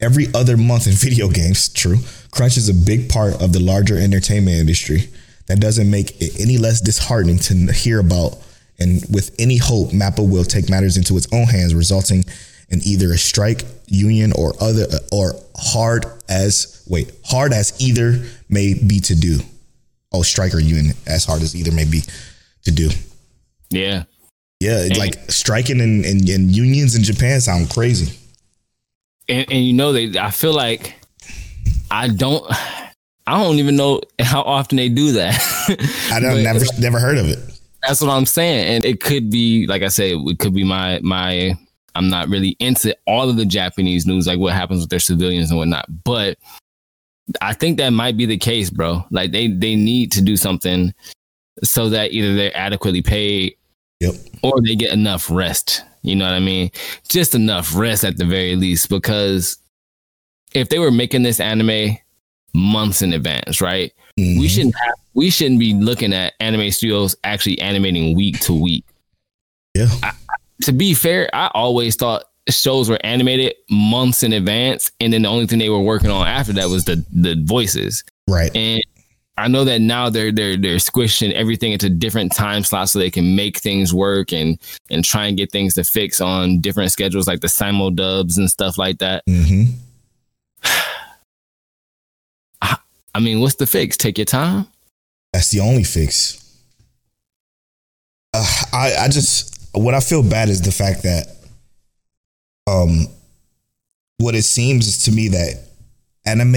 every 0.00 0.26
other 0.34 0.56
month 0.56 0.86
in 0.86 0.92
video 1.08 1.28
games. 1.28 1.68
True. 1.68 1.98
Crunch 2.30 2.56
is 2.56 2.68
a 2.68 2.74
big 2.74 3.08
part 3.08 3.40
of 3.42 3.52
the 3.52 3.60
larger 3.60 3.98
entertainment 3.98 4.56
industry. 4.56 5.08
That 5.46 5.60
doesn't 5.60 5.90
make 5.90 6.20
it 6.20 6.40
any 6.40 6.58
less 6.58 6.80
disheartening 6.80 7.38
to 7.38 7.72
hear 7.72 8.00
about. 8.00 8.38
And 8.78 9.04
with 9.10 9.34
any 9.38 9.56
hope, 9.56 9.90
Mappa 9.90 10.28
will 10.28 10.44
take 10.44 10.70
matters 10.70 10.96
into 10.96 11.16
its 11.16 11.26
own 11.32 11.46
hands, 11.46 11.74
resulting 11.74 12.24
in 12.68 12.80
either 12.84 13.12
a 13.12 13.18
strike 13.18 13.62
union 13.86 14.32
or 14.36 14.54
other 14.60 14.86
or 15.10 15.34
hard 15.56 16.04
as 16.28 16.84
wait 16.88 17.10
hard 17.24 17.52
as 17.52 17.80
either 17.80 18.22
may 18.48 18.74
be 18.74 19.00
to 19.00 19.14
do. 19.14 19.38
Oh, 20.12 20.22
strike 20.22 20.54
or 20.54 20.60
union 20.60 20.94
as 21.06 21.24
hard 21.24 21.42
as 21.42 21.54
either 21.54 21.72
may 21.72 21.84
be 21.84 22.02
to 22.64 22.70
do. 22.70 22.90
Yeah. 23.70 24.04
Yeah, 24.60 24.82
it's 24.82 24.98
like 24.98 25.14
striking 25.30 25.80
and, 25.80 26.04
and, 26.04 26.28
and 26.28 26.50
unions 26.50 26.96
in 26.96 27.04
Japan 27.04 27.40
sound 27.40 27.70
crazy. 27.70 28.18
And, 29.28 29.46
and 29.52 29.64
you 29.64 29.72
know 29.72 29.92
they 29.92 30.18
I 30.18 30.30
feel 30.30 30.52
like 30.52 30.96
I 31.90 32.08
don't 32.08 32.44
I 33.26 33.42
don't 33.42 33.56
even 33.56 33.76
know 33.76 34.00
how 34.18 34.42
often 34.42 34.76
they 34.76 34.88
do 34.88 35.12
that. 35.12 35.38
I 36.10 36.18
don't 36.18 36.42
never 36.42 36.64
never 36.78 36.98
heard 36.98 37.18
of 37.18 37.28
it. 37.28 37.38
That's 37.86 38.00
what 38.00 38.10
I'm 38.10 38.26
saying. 38.26 38.74
And 38.74 38.84
it 38.84 39.00
could 39.00 39.30
be 39.30 39.66
like 39.68 39.82
I 39.82 39.88
said, 39.88 40.16
it 40.16 40.38
could 40.38 40.54
be 40.54 40.64
my 40.64 40.98
my 41.02 41.56
I'm 41.98 42.08
not 42.08 42.28
really 42.28 42.56
into 42.60 42.96
all 43.06 43.28
of 43.28 43.36
the 43.36 43.44
Japanese 43.44 44.06
news, 44.06 44.26
like 44.26 44.38
what 44.38 44.54
happens 44.54 44.80
with 44.80 44.90
their 44.90 44.98
civilians 45.00 45.50
and 45.50 45.58
whatnot. 45.58 45.86
But 46.04 46.38
I 47.42 47.52
think 47.52 47.76
that 47.78 47.90
might 47.90 48.16
be 48.16 48.24
the 48.24 48.38
case, 48.38 48.70
bro. 48.70 49.04
Like 49.10 49.32
they 49.32 49.48
they 49.48 49.74
need 49.76 50.12
to 50.12 50.22
do 50.22 50.36
something 50.36 50.94
so 51.64 51.88
that 51.90 52.12
either 52.12 52.34
they're 52.34 52.56
adequately 52.56 53.02
paid 53.02 53.56
Yep. 54.00 54.14
or 54.42 54.60
they 54.64 54.76
get 54.76 54.92
enough 54.92 55.28
rest. 55.28 55.82
You 56.02 56.14
know 56.14 56.24
what 56.24 56.34
I 56.34 56.38
mean? 56.40 56.70
Just 57.08 57.34
enough 57.34 57.74
rest 57.76 58.04
at 58.04 58.16
the 58.16 58.24
very 58.24 58.54
least, 58.54 58.88
because 58.88 59.58
if 60.54 60.68
they 60.68 60.78
were 60.78 60.92
making 60.92 61.24
this 61.24 61.40
anime 61.40 61.98
months 62.54 63.02
in 63.02 63.12
advance, 63.12 63.60
right? 63.60 63.92
Mhm. 64.18 64.38
We 64.38 64.48
shouldn't 64.48 64.76
have 64.76 64.94
we 65.14 65.30
shouldn't 65.30 65.58
be 65.58 65.74
looking 65.74 66.12
at 66.12 66.34
anime 66.38 66.70
studios 66.70 67.16
actually 67.24 67.60
animating 67.60 68.14
week 68.16 68.38
to 68.40 68.52
week. 68.54 68.84
Yeah. 69.74 69.88
To 70.62 70.72
be 70.72 70.94
fair, 70.94 71.30
I 71.32 71.50
always 71.54 71.96
thought 71.96 72.24
shows 72.48 72.88
were 72.88 72.98
animated 73.04 73.54
months 73.70 74.22
in 74.22 74.32
advance, 74.32 74.90
and 75.00 75.12
then 75.12 75.22
the 75.22 75.28
only 75.28 75.46
thing 75.46 75.58
they 75.58 75.68
were 75.68 75.80
working 75.80 76.10
on 76.10 76.26
after 76.26 76.52
that 76.54 76.68
was 76.68 76.84
the 76.84 77.04
the 77.12 77.40
voices. 77.44 78.04
Right. 78.26 78.54
And 78.54 78.82
I 79.36 79.46
know 79.48 79.64
that 79.64 79.80
now 79.80 80.10
they're 80.10 80.32
they're 80.32 80.56
they're 80.56 80.78
squishing 80.78 81.32
everything 81.32 81.72
into 81.72 81.88
different 81.88 82.34
time 82.34 82.64
slots 82.64 82.92
so 82.92 82.98
they 82.98 83.10
can 83.10 83.36
make 83.36 83.58
things 83.58 83.94
work 83.94 84.32
and 84.32 84.58
and 84.90 85.04
try 85.04 85.26
and 85.26 85.36
get 85.36 85.52
things 85.52 85.74
to 85.74 85.84
fix 85.84 86.20
on 86.20 86.60
different 86.60 86.90
schedules 86.90 87.28
like 87.28 87.40
the 87.40 87.48
simul 87.48 87.90
dubs 87.90 88.36
and 88.36 88.50
stuff 88.50 88.78
like 88.78 88.98
that. 88.98 89.24
Mm-hmm. 89.26 89.74
I 93.14 93.20
mean, 93.20 93.40
what's 93.40 93.54
the 93.56 93.66
fix? 93.66 93.96
Take 93.96 94.18
your 94.18 94.24
time. 94.24 94.66
That's 95.32 95.50
the 95.50 95.60
only 95.60 95.84
fix. 95.84 96.44
Uh, 98.34 98.46
I 98.72 98.94
I 98.96 99.08
just 99.08 99.57
what 99.78 99.94
I 99.94 100.00
feel 100.00 100.22
bad 100.22 100.48
is 100.48 100.62
the 100.62 100.72
fact 100.72 101.02
that 101.02 101.26
um 102.66 103.06
what 104.18 104.34
it 104.34 104.42
seems 104.42 104.86
is 104.86 105.04
to 105.04 105.12
me 105.12 105.28
that 105.28 105.68
anime 106.26 106.54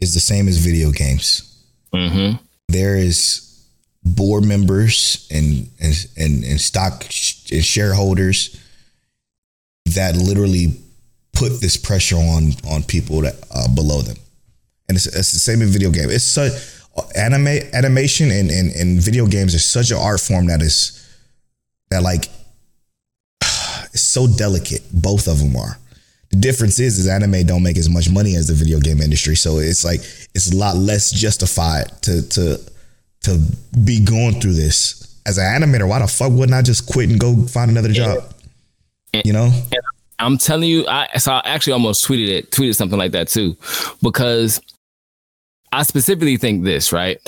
is 0.00 0.14
the 0.14 0.20
same 0.20 0.48
as 0.48 0.58
video 0.58 0.90
games. 0.90 1.64
Mm-hmm. 1.94 2.36
There 2.68 2.96
is 2.96 3.66
board 4.04 4.44
members 4.44 5.26
and 5.30 5.70
and 5.80 5.94
and, 6.16 6.44
and 6.44 6.60
stock 6.60 7.06
sh- 7.08 7.50
and 7.52 7.64
shareholders 7.64 8.60
that 9.86 10.16
literally 10.16 10.80
put 11.32 11.60
this 11.60 11.76
pressure 11.76 12.16
on 12.16 12.52
on 12.68 12.82
people 12.82 13.20
that 13.22 13.34
uh, 13.50 13.68
below 13.74 14.02
them, 14.02 14.16
and 14.88 14.96
it's, 14.96 15.06
it's 15.06 15.32
the 15.32 15.38
same 15.38 15.62
in 15.62 15.68
video 15.68 15.90
game. 15.90 16.10
It's 16.10 16.24
such 16.24 16.52
anime 17.16 17.58
animation 17.72 18.30
and, 18.30 18.50
and 18.50 18.70
and 18.72 19.00
video 19.00 19.26
games 19.26 19.54
is 19.54 19.64
such 19.64 19.90
an 19.90 19.98
art 19.98 20.20
form 20.20 20.46
that 20.46 20.62
is 20.62 21.03
that 21.94 22.02
like 22.02 22.26
it's 23.92 24.02
so 24.02 24.26
delicate. 24.26 24.82
Both 24.92 25.28
of 25.28 25.38
them 25.38 25.56
are. 25.56 25.78
The 26.30 26.36
difference 26.36 26.80
is, 26.80 26.98
is 26.98 27.06
anime 27.06 27.46
don't 27.46 27.62
make 27.62 27.76
as 27.76 27.88
much 27.88 28.10
money 28.10 28.34
as 28.34 28.48
the 28.48 28.54
video 28.54 28.80
game 28.80 29.00
industry, 29.00 29.36
so 29.36 29.58
it's 29.58 29.84
like 29.84 30.00
it's 30.34 30.52
a 30.52 30.56
lot 30.56 30.76
less 30.76 31.10
justified 31.12 31.90
to 32.02 32.28
to 32.30 32.58
to 33.22 33.40
be 33.84 34.04
going 34.04 34.40
through 34.40 34.54
this. 34.54 35.00
As 35.26 35.38
an 35.38 35.44
animator, 35.44 35.88
why 35.88 36.00
the 36.00 36.06
fuck 36.06 36.32
wouldn't 36.32 36.52
I 36.52 36.60
just 36.60 36.92
quit 36.92 37.08
and 37.08 37.18
go 37.18 37.46
find 37.46 37.70
another 37.70 37.88
job? 37.88 38.34
You 39.24 39.32
know? 39.32 39.50
I'm 40.18 40.36
telling 40.36 40.68
you, 40.68 40.86
I 40.86 41.08
so 41.18 41.32
I 41.32 41.42
actually 41.44 41.74
almost 41.74 42.06
tweeted 42.06 42.28
it, 42.28 42.50
tweeted 42.50 42.74
something 42.74 42.98
like 42.98 43.12
that 43.12 43.28
too, 43.28 43.56
because 44.02 44.60
I 45.72 45.82
specifically 45.82 46.36
think 46.36 46.64
this, 46.64 46.92
right? 46.92 47.18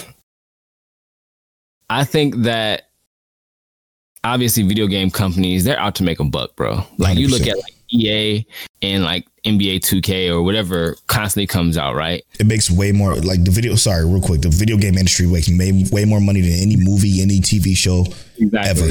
I 1.88 2.04
think 2.04 2.36
that 2.38 2.85
obviously 4.32 4.62
video 4.62 4.86
game 4.86 5.10
companies, 5.10 5.64
they're 5.64 5.78
out 5.78 5.94
to 5.96 6.02
make 6.02 6.20
a 6.20 6.24
buck, 6.24 6.56
bro. 6.56 6.82
Like 6.98 7.18
you 7.18 7.28
look 7.28 7.46
at 7.46 7.56
like 7.56 7.74
EA 7.90 8.44
and 8.82 9.04
like 9.04 9.26
NBA 9.44 9.80
2K 9.80 10.30
or 10.30 10.42
whatever 10.42 10.96
constantly 11.06 11.46
comes 11.46 11.78
out, 11.78 11.94
right? 11.94 12.24
It 12.40 12.46
makes 12.46 12.70
way 12.70 12.92
more 12.92 13.14
like 13.14 13.44
the 13.44 13.50
video. 13.50 13.76
Sorry, 13.76 14.04
real 14.04 14.20
quick, 14.20 14.42
the 14.42 14.48
video 14.48 14.76
game 14.76 14.96
industry 14.98 15.26
makes 15.26 15.48
way, 15.48 15.84
way 15.92 16.04
more 16.04 16.20
money 16.20 16.40
than 16.40 16.52
any 16.52 16.76
movie, 16.76 17.22
any 17.22 17.40
TV 17.40 17.76
show 17.76 18.04
ever. 18.58 18.90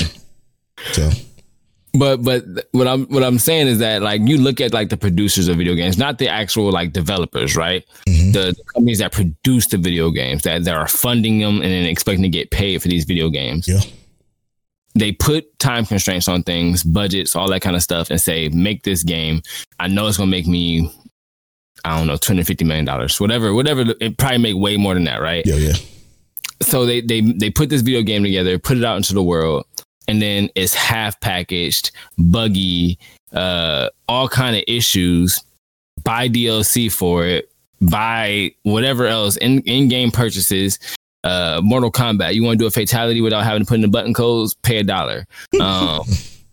So 0.93 1.09
But 1.93 2.23
but 2.23 2.43
what 2.71 2.87
I'm 2.87 3.05
what 3.07 3.23
I'm 3.23 3.39
saying 3.39 3.67
is 3.67 3.79
that 3.79 4.01
like 4.01 4.21
you 4.25 4.37
look 4.37 4.59
at 4.61 4.73
like 4.73 4.89
the 4.89 4.97
producers 4.97 5.47
of 5.47 5.57
video 5.57 5.75
games, 5.75 5.97
not 5.97 6.17
the 6.17 6.27
actual 6.29 6.71
like 6.71 6.93
developers, 6.93 7.55
right? 7.55 7.83
Mhm. 8.07 8.33
The, 8.33 8.39
the 8.57 8.63
companies 8.73 8.99
that 8.99 9.11
produce 9.11 9.67
the 9.67 9.77
video 9.77 10.11
games 10.11 10.43
that, 10.43 10.63
that 10.65 10.75
are 10.75 10.87
funding 10.87 11.39
them 11.39 11.55
and 11.61 11.65
then 11.71 11.85
expecting 11.85 12.23
to 12.23 12.29
get 12.29 12.51
paid 12.51 12.81
for 12.81 12.87
these 12.89 13.05
video 13.05 13.29
games. 13.29 13.67
yeah, 13.67 13.79
They 14.95 15.11
put 15.11 15.59
time 15.59 15.85
constraints 15.85 16.27
on 16.27 16.43
things, 16.43 16.83
budgets, 16.83 17.35
all 17.35 17.49
that 17.49 17.61
kind 17.61 17.75
of 17.75 17.83
stuff, 17.83 18.09
and 18.09 18.19
say, 18.19 18.49
make 18.49 18.83
this 18.83 19.03
game. 19.03 19.41
I 19.79 19.87
know 19.87 20.07
it's 20.07 20.17
gonna 20.17 20.31
make 20.31 20.47
me, 20.47 20.89
I 21.83 21.97
don't 21.97 22.07
know, 22.07 22.15
two 22.17 22.33
hundred 22.33 22.47
fifty 22.47 22.63
million 22.65 22.85
dollars, 22.85 23.19
whatever, 23.19 23.53
whatever. 23.53 23.83
It 23.99 24.17
probably 24.17 24.37
make 24.37 24.55
way 24.55 24.77
more 24.77 24.93
than 24.93 25.03
that, 25.05 25.21
right? 25.21 25.45
yeah, 25.45 25.55
yeah. 25.55 25.73
so 26.61 26.85
they 26.85 27.01
they 27.01 27.21
they 27.21 27.49
put 27.49 27.69
this 27.69 27.81
video 27.81 28.01
game 28.01 28.23
together, 28.23 28.57
put 28.57 28.77
it 28.77 28.83
out 28.85 28.97
into 28.97 29.13
the 29.13 29.23
world, 29.23 29.65
and 30.07 30.21
then 30.21 30.49
it's 30.55 30.73
half 30.73 31.19
packaged, 31.19 31.91
buggy, 32.17 32.97
uh, 33.33 33.89
all 34.07 34.29
kind 34.29 34.55
of 34.55 34.63
issues. 34.67 35.41
Buy 36.03 36.29
DLC 36.29 36.91
for 36.91 37.25
it, 37.25 37.51
buy 37.81 38.51
whatever 38.63 39.07
else 39.07 39.37
in 39.37 39.61
in 39.61 39.89
game 39.89 40.11
purchases. 40.11 40.79
Uh, 41.25 41.59
Mortal 41.63 41.91
Kombat. 41.91 42.35
You 42.35 42.43
want 42.43 42.57
to 42.57 42.63
do 42.63 42.67
a 42.67 42.71
fatality 42.71 43.19
without 43.19 43.43
having 43.43 43.63
to 43.63 43.67
put 43.67 43.75
in 43.75 43.81
the 43.81 43.87
button 43.87 44.13
codes? 44.13 44.53
Pay 44.53 44.77
a 44.77 44.83
dollar. 44.83 45.25
Um, 45.59 46.01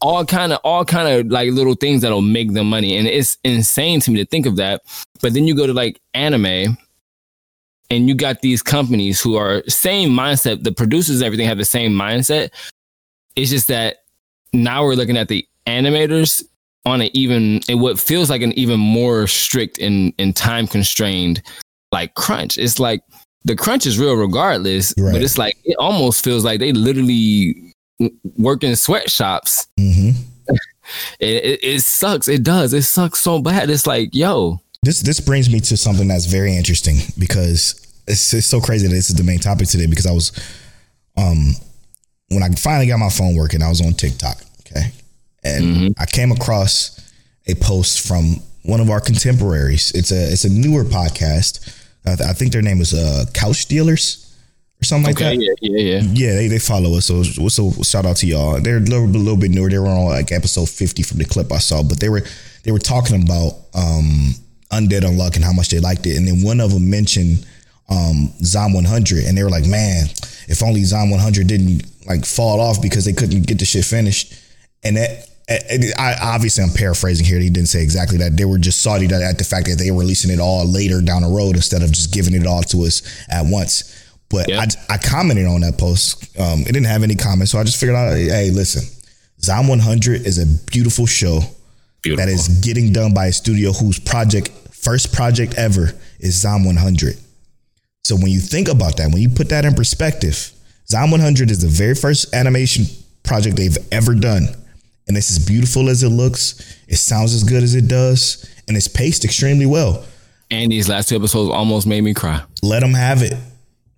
all 0.01 0.25
kind 0.25 0.53
of 0.53 0.59
all 0.65 0.85
kind 0.85 1.07
of 1.07 1.31
like 1.31 1.53
little 1.53 1.75
things 1.75 2.03
that'll 2.03 2.23
make 2.23 2.55
them 2.55 2.69
money, 2.69 2.97
and 2.97 3.07
it's 3.07 3.39
insane 3.45 4.01
to 4.01 4.11
me 4.11 4.19
to 4.19 4.25
think 4.25 4.47
of 4.47 4.57
that. 4.57 4.83
But 5.21 5.33
then 5.33 5.47
you 5.47 5.55
go 5.55 5.65
to 5.65 5.73
like 5.73 6.01
anime, 6.13 6.77
and 7.93 8.09
you 8.09 8.15
got 8.15 8.41
these 8.41 8.63
companies 8.63 9.21
who 9.21 9.37
are 9.37 9.63
same 9.69 10.11
mindset 10.11 10.65
the 10.65 10.73
producers 10.73 11.17
and 11.17 11.27
everything 11.27 11.47
have 11.47 11.59
the 11.59 11.65
same 11.65 11.93
mindset 11.93 12.51
it's 13.37 13.51
just 13.51 13.69
that 13.69 13.99
now 14.53 14.83
we're 14.83 14.95
looking 14.95 15.17
at 15.17 15.29
the 15.29 15.47
animators 15.67 16.43
on 16.85 17.01
an 17.01 17.11
even 17.13 17.61
in 17.69 17.81
what 17.81 18.01
feels 18.01 18.31
like 18.31 18.43
an 18.43 18.53
even 18.53 18.81
more 18.81 19.27
strict 19.27 19.79
and 19.79 20.13
and 20.19 20.35
time 20.35 20.67
constrained 20.67 21.43
like 21.93 22.15
crunch 22.15 22.59
it's 22.59 22.81
like 22.81 23.03
the 23.45 23.57
crunch 23.57 23.87
is 23.87 23.99
real 23.99 24.15
regardless 24.15 24.95
Right. 24.97 25.13
but 25.13 25.23
it's 25.23 25.39
like 25.39 25.57
it 25.65 25.77
almost 25.79 26.23
feels 26.25 26.45
like 26.45 26.61
they 26.61 26.73
literally 26.73 27.75
work 28.37 28.63
in 28.65 28.75
sweatshops 28.77 29.67
hmm 29.79 30.11
it, 31.21 31.45
it, 31.45 31.61
it 31.63 31.81
sucks 31.83 32.29
it 32.29 32.43
does 32.43 32.73
it 32.73 32.83
sucks 32.83 33.21
so 33.21 33.41
bad 33.41 33.71
it's 33.71 33.87
like 33.87 34.11
yo 34.15 34.61
This 34.83 35.01
this 35.03 35.21
brings 35.21 35.49
me 35.51 35.61
to 35.61 35.77
something 35.77 36.09
that's 36.09 36.27
very 36.27 36.57
interesting 36.57 36.97
because 37.19 37.75
it's, 38.09 38.35
it's 38.35 38.47
so 38.47 38.61
crazy 38.61 38.87
that 38.89 38.95
this 38.95 39.11
is 39.11 39.17
the 39.17 39.23
main 39.25 39.39
topic 39.39 39.69
today 39.69 39.87
because 39.87 40.07
I 40.07 40.13
was 40.13 40.33
um 41.17 41.55
when 42.29 42.43
I 42.43 42.49
finally 42.51 42.87
got 42.87 42.99
my 42.99 43.11
phone 43.11 43.37
working, 43.37 43.63
I 43.63 43.69
was 43.69 43.81
on 43.85 43.93
TikTok. 43.93 44.39
Okay. 44.61 44.91
And 45.45 45.95
I 45.99 46.07
came 46.07 46.33
across 46.33 46.99
a 47.47 47.55
post 47.57 48.07
from 48.09 48.37
one 48.63 48.81
of 48.81 48.89
our 48.89 49.01
contemporaries. 49.01 49.93
It's 49.95 50.11
a 50.11 50.33
it's 50.33 50.45
a 50.45 50.49
newer 50.51 50.85
podcast. 50.85 51.61
I, 52.05 52.17
th- 52.17 52.29
I 52.29 52.33
think 52.33 52.53
their 52.53 52.63
name 52.63 52.81
is 52.81 52.95
uh 52.95 53.25
Couch 53.33 53.67
Dealers 53.67 54.35
or 54.81 54.85
something 54.85 55.07
like 55.15 55.19
that. 55.19 55.37
yeah 55.37 55.53
yeah 55.61 55.79
yeah 55.79 56.01
Yeah, 56.03 56.35
they, 56.35 56.49
they 56.49 56.59
follow 56.59 56.97
us. 56.97 57.07
So, 57.07 57.23
so 57.23 57.71
shout 57.83 58.05
out 58.05 58.17
to 58.19 58.27
y'all. 58.27 58.61
They're 58.61 58.79
a 58.79 58.81
little, 58.81 59.05
a 59.05 59.07
little 59.07 59.37
bit 59.37 59.53
newer. 59.53 59.71
They 59.71 59.79
were 59.79 59.87
on 59.87 60.07
like 60.07 60.33
episode 60.33 60.69
50 60.69 61.03
from 61.05 61.19
the 61.19 61.25
clip 61.25 61.53
I 61.53 61.59
saw, 61.59 61.83
but 61.83 62.01
they 62.01 62.09
were 62.09 62.23
they 62.65 62.73
were 62.73 62.81
talking 62.81 63.23
about 63.23 63.53
um 63.75 64.35
Undead 64.73 65.03
Unluck 65.03 65.37
and 65.37 65.45
how 65.45 65.53
much 65.53 65.69
they 65.69 65.81
liked 65.81 66.07
it. 66.07 66.17
And 66.17 66.27
then 66.27 66.43
one 66.43 66.61
of 66.61 66.73
them 66.73 66.91
mentioned 66.91 67.47
um 67.89 68.33
Zom 68.43 68.73
100 68.73 69.25
and 69.25 69.37
they 69.39 69.45
were 69.45 69.51
like, 69.51 69.67
"Man, 69.67 70.07
if 70.49 70.63
only 70.63 70.83
Zom 70.83 71.11
100 71.11 71.47
didn't 71.47 71.85
like 72.07 72.25
fall 72.25 72.61
off 72.61 72.83
because 72.83 73.05
they 73.05 73.13
couldn't 73.13 73.47
get 73.47 73.59
the 73.59 73.65
shit 73.65 73.85
finished." 73.85 74.35
And 74.83 74.97
that 74.97 75.29
I 75.99 76.17
obviously 76.21 76.65
I'm 76.65 76.71
paraphrasing 76.71 77.27
here. 77.27 77.39
He 77.39 77.51
didn't 77.51 77.69
say 77.69 77.83
exactly 77.83 78.19
that. 78.19 78.37
They 78.37 78.45
were 78.45 78.59
just 78.59 78.83
salty 78.83 79.07
at 79.07 79.39
the 79.39 79.45
fact 79.45 79.67
that 79.69 79.79
they 79.79 79.91
were 79.91 80.01
releasing 80.01 80.31
it 80.31 80.41
all 80.41 80.67
later 80.67 81.01
down 81.01 81.23
the 81.23 81.29
road 81.29 81.57
instead 81.57 81.83
of 81.83 81.93
just 81.93 82.13
giving 82.13 82.35
it 82.35 82.47
all 82.47 82.63
to 82.63 82.83
us 82.83 83.03
at 83.29 83.45
once. 83.47 83.99
But. 84.29 84.51
I, 84.51 84.95
I 84.95 84.99
commented 84.99 85.47
on 85.47 85.61
that 85.61 85.77
post. 85.77 86.39
Um, 86.39 86.61
it 86.63 86.73
didn't 86.73 86.87
have 86.87 87.03
any 87.03 87.17
comments, 87.17 87.53
so 87.53 87.59
I 87.59 87.65
just 87.65 87.79
figured 87.79 87.97
out, 87.97 88.15
hey, 88.15 88.51
listen, 88.51 88.83
Zom 89.43 89.69
100 89.69 90.27
is 90.27 90.39
a 90.39 90.47
beautiful 90.71 91.05
show 91.05 91.41
Beautiful. 92.03 92.25
that 92.25 92.33
is 92.33 92.49
getting 92.61 92.93
done 92.93 93.13
by 93.13 93.27
a 93.27 93.33
studio 93.33 93.73
whose 93.73 93.99
project 93.99 94.51
first 94.73 95.13
project 95.13 95.55
ever 95.57 95.93
is 96.19 96.41
Zom 96.41 96.65
100. 96.65 97.17
So 98.05 98.17
when 98.17 98.29
you 98.29 98.41
think 98.41 98.69
about 98.69 98.97
that, 98.97 99.13
when 99.13 99.23
you 99.23 99.29
put 99.29 99.49
that 99.51 99.65
in 99.65 99.75
perspective, 99.75 100.53
Zom 100.89 101.11
100 101.11 101.51
is 101.51 101.61
the 101.61 101.69
very 101.69 101.95
first 101.95 102.35
animation 102.35 102.87
project 103.23 103.57
they've 103.57 103.79
ever 103.93 104.15
done. 104.15 104.49
And 105.09 105.17
it's 105.17 105.31
as 105.31 105.45
beautiful 105.45 105.89
as 105.89 106.03
it 106.03 106.09
looks. 106.11 106.79
It 106.89 106.97
sounds 106.97 107.35
as 107.35 107.45
good 107.45 107.63
as 107.63 107.75
it 107.75 107.89
does. 107.89 108.49
And 108.69 108.77
it's 108.77 108.89
paced 108.89 109.25
extremely 109.25 109.67
well. 109.67 110.05
and 110.51 110.71
these 110.71 110.89
last 110.89 111.09
two 111.09 111.17
episodes 111.17 111.51
almost 111.51 111.87
made 111.87 112.03
me 112.03 112.15
cry. 112.15 112.41
Let 112.63 112.81
them 112.81 112.95
have 112.95 113.23
it. 113.23 113.35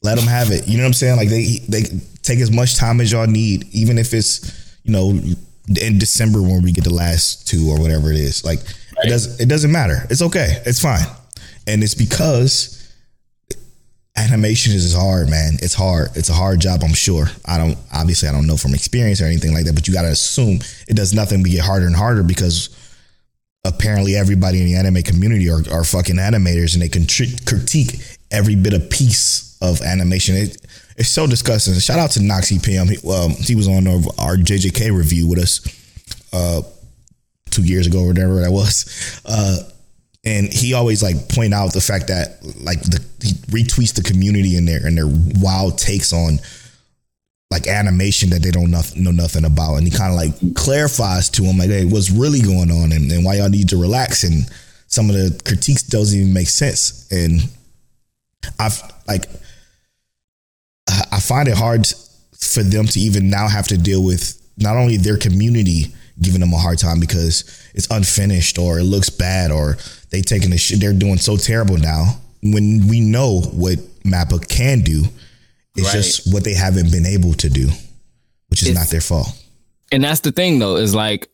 Let 0.02 0.16
them 0.16 0.26
have 0.26 0.50
it. 0.50 0.66
You 0.68 0.76
know 0.76 0.84
what 0.84 0.88
I'm 0.88 0.92
saying? 0.94 1.16
Like 1.16 1.28
they 1.28 1.58
they 1.68 1.82
take 2.22 2.38
as 2.40 2.50
much 2.50 2.76
time 2.76 3.00
as 3.00 3.10
y'all 3.12 3.26
need, 3.26 3.66
even 3.72 3.98
if 3.98 4.12
it's 4.14 4.76
you 4.84 4.92
know 4.92 5.10
in 5.10 5.98
December 5.98 6.40
when 6.42 6.62
we 6.62 6.72
get 6.72 6.84
the 6.84 6.92
last 6.94 7.48
two 7.48 7.68
or 7.70 7.80
whatever 7.80 8.10
it 8.10 8.16
is. 8.18 8.44
Like 8.44 8.60
it 9.02 9.08
doesn't 9.08 9.40
it 9.40 9.48
doesn't 9.48 9.72
matter. 9.72 10.06
It's 10.10 10.22
okay. 10.22 10.62
It's 10.66 10.80
fine. 10.80 11.04
And 11.66 11.82
it's 11.82 11.94
because 11.94 12.83
animation 14.16 14.72
is 14.72 14.94
hard, 14.94 15.28
man. 15.28 15.54
It's 15.60 15.74
hard. 15.74 16.10
It's 16.14 16.28
a 16.28 16.34
hard 16.34 16.60
job, 16.60 16.82
I'm 16.84 16.94
sure. 16.94 17.26
I 17.44 17.58
don't 17.58 17.76
obviously 17.92 18.28
I 18.28 18.32
don't 18.32 18.46
know 18.46 18.56
from 18.56 18.74
experience 18.74 19.20
or 19.20 19.26
anything 19.26 19.52
like 19.52 19.64
that, 19.66 19.74
but 19.74 19.88
you 19.88 19.94
gotta 19.94 20.08
assume 20.08 20.60
it 20.88 20.96
does 20.96 21.12
nothing 21.12 21.42
but 21.42 21.50
get 21.50 21.64
harder 21.64 21.86
and 21.86 21.96
harder 21.96 22.22
because 22.22 22.70
apparently 23.64 24.14
everybody 24.14 24.60
in 24.60 24.66
the 24.66 24.76
anime 24.76 25.02
community 25.02 25.48
are, 25.50 25.62
are 25.72 25.84
fucking 25.84 26.16
animators 26.16 26.74
and 26.74 26.82
they 26.82 26.88
can 26.88 27.06
tri- 27.06 27.34
critique 27.46 27.96
every 28.30 28.54
bit 28.54 28.74
of 28.74 28.90
piece 28.90 29.56
of 29.60 29.80
animation. 29.82 30.36
It, 30.36 30.58
it's 30.96 31.08
so 31.08 31.26
disgusting. 31.26 31.74
Shout 31.74 31.98
out 31.98 32.10
to 32.12 32.20
Noxy 32.20 32.62
PM. 32.62 32.88
He, 32.88 32.96
um, 33.10 33.30
he 33.30 33.56
was 33.56 33.66
on 33.66 33.86
our, 33.86 34.00
our 34.18 34.36
JJK 34.36 34.96
review 34.96 35.26
with 35.26 35.38
us 35.38 35.60
uh, 36.32 36.62
two 37.50 37.64
years 37.64 37.86
ago 37.86 38.00
or 38.04 38.08
whatever 38.08 38.40
that 38.40 38.52
was. 38.52 39.20
Uh, 39.24 39.56
and 40.24 40.52
he 40.52 40.74
always 40.74 41.02
like 41.02 41.28
point 41.28 41.52
out 41.52 41.72
the 41.72 41.80
fact 41.80 42.08
that 42.08 42.38
like 42.62 42.80
the 42.82 43.04
he 43.22 43.34
retweets 43.52 43.94
the 43.94 44.02
community 44.02 44.56
in 44.56 44.64
there 44.64 44.86
and 44.86 44.96
their 44.96 45.08
wild 45.40 45.78
takes 45.78 46.12
on 46.12 46.38
like 47.50 47.66
animation 47.68 48.30
that 48.30 48.42
they 48.42 48.50
don't 48.50 48.70
know 48.70 49.10
nothing 49.10 49.44
about, 49.44 49.76
and 49.76 49.86
he 49.86 49.96
kind 49.96 50.10
of 50.12 50.16
like 50.16 50.54
clarifies 50.54 51.30
to 51.30 51.42
them 51.42 51.58
like, 51.58 51.70
hey, 51.70 51.84
what's 51.84 52.10
really 52.10 52.40
going 52.40 52.70
on, 52.70 52.90
and, 52.92 53.10
and 53.12 53.24
why 53.24 53.36
y'all 53.36 53.48
need 53.48 53.68
to 53.68 53.76
relax, 53.76 54.24
and 54.24 54.50
some 54.86 55.08
of 55.08 55.14
the 55.14 55.40
critiques 55.44 55.82
doesn't 55.82 56.18
even 56.18 56.32
make 56.32 56.48
sense, 56.48 57.10
and 57.12 57.40
I've 58.58 58.82
like 59.06 59.26
I 60.88 61.20
find 61.20 61.48
it 61.48 61.56
hard 61.56 61.86
for 62.38 62.62
them 62.62 62.86
to 62.86 63.00
even 63.00 63.30
now 63.30 63.48
have 63.48 63.68
to 63.68 63.78
deal 63.78 64.02
with 64.02 64.40
not 64.58 64.76
only 64.76 64.96
their 64.96 65.16
community 65.16 65.94
giving 66.20 66.40
them 66.40 66.52
a 66.52 66.58
hard 66.58 66.78
time 66.78 67.00
because 67.00 67.68
it's 67.74 67.88
unfinished 67.90 68.58
or 68.58 68.78
it 68.78 68.84
looks 68.84 69.10
bad 69.10 69.50
or 69.50 69.76
they 70.14 70.22
taking 70.22 70.50
the 70.50 70.58
shit 70.58 70.80
they're 70.80 70.92
doing 70.92 71.18
so 71.18 71.36
terrible 71.36 71.76
now 71.76 72.16
when 72.42 72.86
we 72.88 73.00
know 73.00 73.40
what 73.52 73.78
Mappa 74.04 74.46
can 74.48 74.80
do 74.80 75.04
it's 75.76 75.86
Right. 75.86 75.92
just 75.92 76.32
what 76.32 76.44
they 76.44 76.54
haven't 76.54 76.90
been 76.92 77.04
able 77.06 77.34
to 77.34 77.48
do 77.50 77.68
which 78.48 78.62
is 78.62 78.68
It's- 78.68 78.76
not 78.84 78.90
their 78.90 79.00
fault 79.00 79.28
And 79.92 80.02
that's 80.04 80.20
the 80.20 80.32
thing 80.32 80.58
though, 80.60 80.76
is 80.76 80.94
like 80.94 81.28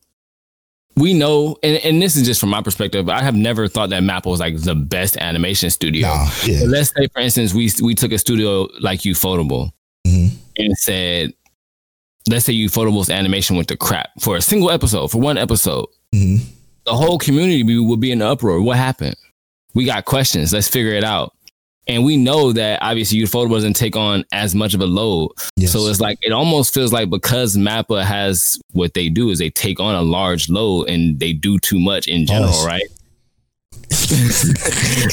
we 0.97 1.15
know, 1.15 1.57
and, 1.63 1.77
and 1.79 2.03
this 2.03 2.17
is 2.17 2.27
just 2.27 2.41
from 2.41 2.51
my 2.51 2.61
perspective. 2.63 3.09
I 3.09 3.23
have 3.23 3.35
never 3.37 3.69
thought 3.69 3.91
that 3.91 4.03
Mappa 4.03 4.27
was 4.27 4.41
like 4.41 4.61
the 4.61 4.75
best 4.75 5.17
animation 5.17 5.71
studio. 5.71 6.09
Nah, 6.09 6.29
yeah. 6.45 6.61
But 6.61 6.69
let's 6.69 6.93
say, 6.95 7.07
for 7.15 7.21
instance, 7.21 7.55
we 7.55 7.71
we 7.81 7.95
took 7.95 8.13
a 8.13 8.19
studio 8.19 8.69
like 8.81 9.01
Ufotable 9.01 9.71
Mhm. 10.07 10.31
and 10.59 10.77
said, 10.77 11.33
let's 12.29 12.45
say 12.45 12.53
Ufotable's 12.55 13.09
animation 13.09 13.57
went 13.57 13.69
to 13.69 13.77
crap 13.77 14.09
for 14.21 14.37
a 14.37 14.43
single 14.43 14.71
episode, 14.71 15.09
for 15.11 15.19
one 15.21 15.39
episode. 15.39 15.87
Mhm. 16.15 16.41
The 16.85 16.95
whole 16.95 17.19
community 17.19 17.63
would 17.79 18.01
be 18.01 18.11
in 18.13 18.23
an 18.23 18.29
uproar. 18.29 18.61
What 18.63 18.77
happened? 18.77 19.17
We 19.75 19.85
got 19.85 20.05
questions. 20.05 20.53
Let's 20.53 20.69
figure 20.69 20.93
it 20.93 21.05
out. 21.05 21.33
And 21.87 22.05
we 22.05 22.17
know 22.17 22.53
that 22.53 22.79
obviously 22.83 23.19
Ufotable 23.19 23.53
doesn't 23.53 23.75
take 23.75 23.97
on 23.97 24.25
as 24.33 24.55
much 24.55 24.75
of 24.75 24.81
a 24.81 24.87
load. 24.87 25.33
Yes. 25.57 25.73
So 25.73 25.87
it's 25.87 26.01
like 26.01 26.19
it 26.23 26.31
almost 26.33 26.73
feels 26.73 26.93
like 26.93 27.11
because 27.11 27.57
Mappa 27.57 28.05
has 28.05 28.59
what 28.73 28.95
they 28.95 29.09
do 29.09 29.31
is 29.31 29.39
they 29.39 29.51
take 29.51 29.81
on 29.81 29.95
a 29.95 30.03
large 30.03 30.49
load 30.49 30.89
and 30.89 31.19
they 31.19 31.33
do 31.33 31.59
too 31.59 31.81
much 31.81 32.07
in 32.07 32.27
general, 32.27 32.51
Pause. 32.53 32.67
right? 32.67 32.83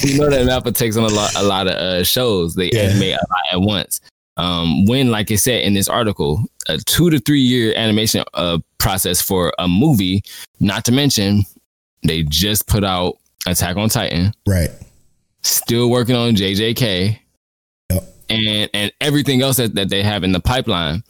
we 0.04 0.18
know 0.18 0.30
that 0.30 0.46
Mappa 0.48 0.76
takes 0.76 0.98
on 0.98 1.04
a 1.04 1.08
lot, 1.14 1.34
a 1.36 1.44
lot 1.44 1.68
of 1.68 1.74
uh, 1.74 2.04
shows. 2.04 2.56
They 2.56 2.70
Yeah. 2.72 2.82
animate 2.82 3.14
a 3.16 3.26
lot 3.30 3.42
at 3.54 3.62
once. 3.62 4.02
Um, 4.38 4.86
when, 4.86 5.10
like 5.10 5.32
I 5.32 5.36
said 5.36 5.62
in 5.64 5.74
this 5.74 5.88
article, 5.88 6.44
a 6.70 6.78
two 6.78 7.10
to 7.10 7.18
three 7.20 7.40
year 7.42 7.74
animation 7.76 8.24
uh, 8.36 8.60
process 8.78 9.20
for 9.22 9.52
a 9.58 9.68
movie. 9.68 10.22
Not 10.60 10.86
to 10.86 10.92
mention, 10.92 11.44
they 12.04 12.24
just 12.24 12.68
put 12.68 12.84
out 12.84 13.16
Attack 13.46 13.78
on 13.78 13.90
Titan. 13.90 14.34
right 14.46 14.70
Still 15.44 15.90
working 15.90 16.16
on 16.16 16.36
JJK 16.36 17.18
Yep. 17.92 18.04
and 18.30 18.70
and 18.74 18.92
everything 19.00 19.42
else 19.42 19.58
that, 19.58 19.76
that 19.76 19.90
they 19.90 20.04
have 20.04 20.24
in 20.24 20.32
the 20.34 20.40
pipeline. 20.40 21.04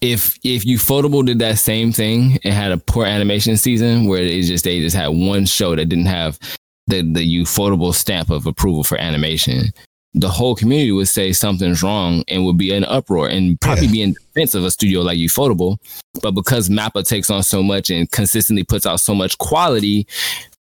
If 0.00 0.38
if 0.44 0.64
you 0.64 0.78
Ufotable 0.78 1.26
did 1.26 1.40
that 1.40 1.58
same 1.58 1.92
thing 1.92 2.38
and 2.44 2.54
had 2.54 2.70
a 2.72 2.78
poor 2.78 3.04
animation 3.04 3.56
season 3.56 4.06
where 4.06 4.22
it 4.22 4.42
just 4.42 4.64
they 4.64 4.80
just 4.80 4.94
had 4.96 5.08
one 5.08 5.44
show 5.44 5.74
that 5.74 5.86
didn't 5.86 6.06
have 6.06 6.38
the 6.86 7.02
the 7.02 7.40
Ufotable 7.42 7.92
stamp 7.92 8.30
of 8.30 8.46
approval 8.46 8.84
for 8.84 8.96
animation, 8.96 9.72
the 10.14 10.28
whole 10.28 10.54
community 10.54 10.90
would 10.90 11.08
say 11.08 11.32
something's 11.32 11.82
wrong 11.82 12.24
and 12.28 12.44
would 12.44 12.56
be 12.56 12.72
an 12.72 12.84
uproar 12.84 13.28
and 13.28 13.60
probably 13.60 13.86
Yeah. 13.86 13.92
be 13.92 14.02
in 14.02 14.12
defense 14.14 14.54
of 14.54 14.64
a 14.64 14.70
studio 14.70 15.02
like 15.02 15.18
Ufotable. 15.18 15.76
But 16.22 16.32
because 16.32 16.68
Mappa 16.68 17.06
takes 17.06 17.30
on 17.30 17.42
so 17.42 17.62
much 17.62 17.90
and 17.90 18.10
consistently 18.10 18.64
puts 18.64 18.86
out 18.86 19.00
so 19.00 19.14
much 19.14 19.36
quality, 19.38 20.06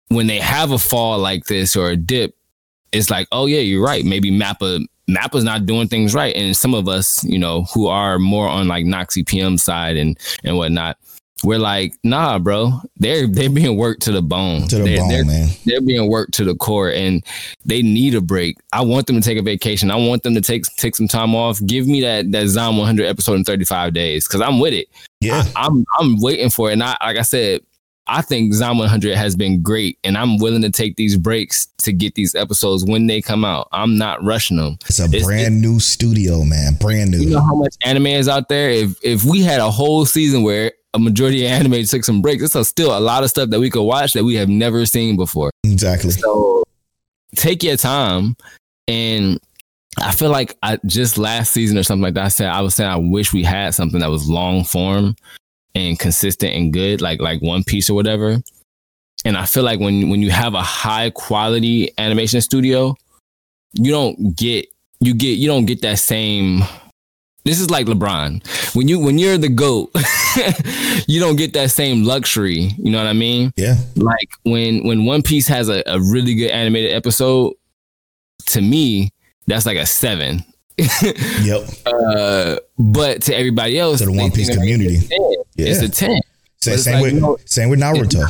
when 0.09 0.27
they 0.27 0.39
have 0.39 0.71
a 0.71 0.77
fall 0.77 1.17
like 1.19 1.45
this 1.45 1.75
or 1.75 1.89
a 1.89 1.97
dip, 1.97 2.35
it's 2.91 3.09
like, 3.09 3.27
oh 3.31 3.47
yeah, 3.47 3.59
you're 3.59 3.83
right. 3.83 4.05
Maybe 4.05 4.31
Mappa 4.31 4.85
Mappa's 5.09 5.43
not 5.43 5.65
doing 5.65 5.87
things 5.89 6.13
right. 6.13 6.33
And 6.35 6.55
some 6.55 6.73
of 6.73 6.87
us, 6.87 7.23
you 7.25 7.37
know, 7.37 7.63
who 7.73 7.87
are 7.87 8.19
more 8.19 8.47
on 8.47 8.67
like 8.69 8.85
Noxy 8.85 9.25
PM 9.27 9.57
side 9.57 9.97
and 9.97 10.17
and 10.43 10.55
whatnot, 10.57 10.97
we're 11.43 11.59
like, 11.59 11.93
nah, 12.03 12.39
bro, 12.39 12.71
they're 12.97 13.27
they're 13.27 13.49
being 13.49 13.75
worked 13.77 14.01
to 14.03 14.11
the 14.11 14.21
bone. 14.21 14.67
to 14.67 14.77
the 14.77 14.83
they're, 14.83 14.97
bone 14.97 15.09
they're, 15.09 15.25
man 15.25 15.49
they're 15.65 15.81
being 15.81 16.09
worked 16.09 16.33
to 16.35 16.45
the 16.45 16.55
core 16.55 16.89
and 16.91 17.23
they 17.65 17.81
need 17.81 18.15
a 18.15 18.21
break. 18.21 18.57
I 18.71 18.81
want 18.81 19.07
them 19.07 19.15
to 19.17 19.21
take 19.21 19.37
a 19.37 19.41
vacation. 19.41 19.91
I 19.91 19.95
want 19.95 20.23
them 20.23 20.35
to 20.35 20.41
take 20.41 20.63
take 20.77 20.95
some 20.95 21.07
time 21.07 21.35
off. 21.35 21.59
Give 21.65 21.87
me 21.87 22.01
that 22.01 22.31
that 22.31 22.47
Zom 22.47 22.77
100 22.77 23.05
episode 23.05 23.33
in 23.35 23.43
35 23.43 23.93
days 23.93 24.27
because 24.27 24.41
I'm 24.41 24.59
with 24.59 24.73
it. 24.73 24.87
yeah 25.21 25.43
I'm 25.55 25.85
I'm 25.99 26.21
waiting 26.21 26.49
for 26.49 26.69
it. 26.69 26.73
And 26.73 26.83
I, 26.83 26.95
like 27.01 27.17
I 27.17 27.23
said, 27.23 27.61
I 28.07 28.21
think 28.21 28.53
Zom 28.53 28.77
100 28.79 29.15
has 29.15 29.33
been 29.35 29.61
great, 29.61 29.97
and 30.03 30.17
I'm 30.17 30.37
willing 30.37 30.61
to 30.63 30.69
take 30.69 30.97
these 30.97 31.15
breaks 31.17 31.67
to 31.83 31.93
get 31.93 32.15
these 32.15 32.35
episodes 32.35 32.83
when 32.83 33.07
they 33.07 33.21
come 33.21 33.45
out. 33.45 33.69
I'm 33.71 33.97
not 33.97 34.21
rushing 34.23 34.57
them. 34.57 34.77
it's 34.87 34.99
a 34.99 35.05
it's- 35.05 35.23
brand 35.25 35.61
new 35.61 35.79
studio 35.79 36.43
man 36.43 36.73
brand 36.75 37.11
new 37.11 37.19
You 37.19 37.29
know 37.31 37.41
how 37.41 37.55
much 37.55 37.75
anime 37.83 38.07
is 38.07 38.27
out 38.29 38.47
there. 38.49 38.69
If 38.69 38.97
if 39.03 39.23
we 39.25 39.41
had 39.41 39.59
a 39.59 39.69
whole 39.71 40.05
season 40.05 40.43
where 40.43 40.71
a 40.93 40.99
majority 40.99 41.45
of 41.45 41.51
anime 41.53 41.83
took 41.83 42.03
some 42.03 42.21
breaks, 42.21 42.55
it's 42.55 42.69
still 42.69 42.97
a 42.97 42.99
lot 42.99 43.23
of 43.23 43.29
stuff 43.29 43.49
that 43.49 43.59
we 43.59 43.69
could 43.69 43.83
watch 43.83 44.13
that 44.13 44.23
we 44.23 44.35
have 44.35 44.49
never 44.49 44.85
seen 44.85 45.15
before. 45.15 45.51
exactly 45.63 46.11
So 46.11 46.63
take 47.35 47.63
your 47.63 47.77
time. 47.77 48.35
And 48.87 49.39
I 49.99 50.11
feel 50.11 50.29
like 50.29 50.57
I 50.63 50.79
just 50.85 51.17
last 51.17 51.53
season 51.53 51.77
or 51.77 51.83
something 51.83 52.03
like 52.03 52.15
that, 52.15 52.25
I 52.25 52.29
said 52.29 52.47
I 52.47 52.61
was 52.61 52.75
saying 52.75 52.89
I 52.89 52.97
wish 52.97 53.33
we 53.33 53.43
had 53.43 53.73
something 53.73 53.99
that 53.99 54.09
was 54.09 54.29
long 54.29 54.63
form 54.63 55.15
and 55.75 55.97
consistent 55.97 56.53
and 56.55 56.73
good, 56.73 57.01
like 57.01 57.21
like 57.21 57.41
One 57.41 57.63
Piece 57.63 57.89
or 57.89 57.93
whatever. 57.93 58.41
And 59.25 59.37
I 59.37 59.45
feel 59.45 59.63
like 59.63 59.79
when 59.79 60.09
when 60.09 60.21
you 60.21 60.31
have 60.31 60.53
a 60.53 60.61
high 60.61 61.09
quality 61.11 61.91
animation 61.97 62.41
studio, 62.41 62.95
you 63.73 63.91
don't 63.91 64.35
get 64.35 64.67
you 64.99 65.13
get 65.13 65.37
you 65.37 65.47
don't 65.47 65.65
get 65.65 65.81
that 65.81 65.99
same 65.99 66.63
this 67.45 67.59
is 67.59 67.69
like 67.69 67.87
LeBron. 67.87 68.75
When 68.75 68.87
you 68.87 68.99
when 68.99 69.17
you're 69.17 69.37
the 69.37 69.49
GOAT, 69.49 69.91
you 71.07 71.19
don't 71.19 71.35
get 71.35 71.53
that 71.53 71.71
same 71.71 72.03
luxury. 72.03 72.71
You 72.77 72.91
know 72.91 72.97
what 72.97 73.07
I 73.07 73.13
mean? 73.13 73.51
yeah 73.55 73.75
like 73.95 74.29
when 74.43 74.85
when 74.85 75.05
One 75.05 75.21
Piece 75.21 75.47
has 75.47 75.69
a, 75.69 75.83
a 75.85 75.99
really 75.99 76.35
good 76.35 76.51
animated 76.51 76.93
episode, 76.93 77.53
to 78.47 78.61
me, 78.61 79.11
that's 79.47 79.65
like 79.65 79.77
a 79.77 79.85
seven. 79.85 80.43
yep 81.43 81.61
Uh, 81.85 82.57
but 82.79 83.21
to 83.23 83.35
everybody 83.35 83.77
else, 83.77 83.99
To 83.99 84.05
the 84.05 84.13
One 84.13 84.31
Piece 84.31 84.55
community. 84.55 84.99
It's 85.01 85.05
a 85.05 85.09
10. 85.09 85.19
Yeah. 85.55 85.67
It's 85.67 85.81
a 85.81 85.89
10. 85.89 86.21
same, 86.61 86.77
same 86.77 86.93
like, 86.93 87.03
with 87.03 87.13
you 87.13 87.19
know, 87.19 87.37
same 87.45 87.69
with 87.69 87.79
Naruto 87.79 88.25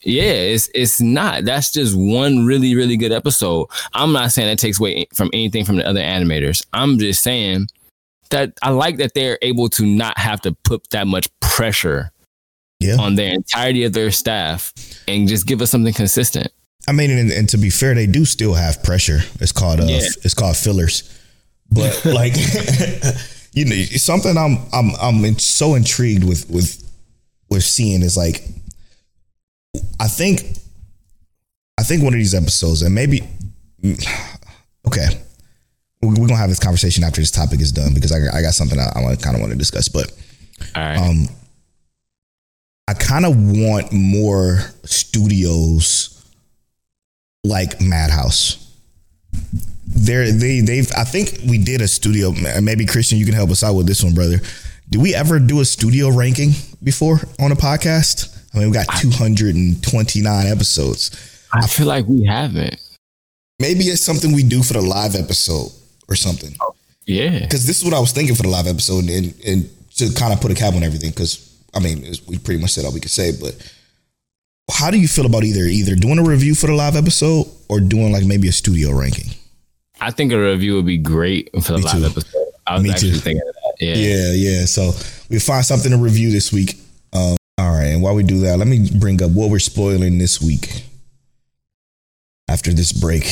Yeah, 0.00 0.22
it's 0.22 0.70
it's 0.74 1.00
not. 1.00 1.44
That's 1.44 1.72
just 1.72 1.96
one 1.96 2.46
really 2.46 2.76
really 2.76 2.96
good 2.96 3.12
episode. 3.12 3.66
I'm 3.92 4.12
not 4.12 4.30
saying 4.30 4.48
that 4.48 4.58
takes 4.58 4.78
away 4.78 5.06
from 5.14 5.30
anything 5.32 5.64
from 5.64 5.76
the 5.76 5.86
other 5.86 6.00
animators. 6.00 6.64
I'm 6.72 6.98
just 6.98 7.22
saying 7.22 7.66
that 8.30 8.52
I 8.62 8.70
like 8.70 8.96
that 8.98 9.14
they're 9.14 9.38
able 9.42 9.68
to 9.70 9.84
not 9.86 10.18
have 10.18 10.40
to 10.42 10.52
put 10.64 10.88
that 10.90 11.06
much 11.06 11.28
pressure 11.40 12.10
yeah 12.80 12.96
on 13.00 13.14
their 13.14 13.32
entirety 13.32 13.84
of 13.84 13.92
their 13.92 14.10
staff 14.10 14.72
and 15.08 15.26
just 15.28 15.46
give 15.46 15.62
us 15.62 15.70
something 15.70 15.94
consistent. 15.94 16.52
I 16.88 16.92
mean, 16.92 17.10
and, 17.10 17.32
and 17.32 17.48
to 17.48 17.56
be 17.58 17.70
fair, 17.70 17.94
they 17.94 18.06
do 18.06 18.24
still 18.24 18.54
have 18.54 18.82
pressure. 18.84 19.20
It's 19.40 19.50
called 19.52 19.80
uh, 19.80 19.84
Yeah. 19.86 19.98
it's 20.22 20.34
called 20.34 20.56
fillers, 20.56 21.02
but 21.70 22.04
like 22.04 22.34
you 23.52 23.64
know, 23.64 23.82
something 23.96 24.36
I'm 24.36 24.58
I'm 24.72 24.90
I'm 25.00 25.38
so 25.38 25.74
intrigued 25.74 26.24
with 26.24 26.48
with 26.50 26.82
we're 27.48 27.60
seeing 27.60 28.02
is 28.02 28.16
like, 28.16 28.42
I 30.00 30.08
think, 30.08 30.42
I 31.78 31.82
think 31.84 32.02
one 32.02 32.12
of 32.12 32.18
these 32.18 32.34
episodes, 32.34 32.82
and 32.82 32.94
maybe, 32.94 33.22
okay, 34.86 35.06
we're 36.08 36.28
gonna 36.28 36.36
have 36.36 36.48
this 36.48 36.58
conversation 36.58 37.04
after 37.04 37.20
this 37.20 37.30
topic 37.30 37.60
is 37.60 37.72
done 37.72 37.94
because 37.94 38.12
I, 38.12 38.36
I 38.36 38.42
got 38.42 38.54
something 38.54 38.78
I, 38.78 38.90
I 38.94 39.16
kind 39.16 39.36
of 39.36 39.40
want 39.40 39.52
to 39.52 39.58
discuss, 39.58 39.88
but 39.88 40.12
right. 40.74 40.96
um, 40.96 41.28
I 42.88 42.94
kind 42.94 43.26
of 43.26 43.36
want 43.36 43.92
more 43.92 44.58
studios 44.84 46.24
like 47.44 47.80
Madhouse. 47.80 48.62
There, 49.86 50.30
they, 50.30 50.60
they've. 50.60 50.90
I 50.96 51.04
think 51.04 51.40
we 51.48 51.58
did 51.58 51.80
a 51.80 51.88
studio. 51.88 52.32
Maybe 52.60 52.86
Christian, 52.86 53.18
you 53.18 53.24
can 53.24 53.34
help 53.34 53.50
us 53.50 53.64
out 53.64 53.74
with 53.74 53.86
this 53.86 54.02
one, 54.02 54.14
brother. 54.14 54.38
Did 54.88 55.00
we 55.00 55.14
ever 55.14 55.38
do 55.38 55.60
a 55.60 55.64
studio 55.64 56.10
ranking 56.10 56.50
before 56.82 57.20
on 57.40 57.50
a 57.50 57.56
podcast? 57.56 58.32
I 58.54 58.58
mean, 58.58 58.68
we 58.68 58.74
got 58.74 58.86
229 59.00 60.46
episodes. 60.46 61.10
I 61.52 61.66
feel 61.66 61.86
like 61.86 62.06
we 62.06 62.24
haven't. 62.24 62.80
Maybe 63.58 63.84
it's 63.84 64.02
something 64.02 64.32
we 64.32 64.42
do 64.42 64.62
for 64.62 64.74
the 64.74 64.82
live 64.82 65.14
episode 65.14 65.72
or 66.08 66.16
something. 66.16 66.54
Yeah. 67.06 67.38
because 67.40 67.66
this 67.66 67.78
is 67.78 67.84
what 67.84 67.94
I 67.94 68.00
was 68.00 68.12
thinking 68.12 68.34
for 68.34 68.42
the 68.42 68.48
live 68.48 68.66
episode, 68.66 69.04
and 69.08 69.32
and 69.46 69.70
to 69.96 70.12
kind 70.14 70.32
of 70.32 70.40
put 70.40 70.50
a 70.50 70.54
cap 70.54 70.74
on 70.74 70.82
everything. 70.82 71.10
Because 71.10 71.56
I 71.74 71.80
mean, 71.80 72.04
we 72.26 72.38
pretty 72.38 72.60
much 72.60 72.70
said 72.72 72.84
all 72.84 72.92
we 72.92 73.00
could 73.00 73.10
say. 73.10 73.32
But 73.40 73.54
how 74.70 74.90
do 74.90 74.98
you 74.98 75.06
feel 75.08 75.26
about 75.26 75.44
either 75.44 75.60
either 75.62 75.94
doing 75.94 76.18
a 76.18 76.24
review 76.24 76.54
for 76.54 76.66
the 76.66 76.74
live 76.74 76.96
episode 76.96 77.46
or 77.68 77.80
doing 77.80 78.12
like 78.12 78.24
maybe 78.24 78.48
a 78.48 78.52
studio 78.52 78.92
ranking? 78.92 79.30
I 80.00 80.10
think 80.10 80.32
a 80.32 80.38
review 80.38 80.74
would 80.74 80.86
be 80.86 80.98
great 80.98 81.50
for 81.62 81.72
the 81.72 81.78
Me 81.78 81.84
live 81.84 81.94
too. 82.00 82.04
episode. 82.06 82.46
I 82.66 82.74
was 82.74 82.82
Me 82.82 82.90
actually 82.90 83.12
too. 83.12 83.18
thinking 83.18 83.48
of 83.48 83.54
that. 83.54 83.84
Yeah. 83.84 83.94
Yeah, 83.94 84.32
yeah. 84.32 84.64
So 84.66 84.90
we 85.30 85.38
find 85.38 85.64
something 85.64 85.90
to 85.92 85.96
review 85.96 86.30
this 86.32 86.52
week. 86.52 86.74
Um, 87.12 87.36
all 87.58 87.70
right, 87.70 87.86
and 87.86 88.02
while 88.02 88.14
we 88.14 88.22
do 88.24 88.40
that, 88.40 88.58
let 88.58 88.66
me 88.66 88.90
bring 88.98 89.22
up 89.22 89.30
what 89.30 89.48
we're 89.50 89.58
spoiling 89.60 90.18
this 90.18 90.42
week. 90.42 90.82
After 92.48 92.72
this 92.72 92.92
break, 92.92 93.24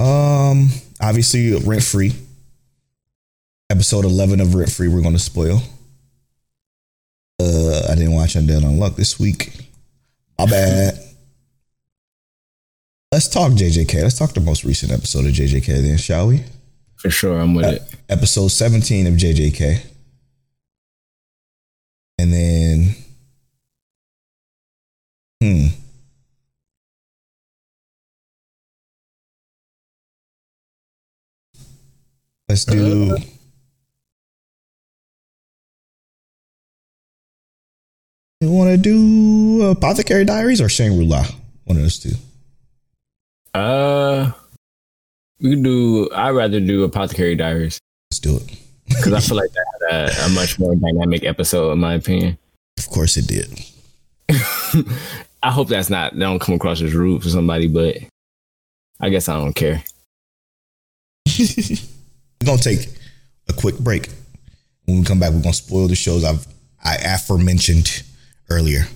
um, 0.00 0.68
obviously 1.08 1.54
rent 1.60 1.82
free. 1.82 2.12
Episode 3.70 4.04
eleven 4.04 4.40
of 4.40 4.54
Rent 4.54 4.70
Free, 4.70 4.88
we're 4.88 5.00
going 5.02 5.14
to 5.14 5.18
spoil. 5.18 5.60
Uh, 7.40 7.86
I 7.90 7.94
didn't 7.94 8.12
watch 8.12 8.34
Undead 8.34 8.60
Unluck 8.62 8.94
this 8.96 9.18
week. 9.18 9.52
My 10.38 10.46
bad. 10.46 10.98
Let's 13.10 13.28
talk 13.28 13.52
JJK. 13.52 14.02
Let's 14.02 14.18
talk 14.18 14.32
the 14.34 14.40
most 14.40 14.64
recent 14.64 14.92
episode 14.92 15.24
of 15.26 15.32
JJK 15.32 15.66
then, 15.82 15.96
shall 15.98 16.28
we? 16.28 16.42
For 16.96 17.10
sure. 17.10 17.38
I'm 17.40 17.54
with 17.54 17.64
Uh, 17.64 17.68
it. 17.70 17.82
episode 18.08 18.48
17 18.48 19.06
of 19.06 19.14
JJK. 19.14 19.80
And 22.18 22.32
then, 22.32 22.94
hmm. 25.42 25.66
Let's 32.54 32.66
do. 32.66 33.16
You 38.40 38.52
want 38.52 38.70
to 38.70 38.76
do 38.76 39.62
Apothecary 39.64 40.24
Diaries 40.24 40.60
or 40.60 40.68
Shangri 40.68 41.04
La? 41.04 41.24
One 41.64 41.78
of 41.78 41.82
those 41.82 41.98
two. 41.98 42.12
Uh, 43.54 44.30
we 45.40 45.50
can 45.50 45.64
do. 45.64 46.08
I'd 46.14 46.30
rather 46.30 46.60
do 46.60 46.84
Apothecary 46.84 47.34
Diaries 47.34 47.80
Let's 48.12 48.20
do 48.20 48.36
it. 48.36 48.56
because 48.86 49.12
I 49.12 49.18
feel 49.18 49.36
like 49.36 49.50
that 49.50 49.66
had 49.90 50.10
a, 50.10 50.26
a 50.26 50.28
much 50.28 50.56
more 50.60 50.76
dynamic 50.76 51.24
episode, 51.24 51.72
in 51.72 51.80
my 51.80 51.94
opinion. 51.94 52.38
Of 52.78 52.88
course 52.88 53.16
it 53.16 53.26
did. 53.26 53.50
I 55.42 55.50
hope 55.50 55.66
that's 55.66 55.90
not. 55.90 56.12
They 56.14 56.20
don't 56.20 56.38
come 56.38 56.54
across 56.54 56.80
as 56.82 56.94
rude 56.94 57.24
for 57.24 57.30
somebody, 57.30 57.66
but 57.66 57.96
I 59.00 59.08
guess 59.08 59.28
I 59.28 59.38
don't 59.38 59.54
care. 59.54 59.82
We're 62.44 62.58
gonna 62.58 62.62
take 62.62 62.90
a 63.48 63.54
quick 63.54 63.78
break. 63.78 64.10
When 64.84 64.98
we 64.98 65.04
come 65.06 65.18
back, 65.18 65.32
we're 65.32 65.40
gonna 65.40 65.54
spoil 65.54 65.88
the 65.88 65.94
shows 65.94 66.24
I've 66.24 66.46
I 66.84 66.96
aforementioned 66.96 68.02
earlier. 68.50 68.86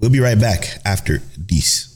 We'll 0.00 0.08
be 0.08 0.20
right 0.20 0.40
back 0.40 0.78
after 0.86 1.20
these. 1.36 1.93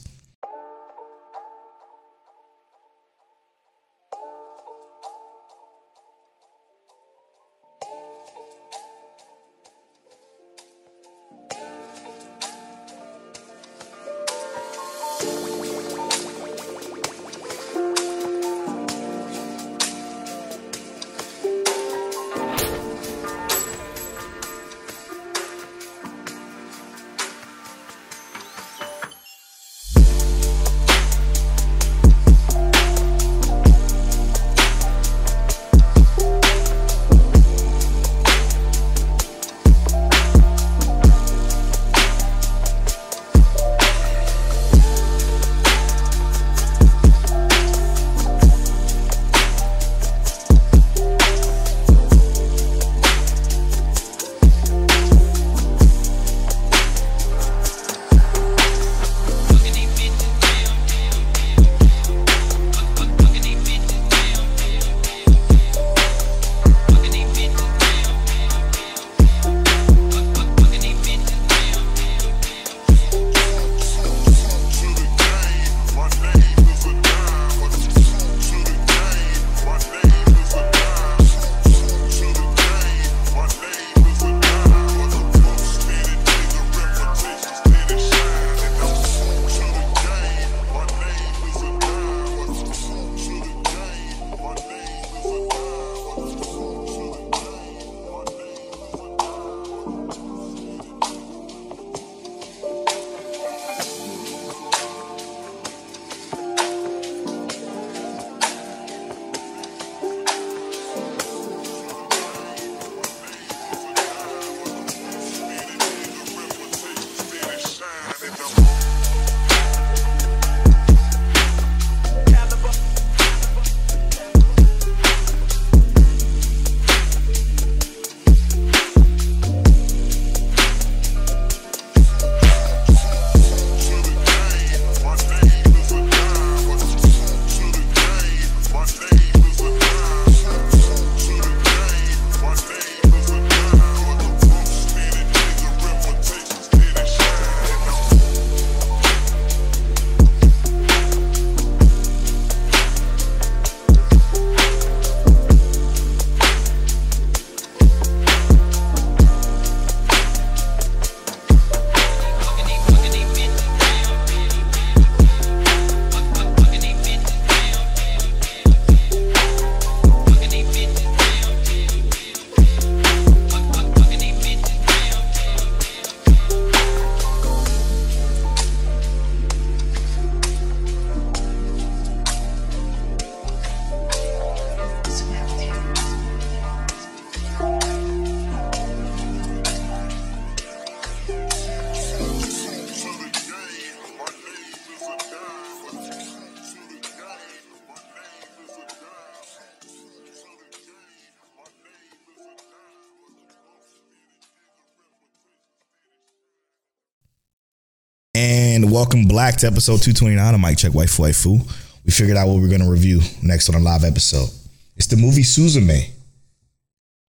Welcome 208.89 209.27
Black 209.27 209.55
to 209.57 209.67
episode 209.67 210.01
229 210.01 210.55
of 210.55 210.59
Mic 210.59 210.79
Check 210.79 210.93
Waifu 210.93 211.19
Waifu. 211.19 211.59
We 212.03 212.11
figured 212.11 212.37
out 212.37 212.47
what 212.47 212.59
we're 212.59 212.75
to 212.75 212.89
review 212.89 213.21
next 213.43 213.69
on 213.69 213.75
a 213.75 213.79
live 213.79 214.03
episode. 214.03 214.49
It's 214.97 215.05
the 215.05 215.15
movie 215.15 215.43
Suzume. 215.43 216.09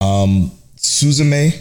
Um, 0.01 0.51
Suzume, 0.75 1.51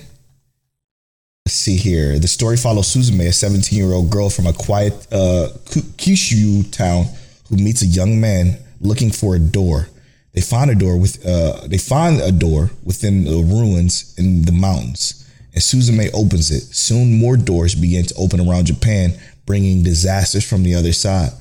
let's 1.44 1.54
see 1.54 1.76
here. 1.76 2.18
The 2.18 2.28
story 2.28 2.56
follows 2.56 2.94
Suzume, 2.94 3.28
a 3.28 3.32
17 3.32 3.78
year 3.78 3.92
old 3.92 4.08
girl 4.08 4.30
from 4.30 4.46
a 4.46 4.54
quiet 4.54 4.94
uh, 5.12 5.48
Kyushu 5.66 6.72
town 6.72 7.04
who 7.50 7.56
meets 7.56 7.82
a 7.82 7.86
young 7.86 8.18
man 8.18 8.56
looking 8.80 9.10
for 9.10 9.34
a 9.34 9.38
door. 9.38 9.88
They 10.32 10.40
find 10.40 10.70
a 10.70 10.74
door 10.74 10.98
with 10.98 11.26
uh, 11.26 11.66
they 11.66 11.78
find 11.78 12.22
a 12.22 12.32
door 12.32 12.70
within 12.84 13.24
the 13.24 13.36
ruins 13.36 14.14
in 14.16 14.46
the 14.46 14.52
mountains. 14.52 15.20
And 15.52 15.62
Suzume 15.62 16.08
opens 16.14 16.50
it. 16.50 16.62
Soon 16.74 17.18
more 17.18 17.36
doors 17.36 17.74
begin 17.74 18.06
to 18.06 18.14
open 18.14 18.40
around 18.40 18.66
Japan, 18.66 19.18
bringing 19.50 19.82
disasters 19.82 20.48
from 20.48 20.62
the 20.62 20.76
other 20.76 20.92
side. 20.92 21.32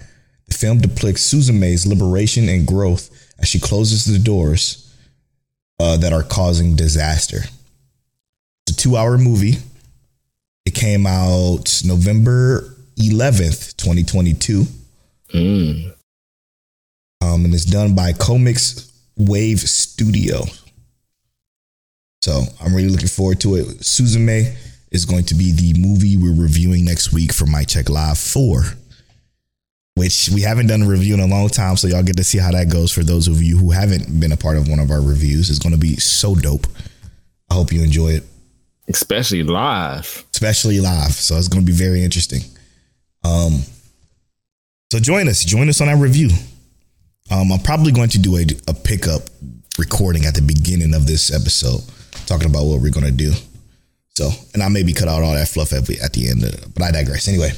The 0.47 0.55
film 0.55 0.79
depicts 0.79 1.31
Suzume's 1.31 1.85
liberation 1.85 2.49
and 2.49 2.65
growth 2.65 3.11
as 3.37 3.47
she 3.47 3.59
closes 3.59 4.05
the 4.05 4.17
doors 4.17 4.91
uh, 5.79 5.95
that 5.97 6.11
are 6.11 6.23
causing 6.23 6.75
disaster. 6.75 7.41
It's 8.65 8.75
a 8.75 8.81
two-hour 8.81 9.19
movie. 9.19 9.57
It 10.65 10.73
came 10.73 11.05
out 11.05 11.83
November 11.85 12.75
11th, 12.97 13.77
2022. 13.77 14.65
Mm. 15.35 15.93
Um, 17.21 17.45
and 17.45 17.53
it's 17.53 17.63
done 17.63 17.93
by 17.93 18.13
CoMix 18.13 18.91
Wave 19.17 19.59
Studio. 19.59 20.45
So 22.23 22.41
I'm 22.59 22.73
really 22.73 22.89
looking 22.89 23.07
forward 23.07 23.39
to 23.41 23.57
it. 23.57 23.67
Suzume 23.81 24.55
is 24.91 25.05
going 25.05 25.25
to 25.25 25.35
be 25.35 25.51
the 25.51 25.79
movie 25.79 26.17
we're 26.17 26.41
reviewing 26.41 26.85
next 26.85 27.13
week 27.13 27.33
for 27.33 27.45
Mic 27.45 27.67
Check 27.67 27.89
Live 27.89 28.17
4, 28.17 28.63
which 29.95 30.29
we 30.33 30.41
haven't 30.41 30.67
done 30.67 30.81
a 30.81 30.87
review 30.87 31.13
in 31.13 31.19
a 31.19 31.27
long 31.27 31.49
time. 31.49 31.77
So 31.77 31.87
y'all 31.87 32.03
get 32.03 32.17
to 32.17 32.23
see 32.23 32.37
how 32.37 32.51
that 32.51 32.71
goes 32.71 32.91
for 32.91 33.03
those 33.03 33.27
of 33.27 33.41
you 33.41 33.57
who 33.57 33.71
haven't 33.71 34.19
been 34.19 34.31
a 34.31 34.37
part 34.37 34.57
of 34.57 34.67
one 34.67 34.79
of 34.79 34.91
our 34.91 35.01
reviews. 35.01 35.49
It's 35.49 35.59
going 35.59 35.73
to 35.73 35.79
be 35.79 35.97
so 35.97 36.35
dope. 36.35 36.67
I 37.49 37.55
hope 37.55 37.71
you 37.71 37.83
enjoy 37.83 38.09
it. 38.09 38.23
Especially 38.87 39.43
live. 39.43 40.25
Especially 40.31 40.79
live. 40.79 41.11
So 41.11 41.35
it's 41.35 41.47
going 41.47 41.63
to 41.63 41.71
be 41.71 41.77
very 41.77 42.03
interesting. 42.03 42.41
Um, 43.23 43.61
so 44.91 44.99
join 44.99 45.27
us. 45.27 45.43
Join 45.43 45.69
us 45.69 45.81
on 45.81 45.89
our 45.89 45.97
review. 45.97 46.29
Um, 47.29 47.51
I'm 47.51 47.59
probably 47.59 47.91
going 47.91 48.09
to 48.09 48.19
do 48.19 48.37
a, 48.37 48.45
a 48.67 48.73
pickup 48.73 49.21
recording 49.77 50.25
at 50.25 50.33
the 50.33 50.41
beginning 50.41 50.95
of 50.95 51.05
this 51.05 51.31
episode, 51.31 51.81
talking 52.25 52.49
about 52.49 52.65
what 52.65 52.81
we're 52.81 52.91
going 52.91 53.05
to 53.05 53.11
do. 53.11 53.31
So, 54.19 54.29
and 54.53 54.61
I 54.61 54.67
maybe 54.67 54.91
cut 54.91 55.07
out 55.07 55.23
all 55.23 55.33
that 55.33 55.47
fluff 55.47 55.71
at, 55.71 55.89
at 55.89 56.11
the 56.11 56.29
end, 56.29 56.43
of, 56.43 56.73
but 56.73 56.83
I 56.83 56.91
digress. 56.91 57.29
Anyway. 57.29 57.51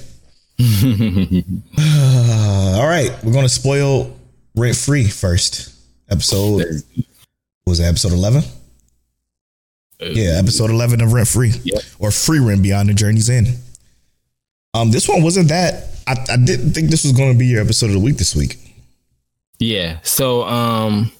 uh, 1.75 2.77
all 2.79 2.87
right. 2.87 3.09
We're 3.23 3.31
going 3.31 3.45
to 3.45 3.49
spoil 3.49 4.15
rent 4.55 4.75
free 4.75 5.05
first. 5.07 5.73
Episode 6.11 6.83
was 7.65 7.79
it 7.79 7.85
episode 7.85 8.11
11? 8.13 8.43
Yeah, 10.01 10.37
episode 10.37 10.69
11 10.69 11.01
of 11.01 11.13
Rent 11.13 11.27
Free 11.27 11.51
Yep. 11.63 11.81
or 11.97 12.11
Free 12.11 12.39
Rent 12.39 12.61
Beyond 12.61 12.89
the 12.89 12.93
Journey's 12.93 13.29
End. 13.29 13.47
Um, 14.75 14.91
this 14.91 15.09
one 15.09 15.23
wasn't 15.23 15.49
that. 15.49 15.89
I, 16.05 16.15
I 16.29 16.37
didn't 16.37 16.73
think 16.73 16.89
this 16.91 17.03
was 17.05 17.13
going 17.13 17.33
to 17.33 17.39
be 17.39 17.47
your 17.47 17.61
episode 17.61 17.87
of 17.87 17.93
the 17.93 17.99
week 17.99 18.17
this 18.17 18.35
week. 18.35 18.57
Yeah. 19.57 19.97
So, 20.03 20.43
um, 20.43 21.11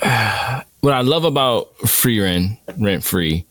what 0.00 0.94
I 0.94 1.02
love 1.02 1.24
about 1.24 1.76
free 1.88 2.20
rent, 2.20 2.58
rent 2.78 3.04
free, 3.04 3.44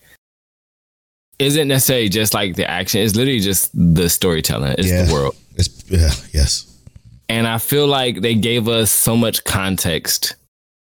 isn't 1.42 1.68
necessarily 1.68 2.10
just 2.10 2.34
like 2.34 2.56
the 2.56 2.70
action. 2.70 3.02
It's 3.02 3.16
literally 3.16 3.40
just 3.40 3.70
the 3.74 4.10
storytelling. 4.10 4.76
It's 4.78 4.88
Yeah. 4.88 5.06
the 5.06 5.14
world. 5.14 5.36
It's 5.56 5.70
yeah, 5.90 6.12
yes, 6.34 6.66
And 7.30 7.48
I 7.48 7.58
feel 7.58 7.88
like 7.88 8.22
they 8.22 8.36
gave 8.36 8.68
us 8.68 8.92
so 8.92 9.18
much 9.18 9.44
context 9.44 10.36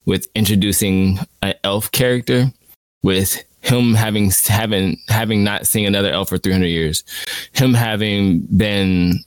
with 0.07 0.27
introducing 0.35 1.19
an 1.43 1.55
elf 1.65 1.91
character, 1.91 2.53
with 3.03 3.43
him 3.63 3.95
having 3.95 4.31
having 4.47 4.99
having 5.09 5.43
not 5.43 5.67
seen 5.67 5.87
another 5.87 6.11
elf 6.13 6.29
for 6.29 6.39
300 6.39 6.67
years, 6.67 7.03
him 7.53 7.73
having 7.75 8.41
been 8.57 9.19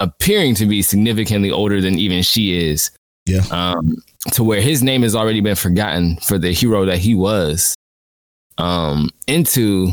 appearing 0.00 0.54
to 0.56 0.66
be 0.66 0.82
significantly 0.82 1.50
older 1.50 1.80
than 1.80 1.98
even 1.98 2.22
she 2.22 2.68
is, 2.70 2.90
yeah, 3.26 3.42
um, 3.50 3.96
to 4.32 4.42
where 4.44 4.60
his 4.60 4.82
name 4.82 5.02
has 5.02 5.14
already 5.14 5.40
been 5.40 5.56
forgotten 5.56 6.16
for 6.18 6.36
the 6.38 6.52
hero 6.52 6.84
that 6.84 6.98
he 6.98 7.14
was, 7.14 7.75
um, 8.58 9.10
into 9.26 9.90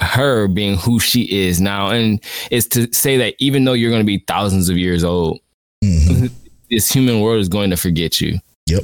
her 0.00 0.48
being 0.48 0.76
who 0.76 0.98
she 0.98 1.22
is 1.32 1.60
now. 1.60 1.90
And 1.90 2.20
it's 2.50 2.66
to 2.68 2.92
say 2.92 3.16
that 3.18 3.34
even 3.38 3.64
though 3.64 3.72
you're 3.74 3.90
going 3.90 4.02
to 4.02 4.06
be 4.06 4.24
thousands 4.26 4.68
of 4.68 4.76
years 4.76 5.04
old, 5.04 5.38
Mhm. 5.84 6.30
this 6.70 6.90
human 6.90 7.20
world 7.20 7.40
is 7.40 7.48
going 7.48 7.70
to 7.70 7.76
forget 7.76 8.20
you. 8.20 8.38
yep, 8.66 8.82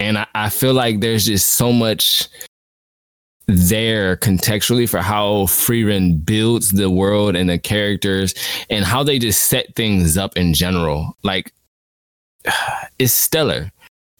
And 0.00 0.16
I, 0.18 0.26
I 0.34 0.48
feel 0.48 0.72
like 0.74 1.00
there's 1.00 1.26
just 1.26 1.48
so 1.54 1.72
much 1.72 2.26
there 3.46 4.16
contextually 4.16 4.88
for 4.88 4.98
how 5.00 5.44
Frieren 5.46 6.24
builds 6.24 6.70
the 6.70 6.88
world 6.88 7.34
and 7.36 7.50
the 7.50 7.58
characters 7.58 8.32
and 8.70 8.84
how 8.84 9.02
they 9.02 9.18
just 9.18 9.42
set 9.42 9.74
things 9.74 10.16
up 10.16 10.36
in 10.36 10.54
general. 10.54 11.16
Like 11.22 11.52
it's 12.98 13.12
stellar. 13.12 13.70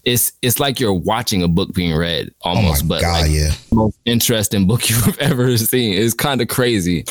It's 0.03 0.33
it's 0.41 0.59
like 0.59 0.79
you're 0.79 0.93
watching 0.93 1.43
a 1.43 1.47
book 1.47 1.73
being 1.73 1.95
read 1.95 2.33
Oh 2.43 2.51
almost, 2.51 2.87
but 2.87 3.01
god, 3.01 3.23
like 3.23 3.31
yeah, 3.31 3.51
most 3.71 3.97
interesting 4.05 4.67
book 4.67 4.89
you've 4.89 5.17
ever 5.19 5.55
seen. 5.57 5.93
It's 5.93 6.13
kind 6.13 6.41
of 6.41 6.47
crazy. 6.47 7.05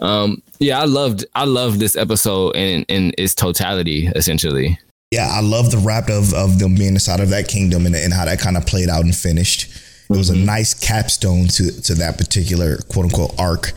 Um, 0.00 0.42
yeah, 0.58 0.80
I 0.80 0.84
loved 0.84 1.24
I 1.34 1.44
loved 1.44 1.78
this 1.80 1.96
episode 1.96 2.56
in 2.56 2.82
in 2.84 3.12
its 3.16 3.34
totality, 3.34 4.08
essentially. 4.08 4.78
yeah. 5.10 5.28
I 5.30 5.40
love 5.40 5.70
the 5.70 5.78
wrap 5.78 6.08
of 6.08 6.34
of 6.34 6.58
them 6.58 6.74
being 6.74 6.94
inside 6.94 7.20
of 7.20 7.30
that 7.30 7.48
kingdom 7.48 7.86
and, 7.86 7.94
and 7.94 8.12
how 8.12 8.24
that 8.24 8.40
kind 8.40 8.56
of 8.56 8.66
played 8.66 8.88
out 8.88 9.04
and 9.04 9.14
finished. 9.14 9.70
It 10.10 10.16
was 10.16 10.30
a 10.30 10.36
nice 10.36 10.74
capstone 10.74 11.46
to 11.48 11.80
to 11.82 11.94
that 11.94 12.18
particular 12.18 12.78
quote 12.88 13.06
unquote 13.06 13.38
arc. 13.38 13.72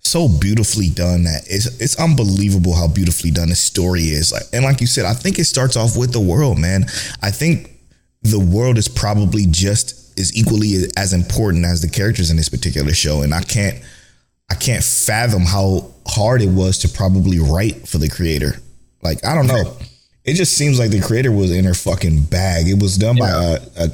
So 0.00 0.28
beautifully 0.28 0.90
done 0.90 1.24
that 1.24 1.44
it's 1.46 1.80
it's 1.80 1.98
unbelievable 1.98 2.74
how 2.74 2.86
beautifully 2.86 3.30
done 3.30 3.48
the 3.48 3.56
story 3.56 4.02
is. 4.02 4.32
Like 4.32 4.42
and 4.52 4.64
like 4.64 4.82
you 4.82 4.86
said, 4.86 5.06
I 5.06 5.14
think 5.14 5.38
it 5.38 5.44
starts 5.44 5.76
off 5.76 5.96
with 5.96 6.12
the 6.12 6.20
world, 6.20 6.58
man. 6.58 6.84
I 7.22 7.30
think 7.30 7.73
the 8.24 8.40
world 8.40 8.78
is 8.78 8.88
probably 8.88 9.46
just 9.46 10.18
as 10.18 10.36
equally 10.36 10.88
as 10.96 11.12
important 11.12 11.64
as 11.64 11.80
the 11.82 11.88
characters 11.88 12.30
in 12.30 12.36
this 12.36 12.48
particular 12.48 12.92
show, 12.92 13.22
and 13.22 13.34
I 13.34 13.42
can't 13.42 13.80
I 14.50 14.54
can't 14.54 14.82
fathom 14.82 15.42
how 15.42 15.92
hard 16.06 16.42
it 16.42 16.48
was 16.48 16.78
to 16.78 16.88
probably 16.88 17.38
write 17.38 17.86
for 17.86 17.98
the 17.98 18.08
creator. 18.08 18.56
Like 19.02 19.24
I 19.24 19.34
don't 19.34 19.46
know. 19.46 19.76
It 20.24 20.34
just 20.34 20.56
seems 20.56 20.78
like 20.78 20.90
the 20.90 21.02
creator 21.02 21.30
was 21.30 21.50
in 21.52 21.66
her 21.66 21.74
fucking 21.74 22.22
bag. 22.22 22.66
It 22.66 22.82
was 22.82 22.96
done 22.96 23.18
by 23.18 23.28
a, 23.28 23.34
a 23.34 23.44
uh, 23.44 23.58
uh, 23.76 23.88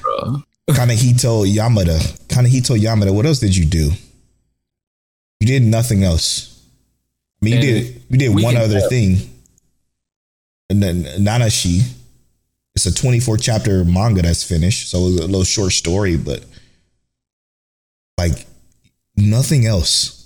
Bro. 0.00 0.42
Kanehito 0.70 1.44
Yamada. 1.46 1.98
Kanehito 2.28 2.78
Yamada. 2.78 3.14
What 3.14 3.26
else 3.26 3.38
did 3.38 3.54
you 3.54 3.66
do? 3.66 3.90
You 5.40 5.46
did 5.46 5.62
nothing 5.62 6.04
else. 6.04 6.58
I 7.42 7.44
mean, 7.44 7.54
you 7.56 7.60
did 7.60 8.02
you 8.08 8.18
did 8.18 8.42
one 8.42 8.56
other 8.56 8.80
tell. 8.80 8.88
thing. 8.88 9.30
And 10.70 10.82
then 10.82 11.02
Nanashi. 11.18 11.82
It's 12.74 12.86
a 12.86 12.94
24 12.94 13.36
chapter 13.36 13.84
manga 13.84 14.22
that's 14.22 14.42
finished. 14.42 14.90
So 14.90 14.98
it 14.98 15.04
was 15.04 15.20
a 15.20 15.26
little 15.26 15.44
short 15.44 15.72
story, 15.72 16.16
but 16.16 16.44
like 18.18 18.46
nothing 19.16 19.66
else. 19.66 20.20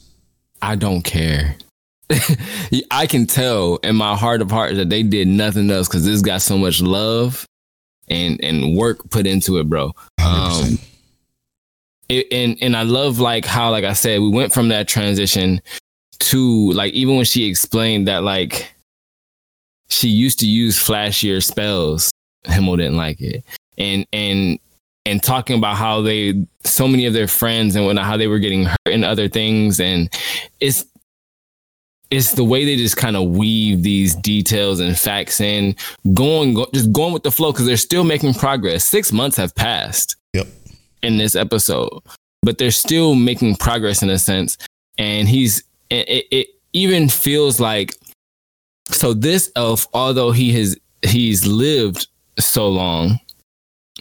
I 0.63 0.77
don't 0.77 1.03
care. 1.03 1.57
I 2.91 3.07
can 3.07 3.27
tell 3.27 3.77
in 3.77 3.97
my 3.97 4.17
heart 4.17 4.41
of 4.41 4.51
hearts 4.51 4.77
that 4.77 4.89
they 4.89 5.03
did 5.03 5.29
nothing 5.29 5.71
else 5.71 5.89
because 5.89 6.05
this 6.05 6.23
got 6.23 6.41
so 6.41 6.57
much 6.57 6.81
love 6.81 7.45
and 8.09 8.43
and 8.43 8.75
work 8.77 9.11
put 9.11 9.27
into 9.27 9.59
it, 9.59 9.69
bro. 9.69 9.93
Um, 10.25 10.79
it, 12.09 12.27
and 12.33 12.57
and 12.63 12.75
I 12.75 12.83
love 12.83 13.21
like 13.21 13.45
how 13.45 13.71
like 13.71 13.85
I 13.85 13.93
said 13.93 14.21
we 14.21 14.31
went 14.31 14.55
from 14.55 14.69
that 14.69 14.89
transition 14.89 15.61
to 16.21 16.73
like 16.73 16.95
even 16.95 17.17
when 17.17 17.27
she 17.27 17.45
explained 17.45 18.09
that 18.09 18.23
like 18.23 18.73
she 19.91 20.09
used 20.09 20.41
to 20.41 20.47
use 20.47 20.79
flashier 20.79 21.43
spells, 21.43 22.11
Himmel 22.49 22.77
didn't 22.77 22.97
like 22.97 23.21
it, 23.21 23.45
and 23.77 24.07
and 24.13 24.59
and 25.07 25.23
talking 25.23 25.57
about 25.57 25.77
how 25.77 26.03
they 26.03 26.47
so 26.65 26.87
many 26.89 27.07
of 27.07 27.15
their 27.15 27.29
friends 27.29 27.77
and 27.77 27.85
whatnot 27.85 28.05
how 28.05 28.17
they 28.17 28.27
were 28.27 28.39
getting 28.39 28.65
hurt 28.65 28.77
in 28.87 29.05
other 29.05 29.29
things. 29.29 29.81
And 29.81 30.09
it's 30.61 30.85
it's 32.11 32.33
the 32.33 32.45
way 32.45 32.65
they 32.65 32.77
just 32.77 32.97
kind 32.97 33.17
of 33.17 33.29
weave 33.31 33.83
these 33.83 34.15
details 34.17 34.81
and 34.81 34.99
facts 34.99 35.41
in 35.41 35.77
going 36.15 36.55
go, 36.55 36.67
just 36.73 36.91
going 36.93 37.13
with 37.13 37.23
the 37.23 37.31
flow 37.31 37.53
because 37.53 37.67
they're 37.67 37.77
still 37.77 38.05
making 38.05 38.35
progress. 38.35 38.85
Six 38.85 39.13
months 39.13 39.37
have 39.37 39.55
passed 39.55 40.17
Yep. 40.35 40.47
in 41.03 41.17
this 41.19 41.35
episode 41.37 42.01
but 42.43 42.59
they're 42.59 42.71
still 42.71 43.15
making 43.15 43.57
progress 43.57 44.03
in 44.03 44.11
a 44.11 44.19
sense. 44.19 44.57
And 44.97 45.29
he's 45.29 45.63
it, 45.91 46.09
it, 46.09 46.25
it 46.31 46.47
even 46.73 47.09
feels 47.09 47.61
like 47.61 47.95
so 48.91 49.13
this 49.13 49.51
elf 49.57 49.87
although 49.93 50.31
he 50.33 50.53
has 50.53 50.77
he's 51.03 51.47
lived 51.47 52.09
so 52.39 52.69
long 52.69 53.19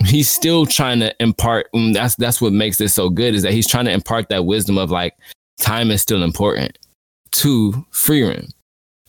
he's 0.05 0.29
still 0.29 0.65
trying 0.65 0.99
to 0.99 1.13
impart 1.19 1.67
and 1.73 1.95
that's 1.95 2.15
that's 2.15 2.39
what 2.39 2.53
makes 2.53 2.77
this 2.77 2.93
so 2.93 3.09
good 3.09 3.33
is 3.33 3.41
that 3.41 3.53
he's 3.53 3.67
trying 3.67 3.85
to 3.85 3.91
impart 3.91 4.29
that 4.29 4.45
wisdom 4.45 4.77
of 4.77 4.91
like 4.91 5.15
time 5.59 5.91
is 5.91 6.01
still 6.01 6.23
important 6.23 6.77
to 7.31 7.71
Frieren. 7.91 8.51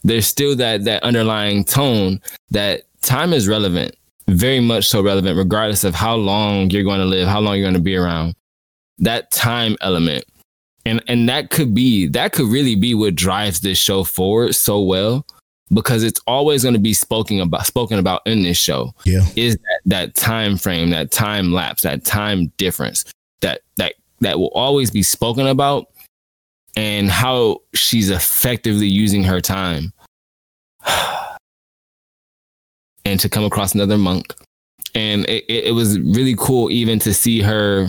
There's 0.05 0.27
still 0.27 0.57
that 0.57 0.85
that 0.85 1.03
underlying 1.03 1.65
tone 1.65 2.21
that 2.51 2.83
time 3.03 3.33
is 3.33 3.49
relevant, 3.49 3.97
very 4.29 4.61
much 4.61 4.87
so 4.87 5.03
relevant, 5.03 5.37
regardless 5.37 5.85
of 5.85 5.95
how 5.95 6.17
long 6.17 6.71
you're 6.71 6.85
going 6.85 7.01
to 7.01 7.07
live, 7.07 7.29
how 7.29 7.41
long 7.41 7.57
you're 7.57 7.65
going 7.65 7.75
to 7.75 7.81
be 7.81 7.97
around. 7.97 8.35
That 8.99 9.31
time 9.31 9.77
element. 9.81 10.25
And 10.87 11.03
and 11.09 11.29
that 11.29 11.51
could 11.51 11.75
be 11.75 12.07
that 12.09 12.33
could 12.33 12.49
really 12.49 12.75
be 12.75 12.95
what 12.95 13.15
drives 13.15 13.61
this 13.61 13.79
show 13.79 14.05
forward 14.05 14.55
so 14.55 14.81
well 14.81 15.27
because 15.73 16.03
it's 16.03 16.21
always 16.27 16.63
going 16.63 16.75
to 16.75 16.81
be 16.81 16.95
spoken 16.95 17.41
about 17.41 17.67
spoken 17.67 17.99
about 17.99 18.23
in 18.27 18.43
this 18.43 18.59
show 18.59 18.95
Yeah. 19.05 19.27
is 19.37 19.57
that, 19.57 19.81
that 19.87 20.15
time 20.15 20.57
frame 20.57 20.91
that 20.91 21.11
time 21.11 21.53
lapse 21.53 21.83
that 21.83 22.05
time 22.05 22.53
difference 22.57 23.05
that 23.41 23.61
that 23.77 23.95
that 24.21 24.39
will 24.39 24.51
always 24.55 24.91
be 24.91 25.03
spoken 25.03 25.47
about 25.47 25.87
and 26.77 27.11
how 27.11 27.59
she's 27.75 28.09
effectively 28.11 28.87
using 28.87 29.25
her 29.25 29.41
time. 29.41 29.93
And 33.05 33.19
to 33.21 33.29
come 33.31 33.45
across 33.45 33.75
another 33.75 33.97
monk. 33.97 34.35
And 34.95 35.25
it, 35.31 35.45
it, 35.49 35.65
it 35.69 35.73
was 35.73 35.99
really 35.99 36.35
cool 36.37 36.71
even 36.71 36.99
to 37.01 37.15
see 37.15 37.41
her 37.41 37.89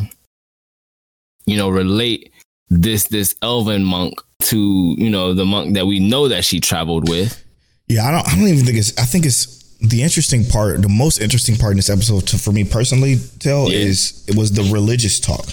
you 1.45 1.57
know 1.57 1.69
relate 1.69 2.31
this 2.69 3.07
this 3.07 3.35
elven 3.41 3.83
monk 3.83 4.13
to 4.43 4.95
you 4.97 5.09
know 5.09 5.33
the 5.33 5.43
monk 5.45 5.73
that 5.73 5.87
we 5.87 5.99
know 5.99 6.27
that 6.29 6.45
she 6.45 6.59
traveled 6.61 7.09
with 7.09 7.43
Yeah, 7.89 8.07
I 8.07 8.11
don't. 8.11 8.27
I 8.27 8.35
don't 8.35 8.47
even 8.47 8.65
think 8.65 8.77
it's. 8.77 8.97
I 8.97 9.03
think 9.03 9.25
it's 9.25 9.57
the 9.81 10.03
interesting 10.03 10.45
part. 10.45 10.81
The 10.81 10.89
most 10.89 11.19
interesting 11.19 11.55
part 11.55 11.71
in 11.71 11.77
this 11.77 11.89
episode, 11.89 12.27
to, 12.27 12.37
for 12.37 12.51
me 12.51 12.63
personally, 12.63 13.17
tell 13.39 13.69
Yeah. 13.69 13.79
is 13.79 14.23
it 14.27 14.35
was 14.35 14.51
the 14.51 14.63
religious 14.71 15.19
talk 15.19 15.45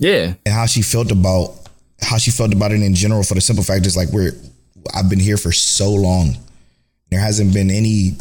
yeah 0.00 0.34
and 0.44 0.52
how 0.54 0.66
she 0.66 0.82
felt 0.82 1.12
about 1.12 1.54
how 2.00 2.18
she 2.18 2.32
felt 2.32 2.52
about 2.52 2.72
it 2.72 2.82
in 2.82 2.94
general. 2.94 3.22
For 3.22 3.34
the 3.34 3.40
simple 3.40 3.64
fact 3.64 3.86
is 3.86 3.96
like 3.96 4.08
we're. 4.10 4.32
I've 4.94 5.08
been 5.08 5.20
here 5.20 5.36
for 5.36 5.50
so 5.52 5.90
long. 5.90 6.36
There 7.10 7.20
hasn't 7.20 7.54
been 7.54 7.70
any 7.70 8.16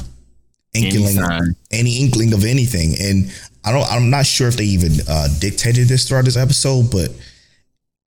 inkling, 0.74 1.16
sign. 1.16 1.56
any 1.72 2.00
inkling 2.02 2.34
of 2.34 2.46
anything, 2.46 2.96
and 3.00 3.32
I 3.66 3.72
don't. 3.72 3.86
I'm 3.92 4.10
not 4.10 4.26
sure 4.26 4.48
if 4.48 4.56
they 4.58 4.66
even 4.66 4.92
uh, 5.08 5.28
dictated 5.40 5.88
this 5.88 6.08
throughout 6.08 6.26
this 6.26 6.38
episode, 6.38 6.90
but 6.90 7.12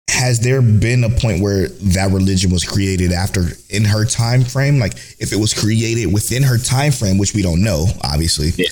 has 0.08 0.40
there 0.40 0.60
been 0.62 1.04
a 1.04 1.08
point 1.08 1.40
where 1.42 1.68
that 1.68 2.10
religion 2.12 2.50
was 2.50 2.64
created 2.64 3.12
after 3.12 3.46
in 3.70 3.84
her 3.84 4.04
time 4.04 4.44
frame 4.44 4.78
like 4.78 4.94
if 5.18 5.32
it 5.32 5.36
was 5.36 5.54
created 5.54 6.12
within 6.12 6.42
her 6.42 6.58
time 6.58 6.92
frame 6.92 7.18
which 7.18 7.34
we 7.34 7.42
don't 7.42 7.62
know 7.62 7.86
obviously 8.04 8.50
Yeah. 8.56 8.68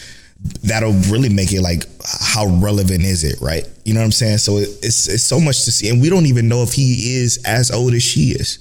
that'll 0.64 0.92
really 1.10 1.28
make 1.28 1.52
it 1.52 1.62
like 1.62 1.84
how 2.20 2.46
relevant 2.46 3.02
is 3.04 3.24
it 3.24 3.40
right 3.40 3.64
you 3.84 3.94
know 3.94 4.00
what 4.00 4.04
i'm 4.06 4.12
saying 4.12 4.38
so 4.38 4.58
it, 4.58 4.68
it's 4.82 5.08
it's 5.08 5.22
so 5.22 5.40
much 5.40 5.64
to 5.64 5.70
see 5.72 5.88
and 5.88 6.00
we 6.02 6.10
don't 6.10 6.26
even 6.26 6.48
know 6.48 6.62
if 6.62 6.72
he 6.72 7.14
is 7.16 7.42
as 7.46 7.70
old 7.70 7.94
as 7.94 8.02
she 8.02 8.30
is 8.32 8.58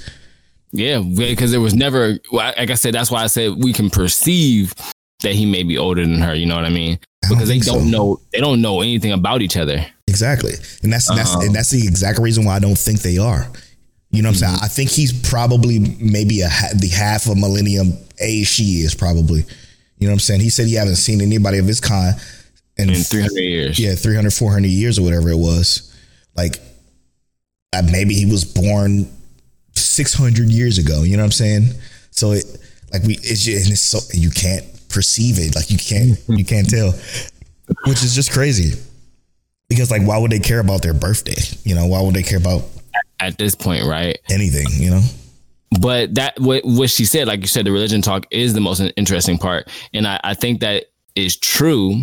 Yeah, 0.72 1.00
because 1.00 1.50
there 1.50 1.62
was 1.62 1.74
never, 1.74 2.20
like 2.32 2.70
I 2.70 2.76
said, 2.76 2.94
that's 2.94 3.10
why 3.10 3.24
I 3.24 3.28
said 3.28 3.54
we 3.58 3.74
can 3.74 3.90
perceive 3.90 4.72
that 5.24 5.34
he 5.34 5.44
may 5.48 5.64
be 5.64 5.80
older 5.80 6.06
than 6.06 6.22
her. 6.22 6.36
You 6.36 6.46
know 6.46 6.56
what 6.56 6.66
I 6.66 6.70
mean? 6.70 7.00
I 7.26 7.30
don't 7.30 7.38
Because 7.40 7.50
they 7.50 7.58
don't 7.58 7.80
so. 7.82 7.90
know, 7.90 8.20
they 8.32 8.40
don't 8.40 8.62
know 8.62 8.82
anything 8.82 9.12
about 9.12 9.42
each 9.42 9.58
other. 9.58 9.84
Exactly. 10.22 10.54
And 10.84 10.92
that's 10.94 11.08
that's 11.08 11.32
Uh-huh. 11.32 11.42
and 11.46 11.56
that's 11.56 11.70
the 11.70 11.86
exact 11.88 12.20
reason 12.20 12.46
why 12.46 12.56
i 12.56 12.60
don't 12.60 12.78
think 12.78 13.02
they 13.02 13.18
are. 13.18 13.48
You 14.12 14.22
know 14.24 14.30
what 14.30 14.34
i'm 14.34 14.40
saying? 14.40 14.54
Mm-hmm. 14.56 14.66
i 14.66 14.68
think 14.68 14.90
he's 14.90 15.14
probably 15.30 15.80
maybe 16.00 16.42
a 16.42 16.50
the 16.76 16.90
half 16.94 17.28
a 17.28 17.36
millennium 17.36 17.94
age 18.20 18.48
she 18.48 18.82
is 18.82 18.96
probably. 18.96 19.46
You 19.98 20.08
know 20.08 20.12
what 20.14 20.16
i'm 20.16 20.20
saying? 20.20 20.42
He 20.42 20.50
said 20.50 20.68
he 20.68 20.76
haven't 20.76 20.96
seen 20.98 21.22
anybody 21.22 21.58
of 21.60 21.66
his 21.68 21.80
kind 21.82 22.16
In 22.78 22.94
300 22.94 23.32
years. 23.42 23.80
yeah 23.80 23.96
300 23.96 24.32
400 24.34 24.68
years 24.68 24.98
or 25.00 25.04
whatever 25.04 25.30
it 25.30 25.38
was. 25.38 25.94
Like 26.36 26.58
uh, 27.74 27.84
maybe 27.92 28.14
he 28.16 28.26
was 28.26 28.46
born 28.46 29.08
600 29.76 30.50
years 30.50 30.78
ago. 30.78 31.04
You 31.04 31.18
know 31.18 31.24
what 31.24 31.28
i'm 31.28 31.32
saying? 31.32 31.64
So 32.12 32.32
it 32.32 32.46
like 32.92 33.04
we 33.04 33.14
it's 33.16 33.44
just 33.44 33.64
and 33.66 33.72
it's 33.74 33.82
so 33.82 34.00
you 34.14 34.30
can't 34.32 34.66
perceive 34.90 35.38
it. 35.40 35.56
Like 35.56 35.70
you 35.70 35.78
can't 35.78 36.18
you 36.28 36.44
can't 36.46 36.70
tell 36.70 36.92
which 37.86 38.04
is 38.04 38.16
just 38.16 38.32
crazy 38.32 38.74
because 39.70 39.92
like 39.92 40.02
why 40.04 40.18
would 40.18 40.32
they 40.32 40.40
care 40.40 40.60
about 40.60 40.82
their 40.82 40.94
birthday 40.94 41.42
you 41.64 41.76
know 41.76 41.86
why 41.86 42.02
would 42.02 42.16
they 42.16 42.24
care 42.24 42.40
about 42.40 42.64
At 43.20 43.38
this 43.38 43.56
point, 43.56 43.86
right? 43.86 44.18
anything 44.30 44.66
you 44.72 44.90
know 44.90 45.02
But 45.80 46.16
that, 46.16 46.40
what, 46.40 46.64
what 46.66 46.90
she 46.90 47.06
said, 47.06 47.28
like 47.28 47.42
you 47.42 47.48
said, 47.48 47.66
the 47.66 47.72
religion 47.72 48.02
talk 48.02 48.26
is 48.32 48.54
the 48.54 48.60
most 48.60 48.82
interesting 48.98 49.38
part. 49.38 49.70
And 49.94 50.08
I, 50.08 50.20
I 50.24 50.34
think 50.34 50.62
that 50.62 50.86
is 51.16 51.38
true 51.38 52.02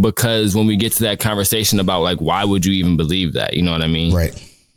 because 0.00 0.56
when 0.56 0.66
we 0.66 0.76
get 0.76 0.92
to 0.94 1.04
that 1.04 1.20
conversation 1.20 1.78
about 1.78 2.02
like, 2.02 2.18
why 2.18 2.44
would 2.44 2.64
you 2.66 2.72
even 2.72 2.96
believe 2.96 3.32
that? 3.34 3.54
You 3.54 3.62
know 3.62 3.70
what 3.70 3.82
I 3.82 3.86
mean? 3.86 4.12
right 4.12 4.34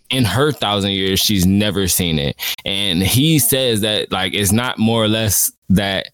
in 0.10 0.26
her 0.26 0.52
thousand 0.52 0.92
years, 0.92 1.20
she's 1.20 1.46
never 1.46 1.88
seen 1.88 2.20
it. 2.20 2.36
And 2.66 3.02
he 3.02 3.40
says 3.40 3.82
that 3.82 4.12
like 4.12 4.34
it's 4.34 4.52
not 4.52 4.80
more 4.80 5.04
or 5.04 5.08
less 5.08 5.52
that 5.70 6.10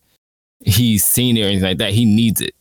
he's 0.62 1.06
seen 1.06 1.38
it 1.38 1.44
or 1.44 1.46
anything 1.46 1.64
like 1.64 1.78
that. 1.78 1.94
He 1.94 2.06
needs 2.06 2.42
it 2.42 2.54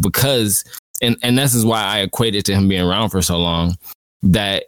because 0.00 0.64
and 1.02 1.16
and 1.22 1.38
this 1.38 1.54
is 1.54 1.64
why 1.64 1.82
I 1.82 1.98
equate 2.00 2.34
it 2.34 2.44
to 2.46 2.54
him 2.54 2.68
being 2.68 2.86
around 2.86 3.10
for 3.10 3.22
so 3.22 3.38
long 3.38 3.76
that 4.22 4.64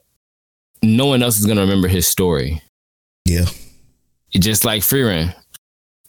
no 0.83 1.07
one 1.07 1.23
else 1.23 1.39
is 1.39 1.47
gonna 1.47 1.63
remember 1.63 1.89
his 1.89 2.07
story. 2.07 2.63
yeah 3.25 3.47
Just 4.33 4.65
like 4.65 4.83
Frieren. 4.83 5.35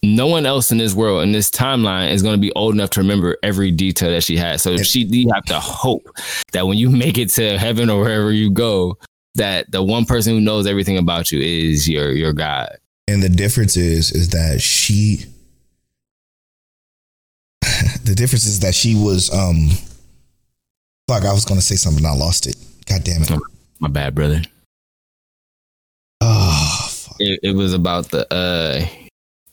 No 0.02 0.28
one 0.28 0.46
else 0.46 0.72
in 0.72 0.78
this 0.78 0.94
world 0.94 1.24
in 1.24 1.34
this 1.34 1.52
timeline 1.52 2.14
is 2.14 2.24
going 2.24 2.34
to 2.34 2.40
be 2.40 2.54
old 2.54 2.74
enough 2.74 2.90
to 2.92 3.02
remember 3.02 3.36
every 3.44 3.70
detail 3.70 4.10
that 4.12 4.24
she 4.24 4.38
had. 4.38 4.62
So 4.62 4.78
she, 4.78 5.02
you 5.02 5.30
have 5.34 5.44
to 5.46 5.60
hope 5.60 6.08
that 6.54 6.66
when 6.66 6.78
you 6.78 6.90
make 7.04 7.18
it 7.18 7.30
to 7.32 7.58
heaven 7.58 7.90
or 7.90 8.00
wherever 8.00 8.32
you 8.32 8.50
go, 8.50 8.98
that 9.36 9.70
the 9.72 9.84
one 9.84 10.06
person 10.06 10.34
who 10.34 10.40
knows 10.40 10.68
everything 10.68 10.98
about 10.98 11.34
you 11.34 11.42
is 11.42 11.90
your 11.90 12.12
your 12.12 12.32
God. 12.32 12.78
And 13.10 13.22
the 13.22 13.28
difference 13.28 13.76
is 13.76 14.12
is 14.12 14.30
that 14.30 14.62
she 14.62 15.26
the 18.04 18.14
difference 18.16 18.46
is 18.46 18.62
that 18.62 18.76
she 18.76 18.96
was 18.96 19.34
um 19.34 19.70
fuck, 21.10 21.26
I 21.26 21.34
was 21.34 21.44
gonna 21.46 21.62
say 21.62 21.76
something, 21.76 22.06
I 22.06 22.14
lost 22.14 22.46
it. 22.46 22.56
God 22.86 23.04
damn 23.04 23.24
it. 23.24 23.32
My 23.80 23.88
bad, 23.90 24.14
brother. 24.14 24.42
Oh 26.22 26.88
fuck. 26.92 27.16
It, 27.20 27.40
it 27.44 27.56
was 27.56 27.74
about 27.74 28.10
the 28.12 28.32
uh 28.34 28.86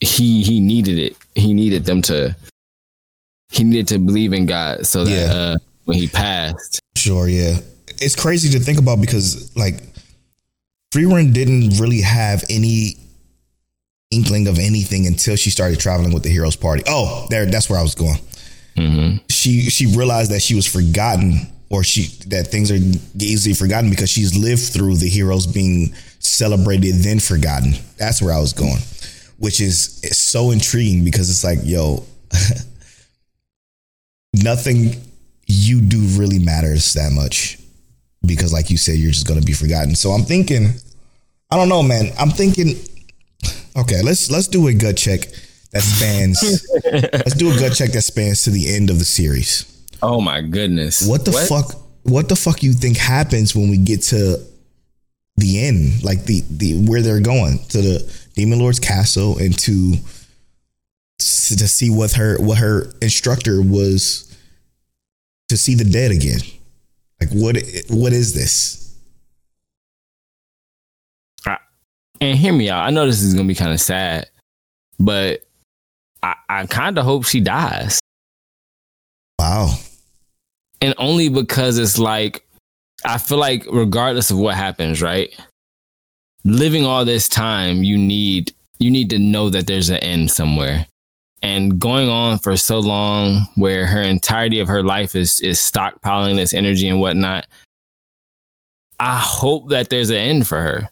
he 0.00 0.42
he 0.42 0.60
needed 0.60 0.98
it. 0.98 1.16
He 1.34 1.54
needed 1.54 1.84
them 1.84 2.02
to 2.02 2.36
he 3.50 3.64
needed 3.64 3.88
to 3.88 3.98
believe 3.98 4.32
in 4.32 4.46
God 4.46 4.86
so 4.86 5.04
that 5.04 5.10
Yeah. 5.10 5.32
uh 5.34 5.56
when 5.84 5.96
he 5.96 6.08
passed. 6.08 6.80
Sure, 6.96 7.28
yeah. 7.28 7.58
It's 8.00 8.16
crazy 8.16 8.50
to 8.58 8.60
think 8.62 8.78
about 8.78 9.00
because 9.00 9.54
like 9.56 9.80
Frieren 10.92 11.32
didn't 11.32 11.78
really 11.80 12.00
have 12.02 12.44
any 12.50 12.96
inkling 14.10 14.48
of 14.48 14.58
anything 14.58 15.06
until 15.06 15.36
she 15.36 15.50
started 15.50 15.78
traveling 15.80 16.12
with 16.12 16.22
the 16.22 16.28
Heroes 16.28 16.56
Party. 16.56 16.82
Oh, 16.86 17.26
there 17.30 17.46
that's 17.46 17.70
where 17.70 17.78
I 17.78 17.82
was 17.82 17.94
going. 17.94 18.18
hmm 18.76 19.16
she 19.46 19.70
she 19.70 19.86
realized 19.86 20.32
that 20.32 20.42
she 20.42 20.54
was 20.54 20.66
forgotten 20.66 21.46
or 21.70 21.84
she 21.84 22.06
that 22.28 22.48
things 22.48 22.70
are 22.72 22.78
easily 23.20 23.54
forgotten 23.54 23.90
because 23.90 24.10
she's 24.10 24.36
lived 24.36 24.72
through 24.72 24.96
the 24.96 25.08
heroes 25.08 25.46
being 25.46 25.94
celebrated 26.18 26.96
then 26.96 27.20
forgotten. 27.20 27.74
That's 27.96 28.20
where 28.20 28.34
i 28.34 28.40
was 28.40 28.52
going 28.52 28.78
which 29.38 29.60
is 29.60 30.00
so 30.12 30.50
intriguing 30.50 31.04
because 31.04 31.28
it's 31.28 31.44
like 31.44 31.58
yo 31.62 32.02
nothing 34.32 34.94
you 35.46 35.80
do 35.80 36.00
really 36.18 36.38
matters 36.38 36.94
that 36.94 37.12
much 37.12 37.58
because 38.24 38.52
like 38.52 38.70
you 38.70 38.76
said 38.76 38.96
you're 38.96 39.12
just 39.12 39.26
to 39.28 39.40
be 39.40 39.52
forgotten. 39.52 39.94
So 39.94 40.10
i'm 40.10 40.22
thinking 40.22 40.72
i 41.50 41.56
don't 41.56 41.68
know 41.68 41.82
man. 41.82 42.12
I'm 42.18 42.30
thinking 42.30 42.76
okay 43.76 44.02
let's 44.02 44.30
let's 44.30 44.48
do 44.48 44.66
a 44.66 44.74
gut 44.74 44.96
check 44.96 45.20
that 45.76 45.82
spans 45.82 46.42
let's 47.12 47.34
do 47.34 47.50
a 47.50 47.58
gut 47.58 47.74
check 47.74 47.90
that 47.92 48.02
spans 48.02 48.42
to 48.44 48.50
the 48.50 48.74
end 48.74 48.90
of 48.90 48.98
the 48.98 49.04
series 49.04 49.72
Oh 50.02 50.20
my 50.20 50.40
goodness. 50.42 51.06
what 51.08 51.24
the 51.24 51.32
fuck? 51.32 51.72
What 52.02 52.28
the 52.28 52.36
fuck 52.36 52.62
you 52.62 52.72
think 52.72 52.96
happens 52.96 53.56
when 53.56 53.70
we 53.70 53.78
get 53.78 54.02
to 54.02 54.38
the 55.36 55.64
end? 55.66 56.04
Like 56.04 56.24
the 56.24 56.42
the 56.50 56.86
where 56.86 57.02
they're 57.02 57.20
going 57.20 57.58
to 57.70 57.80
the 57.80 58.20
demon 58.34 58.58
lord's 58.58 58.78
castle 58.78 59.38
and 59.38 59.58
to 59.60 59.94
to 61.18 61.68
see 61.68 61.90
what 61.90 62.12
her 62.12 62.36
what 62.40 62.58
her 62.58 62.92
instructor 63.00 63.62
was 63.62 64.36
to 65.48 65.56
see 65.56 65.74
the 65.74 65.84
dead 65.84 66.10
again. 66.10 66.40
Like 67.20 67.30
what 67.30 67.56
what 67.88 68.12
is 68.12 68.34
this? 68.34 68.82
and 72.20 72.38
hear 72.38 72.52
me 72.52 72.70
out. 72.70 72.86
I 72.86 72.90
know 72.90 73.06
this 73.06 73.22
is 73.22 73.34
gonna 73.34 73.48
be 73.48 73.54
kind 73.54 73.72
of 73.72 73.80
sad, 73.80 74.28
but 74.98 75.45
I, 76.26 76.34
I 76.48 76.66
kind 76.66 76.98
of 76.98 77.04
hope 77.04 77.24
she 77.24 77.40
dies, 77.40 78.00
Wow. 79.38 79.74
and 80.80 80.94
only 80.98 81.28
because 81.28 81.78
it's 81.78 81.98
like 81.98 82.44
I 83.04 83.18
feel 83.18 83.38
like 83.38 83.64
regardless 83.70 84.30
of 84.30 84.38
what 84.38 84.54
happens, 84.54 85.00
right? 85.02 85.30
Living 86.44 86.84
all 86.84 87.04
this 87.04 87.28
time, 87.28 87.82
you 87.84 87.96
need 87.98 88.52
you 88.78 88.90
need 88.90 89.10
to 89.10 89.18
know 89.18 89.50
that 89.50 89.66
there's 89.66 89.88
an 89.90 89.98
end 89.98 90.30
somewhere, 90.30 90.86
and 91.42 91.78
going 91.78 92.08
on 92.08 92.38
for 92.38 92.56
so 92.56 92.78
long, 92.78 93.46
where 93.54 93.86
her 93.86 94.02
entirety 94.02 94.60
of 94.60 94.68
her 94.68 94.82
life 94.82 95.14
is 95.14 95.40
is 95.40 95.58
stockpiling 95.58 96.36
this 96.36 96.54
energy 96.54 96.88
and 96.88 97.00
whatnot. 97.00 97.46
I 98.98 99.18
hope 99.18 99.68
that 99.70 99.90
there's 99.90 100.10
an 100.10 100.16
end 100.16 100.48
for 100.48 100.60
her 100.60 100.88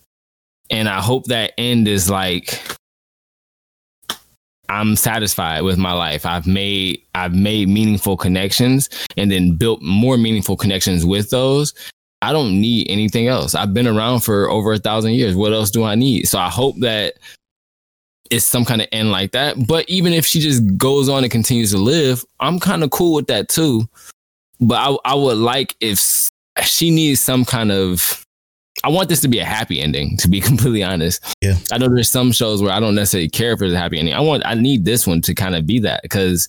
and 0.71 0.89
I 0.89 1.01
hope 1.01 1.25
that 1.27 1.53
end 1.57 1.89
is 1.89 2.11
like 2.11 2.61
I'm 4.69 4.97
satisfied 4.97 5.63
with 5.63 5.79
my 5.79 5.93
life. 5.93 6.25
I've 6.27 6.47
made 6.47 7.03
I've 7.15 7.35
made 7.35 7.69
meaningful 7.69 8.17
connections 8.17 8.89
and 9.17 9.31
then 9.31 9.57
built 9.57 9.83
more 9.83 10.17
meaningful 10.17 10.57
connections 10.57 11.05
with 11.05 11.31
those. 11.31 11.75
I 12.23 12.33
don't 12.33 12.61
need 12.61 12.87
anything 12.89 13.29
else. 13.29 13.55
I've 13.55 13.75
been 13.75 13.87
around 13.87 14.21
for 14.21 14.49
over 14.49 14.73
a 14.73 14.79
thousand 14.79 15.13
years. 15.13 15.37
What 15.37 15.53
else 15.53 15.71
do 15.71 15.85
I 15.85 15.95
need? 15.95 16.27
So 16.27 16.39
I 16.39 16.49
hope 16.49 16.77
that 16.81 17.15
it's 18.31 18.47
some 18.47 18.65
kind 18.65 18.81
of 18.81 18.89
end 18.93 19.11
like 19.11 19.33
that. 19.33 19.67
But 19.67 19.89
even 19.89 20.13
if 20.15 20.25
she 20.25 20.41
just 20.41 20.63
goes 20.79 21.09
on 21.09 21.23
and 21.23 21.31
continues 21.31 21.73
to 21.73 21.79
live, 21.79 22.25
I'm 22.41 22.59
kind 22.59 22.83
of 22.83 22.91
cool 22.91 23.15
with 23.15 23.27
that 23.27 23.49
too. 23.49 23.87
But 24.61 24.77
I, 24.77 24.97
I 25.05 25.15
would 25.15 25.37
like 25.37 25.77
if 25.81 26.31
she 26.63 26.91
needs 26.91 27.21
some 27.21 27.45
kind 27.45 27.71
of 27.71 28.24
I 28.83 28.89
want 28.89 29.09
this 29.09 29.21
to 29.21 29.29
be 29.29 29.39
a 29.39 29.45
happy 29.45 29.81
ending, 29.81 30.17
to 30.19 30.29
be 30.29 30.41
completely 30.51 30.83
honest. 30.83 31.23
Yeah. 31.41 31.57
I 31.73 31.79
know 31.79 31.89
there's 31.89 32.11
some 32.11 32.33
shows 32.33 32.63
where 32.63 32.73
I 32.73 32.81
don't 32.81 32.95
necessarily 32.95 33.29
care 33.29 33.53
if 33.53 33.63
it's 33.63 33.75
a 33.75 33.79
happy 33.79 33.99
ending. 33.99 34.15
I 34.15 34.21
want 34.21 34.45
I 34.45 34.55
need 34.55 34.85
this 34.85 35.07
one 35.07 35.21
to 35.23 35.35
kind 35.35 35.55
of 35.55 35.67
be 35.67 35.79
that 35.81 36.03
because 36.03 36.49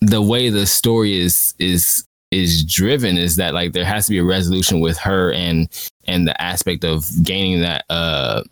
the 0.00 0.22
way 0.22 0.50
the 0.50 0.66
story 0.66 1.18
is 1.18 1.54
is 1.58 2.04
is 2.30 2.64
driven 2.64 3.16
is 3.16 3.36
that 3.36 3.54
like 3.54 3.72
there 3.72 3.84
has 3.84 4.06
to 4.06 4.10
be 4.10 4.18
a 4.18 4.24
resolution 4.24 4.80
with 4.80 4.98
her 4.98 5.32
and 5.32 5.68
and 6.04 6.26
the 6.26 6.40
aspect 6.42 6.84
of 6.84 7.06
gaining 7.22 7.60
that 7.60 7.84
uh 7.90 8.42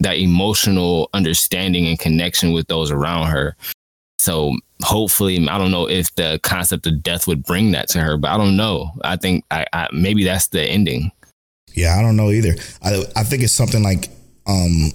that 0.00 0.18
emotional 0.18 1.10
understanding 1.12 1.86
and 1.86 1.98
connection 1.98 2.52
with 2.52 2.66
those 2.68 2.90
around 2.90 3.26
her. 3.28 3.56
So 4.18 4.56
hopefully, 4.82 5.48
I 5.48 5.58
don't 5.58 5.70
know 5.70 5.88
if 5.88 6.14
the 6.14 6.40
concept 6.42 6.86
of 6.86 7.02
death 7.02 7.26
would 7.26 7.44
bring 7.44 7.72
that 7.72 7.88
to 7.90 8.00
her, 8.00 8.16
but 8.16 8.30
I 8.30 8.36
don't 8.36 8.56
know. 8.56 8.90
I 9.02 9.16
think 9.16 9.44
I, 9.50 9.66
I 9.72 9.88
maybe 9.92 10.24
that's 10.24 10.48
the 10.48 10.62
ending. 10.62 11.10
Yeah, 11.74 11.96
I 11.96 12.02
don't 12.02 12.16
know 12.16 12.30
either. 12.30 12.54
I 12.82 13.04
I 13.16 13.24
think 13.24 13.42
it's 13.42 13.52
something 13.52 13.82
like 13.82 14.08
um 14.46 14.92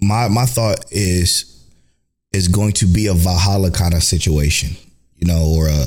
my 0.00 0.28
my 0.28 0.46
thought 0.46 0.84
is 0.90 1.54
is 2.32 2.48
going 2.48 2.72
to 2.72 2.86
be 2.86 3.06
a 3.06 3.14
Valhalla 3.14 3.70
kind 3.70 3.94
of 3.94 4.02
situation, 4.02 4.76
you 5.16 5.26
know, 5.26 5.54
or 5.56 5.68
a, 5.68 5.86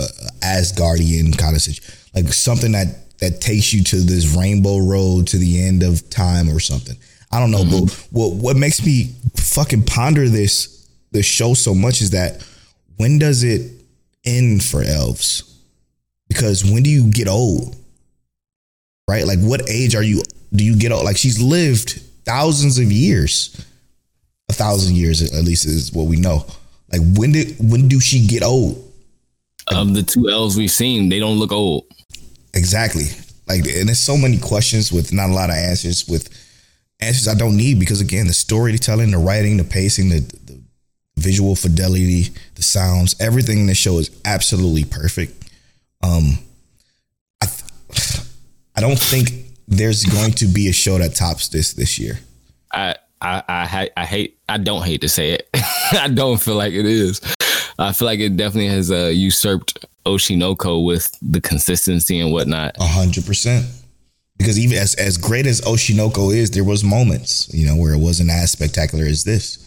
a 0.00 0.04
Asgardian 0.42 1.36
kind 1.38 1.54
of 1.54 1.62
situation, 1.62 1.94
like 2.14 2.32
something 2.32 2.72
that 2.72 3.18
that 3.20 3.40
takes 3.40 3.72
you 3.72 3.82
to 3.84 3.96
this 3.96 4.36
rainbow 4.36 4.78
road 4.78 5.26
to 5.28 5.38
the 5.38 5.62
end 5.62 5.82
of 5.82 6.08
time 6.10 6.48
or 6.48 6.60
something. 6.60 6.96
I 7.30 7.40
don't 7.40 7.50
know, 7.50 7.64
mm-hmm. 7.64 7.86
but 7.86 8.08
what 8.10 8.34
what 8.34 8.56
makes 8.56 8.84
me 8.84 9.14
fucking 9.36 9.84
ponder 9.84 10.28
this 10.28 10.88
this 11.10 11.26
show 11.26 11.54
so 11.54 11.74
much 11.74 12.00
is 12.00 12.10
that 12.10 12.44
when 12.96 13.18
does 13.18 13.42
it 13.42 13.70
end 14.24 14.64
for 14.64 14.82
elves? 14.82 15.44
Because 16.28 16.64
when 16.64 16.82
do 16.82 16.90
you 16.90 17.10
get 17.10 17.28
old? 17.28 17.76
Right? 19.08 19.26
Like, 19.26 19.40
what 19.40 19.68
age 19.68 19.96
are 19.96 20.02
you? 20.02 20.22
Do 20.52 20.62
you 20.62 20.76
get 20.76 20.92
old? 20.92 21.04
Like, 21.04 21.16
she's 21.16 21.40
lived 21.40 22.02
thousands 22.24 22.78
of 22.78 22.92
years, 22.92 23.64
a 24.50 24.52
thousand 24.52 24.96
years 24.96 25.22
at 25.22 25.44
least 25.44 25.64
is 25.64 25.92
what 25.92 26.06
we 26.06 26.16
know. 26.16 26.44
Like, 26.92 27.00
when 27.16 27.32
did 27.32 27.56
when 27.58 27.88
do 27.88 27.98
she 27.98 28.26
get 28.26 28.42
old? 28.44 28.84
Of 29.70 29.94
the 29.94 30.02
two 30.02 30.30
elves 30.30 30.56
we've 30.56 30.70
seen, 30.70 31.08
they 31.08 31.18
don't 31.18 31.38
look 31.38 31.52
old. 31.52 31.84
Exactly. 32.54 33.04
Like, 33.46 33.66
and 33.66 33.88
there's 33.88 34.00
so 34.00 34.16
many 34.16 34.38
questions 34.38 34.90
with 34.90 35.12
not 35.12 35.28
a 35.28 35.34
lot 35.34 35.50
of 35.50 35.56
answers. 35.56 36.08
With 36.08 36.28
answers 37.00 37.28
I 37.28 37.34
don't 37.34 37.56
need 37.56 37.78
because 37.78 38.00
again, 38.00 38.26
the 38.26 38.32
storytelling, 38.32 39.10
the 39.10 39.18
writing, 39.18 39.58
the 39.58 39.64
pacing, 39.64 40.08
the, 40.08 40.20
the 40.20 40.60
visual 41.18 41.54
fidelity, 41.54 42.28
the 42.54 42.62
sounds, 42.62 43.14
everything 43.20 43.58
in 43.58 43.66
the 43.66 43.74
show 43.74 43.98
is 43.98 44.10
absolutely 44.24 44.84
perfect. 44.84 45.50
Um, 46.02 46.38
I. 47.42 47.46
I 48.78 48.80
don't 48.80 48.96
think 48.96 49.30
there's 49.66 50.04
going 50.04 50.30
to 50.34 50.46
be 50.46 50.68
a 50.68 50.72
show 50.72 50.98
that 50.98 51.16
tops 51.16 51.48
this 51.48 51.72
this 51.72 51.98
year. 51.98 52.20
I 52.72 52.94
I 53.20 53.42
I, 53.48 53.90
I 53.96 54.04
hate 54.04 54.38
I 54.48 54.56
don't 54.56 54.84
hate 54.84 55.00
to 55.00 55.08
say 55.08 55.32
it. 55.32 55.50
I 56.00 56.06
don't 56.06 56.40
feel 56.40 56.54
like 56.54 56.72
it 56.72 56.86
is. 56.86 57.20
I 57.76 57.92
feel 57.92 58.06
like 58.06 58.20
it 58.20 58.36
definitely 58.36 58.68
has 58.68 58.92
uh, 58.92 59.10
usurped 59.12 59.84
Oshi 60.06 60.38
no 60.38 60.54
Ko 60.54 60.78
with 60.78 61.10
the 61.20 61.40
consistency 61.40 62.20
and 62.20 62.32
whatnot. 62.32 62.76
A 62.78 62.84
hundred 62.84 63.26
percent. 63.26 63.66
Because 64.36 64.60
even 64.60 64.78
as 64.78 64.94
as 64.94 65.16
great 65.16 65.46
as 65.46 65.60
Oshi 65.62 65.96
no 65.96 66.08
Ko 66.08 66.30
is, 66.30 66.52
there 66.52 66.62
was 66.62 66.84
moments, 66.84 67.52
you 67.52 67.66
know, 67.66 67.74
where 67.74 67.94
it 67.94 67.98
wasn't 67.98 68.30
as 68.30 68.52
spectacular 68.52 69.06
as 69.06 69.24
this. 69.24 69.58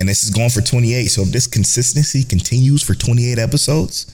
And 0.00 0.08
this 0.08 0.24
is 0.24 0.30
going 0.30 0.48
for 0.48 0.62
28. 0.62 1.08
So 1.08 1.20
if 1.20 1.32
this 1.32 1.46
consistency 1.46 2.24
continues 2.24 2.82
for 2.82 2.94
28 2.94 3.38
episodes, 3.38 4.06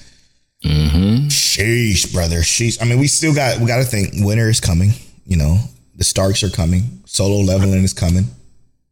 Mm-hmm. 0.65 1.29
Sheesh, 1.29 2.13
brother. 2.13 2.39
Sheesh. 2.39 2.81
I 2.83 2.85
mean, 2.85 2.99
we 2.99 3.07
still 3.07 3.35
got 3.35 3.59
we 3.59 3.67
got 3.67 3.79
to 3.79 3.85
think. 3.85 4.11
Winter 4.25 4.49
is 4.49 4.61
coming. 4.61 4.91
You 5.27 5.37
know, 5.37 5.59
the 5.97 6.05
Starks 6.05 6.43
are 6.43 6.51
coming. 6.51 7.03
Solo 7.07 7.41
leveling 7.41 7.83
is 7.83 7.93
coming. 7.93 8.25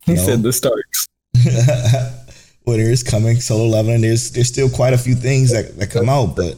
He 0.05 0.15
know? 0.15 0.23
said 0.23 0.43
the 0.43 0.53
Starks. 0.53 1.09
winter 2.67 2.85
is 2.85 3.03
coming. 3.03 3.41
Solo 3.41 3.67
leveling. 3.67 4.01
There's 4.01 4.31
there's 4.31 4.49
still 4.49 4.71
quite 4.71 4.95
a 4.95 4.99
few 4.99 5.15
things 5.15 5.53
that, 5.53 5.79
that 5.79 5.91
come 5.91 6.09
out, 6.09 6.37
but 6.37 6.57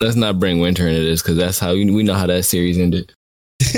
let's 0.00 0.16
not 0.16 0.38
bring 0.38 0.60
winter 0.60 0.86
into 0.86 1.02
this 1.02 1.22
because 1.22 1.36
that's 1.36 1.58
how 1.58 1.72
we, 1.72 1.90
we 1.90 2.02
know 2.02 2.14
how 2.14 2.26
that 2.26 2.44
series 2.44 2.78
ended. 2.78 3.12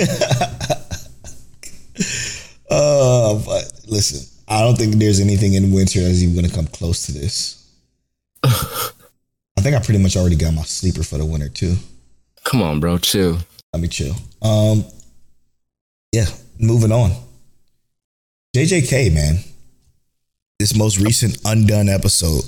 uh, 2.70 3.34
but 3.44 3.72
listen, 3.86 4.26
I 4.48 4.62
don't 4.62 4.76
think 4.76 4.94
there's 4.96 5.20
anything 5.20 5.54
in 5.54 5.72
winter 5.72 6.00
that's 6.00 6.22
even 6.22 6.34
going 6.34 6.48
to 6.48 6.54
come 6.54 6.66
close 6.66 7.06
to 7.06 7.12
this. 7.12 7.60
I 9.64 9.68
think 9.68 9.76
I 9.76 9.82
pretty 9.82 10.02
much 10.02 10.14
already 10.14 10.36
got 10.36 10.52
my 10.52 10.60
sleeper 10.60 11.02
for 11.02 11.16
the 11.16 11.24
winter 11.24 11.48
too. 11.48 11.76
Come 12.44 12.60
on, 12.60 12.80
bro, 12.80 12.98
chill. 12.98 13.38
Let 13.72 13.80
me 13.80 13.88
chill. 13.88 14.14
Um, 14.42 14.84
yeah, 16.12 16.26
moving 16.58 16.92
on. 16.92 17.12
JJK, 18.54 19.14
man, 19.14 19.36
this 20.58 20.76
most 20.76 21.00
recent 21.00 21.38
undone 21.46 21.88
episode, 21.88 22.44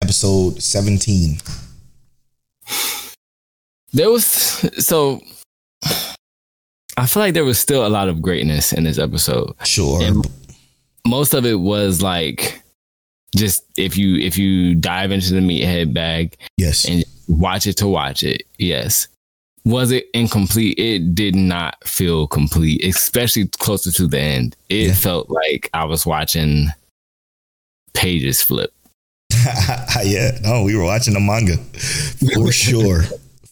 episode 0.00 0.62
seventeen. 0.62 1.38
There 3.92 4.12
was 4.12 4.24
so. 4.24 5.22
I 6.96 7.06
feel 7.06 7.20
like 7.20 7.34
there 7.34 7.44
was 7.44 7.58
still 7.58 7.84
a 7.84 7.88
lot 7.88 8.08
of 8.08 8.22
greatness 8.22 8.72
in 8.72 8.84
this 8.84 9.00
episode. 9.00 9.54
Sure. 9.64 10.00
And 10.00 10.24
most 11.04 11.34
of 11.34 11.44
it 11.44 11.58
was 11.58 12.00
like 12.00 12.63
just 13.34 13.64
if 13.76 13.96
you 13.96 14.16
if 14.16 14.38
you 14.38 14.74
dive 14.74 15.12
into 15.12 15.34
the 15.34 15.40
meathead 15.40 15.92
bag 15.92 16.36
yes. 16.56 16.88
and 16.88 17.04
watch 17.28 17.66
it 17.66 17.76
to 17.78 17.88
watch 17.88 18.22
it 18.22 18.42
yes. 18.58 19.08
Was 19.66 19.92
it 19.92 20.08
incomplete? 20.12 20.78
It 20.78 21.14
did 21.14 21.34
not 21.34 21.76
feel 21.88 22.26
complete 22.26 22.84
especially 22.84 23.48
closer 23.48 23.90
to 23.92 24.06
the 24.06 24.20
end. 24.20 24.56
It 24.68 24.88
yeah. 24.88 24.94
felt 24.94 25.30
like 25.30 25.70
i 25.74 25.84
was 25.84 26.06
watching 26.06 26.68
pages 27.94 28.42
flip. 28.42 28.72
Yeah 30.04 30.38
no 30.42 30.62
we 30.64 30.76
were 30.76 30.84
watching 30.84 31.16
a 31.16 31.20
manga. 31.20 31.56
For 32.34 32.52
sure. 32.52 33.02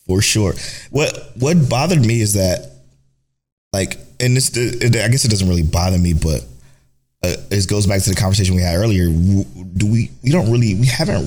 For 0.06 0.20
sure. 0.20 0.54
What 0.90 1.32
what 1.38 1.68
bothered 1.68 2.04
me 2.04 2.20
is 2.20 2.34
that 2.34 2.72
like 3.72 3.98
and 4.20 4.36
this 4.36 4.50
i 4.56 5.08
guess 5.08 5.24
it 5.24 5.30
doesn't 5.30 5.48
really 5.48 5.62
bother 5.62 5.98
me 5.98 6.12
but 6.12 6.44
uh, 7.24 7.36
it 7.50 7.68
goes 7.68 7.86
back 7.86 8.02
to 8.02 8.10
the 8.10 8.16
conversation 8.16 8.56
we 8.56 8.62
had 8.62 8.76
earlier. 8.76 9.06
Do 9.06 9.86
we? 9.86 10.10
We 10.22 10.30
don't 10.30 10.50
really. 10.50 10.74
We 10.74 10.86
haven't 10.86 11.24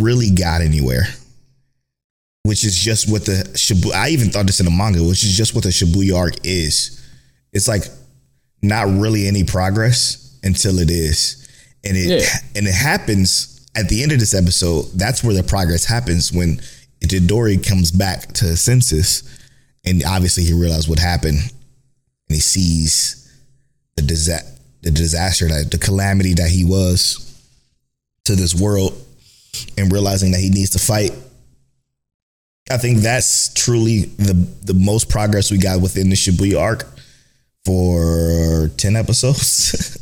really 0.00 0.30
got 0.30 0.60
anywhere. 0.60 1.04
Which 2.42 2.62
is 2.64 2.76
just 2.76 3.10
what 3.10 3.24
the 3.24 3.50
Shibuya. 3.54 3.94
I 3.94 4.08
even 4.10 4.28
thought 4.28 4.46
this 4.46 4.60
in 4.60 4.66
the 4.66 4.72
manga, 4.72 5.02
which 5.02 5.24
is 5.24 5.34
just 5.34 5.54
what 5.54 5.64
the 5.64 5.70
Shibuya 5.70 6.16
arc 6.16 6.34
is. 6.44 7.02
It's 7.54 7.66
like 7.66 7.84
not 8.60 8.86
really 8.86 9.26
any 9.26 9.44
progress 9.44 10.38
until 10.42 10.78
it 10.78 10.90
is, 10.90 11.48
and 11.84 11.96
it 11.96 12.20
yeah. 12.20 12.38
and 12.54 12.66
it 12.66 12.74
happens 12.74 13.66
at 13.74 13.88
the 13.88 14.02
end 14.02 14.12
of 14.12 14.20
this 14.20 14.34
episode. 14.34 14.90
That's 14.94 15.24
where 15.24 15.34
the 15.34 15.42
progress 15.42 15.86
happens 15.86 16.32
when 16.32 16.60
Itadori 17.00 17.66
comes 17.66 17.90
back 17.90 18.32
to 18.34 18.56
senses, 18.58 19.22
and 19.86 20.04
obviously 20.04 20.44
he 20.44 20.52
realizes 20.52 20.86
what 20.86 20.98
happened, 20.98 21.38
and 21.38 22.34
he 22.34 22.40
sees 22.40 23.22
the 23.96 24.02
disaster 24.02 24.53
the 24.84 24.90
disaster 24.90 25.48
that 25.48 25.70
the 25.70 25.78
calamity 25.78 26.34
that 26.34 26.50
he 26.50 26.64
was 26.64 27.20
to 28.26 28.36
this 28.36 28.54
world 28.54 28.92
and 29.76 29.90
realizing 29.90 30.32
that 30.32 30.40
he 30.40 30.50
needs 30.50 30.70
to 30.70 30.78
fight. 30.78 31.12
I 32.70 32.76
think 32.76 32.98
that's 32.98 33.52
truly 33.54 34.02
the 34.02 34.34
the 34.62 34.74
most 34.74 35.08
progress 35.08 35.50
we 35.50 35.58
got 35.58 35.80
within 35.80 36.08
the 36.10 36.16
Shibuya 36.16 36.60
arc 36.60 36.86
for 37.64 38.70
ten 38.76 38.96
episodes. 38.96 39.98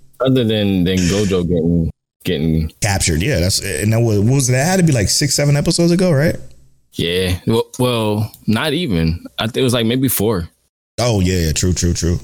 Other 0.20 0.44
than 0.44 0.84
than 0.84 0.96
Gojo 0.96 1.46
getting 1.46 1.90
getting 2.24 2.72
captured, 2.80 3.22
yeah, 3.22 3.40
that's 3.40 3.60
and 3.60 3.92
that 3.92 4.00
was, 4.00 4.20
was 4.20 4.46
that 4.48 4.64
had 4.64 4.76
to 4.78 4.82
be 4.82 4.92
like 4.92 5.08
six 5.08 5.34
seven 5.34 5.56
episodes 5.56 5.92
ago, 5.92 6.12
right? 6.12 6.36
Yeah, 6.92 7.38
well, 7.46 7.70
well, 7.78 8.32
not 8.46 8.72
even. 8.72 9.24
I 9.38 9.46
think 9.46 9.58
it 9.58 9.62
was 9.62 9.74
like 9.74 9.86
maybe 9.86 10.08
four. 10.08 10.48
Oh 10.98 11.20
yeah, 11.20 11.52
true, 11.52 11.72
true, 11.72 11.92
true. 11.92 12.18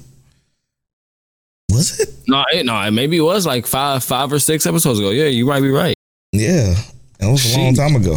Was 1.73 2.01
it? 2.01 2.09
No, 2.29 2.45
it, 2.53 2.66
no, 2.66 2.91
maybe 2.91 3.16
it 3.16 3.23
was 3.23 3.47
like 3.47 3.66
five, 3.66 4.05
five 4.05 4.33
or 4.33 4.39
six 4.39 4.66
episodes 4.66 4.99
ago. 4.99 5.11
Yeah, 5.11 5.27
you 5.27 5.47
might 5.47 5.61
be 5.61 5.70
right. 5.70 5.95
Yeah, 6.33 6.75
it 7.20 7.27
was 7.27 7.55
a 7.55 7.59
long 7.59 7.75
time 7.75 7.97
ago. 7.97 8.16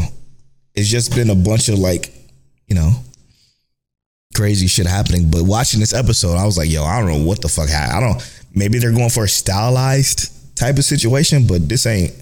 It's 0.74 0.89
just 0.89 1.16
been 1.16 1.30
a 1.30 1.36
bunch 1.36 1.70
of 1.70 1.80
like, 1.80 2.14
you 2.68 2.76
know, 2.76 2.91
crazy 4.36 4.68
shit 4.68 4.86
happening. 4.88 5.32
But 5.32 5.43
watching 5.43 5.80
this 5.80 5.93
episode, 5.93 6.36
I 6.36 6.45
was 6.45 6.58
like, 6.58 6.70
yo, 6.70 6.84
I 6.84 6.99
don't 6.99 7.10
know 7.10 7.26
what 7.26 7.41
the 7.41 7.47
fuck 7.47 7.70
happened. 7.70 7.97
I 7.97 7.99
don't. 8.01 8.41
Maybe 8.53 8.80
they're 8.80 8.91
going 8.91 9.10
for 9.10 9.24
a 9.24 9.30
stylized 9.30 10.56
type 10.56 10.78
of 10.78 10.86
situation, 10.86 11.47
but 11.47 11.68
this 11.68 11.86
ain't. 11.86 12.14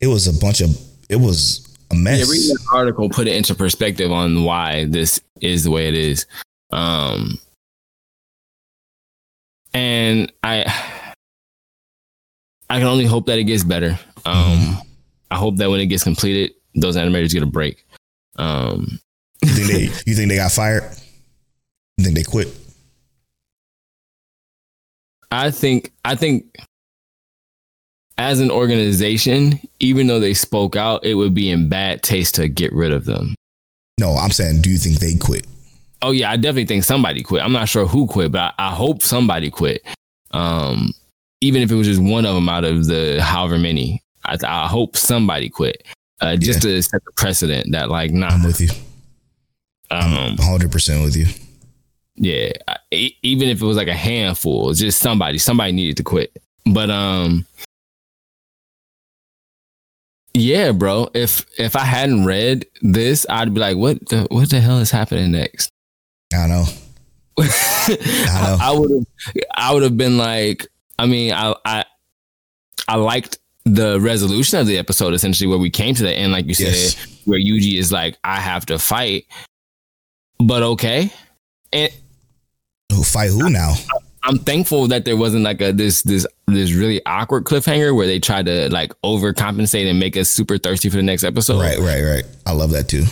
It 0.00 0.08
was 0.08 0.26
a 0.26 0.38
bunch 0.40 0.60
of. 0.60 0.76
It 1.08 1.16
was 1.16 1.76
a 1.90 1.94
mess. 1.94 2.18
Yeah, 2.18 2.32
reading 2.32 2.48
the 2.48 2.66
article 2.72 3.08
put 3.08 3.28
it 3.28 3.36
into 3.36 3.54
perspective 3.54 4.10
on 4.10 4.42
why 4.44 4.86
this 4.86 5.20
is 5.40 5.64
the 5.64 5.70
way 5.70 5.88
it 5.88 5.94
is. 5.94 6.26
Um, 6.72 7.38
and 9.76 10.32
I, 10.42 10.64
I 12.68 12.78
can 12.78 12.88
only 12.88 13.04
hope 13.04 13.26
that 13.26 13.38
it 13.38 13.44
gets 13.44 13.62
better. 13.62 13.98
Um. 14.24 14.80
I 15.28 15.34
hope 15.38 15.56
that 15.56 15.68
when 15.68 15.80
it 15.80 15.86
gets 15.86 16.04
completed, 16.04 16.54
those 16.76 16.96
animators 16.96 17.32
get 17.32 17.42
a 17.42 17.46
break. 17.46 17.84
Um, 18.36 19.00
you 19.42 19.48
think 19.48 19.68
they? 19.68 19.82
You 20.06 20.14
think 20.14 20.28
they 20.28 20.36
got 20.36 20.52
fired? 20.52 20.84
You 21.98 22.04
think 22.04 22.16
they 22.16 22.22
quit? 22.22 22.46
I 25.32 25.50
think. 25.50 25.90
I 26.04 26.14
think. 26.14 26.56
As 28.18 28.38
an 28.38 28.52
organization, 28.52 29.58
even 29.80 30.06
though 30.06 30.20
they 30.20 30.32
spoke 30.32 30.76
out, 30.76 31.04
it 31.04 31.14
would 31.14 31.34
be 31.34 31.50
in 31.50 31.68
bad 31.68 32.04
taste 32.04 32.36
to 32.36 32.48
get 32.48 32.72
rid 32.72 32.92
of 32.92 33.04
them. 33.04 33.34
No, 33.98 34.12
I'm 34.12 34.30
saying, 34.30 34.62
do 34.62 34.70
you 34.70 34.78
think 34.78 35.00
they 35.00 35.16
quit? 35.16 35.44
Oh 36.02 36.10
yeah, 36.10 36.30
I 36.30 36.36
definitely 36.36 36.66
think 36.66 36.84
somebody 36.84 37.22
quit. 37.22 37.42
I'm 37.42 37.52
not 37.52 37.68
sure 37.68 37.86
who 37.86 38.06
quit, 38.06 38.32
but 38.32 38.54
I, 38.58 38.68
I 38.68 38.74
hope 38.74 39.02
somebody 39.02 39.50
quit. 39.50 39.82
Um, 40.32 40.92
even 41.40 41.62
if 41.62 41.70
it 41.70 41.74
was 41.74 41.86
just 41.86 42.02
one 42.02 42.26
of 42.26 42.34
them 42.34 42.48
out 42.48 42.64
of 42.64 42.86
the 42.86 43.22
however 43.22 43.58
many, 43.58 44.02
I, 44.24 44.36
I 44.46 44.66
hope 44.66 44.96
somebody 44.96 45.48
quit. 45.48 45.84
Uh, 46.20 46.36
just 46.36 46.64
yeah. 46.64 46.76
to 46.76 46.82
set 46.82 47.04
the 47.04 47.12
precedent 47.12 47.72
that 47.72 47.90
like, 47.90 48.10
nah, 48.10 48.28
I'm 48.28 48.42
with 48.42 48.60
you. 48.60 48.68
Um, 49.90 50.36
100 50.36 50.72
percent 50.72 51.02
with 51.02 51.16
you. 51.16 51.26
Yeah, 52.16 52.52
even 52.90 53.48
if 53.48 53.60
it 53.60 53.64
was 53.64 53.76
like 53.76 53.88
a 53.88 53.94
handful, 53.94 54.72
just 54.72 55.00
somebody, 55.00 55.38
somebody 55.38 55.72
needed 55.72 55.98
to 55.98 56.02
quit. 56.02 56.36
But 56.64 56.90
um, 56.90 57.46
yeah, 60.32 60.72
bro. 60.72 61.08
If 61.14 61.46
if 61.58 61.76
I 61.76 61.84
hadn't 61.84 62.24
read 62.24 62.66
this, 62.82 63.26
I'd 63.28 63.54
be 63.54 63.60
like, 63.60 63.76
what 63.76 64.06
the 64.08 64.26
what 64.30 64.50
the 64.50 64.60
hell 64.60 64.78
is 64.78 64.90
happening 64.90 65.32
next? 65.32 65.70
I 66.36 66.46
know. 66.46 66.64
I 67.38 68.46
know. 68.46 68.58
I 68.60 68.74
would 68.76 68.90
have 68.90 69.06
I 69.54 69.74
would 69.74 69.82
have 69.82 69.96
been 69.96 70.18
like, 70.18 70.66
I 70.98 71.06
mean, 71.06 71.32
I 71.32 71.54
I 71.64 71.84
I 72.88 72.96
liked 72.96 73.38
the 73.64 74.00
resolution 74.00 74.60
of 74.60 74.66
the 74.66 74.78
episode 74.78 75.12
essentially 75.12 75.48
where 75.48 75.58
we 75.58 75.70
came 75.70 75.94
to 75.94 76.02
the 76.02 76.12
end, 76.12 76.32
like 76.32 76.46
you 76.46 76.54
yes. 76.58 76.94
said, 76.94 77.10
where 77.24 77.38
Yuji 77.38 77.78
is 77.78 77.90
like, 77.90 78.16
I 78.22 78.40
have 78.40 78.64
to 78.66 78.78
fight. 78.78 79.26
But 80.38 80.62
okay. 80.62 81.12
And 81.72 81.92
who 82.92 83.02
fight 83.02 83.30
who 83.30 83.50
now? 83.50 83.74
I'm 84.22 84.38
thankful 84.38 84.88
that 84.88 85.04
there 85.04 85.16
wasn't 85.16 85.44
like 85.44 85.60
a 85.60 85.72
this 85.72 86.02
this 86.02 86.26
this 86.46 86.72
really 86.72 87.04
awkward 87.06 87.44
cliffhanger 87.44 87.94
where 87.94 88.06
they 88.06 88.18
tried 88.18 88.46
to 88.46 88.68
like 88.70 88.92
overcompensate 89.04 89.88
and 89.88 90.00
make 90.00 90.16
us 90.16 90.28
super 90.28 90.58
thirsty 90.58 90.88
for 90.88 90.96
the 90.96 91.02
next 91.02 91.24
episode. 91.24 91.60
Right, 91.60 91.78
right, 91.78 92.02
right. 92.02 92.24
I 92.44 92.52
love 92.52 92.70
that 92.72 92.88
too. 92.88 93.04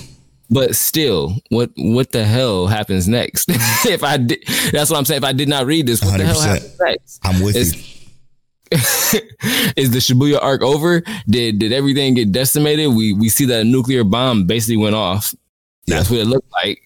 But 0.51 0.77
still, 0.77 1.37
what 1.49 1.71
what 1.77 2.13
the 2.13 2.25
hell 2.25 2.67
happens 2.67 3.09
next? 3.09 3.49
if 3.51 4.03
I 4.05 4.19
did, 4.19 4.45
that's 4.73 4.91
what 4.91 4.99
I'm 4.99 5.05
saying. 5.05 5.19
If 5.19 5.25
I 5.25 5.33
did 5.33 5.49
not 5.49 5.67
read 5.67 5.87
this, 5.87 6.03
what 6.03 6.15
100%. 6.15 6.19
the 6.19 6.25
hell 6.25 6.41
happens 6.41 6.81
next? 6.81 7.21
I'm 7.25 7.43
with 7.43 7.57
you. 7.57 7.95
is 9.77 9.91
the 9.91 9.99
Shibuya 9.99 10.43
arc 10.43 10.63
over? 10.63 11.03
Did 11.29 11.59
did 11.59 11.73
everything 11.73 12.15
get 12.15 12.33
decimated? 12.33 12.89
We 12.89 13.13
we 13.13 13.29
see 13.29 13.47
that 13.47 13.61
a 13.61 13.65
nuclear 13.65 14.05
bomb 14.05 14.47
basically 14.47 14.77
went 14.77 14.95
off. 14.95 15.35
That's 15.87 16.11
yeah. 16.11 16.17
what 16.17 16.27
it 16.27 16.29
looked 16.29 16.53
like. 16.65 16.81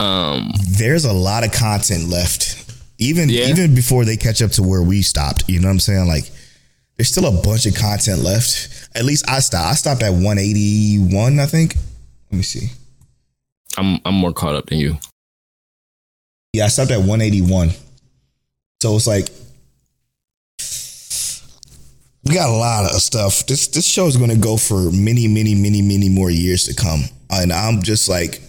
Um, 0.00 0.52
There's 0.70 1.04
a 1.04 1.12
lot 1.12 1.44
of 1.44 1.52
content 1.52 2.08
left, 2.08 2.72
even 2.98 3.28
yeah. 3.28 3.46
even 3.46 3.74
before 3.74 4.04
they 4.04 4.16
catch 4.16 4.42
up 4.42 4.50
to 4.52 4.62
where 4.62 4.82
we 4.82 5.02
stopped. 5.02 5.48
You 5.48 5.60
know 5.60 5.68
what 5.68 5.72
I'm 5.72 5.80
saying? 5.80 6.08
Like, 6.08 6.30
there's 6.96 7.08
still 7.08 7.26
a 7.26 7.42
bunch 7.42 7.66
of 7.66 7.74
content 7.74 8.20
left. 8.20 8.90
At 8.94 9.04
least 9.04 9.28
I 9.28 9.40
stopped. 9.40 9.70
I 9.70 9.74
stopped 9.74 10.02
at 10.02 10.10
181, 10.10 11.38
I 11.38 11.46
think. 11.46 11.76
Let 12.30 12.36
me 12.36 12.42
see. 12.42 12.68
I'm 13.76 14.00
I'm 14.04 14.14
more 14.14 14.32
caught 14.32 14.54
up 14.54 14.66
than 14.66 14.78
you. 14.78 14.98
Yeah, 16.52 16.64
I 16.64 16.68
stopped 16.68 16.90
at 16.90 16.98
181. 16.98 17.70
So 18.82 18.96
it's 18.96 19.06
like 19.06 19.28
we 22.24 22.34
got 22.34 22.48
a 22.48 22.52
lot 22.52 22.84
of 22.84 23.00
stuff. 23.00 23.46
This 23.46 23.68
this 23.68 23.86
show 23.86 24.06
is 24.06 24.16
going 24.16 24.30
to 24.30 24.36
go 24.38 24.56
for 24.56 24.90
many, 24.90 25.28
many, 25.28 25.54
many, 25.54 25.82
many 25.82 26.08
more 26.08 26.30
years 26.30 26.64
to 26.64 26.74
come, 26.74 27.02
and 27.30 27.52
I'm 27.52 27.82
just 27.82 28.08
like 28.08 28.40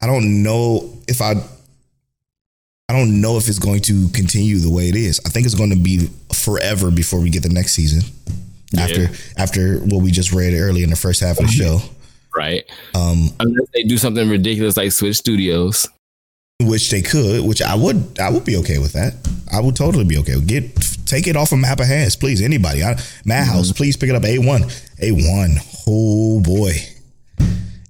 I 0.00 0.06
don't 0.06 0.42
know 0.42 0.98
if 1.08 1.20
I 1.20 1.34
I 2.88 2.92
don't 2.92 3.20
know 3.20 3.36
if 3.36 3.48
it's 3.48 3.58
going 3.58 3.80
to 3.82 4.08
continue 4.08 4.58
the 4.58 4.70
way 4.70 4.88
it 4.88 4.96
is. 4.96 5.20
I 5.24 5.28
think 5.28 5.46
it's 5.46 5.54
going 5.54 5.70
to 5.70 5.76
be 5.76 6.08
forever 6.32 6.90
before 6.90 7.20
we 7.20 7.30
get 7.30 7.42
the 7.42 7.48
next 7.48 7.72
season. 7.72 8.02
Yeah. 8.72 8.82
After 8.82 9.08
after 9.36 9.78
what 9.78 10.02
we 10.02 10.10
just 10.10 10.32
read 10.32 10.54
early 10.54 10.82
in 10.82 10.90
the 10.90 10.96
first 10.96 11.20
half 11.20 11.38
of 11.38 11.46
the 11.46 11.52
show. 11.52 11.80
Right. 12.40 12.64
Um 12.94 13.28
unless 13.38 13.68
they 13.74 13.82
do 13.82 13.98
something 13.98 14.26
ridiculous 14.26 14.78
like 14.78 14.92
switch 14.92 15.16
studios. 15.16 15.86
Which 16.62 16.90
they 16.90 17.02
could, 17.02 17.44
which 17.44 17.60
I 17.60 17.74
would 17.74 18.18
I 18.18 18.30
would 18.30 18.46
be 18.46 18.56
okay 18.56 18.78
with 18.78 18.94
that. 18.94 19.12
I 19.52 19.60
would 19.60 19.76
totally 19.76 20.04
be 20.04 20.16
okay. 20.18 20.40
Get 20.40 20.74
take 21.04 21.26
it 21.26 21.36
off 21.36 21.52
a 21.52 21.54
of 21.54 21.60
MAPPA 21.60 21.86
hands, 21.86 22.16
please. 22.16 22.40
Anybody. 22.40 22.82
I, 22.82 22.98
Madhouse, 23.26 23.68
mm-hmm. 23.68 23.76
please 23.76 23.98
pick 23.98 24.08
it 24.08 24.16
up. 24.16 24.22
A1. 24.22 24.60
A1. 25.02 25.84
Oh 25.86 26.40
boy. 26.40 26.72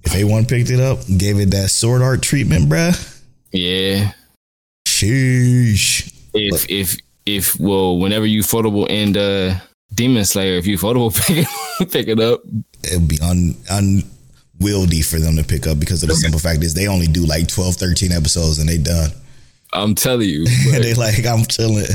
If 0.03 0.11
A1 0.11 0.49
picked 0.49 0.69
it 0.69 0.81
up, 0.81 0.99
gave 1.17 1.39
it 1.39 1.51
that 1.51 1.69
sword 1.69 2.01
art 2.01 2.21
treatment, 2.21 2.67
bruh. 2.67 2.91
Yeah. 3.53 4.11
Sheesh. 4.85 6.11
If 6.33 6.51
but, 6.51 6.69
if 6.69 6.97
if 7.25 7.57
well, 7.57 7.99
whenever 7.99 8.25
Ufotable 8.25 8.87
end 8.89 9.15
uh 9.15 9.55
Demon 9.93 10.25
Slayer, 10.25 10.57
if 10.57 10.65
Ufotable 10.65 11.15
pick 11.27 11.47
it, 11.47 11.91
pick 11.91 12.07
it 12.09 12.19
up, 12.19 12.41
it'd 12.83 13.07
be 13.07 13.19
un 13.21 13.55
unwieldy 14.61 15.01
for 15.01 15.19
them 15.19 15.35
to 15.35 15.43
pick 15.43 15.67
up 15.67 15.79
because 15.79 16.03
of 16.03 16.09
the 16.09 16.15
simple 16.15 16.39
fact 16.39 16.63
is 16.63 16.73
they 16.73 16.87
only 16.87 17.07
do 17.07 17.25
like 17.25 17.47
12, 17.47 17.75
13 17.75 18.11
episodes 18.11 18.59
and 18.59 18.69
they 18.69 18.77
done. 18.77 19.09
I'm 19.73 19.95
telling 19.95 20.29
you. 20.29 20.45
they 20.71 20.93
like 20.93 21.25
I'm 21.25 21.45
chilling. 21.45 21.85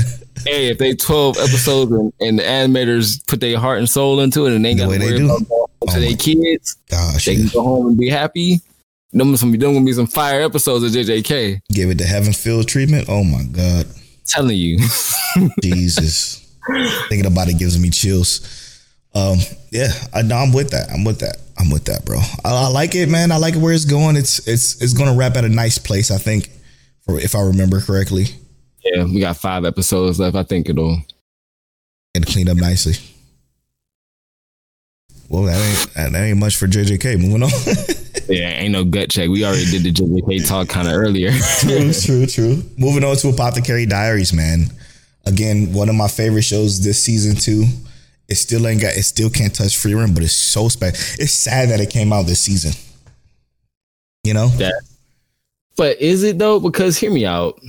Hey, 0.43 0.67
if 0.67 0.77
they 0.77 0.93
12 0.93 1.37
episodes 1.37 1.91
and, 1.91 2.13
and, 2.19 2.39
the 2.39 2.43
animators 2.43 3.25
put 3.27 3.39
their 3.39 3.57
heart 3.57 3.79
and 3.79 3.89
soul 3.89 4.19
into 4.19 4.45
it 4.45 4.53
and 4.53 4.63
they 4.63 4.75
got 4.75 4.91
to 4.91 4.99
worry 4.99 5.23
about 5.23 5.41
oh 5.49 5.93
to 5.93 5.99
their 5.99 6.15
kids, 6.15 6.75
gosh, 6.89 7.25
they 7.25 7.33
yeah. 7.33 7.49
can 7.49 7.49
go 7.53 7.63
home 7.63 7.87
and 7.87 7.97
be 7.97 8.09
happy. 8.09 8.61
Them 9.13 9.35
some 9.37 9.51
them 9.51 9.73
gonna 9.73 9.85
be 9.85 9.93
some 9.93 10.05
fire 10.05 10.41
episodes 10.41 10.83
of 10.83 10.91
JJK. 10.91 11.61
Give 11.71 11.89
it 11.89 11.97
the 11.97 12.03
Heaven's 12.03 12.41
Feel 12.41 12.63
treatment. 12.63 13.07
Oh 13.09 13.23
my 13.23 13.43
god! 13.43 13.85
I'm 13.85 14.01
telling 14.25 14.57
you, 14.57 14.79
Jesus, 15.63 16.45
thinking 17.07 17.25
about 17.25 17.47
it 17.47 17.57
gives 17.57 17.79
me 17.79 17.89
chills. 17.89 18.66
Um, 19.17 19.39
yeah, 19.71 19.89
I, 20.13 20.19
am 20.19 20.53
with 20.53 20.69
that. 20.71 20.91
I'm 20.91 21.03
with 21.03 21.19
that. 21.19 21.37
I'm 21.57 21.71
with 21.71 21.85
that, 21.85 22.05
bro. 22.05 22.19
I, 22.45 22.65
I 22.65 22.67
like 22.67 22.93
it, 22.93 23.09
man. 23.09 23.31
I 23.31 23.37
like 23.37 23.55
where 23.55 23.73
it's 23.73 23.85
going. 23.85 24.15
It's 24.15 24.47
it's 24.47 24.79
it's 24.79 24.93
gonna 24.93 25.15
wrap 25.15 25.35
at 25.37 25.43
a 25.43 25.49
nice 25.49 25.79
place. 25.79 26.11
I 26.11 26.17
think, 26.17 26.51
for 27.03 27.19
if 27.19 27.33
I 27.33 27.41
remember 27.41 27.81
correctly. 27.81 28.25
Yeah, 28.83 29.05
we 29.05 29.19
got 29.19 29.37
five 29.37 29.65
episodes 29.65 30.19
left. 30.19 30.35
I 30.35 30.43
think 30.43 30.69
it'll 30.69 31.01
and 32.13 32.27
clean 32.27 32.47
up 32.47 32.57
nicely. 32.57 32.93
Well, 35.29 35.43
that 35.43 35.59
ain't 35.59 36.13
that 36.13 36.23
ain't 36.23 36.37
much 36.37 36.55
for 36.57 36.67
JJK. 36.67 37.19
Moving 37.19 37.43
on. 37.43 37.49
yeah, 38.29 38.49
ain't 38.49 38.71
no 38.71 38.85
gut 38.85 39.09
check. 39.09 39.29
We 39.29 39.43
already 39.45 39.65
did 39.65 39.83
the 39.83 39.91
JJK 39.91 40.47
talk 40.47 40.69
kind 40.69 40.87
of 40.87 40.93
earlier. 40.93 41.31
true, 41.59 41.91
true, 41.91 42.25
true. 42.27 42.63
Moving 42.77 43.03
on 43.03 43.15
to 43.17 43.29
Apothecary 43.29 43.87
Diaries, 43.87 44.31
man. 44.31 44.65
Again, 45.25 45.73
one 45.73 45.89
of 45.89 45.95
my 45.95 46.07
favorite 46.07 46.43
shows 46.43 46.83
this 46.83 47.01
season 47.01 47.35
too. 47.35 47.65
It 48.29 48.35
still 48.35 48.67
ain't 48.67 48.81
got. 48.81 48.95
It 48.95 49.03
still 49.03 49.29
can't 49.29 49.55
touch 49.55 49.77
Frieren, 49.77 50.13
but 50.13 50.23
it's 50.23 50.33
so 50.33 50.67
special. 50.67 50.95
It's 51.17 51.31
sad 51.31 51.69
that 51.69 51.79
it 51.79 51.89
came 51.89 52.11
out 52.11 52.25
this 52.25 52.41
season. 52.41 52.73
You 54.23 54.33
know. 54.33 54.51
Yeah. 54.57 54.71
But 55.77 56.01
is 56.01 56.23
it 56.23 56.37
though? 56.37 56.59
Because 56.59 56.97
hear 56.97 57.11
me 57.11 57.25
out. 57.25 57.59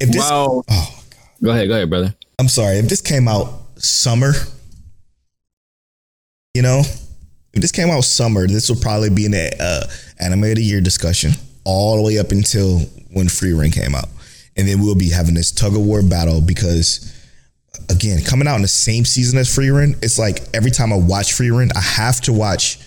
If 0.00 0.10
this, 0.10 0.28
wow. 0.28 0.64
oh, 0.68 1.02
go 1.42 1.50
ahead, 1.50 1.68
go 1.68 1.74
ahead, 1.74 1.88
brother. 1.88 2.14
I'm 2.40 2.48
sorry. 2.48 2.78
If 2.78 2.88
this 2.88 3.00
came 3.00 3.28
out 3.28 3.52
summer, 3.76 4.32
you 6.54 6.62
know, 6.62 6.80
if 7.52 7.60
this 7.60 7.70
came 7.70 7.90
out 7.90 8.02
summer, 8.02 8.48
this 8.48 8.68
would 8.68 8.80
probably 8.80 9.10
be 9.10 9.26
an 9.26 9.34
uh, 9.34 9.86
anime 10.18 10.44
of 10.44 10.56
the 10.56 10.64
year 10.64 10.80
discussion 10.80 11.32
all 11.64 11.96
the 11.96 12.02
way 12.02 12.18
up 12.18 12.32
until 12.32 12.80
when 13.12 13.26
Frieren 13.26 13.72
came 13.72 13.94
out, 13.94 14.08
and 14.56 14.66
then 14.66 14.80
we'll 14.80 14.96
be 14.96 15.10
having 15.10 15.34
this 15.34 15.52
tug 15.52 15.76
of 15.76 15.82
war 15.82 16.02
battle 16.02 16.40
because. 16.40 17.10
Again, 17.88 18.22
coming 18.22 18.46
out 18.46 18.56
in 18.56 18.62
the 18.62 18.68
same 18.68 19.04
season 19.04 19.38
as 19.38 19.48
Frieren, 19.48 19.96
it's 20.02 20.18
like 20.18 20.40
every 20.54 20.70
time 20.70 20.92
I 20.92 20.96
watch 20.96 21.32
Frieren, 21.32 21.70
I 21.76 21.80
have 21.80 22.20
to 22.22 22.32
watch 22.32 22.78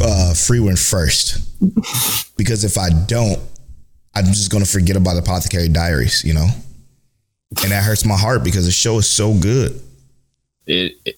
uh, 0.00 0.32
Frieren 0.34 0.78
first 0.78 1.38
because 2.36 2.64
if 2.64 2.78
I 2.78 2.90
don't, 2.90 3.38
I'm 4.14 4.26
just 4.26 4.50
gonna 4.50 4.64
forget 4.64 4.96
about 4.96 5.16
Apothecary 5.16 5.68
Diaries, 5.68 6.24
you 6.24 6.34
know, 6.34 6.48
and 7.62 7.70
that 7.72 7.82
hurts 7.84 8.04
my 8.04 8.16
heart 8.16 8.44
because 8.44 8.64
the 8.66 8.72
show 8.72 8.98
is 8.98 9.08
so 9.08 9.34
good. 9.34 9.80
It, 10.66 10.94
it 11.04 11.16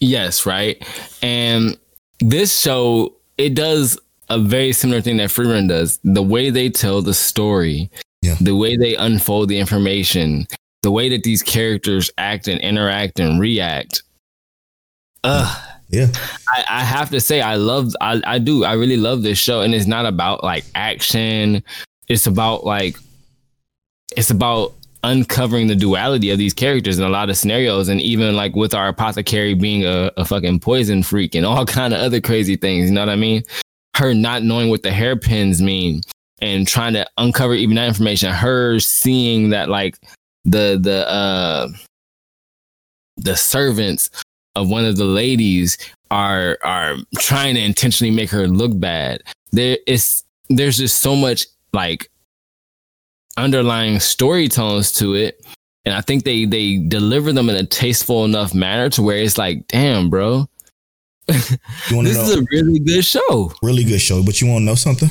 yes, 0.00 0.46
right, 0.46 0.82
and 1.22 1.76
this 2.20 2.58
show 2.60 3.14
it 3.38 3.54
does 3.54 3.98
a 4.28 4.38
very 4.38 4.72
similar 4.72 5.00
thing 5.00 5.16
that 5.18 5.30
Frieren 5.30 5.68
does. 5.68 5.98
The 6.04 6.22
way 6.22 6.50
they 6.50 6.68
tell 6.68 7.00
the 7.02 7.14
story, 7.14 7.90
Yeah. 8.22 8.36
the 8.40 8.54
way 8.56 8.76
they 8.76 8.94
unfold 8.96 9.48
the 9.48 9.58
information, 9.58 10.46
the 10.88 10.92
way 10.92 11.10
that 11.10 11.22
these 11.22 11.42
characters 11.42 12.10
act 12.16 12.48
and 12.48 12.58
interact 12.62 13.20
and 13.20 13.38
react. 13.38 14.02
Ugh. 15.22 15.62
Yeah. 15.90 16.06
I, 16.48 16.64
I 16.66 16.80
have 16.82 17.10
to 17.10 17.20
say 17.20 17.42
I 17.42 17.56
love 17.56 17.94
I, 18.00 18.22
I 18.24 18.38
do 18.38 18.64
I 18.64 18.72
really 18.72 18.96
love 18.96 19.22
this 19.22 19.36
show 19.36 19.60
and 19.60 19.74
it's 19.74 19.86
not 19.86 20.06
about 20.06 20.42
like 20.42 20.64
action 20.74 21.62
it's 22.08 22.26
about 22.26 22.64
like 22.64 22.96
it's 24.16 24.30
about 24.30 24.72
uncovering 25.04 25.66
the 25.66 25.76
duality 25.76 26.30
of 26.30 26.38
these 26.38 26.54
characters 26.54 26.98
in 26.98 27.04
a 27.04 27.10
lot 27.10 27.28
of 27.28 27.36
scenarios 27.36 27.90
and 27.90 28.00
even 28.00 28.34
like 28.34 28.56
with 28.56 28.72
our 28.72 28.88
apothecary 28.88 29.52
being 29.52 29.84
a, 29.84 30.10
a 30.16 30.24
fucking 30.24 30.58
poison 30.58 31.02
freak 31.02 31.34
and 31.34 31.44
all 31.44 31.66
kind 31.80 31.92
of 31.92 32.00
other 32.00 32.22
crazy 32.22 32.56
things 32.56 32.88
you 32.88 32.94
know 32.94 33.02
what 33.02 33.10
I 33.10 33.16
mean 33.16 33.42
her 33.94 34.14
not 34.14 34.42
knowing 34.42 34.70
what 34.70 34.82
the 34.82 34.90
hairpins 34.90 35.60
mean 35.60 36.00
and 36.40 36.66
trying 36.66 36.94
to 36.94 37.06
uncover 37.18 37.52
even 37.52 37.76
that 37.76 37.88
information 37.88 38.32
her 38.32 38.78
seeing 38.78 39.50
that 39.50 39.68
like 39.68 39.98
the 40.50 40.78
the 40.80 41.08
uh 41.08 41.68
the 43.16 43.36
servants 43.36 44.10
of 44.56 44.68
one 44.70 44.84
of 44.84 44.96
the 44.96 45.04
ladies 45.04 45.76
are 46.10 46.58
are 46.62 46.96
trying 47.18 47.54
to 47.54 47.60
intentionally 47.62 48.10
make 48.14 48.30
her 48.30 48.46
look 48.48 48.78
bad. 48.78 49.22
There 49.52 49.78
is 49.86 50.22
there's 50.48 50.78
just 50.78 50.98
so 51.02 51.14
much 51.16 51.46
like 51.72 52.10
underlying 53.36 54.00
story 54.00 54.48
tones 54.48 54.92
to 54.94 55.14
it. 55.14 55.44
And 55.84 55.94
I 55.94 56.00
think 56.00 56.24
they 56.24 56.44
they 56.44 56.78
deliver 56.78 57.32
them 57.32 57.48
in 57.48 57.56
a 57.56 57.64
tasteful 57.64 58.24
enough 58.24 58.54
manner 58.54 58.90
to 58.90 59.02
where 59.02 59.16
it's 59.18 59.38
like, 59.38 59.66
damn, 59.68 60.10
bro, 60.10 60.46
You 61.28 61.34
want 61.96 62.06
to 62.08 62.12
this 62.12 62.16
know? 62.16 62.22
is 62.24 62.36
a 62.36 62.44
really 62.52 62.78
good 62.78 63.04
show. 63.04 63.52
really 63.62 63.84
good 63.84 64.00
show, 64.00 64.22
but 64.22 64.40
you 64.40 64.48
want 64.48 64.62
to 64.62 64.64
know 64.66 64.74
something? 64.74 65.08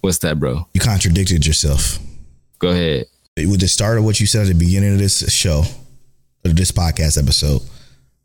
What's 0.00 0.18
that, 0.18 0.38
bro? 0.40 0.66
You 0.74 0.80
contradicted 0.80 1.46
yourself. 1.46 1.98
Go 2.58 2.68
ahead. 2.70 3.06
With 3.36 3.60
the 3.60 3.68
start 3.68 3.96
of 3.98 4.04
what 4.04 4.20
you 4.20 4.26
said 4.26 4.42
at 4.42 4.48
the 4.48 4.54
beginning 4.54 4.92
of 4.92 4.98
this 4.98 5.32
show, 5.32 5.64
or 6.44 6.50
this 6.52 6.70
podcast 6.70 7.20
episode, 7.20 7.62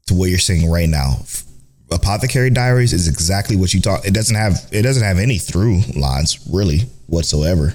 to 0.08 0.14
what 0.14 0.30
you're 0.30 0.40
saying 0.40 0.70
right 0.70 0.90
now. 0.90 1.20
Apothecary 1.92 2.50
Diaries 2.50 2.92
is 2.92 3.08
exactly 3.08 3.56
what 3.56 3.74
you 3.74 3.80
thought. 3.80 4.06
It 4.06 4.14
doesn't 4.14 4.36
have 4.36 4.68
it 4.72 4.82
doesn't 4.82 5.04
have 5.04 5.20
any 5.20 5.38
through 5.38 5.82
lines 5.96 6.46
really 6.52 6.80
whatsoever. 7.06 7.74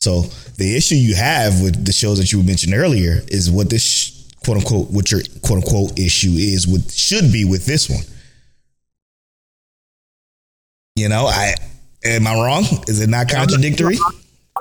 So 0.00 0.22
the 0.58 0.76
issue 0.76 0.96
you 0.96 1.14
have 1.14 1.62
with 1.62 1.86
the 1.86 1.92
shows 1.92 2.18
that 2.18 2.32
you 2.32 2.42
mentioned 2.42 2.74
earlier 2.74 3.22
is 3.28 3.50
what 3.50 3.70
this 3.70 4.28
quote 4.44 4.58
unquote 4.58 4.90
what 4.90 5.10
your 5.10 5.22
quote 5.42 5.64
unquote 5.64 5.98
issue 5.98 6.32
is 6.32 6.66
with 6.66 6.92
should 6.92 7.32
be 7.32 7.46
with 7.46 7.64
this 7.64 7.88
one. 7.88 8.02
You 10.96 11.08
know, 11.08 11.26
I 11.26 11.54
am 12.04 12.26
I 12.26 12.34
wrong? 12.34 12.64
Is 12.88 13.00
it 13.00 13.08
not 13.08 13.30
contradictory? 13.30 13.96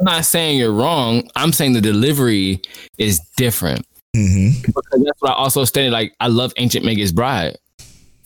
I'm 0.02 0.06
not 0.06 0.26
saying 0.26 0.58
you're 0.58 0.72
wrong. 0.74 1.30
I'm 1.36 1.54
saying 1.54 1.74
the 1.74 1.82
delivery 1.82 2.62
is 2.98 3.20
different. 3.38 3.86
Mm-hmm. 4.16 4.62
Because 4.66 5.04
that's 5.06 5.22
what 5.22 5.32
I 5.32 5.36
also 5.36 5.64
stated. 5.64 5.92
Like, 5.92 6.16
I 6.20 6.28
love 6.28 6.54
Ancient 6.58 6.84
Magus 6.84 7.12
Bride. 7.12 7.58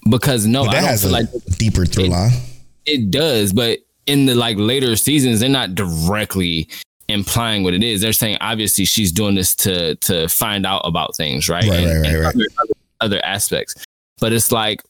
Because 0.10 0.46
no, 0.46 0.66
But 0.66 0.76
I 0.76 0.80
don't 0.80 0.90
has 0.90 1.04
a 1.04 1.08
feel 1.08 1.14
like 1.14 1.30
deeper 1.58 1.86
through 1.86 2.06
it- 2.06 2.10
line. 2.12 2.32
it 2.86 3.12
does, 3.12 3.52
but 3.54 3.80
in 4.06 4.26
the 4.26 4.36
like 4.36 4.58
later 4.58 4.96
seasons, 4.96 5.40
they're 5.40 5.50
not 5.50 5.76
directly 5.76 6.70
implying 7.10 7.64
what 7.64 7.74
it 7.74 7.84
is. 7.84 8.02
They're 8.02 8.14
saying 8.14 8.38
obviously 8.40 8.86
she's 8.86 9.12
doing 9.12 9.36
this 9.36 9.54
to 9.58 9.96
to 9.96 10.28
find 10.30 10.66
out 10.66 10.82
about 10.86 11.16
things, 11.16 11.50
right? 11.50 11.64
Right, 11.64 11.80
and, 11.80 11.88
right, 11.88 11.98
right, 11.98 12.06
and 12.14 12.20
right. 12.24 12.28
Other, 12.36 12.46
other, 12.60 12.74
other 13.02 13.26
aspects. 13.26 13.76
But 14.20 14.32
it's 14.32 14.52
like 14.52 14.82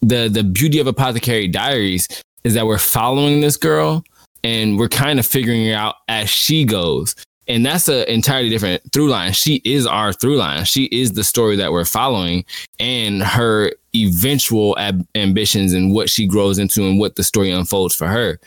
the 0.00 0.28
the 0.28 0.44
beauty 0.44 0.78
of 0.78 0.86
Apothecary 0.86 1.48
Diaries 1.48 2.06
is 2.44 2.54
that 2.54 2.66
we're 2.66 2.78
following 2.78 3.40
this 3.40 3.56
girl 3.56 4.02
and 4.44 4.78
we're 4.78 4.88
kind 4.88 5.18
of 5.18 5.26
figuring 5.26 5.66
it 5.66 5.72
out 5.74 5.96
as 6.08 6.28
she 6.30 6.64
goes. 6.64 7.14
And 7.48 7.66
that's 7.66 7.88
an 7.88 8.06
entirely 8.08 8.48
different 8.48 8.80
through 8.92 9.08
line. 9.08 9.32
She 9.32 9.60
is 9.64 9.84
our 9.86 10.12
through 10.12 10.36
line. 10.36 10.64
She 10.64 10.84
is 10.84 11.12
the 11.12 11.24
story 11.24 11.56
that 11.56 11.72
we're 11.72 11.84
following 11.84 12.44
and 12.78 13.22
her 13.22 13.72
eventual 13.94 14.78
ab- 14.78 15.04
ambitions 15.16 15.72
and 15.72 15.92
what 15.92 16.08
she 16.08 16.26
grows 16.26 16.58
into 16.58 16.84
and 16.86 17.00
what 17.00 17.16
the 17.16 17.24
story 17.24 17.50
unfolds 17.50 17.94
for 17.96 18.06
her. 18.06 18.38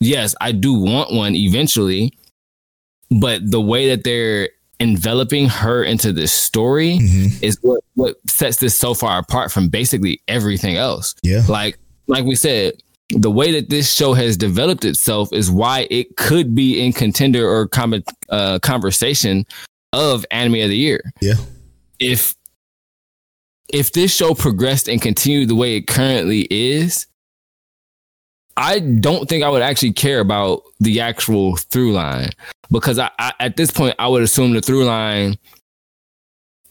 Yes, 0.00 0.34
I 0.40 0.52
do 0.52 0.72
want 0.72 1.12
one 1.12 1.34
eventually, 1.34 2.16
but 3.10 3.42
the 3.50 3.60
way 3.60 3.88
that 3.88 4.04
they're 4.04 4.48
enveloping 4.80 5.48
her 5.48 5.82
into 5.82 6.12
this 6.12 6.32
story 6.32 6.98
Mhm. 7.00 7.42
is 7.42 7.58
what 7.62 7.80
what 7.94 8.16
sets 8.28 8.58
this 8.58 8.78
so 8.78 8.94
far 8.94 9.18
apart 9.18 9.50
from 9.50 9.68
basically 9.68 10.20
everything 10.28 10.76
else. 10.76 11.14
Yeah. 11.22 11.42
Like 11.48 11.76
like 12.06 12.24
we 12.24 12.36
said, 12.36 12.74
the 13.10 13.30
way 13.30 13.52
that 13.52 13.70
this 13.70 13.92
show 13.92 14.12
has 14.12 14.36
developed 14.36 14.84
itself 14.84 15.32
is 15.32 15.50
why 15.50 15.86
it 15.90 16.16
could 16.16 16.54
be 16.54 16.84
in 16.84 16.92
contender 16.92 17.48
or 17.48 17.66
com- 17.66 18.02
uh, 18.28 18.58
conversation 18.60 19.46
of 19.92 20.26
anime 20.30 20.54
of 20.60 20.68
the 20.68 20.76
year. 20.76 21.00
Yeah. 21.20 21.34
If 21.98 22.34
if 23.70 23.92
this 23.92 24.14
show 24.14 24.34
progressed 24.34 24.88
and 24.88 25.00
continued 25.00 25.48
the 25.48 25.54
way 25.54 25.76
it 25.76 25.86
currently 25.86 26.46
is, 26.50 27.06
I 28.56 28.78
don't 28.80 29.28
think 29.28 29.44
I 29.44 29.48
would 29.50 29.62
actually 29.62 29.92
care 29.92 30.20
about 30.20 30.62
the 30.80 31.00
actual 31.00 31.56
through 31.56 31.92
line 31.92 32.30
because 32.70 32.98
I, 32.98 33.10
I 33.18 33.32
at 33.40 33.56
this 33.56 33.70
point 33.70 33.94
I 33.98 34.08
would 34.08 34.22
assume 34.22 34.52
the 34.52 34.60
through 34.60 34.84
line 34.84 35.38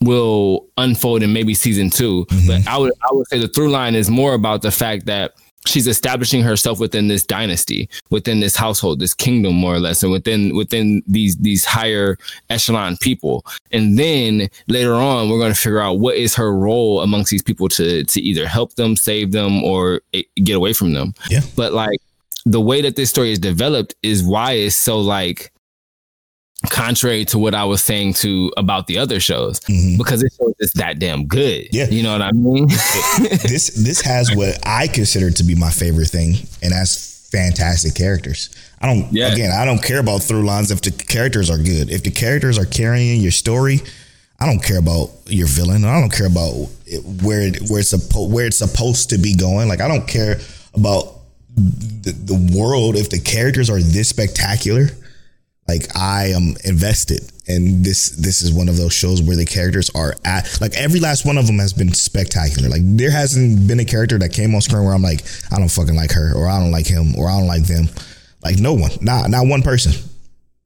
will 0.01 0.67
unfold 0.77 1.23
in 1.23 1.33
maybe 1.33 1.53
season 1.55 1.89
2 1.89 2.25
Mhm. 2.29 2.47
But 2.47 2.67
I 2.67 2.77
would 2.77 2.93
I 3.01 3.07
would 3.13 3.27
say 3.27 3.39
the 3.39 3.47
through 3.47 3.69
line 3.71 3.95
is 3.95 4.09
more 4.09 4.33
about 4.33 4.61
the 4.61 4.71
fact 4.71 5.07
that 5.07 5.33
she's 5.67 5.87
establishing 5.87 6.41
herself 6.41 6.79
within 6.79 7.07
this 7.07 7.25
dynasty, 7.25 7.89
within 8.09 8.39
this 8.39 8.55
household, 8.55 8.99
this 8.99 9.13
kingdom, 9.13 9.55
more 9.55 9.75
or 9.75 9.79
less, 9.79 10.03
and 10.03 10.11
within 10.11 10.55
within 10.55 11.03
these 11.07 11.35
these 11.37 11.65
higher 11.65 12.17
echelon 12.49 12.97
people. 12.97 13.45
And 13.71 13.97
then 13.97 14.49
later 14.67 14.95
on, 14.95 15.29
we're 15.29 15.39
going 15.39 15.53
to 15.53 15.59
figure 15.59 15.81
out 15.81 15.99
what 15.99 16.15
is 16.15 16.35
her 16.35 16.53
role 16.53 17.01
amongst 17.01 17.31
these 17.31 17.43
people 17.43 17.69
to 17.69 18.03
to 18.03 18.21
either 18.21 18.47
help 18.47 18.73
them, 18.75 18.95
save 18.95 19.31
them, 19.31 19.63
or 19.63 20.01
get 20.43 20.55
away 20.55 20.73
from 20.73 20.93
them. 20.93 21.13
Yeah. 21.29 21.41
But 21.55 21.73
like 21.73 21.99
the 22.45 22.61
way 22.61 22.81
that 22.81 22.95
this 22.95 23.09
story 23.09 23.31
is 23.31 23.39
developed 23.39 23.95
is 24.03 24.23
why 24.23 24.53
it's 24.53 24.75
so 24.75 24.99
like 24.99 25.51
contrary 26.69 27.23
to 27.25 27.37
what 27.39 27.53
I 27.53 27.65
was 27.65 27.83
saying 27.83 28.13
to 28.15 28.51
about 28.57 28.87
the 28.87 28.97
other 28.97 29.19
shows 29.19 29.59
Mhm. 29.61 29.97
because 29.97 30.21
this 30.21 30.35
show 30.35 30.53
is 30.59 30.71
that 30.73 30.97
damn 30.99 31.25
good. 31.25 31.67
Yeah. 31.71 31.87
You 31.89 32.01
know 32.03 32.11
what 32.13 32.21
I 32.21 32.31
mean? 32.31 32.67
this 32.67 33.69
this 33.75 34.01
has 34.01 34.35
what 34.35 34.57
I 34.65 34.87
consider 34.87 35.29
to 35.31 35.43
be 35.43 35.55
my 35.55 35.69
favorite 35.69 36.09
thing, 36.09 36.35
and 36.63 36.71
that's 36.71 37.27
fantastic 37.31 37.93
characters. 37.93 38.49
I 38.81 38.87
don't 38.87 39.07
Yeah. 39.13 39.31
again, 39.33 39.51
I 39.51 39.65
don't 39.65 39.81
care 39.83 39.99
about 39.99 40.23
through 40.23 40.45
lines 40.45 40.71
if 40.71 40.81
the 40.81 40.91
characters 40.91 41.49
are 41.49 41.57
good. 41.57 41.91
If 41.91 42.03
the 42.03 42.11
characters 42.11 42.57
are 42.57 42.65
carrying 42.65 43.21
your 43.21 43.31
story, 43.31 43.81
I 44.39 44.45
don't 44.47 44.61
care 44.63 44.77
about 44.79 45.11
your 45.27 45.47
villain. 45.47 45.85
I 45.85 45.99
don't 45.99 46.11
care 46.11 46.27
about 46.27 46.69
it, 46.85 47.03
where 47.23 47.41
it, 47.41 47.69
where 47.69 47.79
it's 47.81 47.89
supposed 47.89 48.31
where 48.31 48.45
it's 48.47 48.57
supposed 48.57 49.09
to 49.11 49.17
be 49.19 49.35
going. 49.35 49.67
Like 49.67 49.81
I 49.81 49.87
don't 49.87 50.07
care 50.07 50.39
about 50.73 51.13
the, 51.55 52.11
the 52.13 52.57
world 52.57 52.95
if 52.95 53.09
the 53.11 53.19
characters 53.19 53.69
are 53.69 53.79
this 53.81 54.09
spectacular. 54.09 54.89
Like 55.67 55.95
I 55.97 56.27
am 56.27 56.55
invested, 56.63 57.29
and 57.47 57.83
this 57.83 58.11
this 58.11 58.41
is 58.41 58.53
one 58.53 58.69
of 58.69 58.77
those 58.77 58.93
shows 58.93 59.21
where 59.21 59.35
the 59.35 59.45
characters 59.45 59.89
are 59.93 60.15
at 60.23 60.59
like 60.61 60.73
every 60.75 60.99
last 61.01 61.25
one 61.25 61.37
of 61.37 61.45
them 61.45 61.59
has 61.59 61.73
been 61.73 61.93
spectacular. 61.93 62.69
Like 62.69 62.81
there 62.83 63.11
hasn't 63.11 63.67
been 63.67 63.79
a 63.81 63.85
character 63.85 64.17
that 64.19 64.31
came 64.31 64.55
on 64.55 64.61
screen 64.61 64.83
where 64.85 64.93
I'm 64.93 65.01
like 65.01 65.23
I 65.51 65.59
don't 65.59 65.69
fucking 65.69 65.95
like 65.95 66.11
her 66.13 66.33
or 66.35 66.47
I 66.47 66.59
don't 66.61 66.71
like 66.71 66.87
him 66.87 67.15
or 67.17 67.29
I 67.29 67.37
don't 67.37 67.47
like 67.47 67.63
them. 67.63 67.87
Like 68.43 68.59
no 68.59 68.73
one, 68.73 68.91
not 69.01 69.29
not 69.29 69.45
one 69.47 69.61
person. 69.61 69.91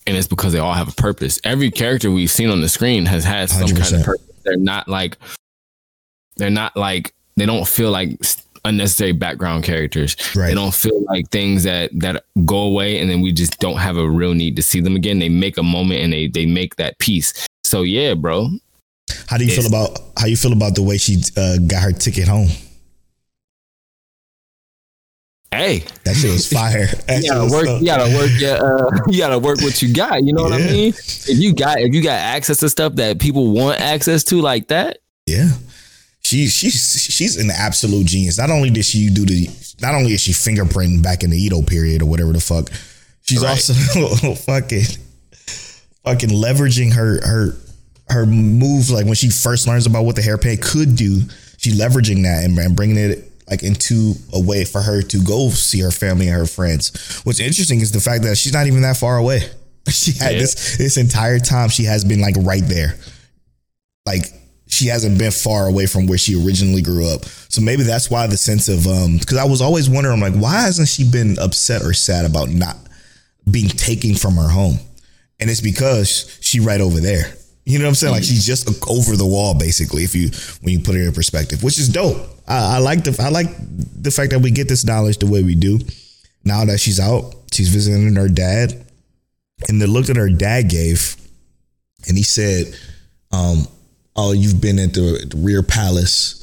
and 0.06 0.16
it's 0.16 0.28
because 0.28 0.54
they 0.54 0.60
all 0.60 0.74
have 0.74 0.90
a 0.90 0.94
purpose. 0.94 1.40
Every 1.44 1.72
character 1.72 2.12
we've 2.12 2.30
seen 2.32 2.50
on 2.50 2.62
the 2.62 2.70
screen 2.70 3.06
has 3.08 3.24
had 3.24 3.50
some 3.50 3.62
kind 3.68 3.80
100%. 3.80 4.00
of 4.00 4.06
purpose. 4.06 4.28
They're 4.44 4.56
not 4.58 4.88
like 4.88 5.18
they're 6.38 6.50
not 6.52 6.78
like 6.78 7.14
they 7.38 7.46
don't 7.48 7.68
feel 7.68 7.90
like 7.92 8.20
unnecessary 8.66 9.12
background 9.12 9.64
characters. 9.64 10.16
Right. 10.36 10.50
They 10.50 10.54
don't 10.56 10.74
feel 10.74 11.04
like 11.06 11.30
things 11.30 11.64
that 11.64 11.92
that 12.00 12.26
go 12.46 12.58
away 12.60 13.00
and 13.00 13.10
then 13.10 13.22
we 13.22 13.32
just 13.32 13.60
don't 13.60 13.78
have 13.78 13.98
a 13.98 14.10
real 14.10 14.34
need 14.34 14.56
to 14.58 14.62
see 14.62 14.82
them 14.82 14.96
again. 14.96 15.20
They 15.20 15.30
make 15.30 15.58
a 15.58 15.64
moment 15.64 16.02
and 16.02 16.14
they 16.14 16.28
they 16.28 16.46
make 16.46 16.76
that 16.78 17.00
piece. 17.00 17.48
So 17.64 17.82
yeah, 17.84 18.14
bro. 18.14 18.50
How 19.28 19.38
do 19.38 19.46
you 19.46 19.52
feel 19.52 19.66
about 19.68 20.00
how 20.18 20.26
you 20.28 20.38
feel 20.38 20.54
about 20.54 20.76
the 20.76 20.82
way 20.84 20.98
she 20.98 21.22
uh, 21.38 21.58
got 21.68 21.84
her 21.84 21.92
ticket 21.92 22.28
home? 22.28 22.48
Hey, 25.54 25.80
That 26.06 26.16
shit 26.16 26.32
was 26.32 26.48
fire. 26.48 26.88
That 27.08 27.24
you 27.24 27.30
gotta 27.30 27.52
work. 27.52 27.66
so- 27.66 27.78
You 27.80 27.86
gotta 27.86 28.16
work. 28.16 28.32
Yeah, 28.38 28.52
uh, 28.54 28.90
you 29.10 29.18
gotta 29.18 29.38
work 29.40 29.60
what 29.62 29.82
you 29.82 29.94
got. 29.94 30.24
You 30.24 30.32
know 30.34 30.44
what 30.44 30.54
I 30.54 30.60
mean? 30.60 30.90
If 30.94 31.28
you 31.40 31.54
got 31.54 31.82
if 31.82 31.94
you 31.94 32.02
got 32.02 32.14
access 32.20 32.60
to 32.60 32.70
stuff 32.70 32.96
that 32.96 33.20
people 33.20 33.52
want 33.52 33.82
access 33.82 34.24
to 34.26 34.40
like 34.40 34.70
that, 34.70 35.00
Yeah. 35.28 35.50
She 36.24 36.48
she's 36.48 37.02
she's 37.12 37.38
an 37.38 37.50
absolute 37.52 38.06
genius. 38.08 38.38
Not 38.38 38.50
only 38.52 38.70
did 38.70 38.86
she 38.86 39.10
do 39.10 39.26
the 39.26 39.50
not 39.82 39.96
only 39.96 40.14
is 40.14 40.22
she 40.22 40.32
fingerprinting 40.32 41.02
back 41.04 41.24
in 41.24 41.30
the 41.32 41.38
Edo 41.38 41.62
period 41.62 42.02
or 42.02 42.06
whatever 42.06 42.32
the 42.32 42.40
fuck, 42.40 42.70
she's 43.24 43.42
Right. 43.42 43.50
also 43.50 43.74
fucking 44.36 44.84
fucking 46.04 46.30
leveraging 46.30 46.94
her 46.94 47.20
her 47.26 47.58
her 48.10 48.26
move 48.26 48.90
like 48.90 49.06
when 49.06 49.16
she 49.16 49.30
first 49.30 49.68
learns 49.68 49.86
about 49.86 50.04
what 50.06 50.16
the 50.16 50.22
hairpin 50.22 50.58
could 50.62 50.96
do, 50.96 51.22
she 51.58 51.72
leveraging 51.72 52.24
that 52.24 52.44
and, 52.46 52.58
and 52.58 52.76
bringing 52.76 52.98
it 52.98 53.28
like 53.50 53.64
into 53.64 54.14
a 54.34 54.40
way 54.40 54.64
for 54.64 54.82
her 54.82 55.02
to 55.02 55.24
go 55.24 55.50
see 55.50 55.80
her 55.82 55.92
family 55.92 56.28
and 56.28 56.38
her 56.38 56.46
friends. 56.46 57.22
What's 57.24 57.40
interesting 57.40 57.82
is 57.82 57.92
the 57.92 58.00
fact 58.00 58.24
that 58.24 58.38
she's 58.38 58.54
not 58.54 58.68
even 58.68 58.82
that 58.84 58.98
far 58.98 59.18
away. 59.18 59.42
She 59.90 60.12
had 60.12 60.34
Yeah. 60.34 60.40
this 60.42 60.78
this 60.78 60.98
entire 60.98 61.40
time 61.40 61.70
she 61.70 61.86
has 61.86 62.06
been 62.06 62.22
like 62.22 62.36
right 62.42 62.64
there. 62.66 62.96
Like 64.06 64.26
she 64.72 64.88
hasn't 64.88 65.20
been 65.20 65.32
far 65.32 65.68
away 65.68 65.86
from 65.86 66.08
where 66.08 66.18
she 66.18 66.42
originally 66.44 66.82
grew 66.82 67.08
up. 67.08 67.26
So 67.26 67.62
maybe 67.62 67.84
that's 67.84 68.10
why 68.10 68.26
the 68.28 68.38
sense 68.38 68.70
of 68.70 68.88
um 68.88 69.18
because 69.18 69.38
I 69.38 69.46
was 69.46 69.62
always 69.62 69.90
wondering, 69.90 70.20
like, 70.22 70.34
why 70.34 70.62
hasn't 70.62 70.88
she 70.88 71.04
been 71.04 71.38
upset 71.40 71.84
or 71.84 71.94
sad 71.94 72.26
about 72.26 72.50
not 72.50 72.78
being 73.50 73.68
taken 73.68 74.16
from 74.16 74.36
her 74.36 74.48
home? 74.48 74.80
And 75.40 75.50
it's 75.50 75.62
because 75.62 76.38
she 76.42 76.60
right 76.60 76.82
over 76.82 77.00
there. 77.00 77.34
You 77.66 77.78
know 77.78 77.86
what 77.86 77.90
I'm 77.90 77.96
saying? 77.96 78.14
Like 78.14 78.24
she's 78.24 78.46
just 78.46 78.68
over 78.90 79.16
the 79.16 79.26
wall, 79.26 79.54
basically. 79.54 80.04
If 80.04 80.16
you 80.16 80.30
when 80.62 80.74
you 80.74 80.80
put 80.80 80.96
it 80.96 81.06
in 81.06 81.14
perspective, 81.14 81.64
which 81.64 81.78
is 81.78 81.90
dope. 81.90 82.18
I, 82.48 82.78
I 82.78 82.80
like 82.80 83.04
the 83.04 83.16
I 83.22 83.30
like 83.30 83.48
the 83.60 84.12
fact 84.12 84.32
that 84.32 84.40
we 84.40 84.52
get 84.52 84.68
this 84.68 84.86
knowledge 84.86 85.18
the 85.18 85.28
way 85.28 85.44
we 85.44 85.56
do. 85.56 85.80
Now 86.44 86.66
that 86.66 86.80
she's 86.80 87.00
out, 87.00 87.36
she's 87.54 87.70
visiting 87.70 88.16
her 88.16 88.28
dad, 88.28 88.86
and 89.70 89.80
the 89.80 89.86
look 89.86 90.08
that 90.08 90.16
her 90.16 90.30
dad 90.30 90.70
gave, 90.70 91.16
and 92.08 92.18
he 92.18 92.24
said, 92.24 92.76
um, 93.32 93.68
"Oh, 94.16 94.32
you've 94.34 94.62
been 94.62 94.80
at 94.80 94.94
the, 94.94 95.26
the 95.30 95.38
rear 95.38 95.64
palace. 95.64 96.38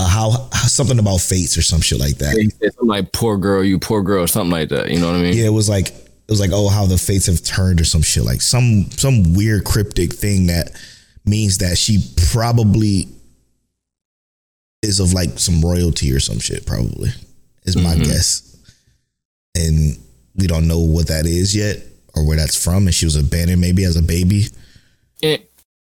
Uh, 0.00 0.08
how, 0.08 0.30
how 0.52 0.66
something 0.66 0.98
about 0.98 1.20
fates 1.20 1.56
or 1.56 1.62
some 1.62 1.80
shit 1.80 1.98
like 2.00 2.18
that." 2.18 2.34
Said 2.34 2.72
something 2.74 2.88
like 2.88 3.12
"poor 3.12 3.36
girl, 3.38 3.62
you 3.64 3.78
poor 3.78 4.02
girl," 4.02 4.26
something 4.26 4.50
like 4.50 4.68
that. 4.70 4.90
You 4.90 4.98
know 5.00 5.06
what 5.06 5.16
I 5.16 5.22
mean? 5.22 5.34
Yeah, 5.34 5.44
it 5.46 5.52
was 5.52 5.68
like 5.68 5.88
it 5.88 6.30
was 6.30 6.40
like 6.40 6.50
oh 6.52 6.68
how 6.68 6.86
the 6.86 6.96
fates 6.98 7.26
have 7.26 7.42
turned 7.42 7.80
or 7.80 7.84
some 7.84 8.00
shit 8.02 8.24
like 8.24 8.40
some 8.40 8.90
some 8.92 9.34
weird 9.34 9.64
cryptic 9.64 10.12
thing 10.14 10.46
that 10.46 10.70
means 11.26 11.58
that 11.58 11.76
she 11.76 11.98
probably 12.30 13.08
is 14.82 15.00
of 15.00 15.12
like 15.12 15.38
some 15.38 15.60
royalty 15.60 16.12
or 16.12 16.20
some 16.20 16.38
shit 16.38 16.66
probably 16.66 17.10
is 17.64 17.76
my 17.76 17.94
Mhm. 17.94 18.04
guess 18.04 18.56
and 19.54 19.98
we 20.36 20.46
don't 20.46 20.66
know 20.66 20.80
what 20.80 21.08
that 21.08 21.26
is 21.26 21.54
yet 21.54 21.78
or 22.14 22.26
where 22.26 22.36
that's 22.36 22.62
from 22.62 22.86
and 22.86 22.94
she 22.94 23.04
was 23.06 23.16
abandoned 23.16 23.60
maybe 23.60 23.84
as 23.84 23.96
a 23.96 24.02
baby 24.02 24.46
And, 25.22 25.42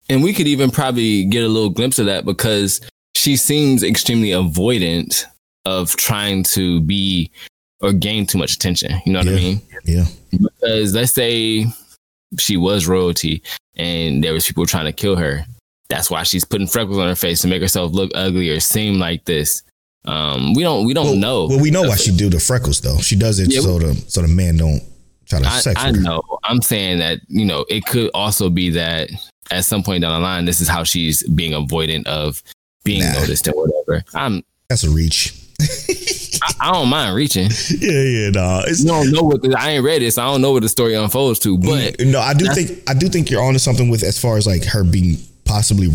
and 0.10 0.24
we 0.24 0.34
could 0.34 0.48
even 0.48 0.72
probably 0.72 1.26
get 1.26 1.44
a 1.44 1.48
little 1.48 1.70
glimpse 1.70 2.00
of 2.00 2.06
that 2.08 2.26
because 2.26 2.82
she 3.16 3.36
seems 3.36 3.84
extremely 3.84 4.30
avoidant 4.30 5.26
of 5.66 5.96
trying 5.96 6.44
to 6.44 6.82
be 6.82 7.32
or 7.82 7.94
gain 7.94 8.26
too 8.26 8.38
much 8.38 8.54
attention. 8.54 9.00
You 9.06 9.14
know 9.14 9.20
what 9.20 9.28
I 9.30 9.36
mean? 9.36 9.62
yeah 9.86 10.06
Because 10.32 10.94
let's 10.94 11.14
say 11.14 11.66
she 12.38 12.58
was 12.58 12.88
royalty 12.88 13.42
and 13.76 14.24
there 14.24 14.34
was 14.34 14.46
people 14.46 14.66
trying 14.66 14.86
to 14.86 14.94
kill 14.94 15.16
her. 15.16 15.46
That's 15.90 16.12
why 16.12 16.24
she's 16.24 16.46
putting 16.46 16.68
freckles 16.68 16.98
on 16.98 17.08
her 17.08 17.16
face 17.16 17.42
to 17.42 17.48
make 17.48 17.62
herself 17.62 17.92
look 17.94 18.12
ugly 18.16 18.50
or 18.50 18.60
seem 18.60 19.00
like 19.00 19.26
this. 19.26 19.64
Um, 20.06 20.54
we 20.54 20.64
don't 20.64 20.86
we 20.86 20.94
don't 20.94 21.06
well, 21.06 21.16
know. 21.16 21.48
well 21.48 21.62
we 21.62 21.72
know 21.72 21.84
why 21.84 21.96
she 21.96 22.16
do 22.16 22.30
the 22.30 22.40
freckles 22.40 22.80
though 22.80 22.98
she 23.00 23.18
does 23.18 23.38
it 23.40 23.52
Yeah, 23.52 23.60
so 23.60 23.80
the 23.80 23.96
so 24.08 24.22
the 24.22 24.30
man 24.30 24.56
don't 24.56 24.82
try 25.26 25.40
to 25.40 25.48
I, 25.48 25.60
sex 25.60 25.82
I 25.82 25.88
her. 25.88 25.92
know. 25.94 26.22
I'm 26.46 26.62
saying 26.62 27.00
that, 27.00 27.20
you 27.28 27.46
know, 27.46 27.66
it 27.70 27.86
could 27.86 28.10
also 28.14 28.50
be 28.50 28.70
that 28.72 29.10
at 29.52 29.66
some 29.66 29.84
point 29.84 30.02
down 30.02 30.14
the 30.14 30.20
line, 30.20 30.46
this 30.46 30.62
is 30.62 30.68
how 30.68 30.84
she's 30.84 31.28
being 31.30 31.52
avoidant 31.54 32.06
of 32.08 32.42
being 32.84 33.02
Nah. 33.04 33.14
noticed 33.20 33.48
or 33.48 33.52
whatever. 33.54 34.04
I'm 34.14 34.44
that's 34.70 34.84
a 34.84 34.90
reach 34.90 35.34
I, 36.42 36.54
I 36.62 36.72
don't 36.74 36.88
mind 36.90 37.16
reaching. 37.16 37.50
yeah 37.80 38.02
yeah 38.04 38.30
no 38.30 38.64
it's 38.66 38.80
You 38.82 38.88
don't 38.88 39.12
know 39.12 39.24
what 39.24 39.42
the, 39.42 39.56
I 39.60 39.72
ain't 39.72 39.84
read 39.84 40.02
it, 40.02 40.12
so 40.14 40.22
I 40.24 40.26
don't 40.28 40.42
know 40.42 40.52
what 40.54 40.62
the 40.64 40.70
story 40.70 40.94
unfolds 40.96 41.40
to. 41.40 41.58
But 41.58 41.98
Mm, 41.98 42.12
no, 42.12 42.20
I 42.20 42.34
do 42.34 42.46
think 42.54 42.90
I 42.90 42.94
do 42.94 43.10
think 43.10 43.30
you're 43.30 43.44
onto 43.44 43.60
something 43.60 43.90
with 43.90 44.04
as 44.04 44.18
far 44.20 44.38
as 44.38 44.48
like 44.48 44.64
her 44.66 44.84
being 44.84 45.18
possibly 45.46 45.90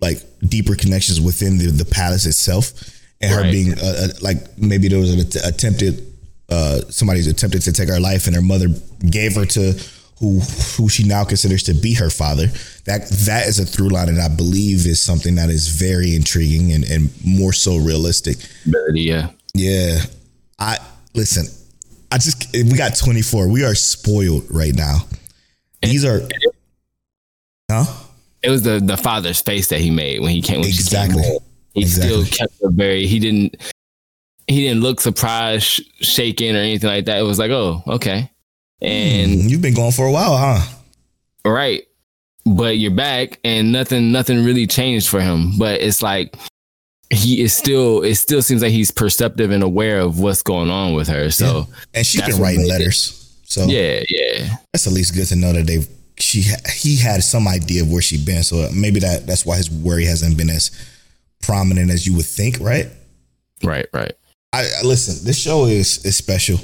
like 0.00 0.18
deeper 0.46 0.74
connections 0.76 1.20
within 1.20 1.58
the, 1.58 1.66
the 1.68 1.84
palace 1.84 2.26
itself, 2.26 2.72
and 3.20 3.32
her 3.32 3.42
Right. 3.42 3.50
being 3.52 3.72
uh, 3.78 3.82
uh, 4.04 4.08
like 4.20 4.36
maybe 4.58 4.88
there 4.88 4.98
was 5.00 5.12
an 5.14 5.20
att- 5.20 5.44
attempted 5.46 6.06
uh, 6.50 6.80
somebody's 6.90 7.26
attempted 7.26 7.62
to 7.62 7.72
take 7.72 7.88
her 7.88 7.98
life, 7.98 8.26
and 8.26 8.36
her 8.36 8.42
mother 8.42 8.68
gave 9.10 9.34
her 9.34 9.46
to 9.46 9.72
who 10.20 10.38
who 10.76 10.88
she 10.88 11.04
now 11.04 11.24
considers 11.24 11.62
to 11.64 11.74
be 11.74 11.94
her 11.94 12.10
father. 12.10 12.46
That 12.86 13.08
that 13.26 13.46
is 13.46 13.58
a 13.58 13.64
through 13.66 13.88
line, 13.90 14.08
and 14.08 14.20
I 14.20 14.28
believe 14.28 14.86
is 14.86 15.02
something 15.02 15.34
that 15.36 15.50
is 15.50 15.68
very 15.68 16.14
intriguing 16.14 16.72
and, 16.72 16.84
and 16.84 17.10
more 17.24 17.52
so 17.52 17.76
realistic. 17.76 18.36
yeah, 18.94 19.30
Yeah. 19.54 20.00
I 20.58 20.78
listen, 21.14 21.46
I 22.12 22.18
just 22.18 22.52
we 22.52 22.74
got 22.76 22.96
24. 22.96 23.48
We 23.48 23.64
are 23.64 23.74
spoiled 23.74 24.44
right 24.50 24.74
now. 24.74 24.98
These 25.82 26.04
are 26.04 26.20
Huh? 27.70 27.84
it 28.42 28.50
was 28.50 28.62
the 28.62 28.78
the 28.80 28.96
father's 28.96 29.40
face 29.40 29.68
that 29.68 29.80
he 29.80 29.90
made 29.90 30.20
when 30.20 30.30
he 30.30 30.42
came. 30.42 30.60
When 30.60 30.68
Exactly. 30.68 31.22
Came. 31.22 31.38
He 31.72 31.80
Exactly. 31.82 32.24
still 32.24 32.38
kept 32.38 32.54
a 32.62 32.68
very. 32.70 33.06
He 33.06 33.18
didn't. 33.18 33.56
He 34.46 34.60
didn't 34.68 34.82
look 34.82 35.00
surprised, 35.00 35.80
shaken, 36.04 36.54
or 36.54 36.58
anything 36.58 36.88
like 36.90 37.06
that. 37.06 37.18
It 37.18 37.22
was 37.22 37.38
like, 37.38 37.50
oh, 37.50 37.82
okay, 37.86 38.30
and 38.84 39.32
Mm, 39.32 39.50
you've 39.50 39.62
been 39.62 39.74
gone 39.74 39.92
for 39.92 40.06
a 40.06 40.12
while, 40.12 40.36
huh? 40.36 40.60
right 41.46 41.82
but 42.46 42.78
you're 42.78 42.90
back 42.90 43.38
and 43.44 43.72
nothing 43.72 44.12
nothing 44.12 44.44
really 44.44 44.66
changed 44.66 45.08
for 45.08 45.20
him 45.20 45.52
but 45.58 45.80
it's 45.80 46.02
like 46.02 46.34
he 47.10 47.40
is 47.42 47.52
still 47.54 48.02
it 48.02 48.14
still 48.16 48.42
seems 48.42 48.62
like 48.62 48.70
he's 48.72 48.90
perceptive 48.90 49.50
and 49.50 49.62
aware 49.62 50.00
of 50.00 50.18
what's 50.20 50.42
going 50.42 50.70
on 50.70 50.94
with 50.94 51.06
her 51.08 51.30
so 51.30 51.66
And 51.94 52.06
she's 52.06 52.22
been 52.22 52.40
writing 52.40 52.66
letters. 52.68 53.20
So 53.44 53.64
yeah 53.66 54.02
yeah 54.08 54.56
that's 54.72 54.86
at 54.86 54.92
least 54.92 55.14
good 55.14 55.26
to 55.28 55.36
know 55.36 55.52
that 55.52 55.66
they've 55.66 55.86
she 56.18 56.44
he 56.74 56.96
had 56.96 57.22
some 57.22 57.46
idea 57.48 57.82
of 57.82 57.90
where 57.90 58.00
she'd 58.02 58.24
been. 58.24 58.42
So 58.42 58.68
maybe 58.74 59.00
that 59.00 59.26
that's 59.26 59.44
why 59.44 59.56
his 59.56 59.70
worry 59.70 60.04
hasn't 60.06 60.36
been 60.38 60.48
as 60.50 60.70
prominent 61.42 61.90
as 61.90 62.06
you 62.06 62.14
would 62.14 62.24
think, 62.26 62.58
right? 62.60 62.86
right 63.62 63.86
right 63.92 64.12
I, 64.52 64.60
I 64.78 64.82
listen. 64.84 65.24
This 65.26 65.38
show 65.38 65.66
is 65.66 66.04
is 66.04 66.16
special. 66.16 66.58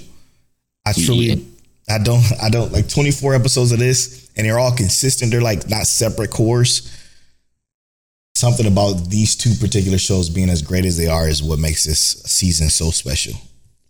I 0.87 0.93
truly, 0.93 1.27
Yeah. 1.27 1.45
I 1.91 1.99
don't, 1.99 2.25
I 2.43 2.49
don't 2.49 2.73
like 2.73 2.89
twenty 2.89 3.11
four 3.11 3.35
episodes 3.35 3.73
of 3.73 3.79
this, 3.79 4.31
and 4.37 4.47
they're 4.47 4.59
all 4.59 4.73
consistent. 4.75 5.31
They're 5.31 5.41
like 5.41 5.69
not 5.69 5.87
separate 5.87 6.31
cores. 6.31 6.97
Something 8.35 8.67
about 8.67 9.11
these 9.11 9.37
two 9.37 9.55
particular 9.61 9.99
shows 9.99 10.31
being 10.31 10.49
as 10.49 10.63
great 10.63 10.87
as 10.87 10.97
they 10.97 11.09
are 11.09 11.29
is 11.29 11.43
what 11.43 11.59
makes 11.59 11.85
this 11.85 12.01
season 12.23 12.71
so 12.71 12.91
special. 12.91 13.35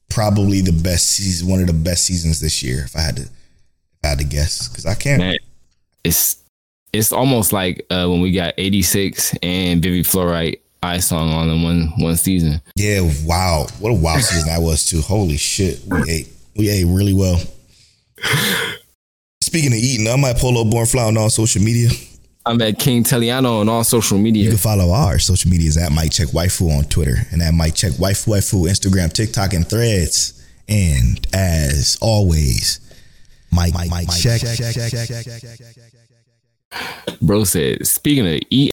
Probably 0.08 0.60
the 0.60 0.72
best 0.72 1.10
season, 1.10 1.48
one 1.48 1.60
of 1.60 1.68
the 1.68 1.72
best 1.72 2.04
seasons 2.04 2.40
this 2.40 2.62
year. 2.62 2.82
If 2.84 2.96
I 2.96 3.02
had 3.02 3.16
to, 3.16 3.22
if 3.22 3.30
I 4.02 4.08
had 4.08 4.18
to 4.18 4.24
guess, 4.24 4.68
because 4.68 4.86
I 4.86 4.94
can't. 4.94 5.20
man 5.20 5.36
it's 6.04 6.36
it's 6.92 7.12
almost 7.12 7.52
like 7.52 7.86
uh 7.90 8.06
when 8.06 8.20
we 8.20 8.32
got 8.32 8.54
86 8.58 9.34
and 9.42 9.82
Vivy 9.82 10.02
Fluorite 10.02 10.60
eye 10.82 10.98
song 10.98 11.30
on 11.30 11.48
in 11.48 11.62
one 11.62 11.92
one 11.98 12.16
season 12.16 12.60
Yeah, 12.76 13.08
wow, 13.24 13.66
what 13.78 13.90
a 13.90 13.94
wild 13.94 14.22
season 14.22 14.48
that 14.48 14.60
was 14.60 14.86
too. 14.86 15.00
Holy 15.00 15.36
shit, 15.36 15.80
we 15.86 16.10
ate, 16.10 16.28
we 16.56 16.70
ate 16.70 16.86
really 16.86 17.14
well. 17.14 17.38
Speaking 19.42 19.72
of 19.72 19.78
eating, 19.78 20.06
I'm 20.06 20.24
at 20.24 20.36
Polo 20.38 20.64
Born 20.64 20.86
Flower 20.86 21.08
on 21.08 21.16
all 21.16 21.30
social 21.30 21.62
media. 21.62 21.88
i'm 22.46 22.60
at 22.62 22.78
king 22.78 23.02
teliano 23.04 23.60
on 23.60 23.68
all 23.68 23.84
social 23.84 24.18
media. 24.18 24.44
You 24.44 24.50
can 24.50 24.58
follow 24.58 24.92
our 24.92 25.18
social 25.18 25.50
medias 25.50 25.76
at 25.76 25.92
Mic 25.92 26.12
Check 26.12 26.28
Waifu 26.28 26.76
on 26.76 26.84
Twitter 26.84 27.16
and 27.32 27.42
at 27.42 27.52
Mic 27.52 27.74
Check 27.74 27.92
Waifu 27.92 28.28
Waifu 28.28 28.68
Instagram, 28.68 29.12
TikTok, 29.12 29.52
and 29.52 29.68
Threads. 29.68 30.36
And 30.68 31.26
as 31.34 31.98
always, 32.00 32.80
Mike, 33.50 33.74
Mike, 33.74 33.90
Mike 33.90 34.08
check. 34.10 34.40
bro 37.20 37.42
said 37.42 37.84
speaking 37.86 38.26
of 38.26 38.40
eat 38.50 38.72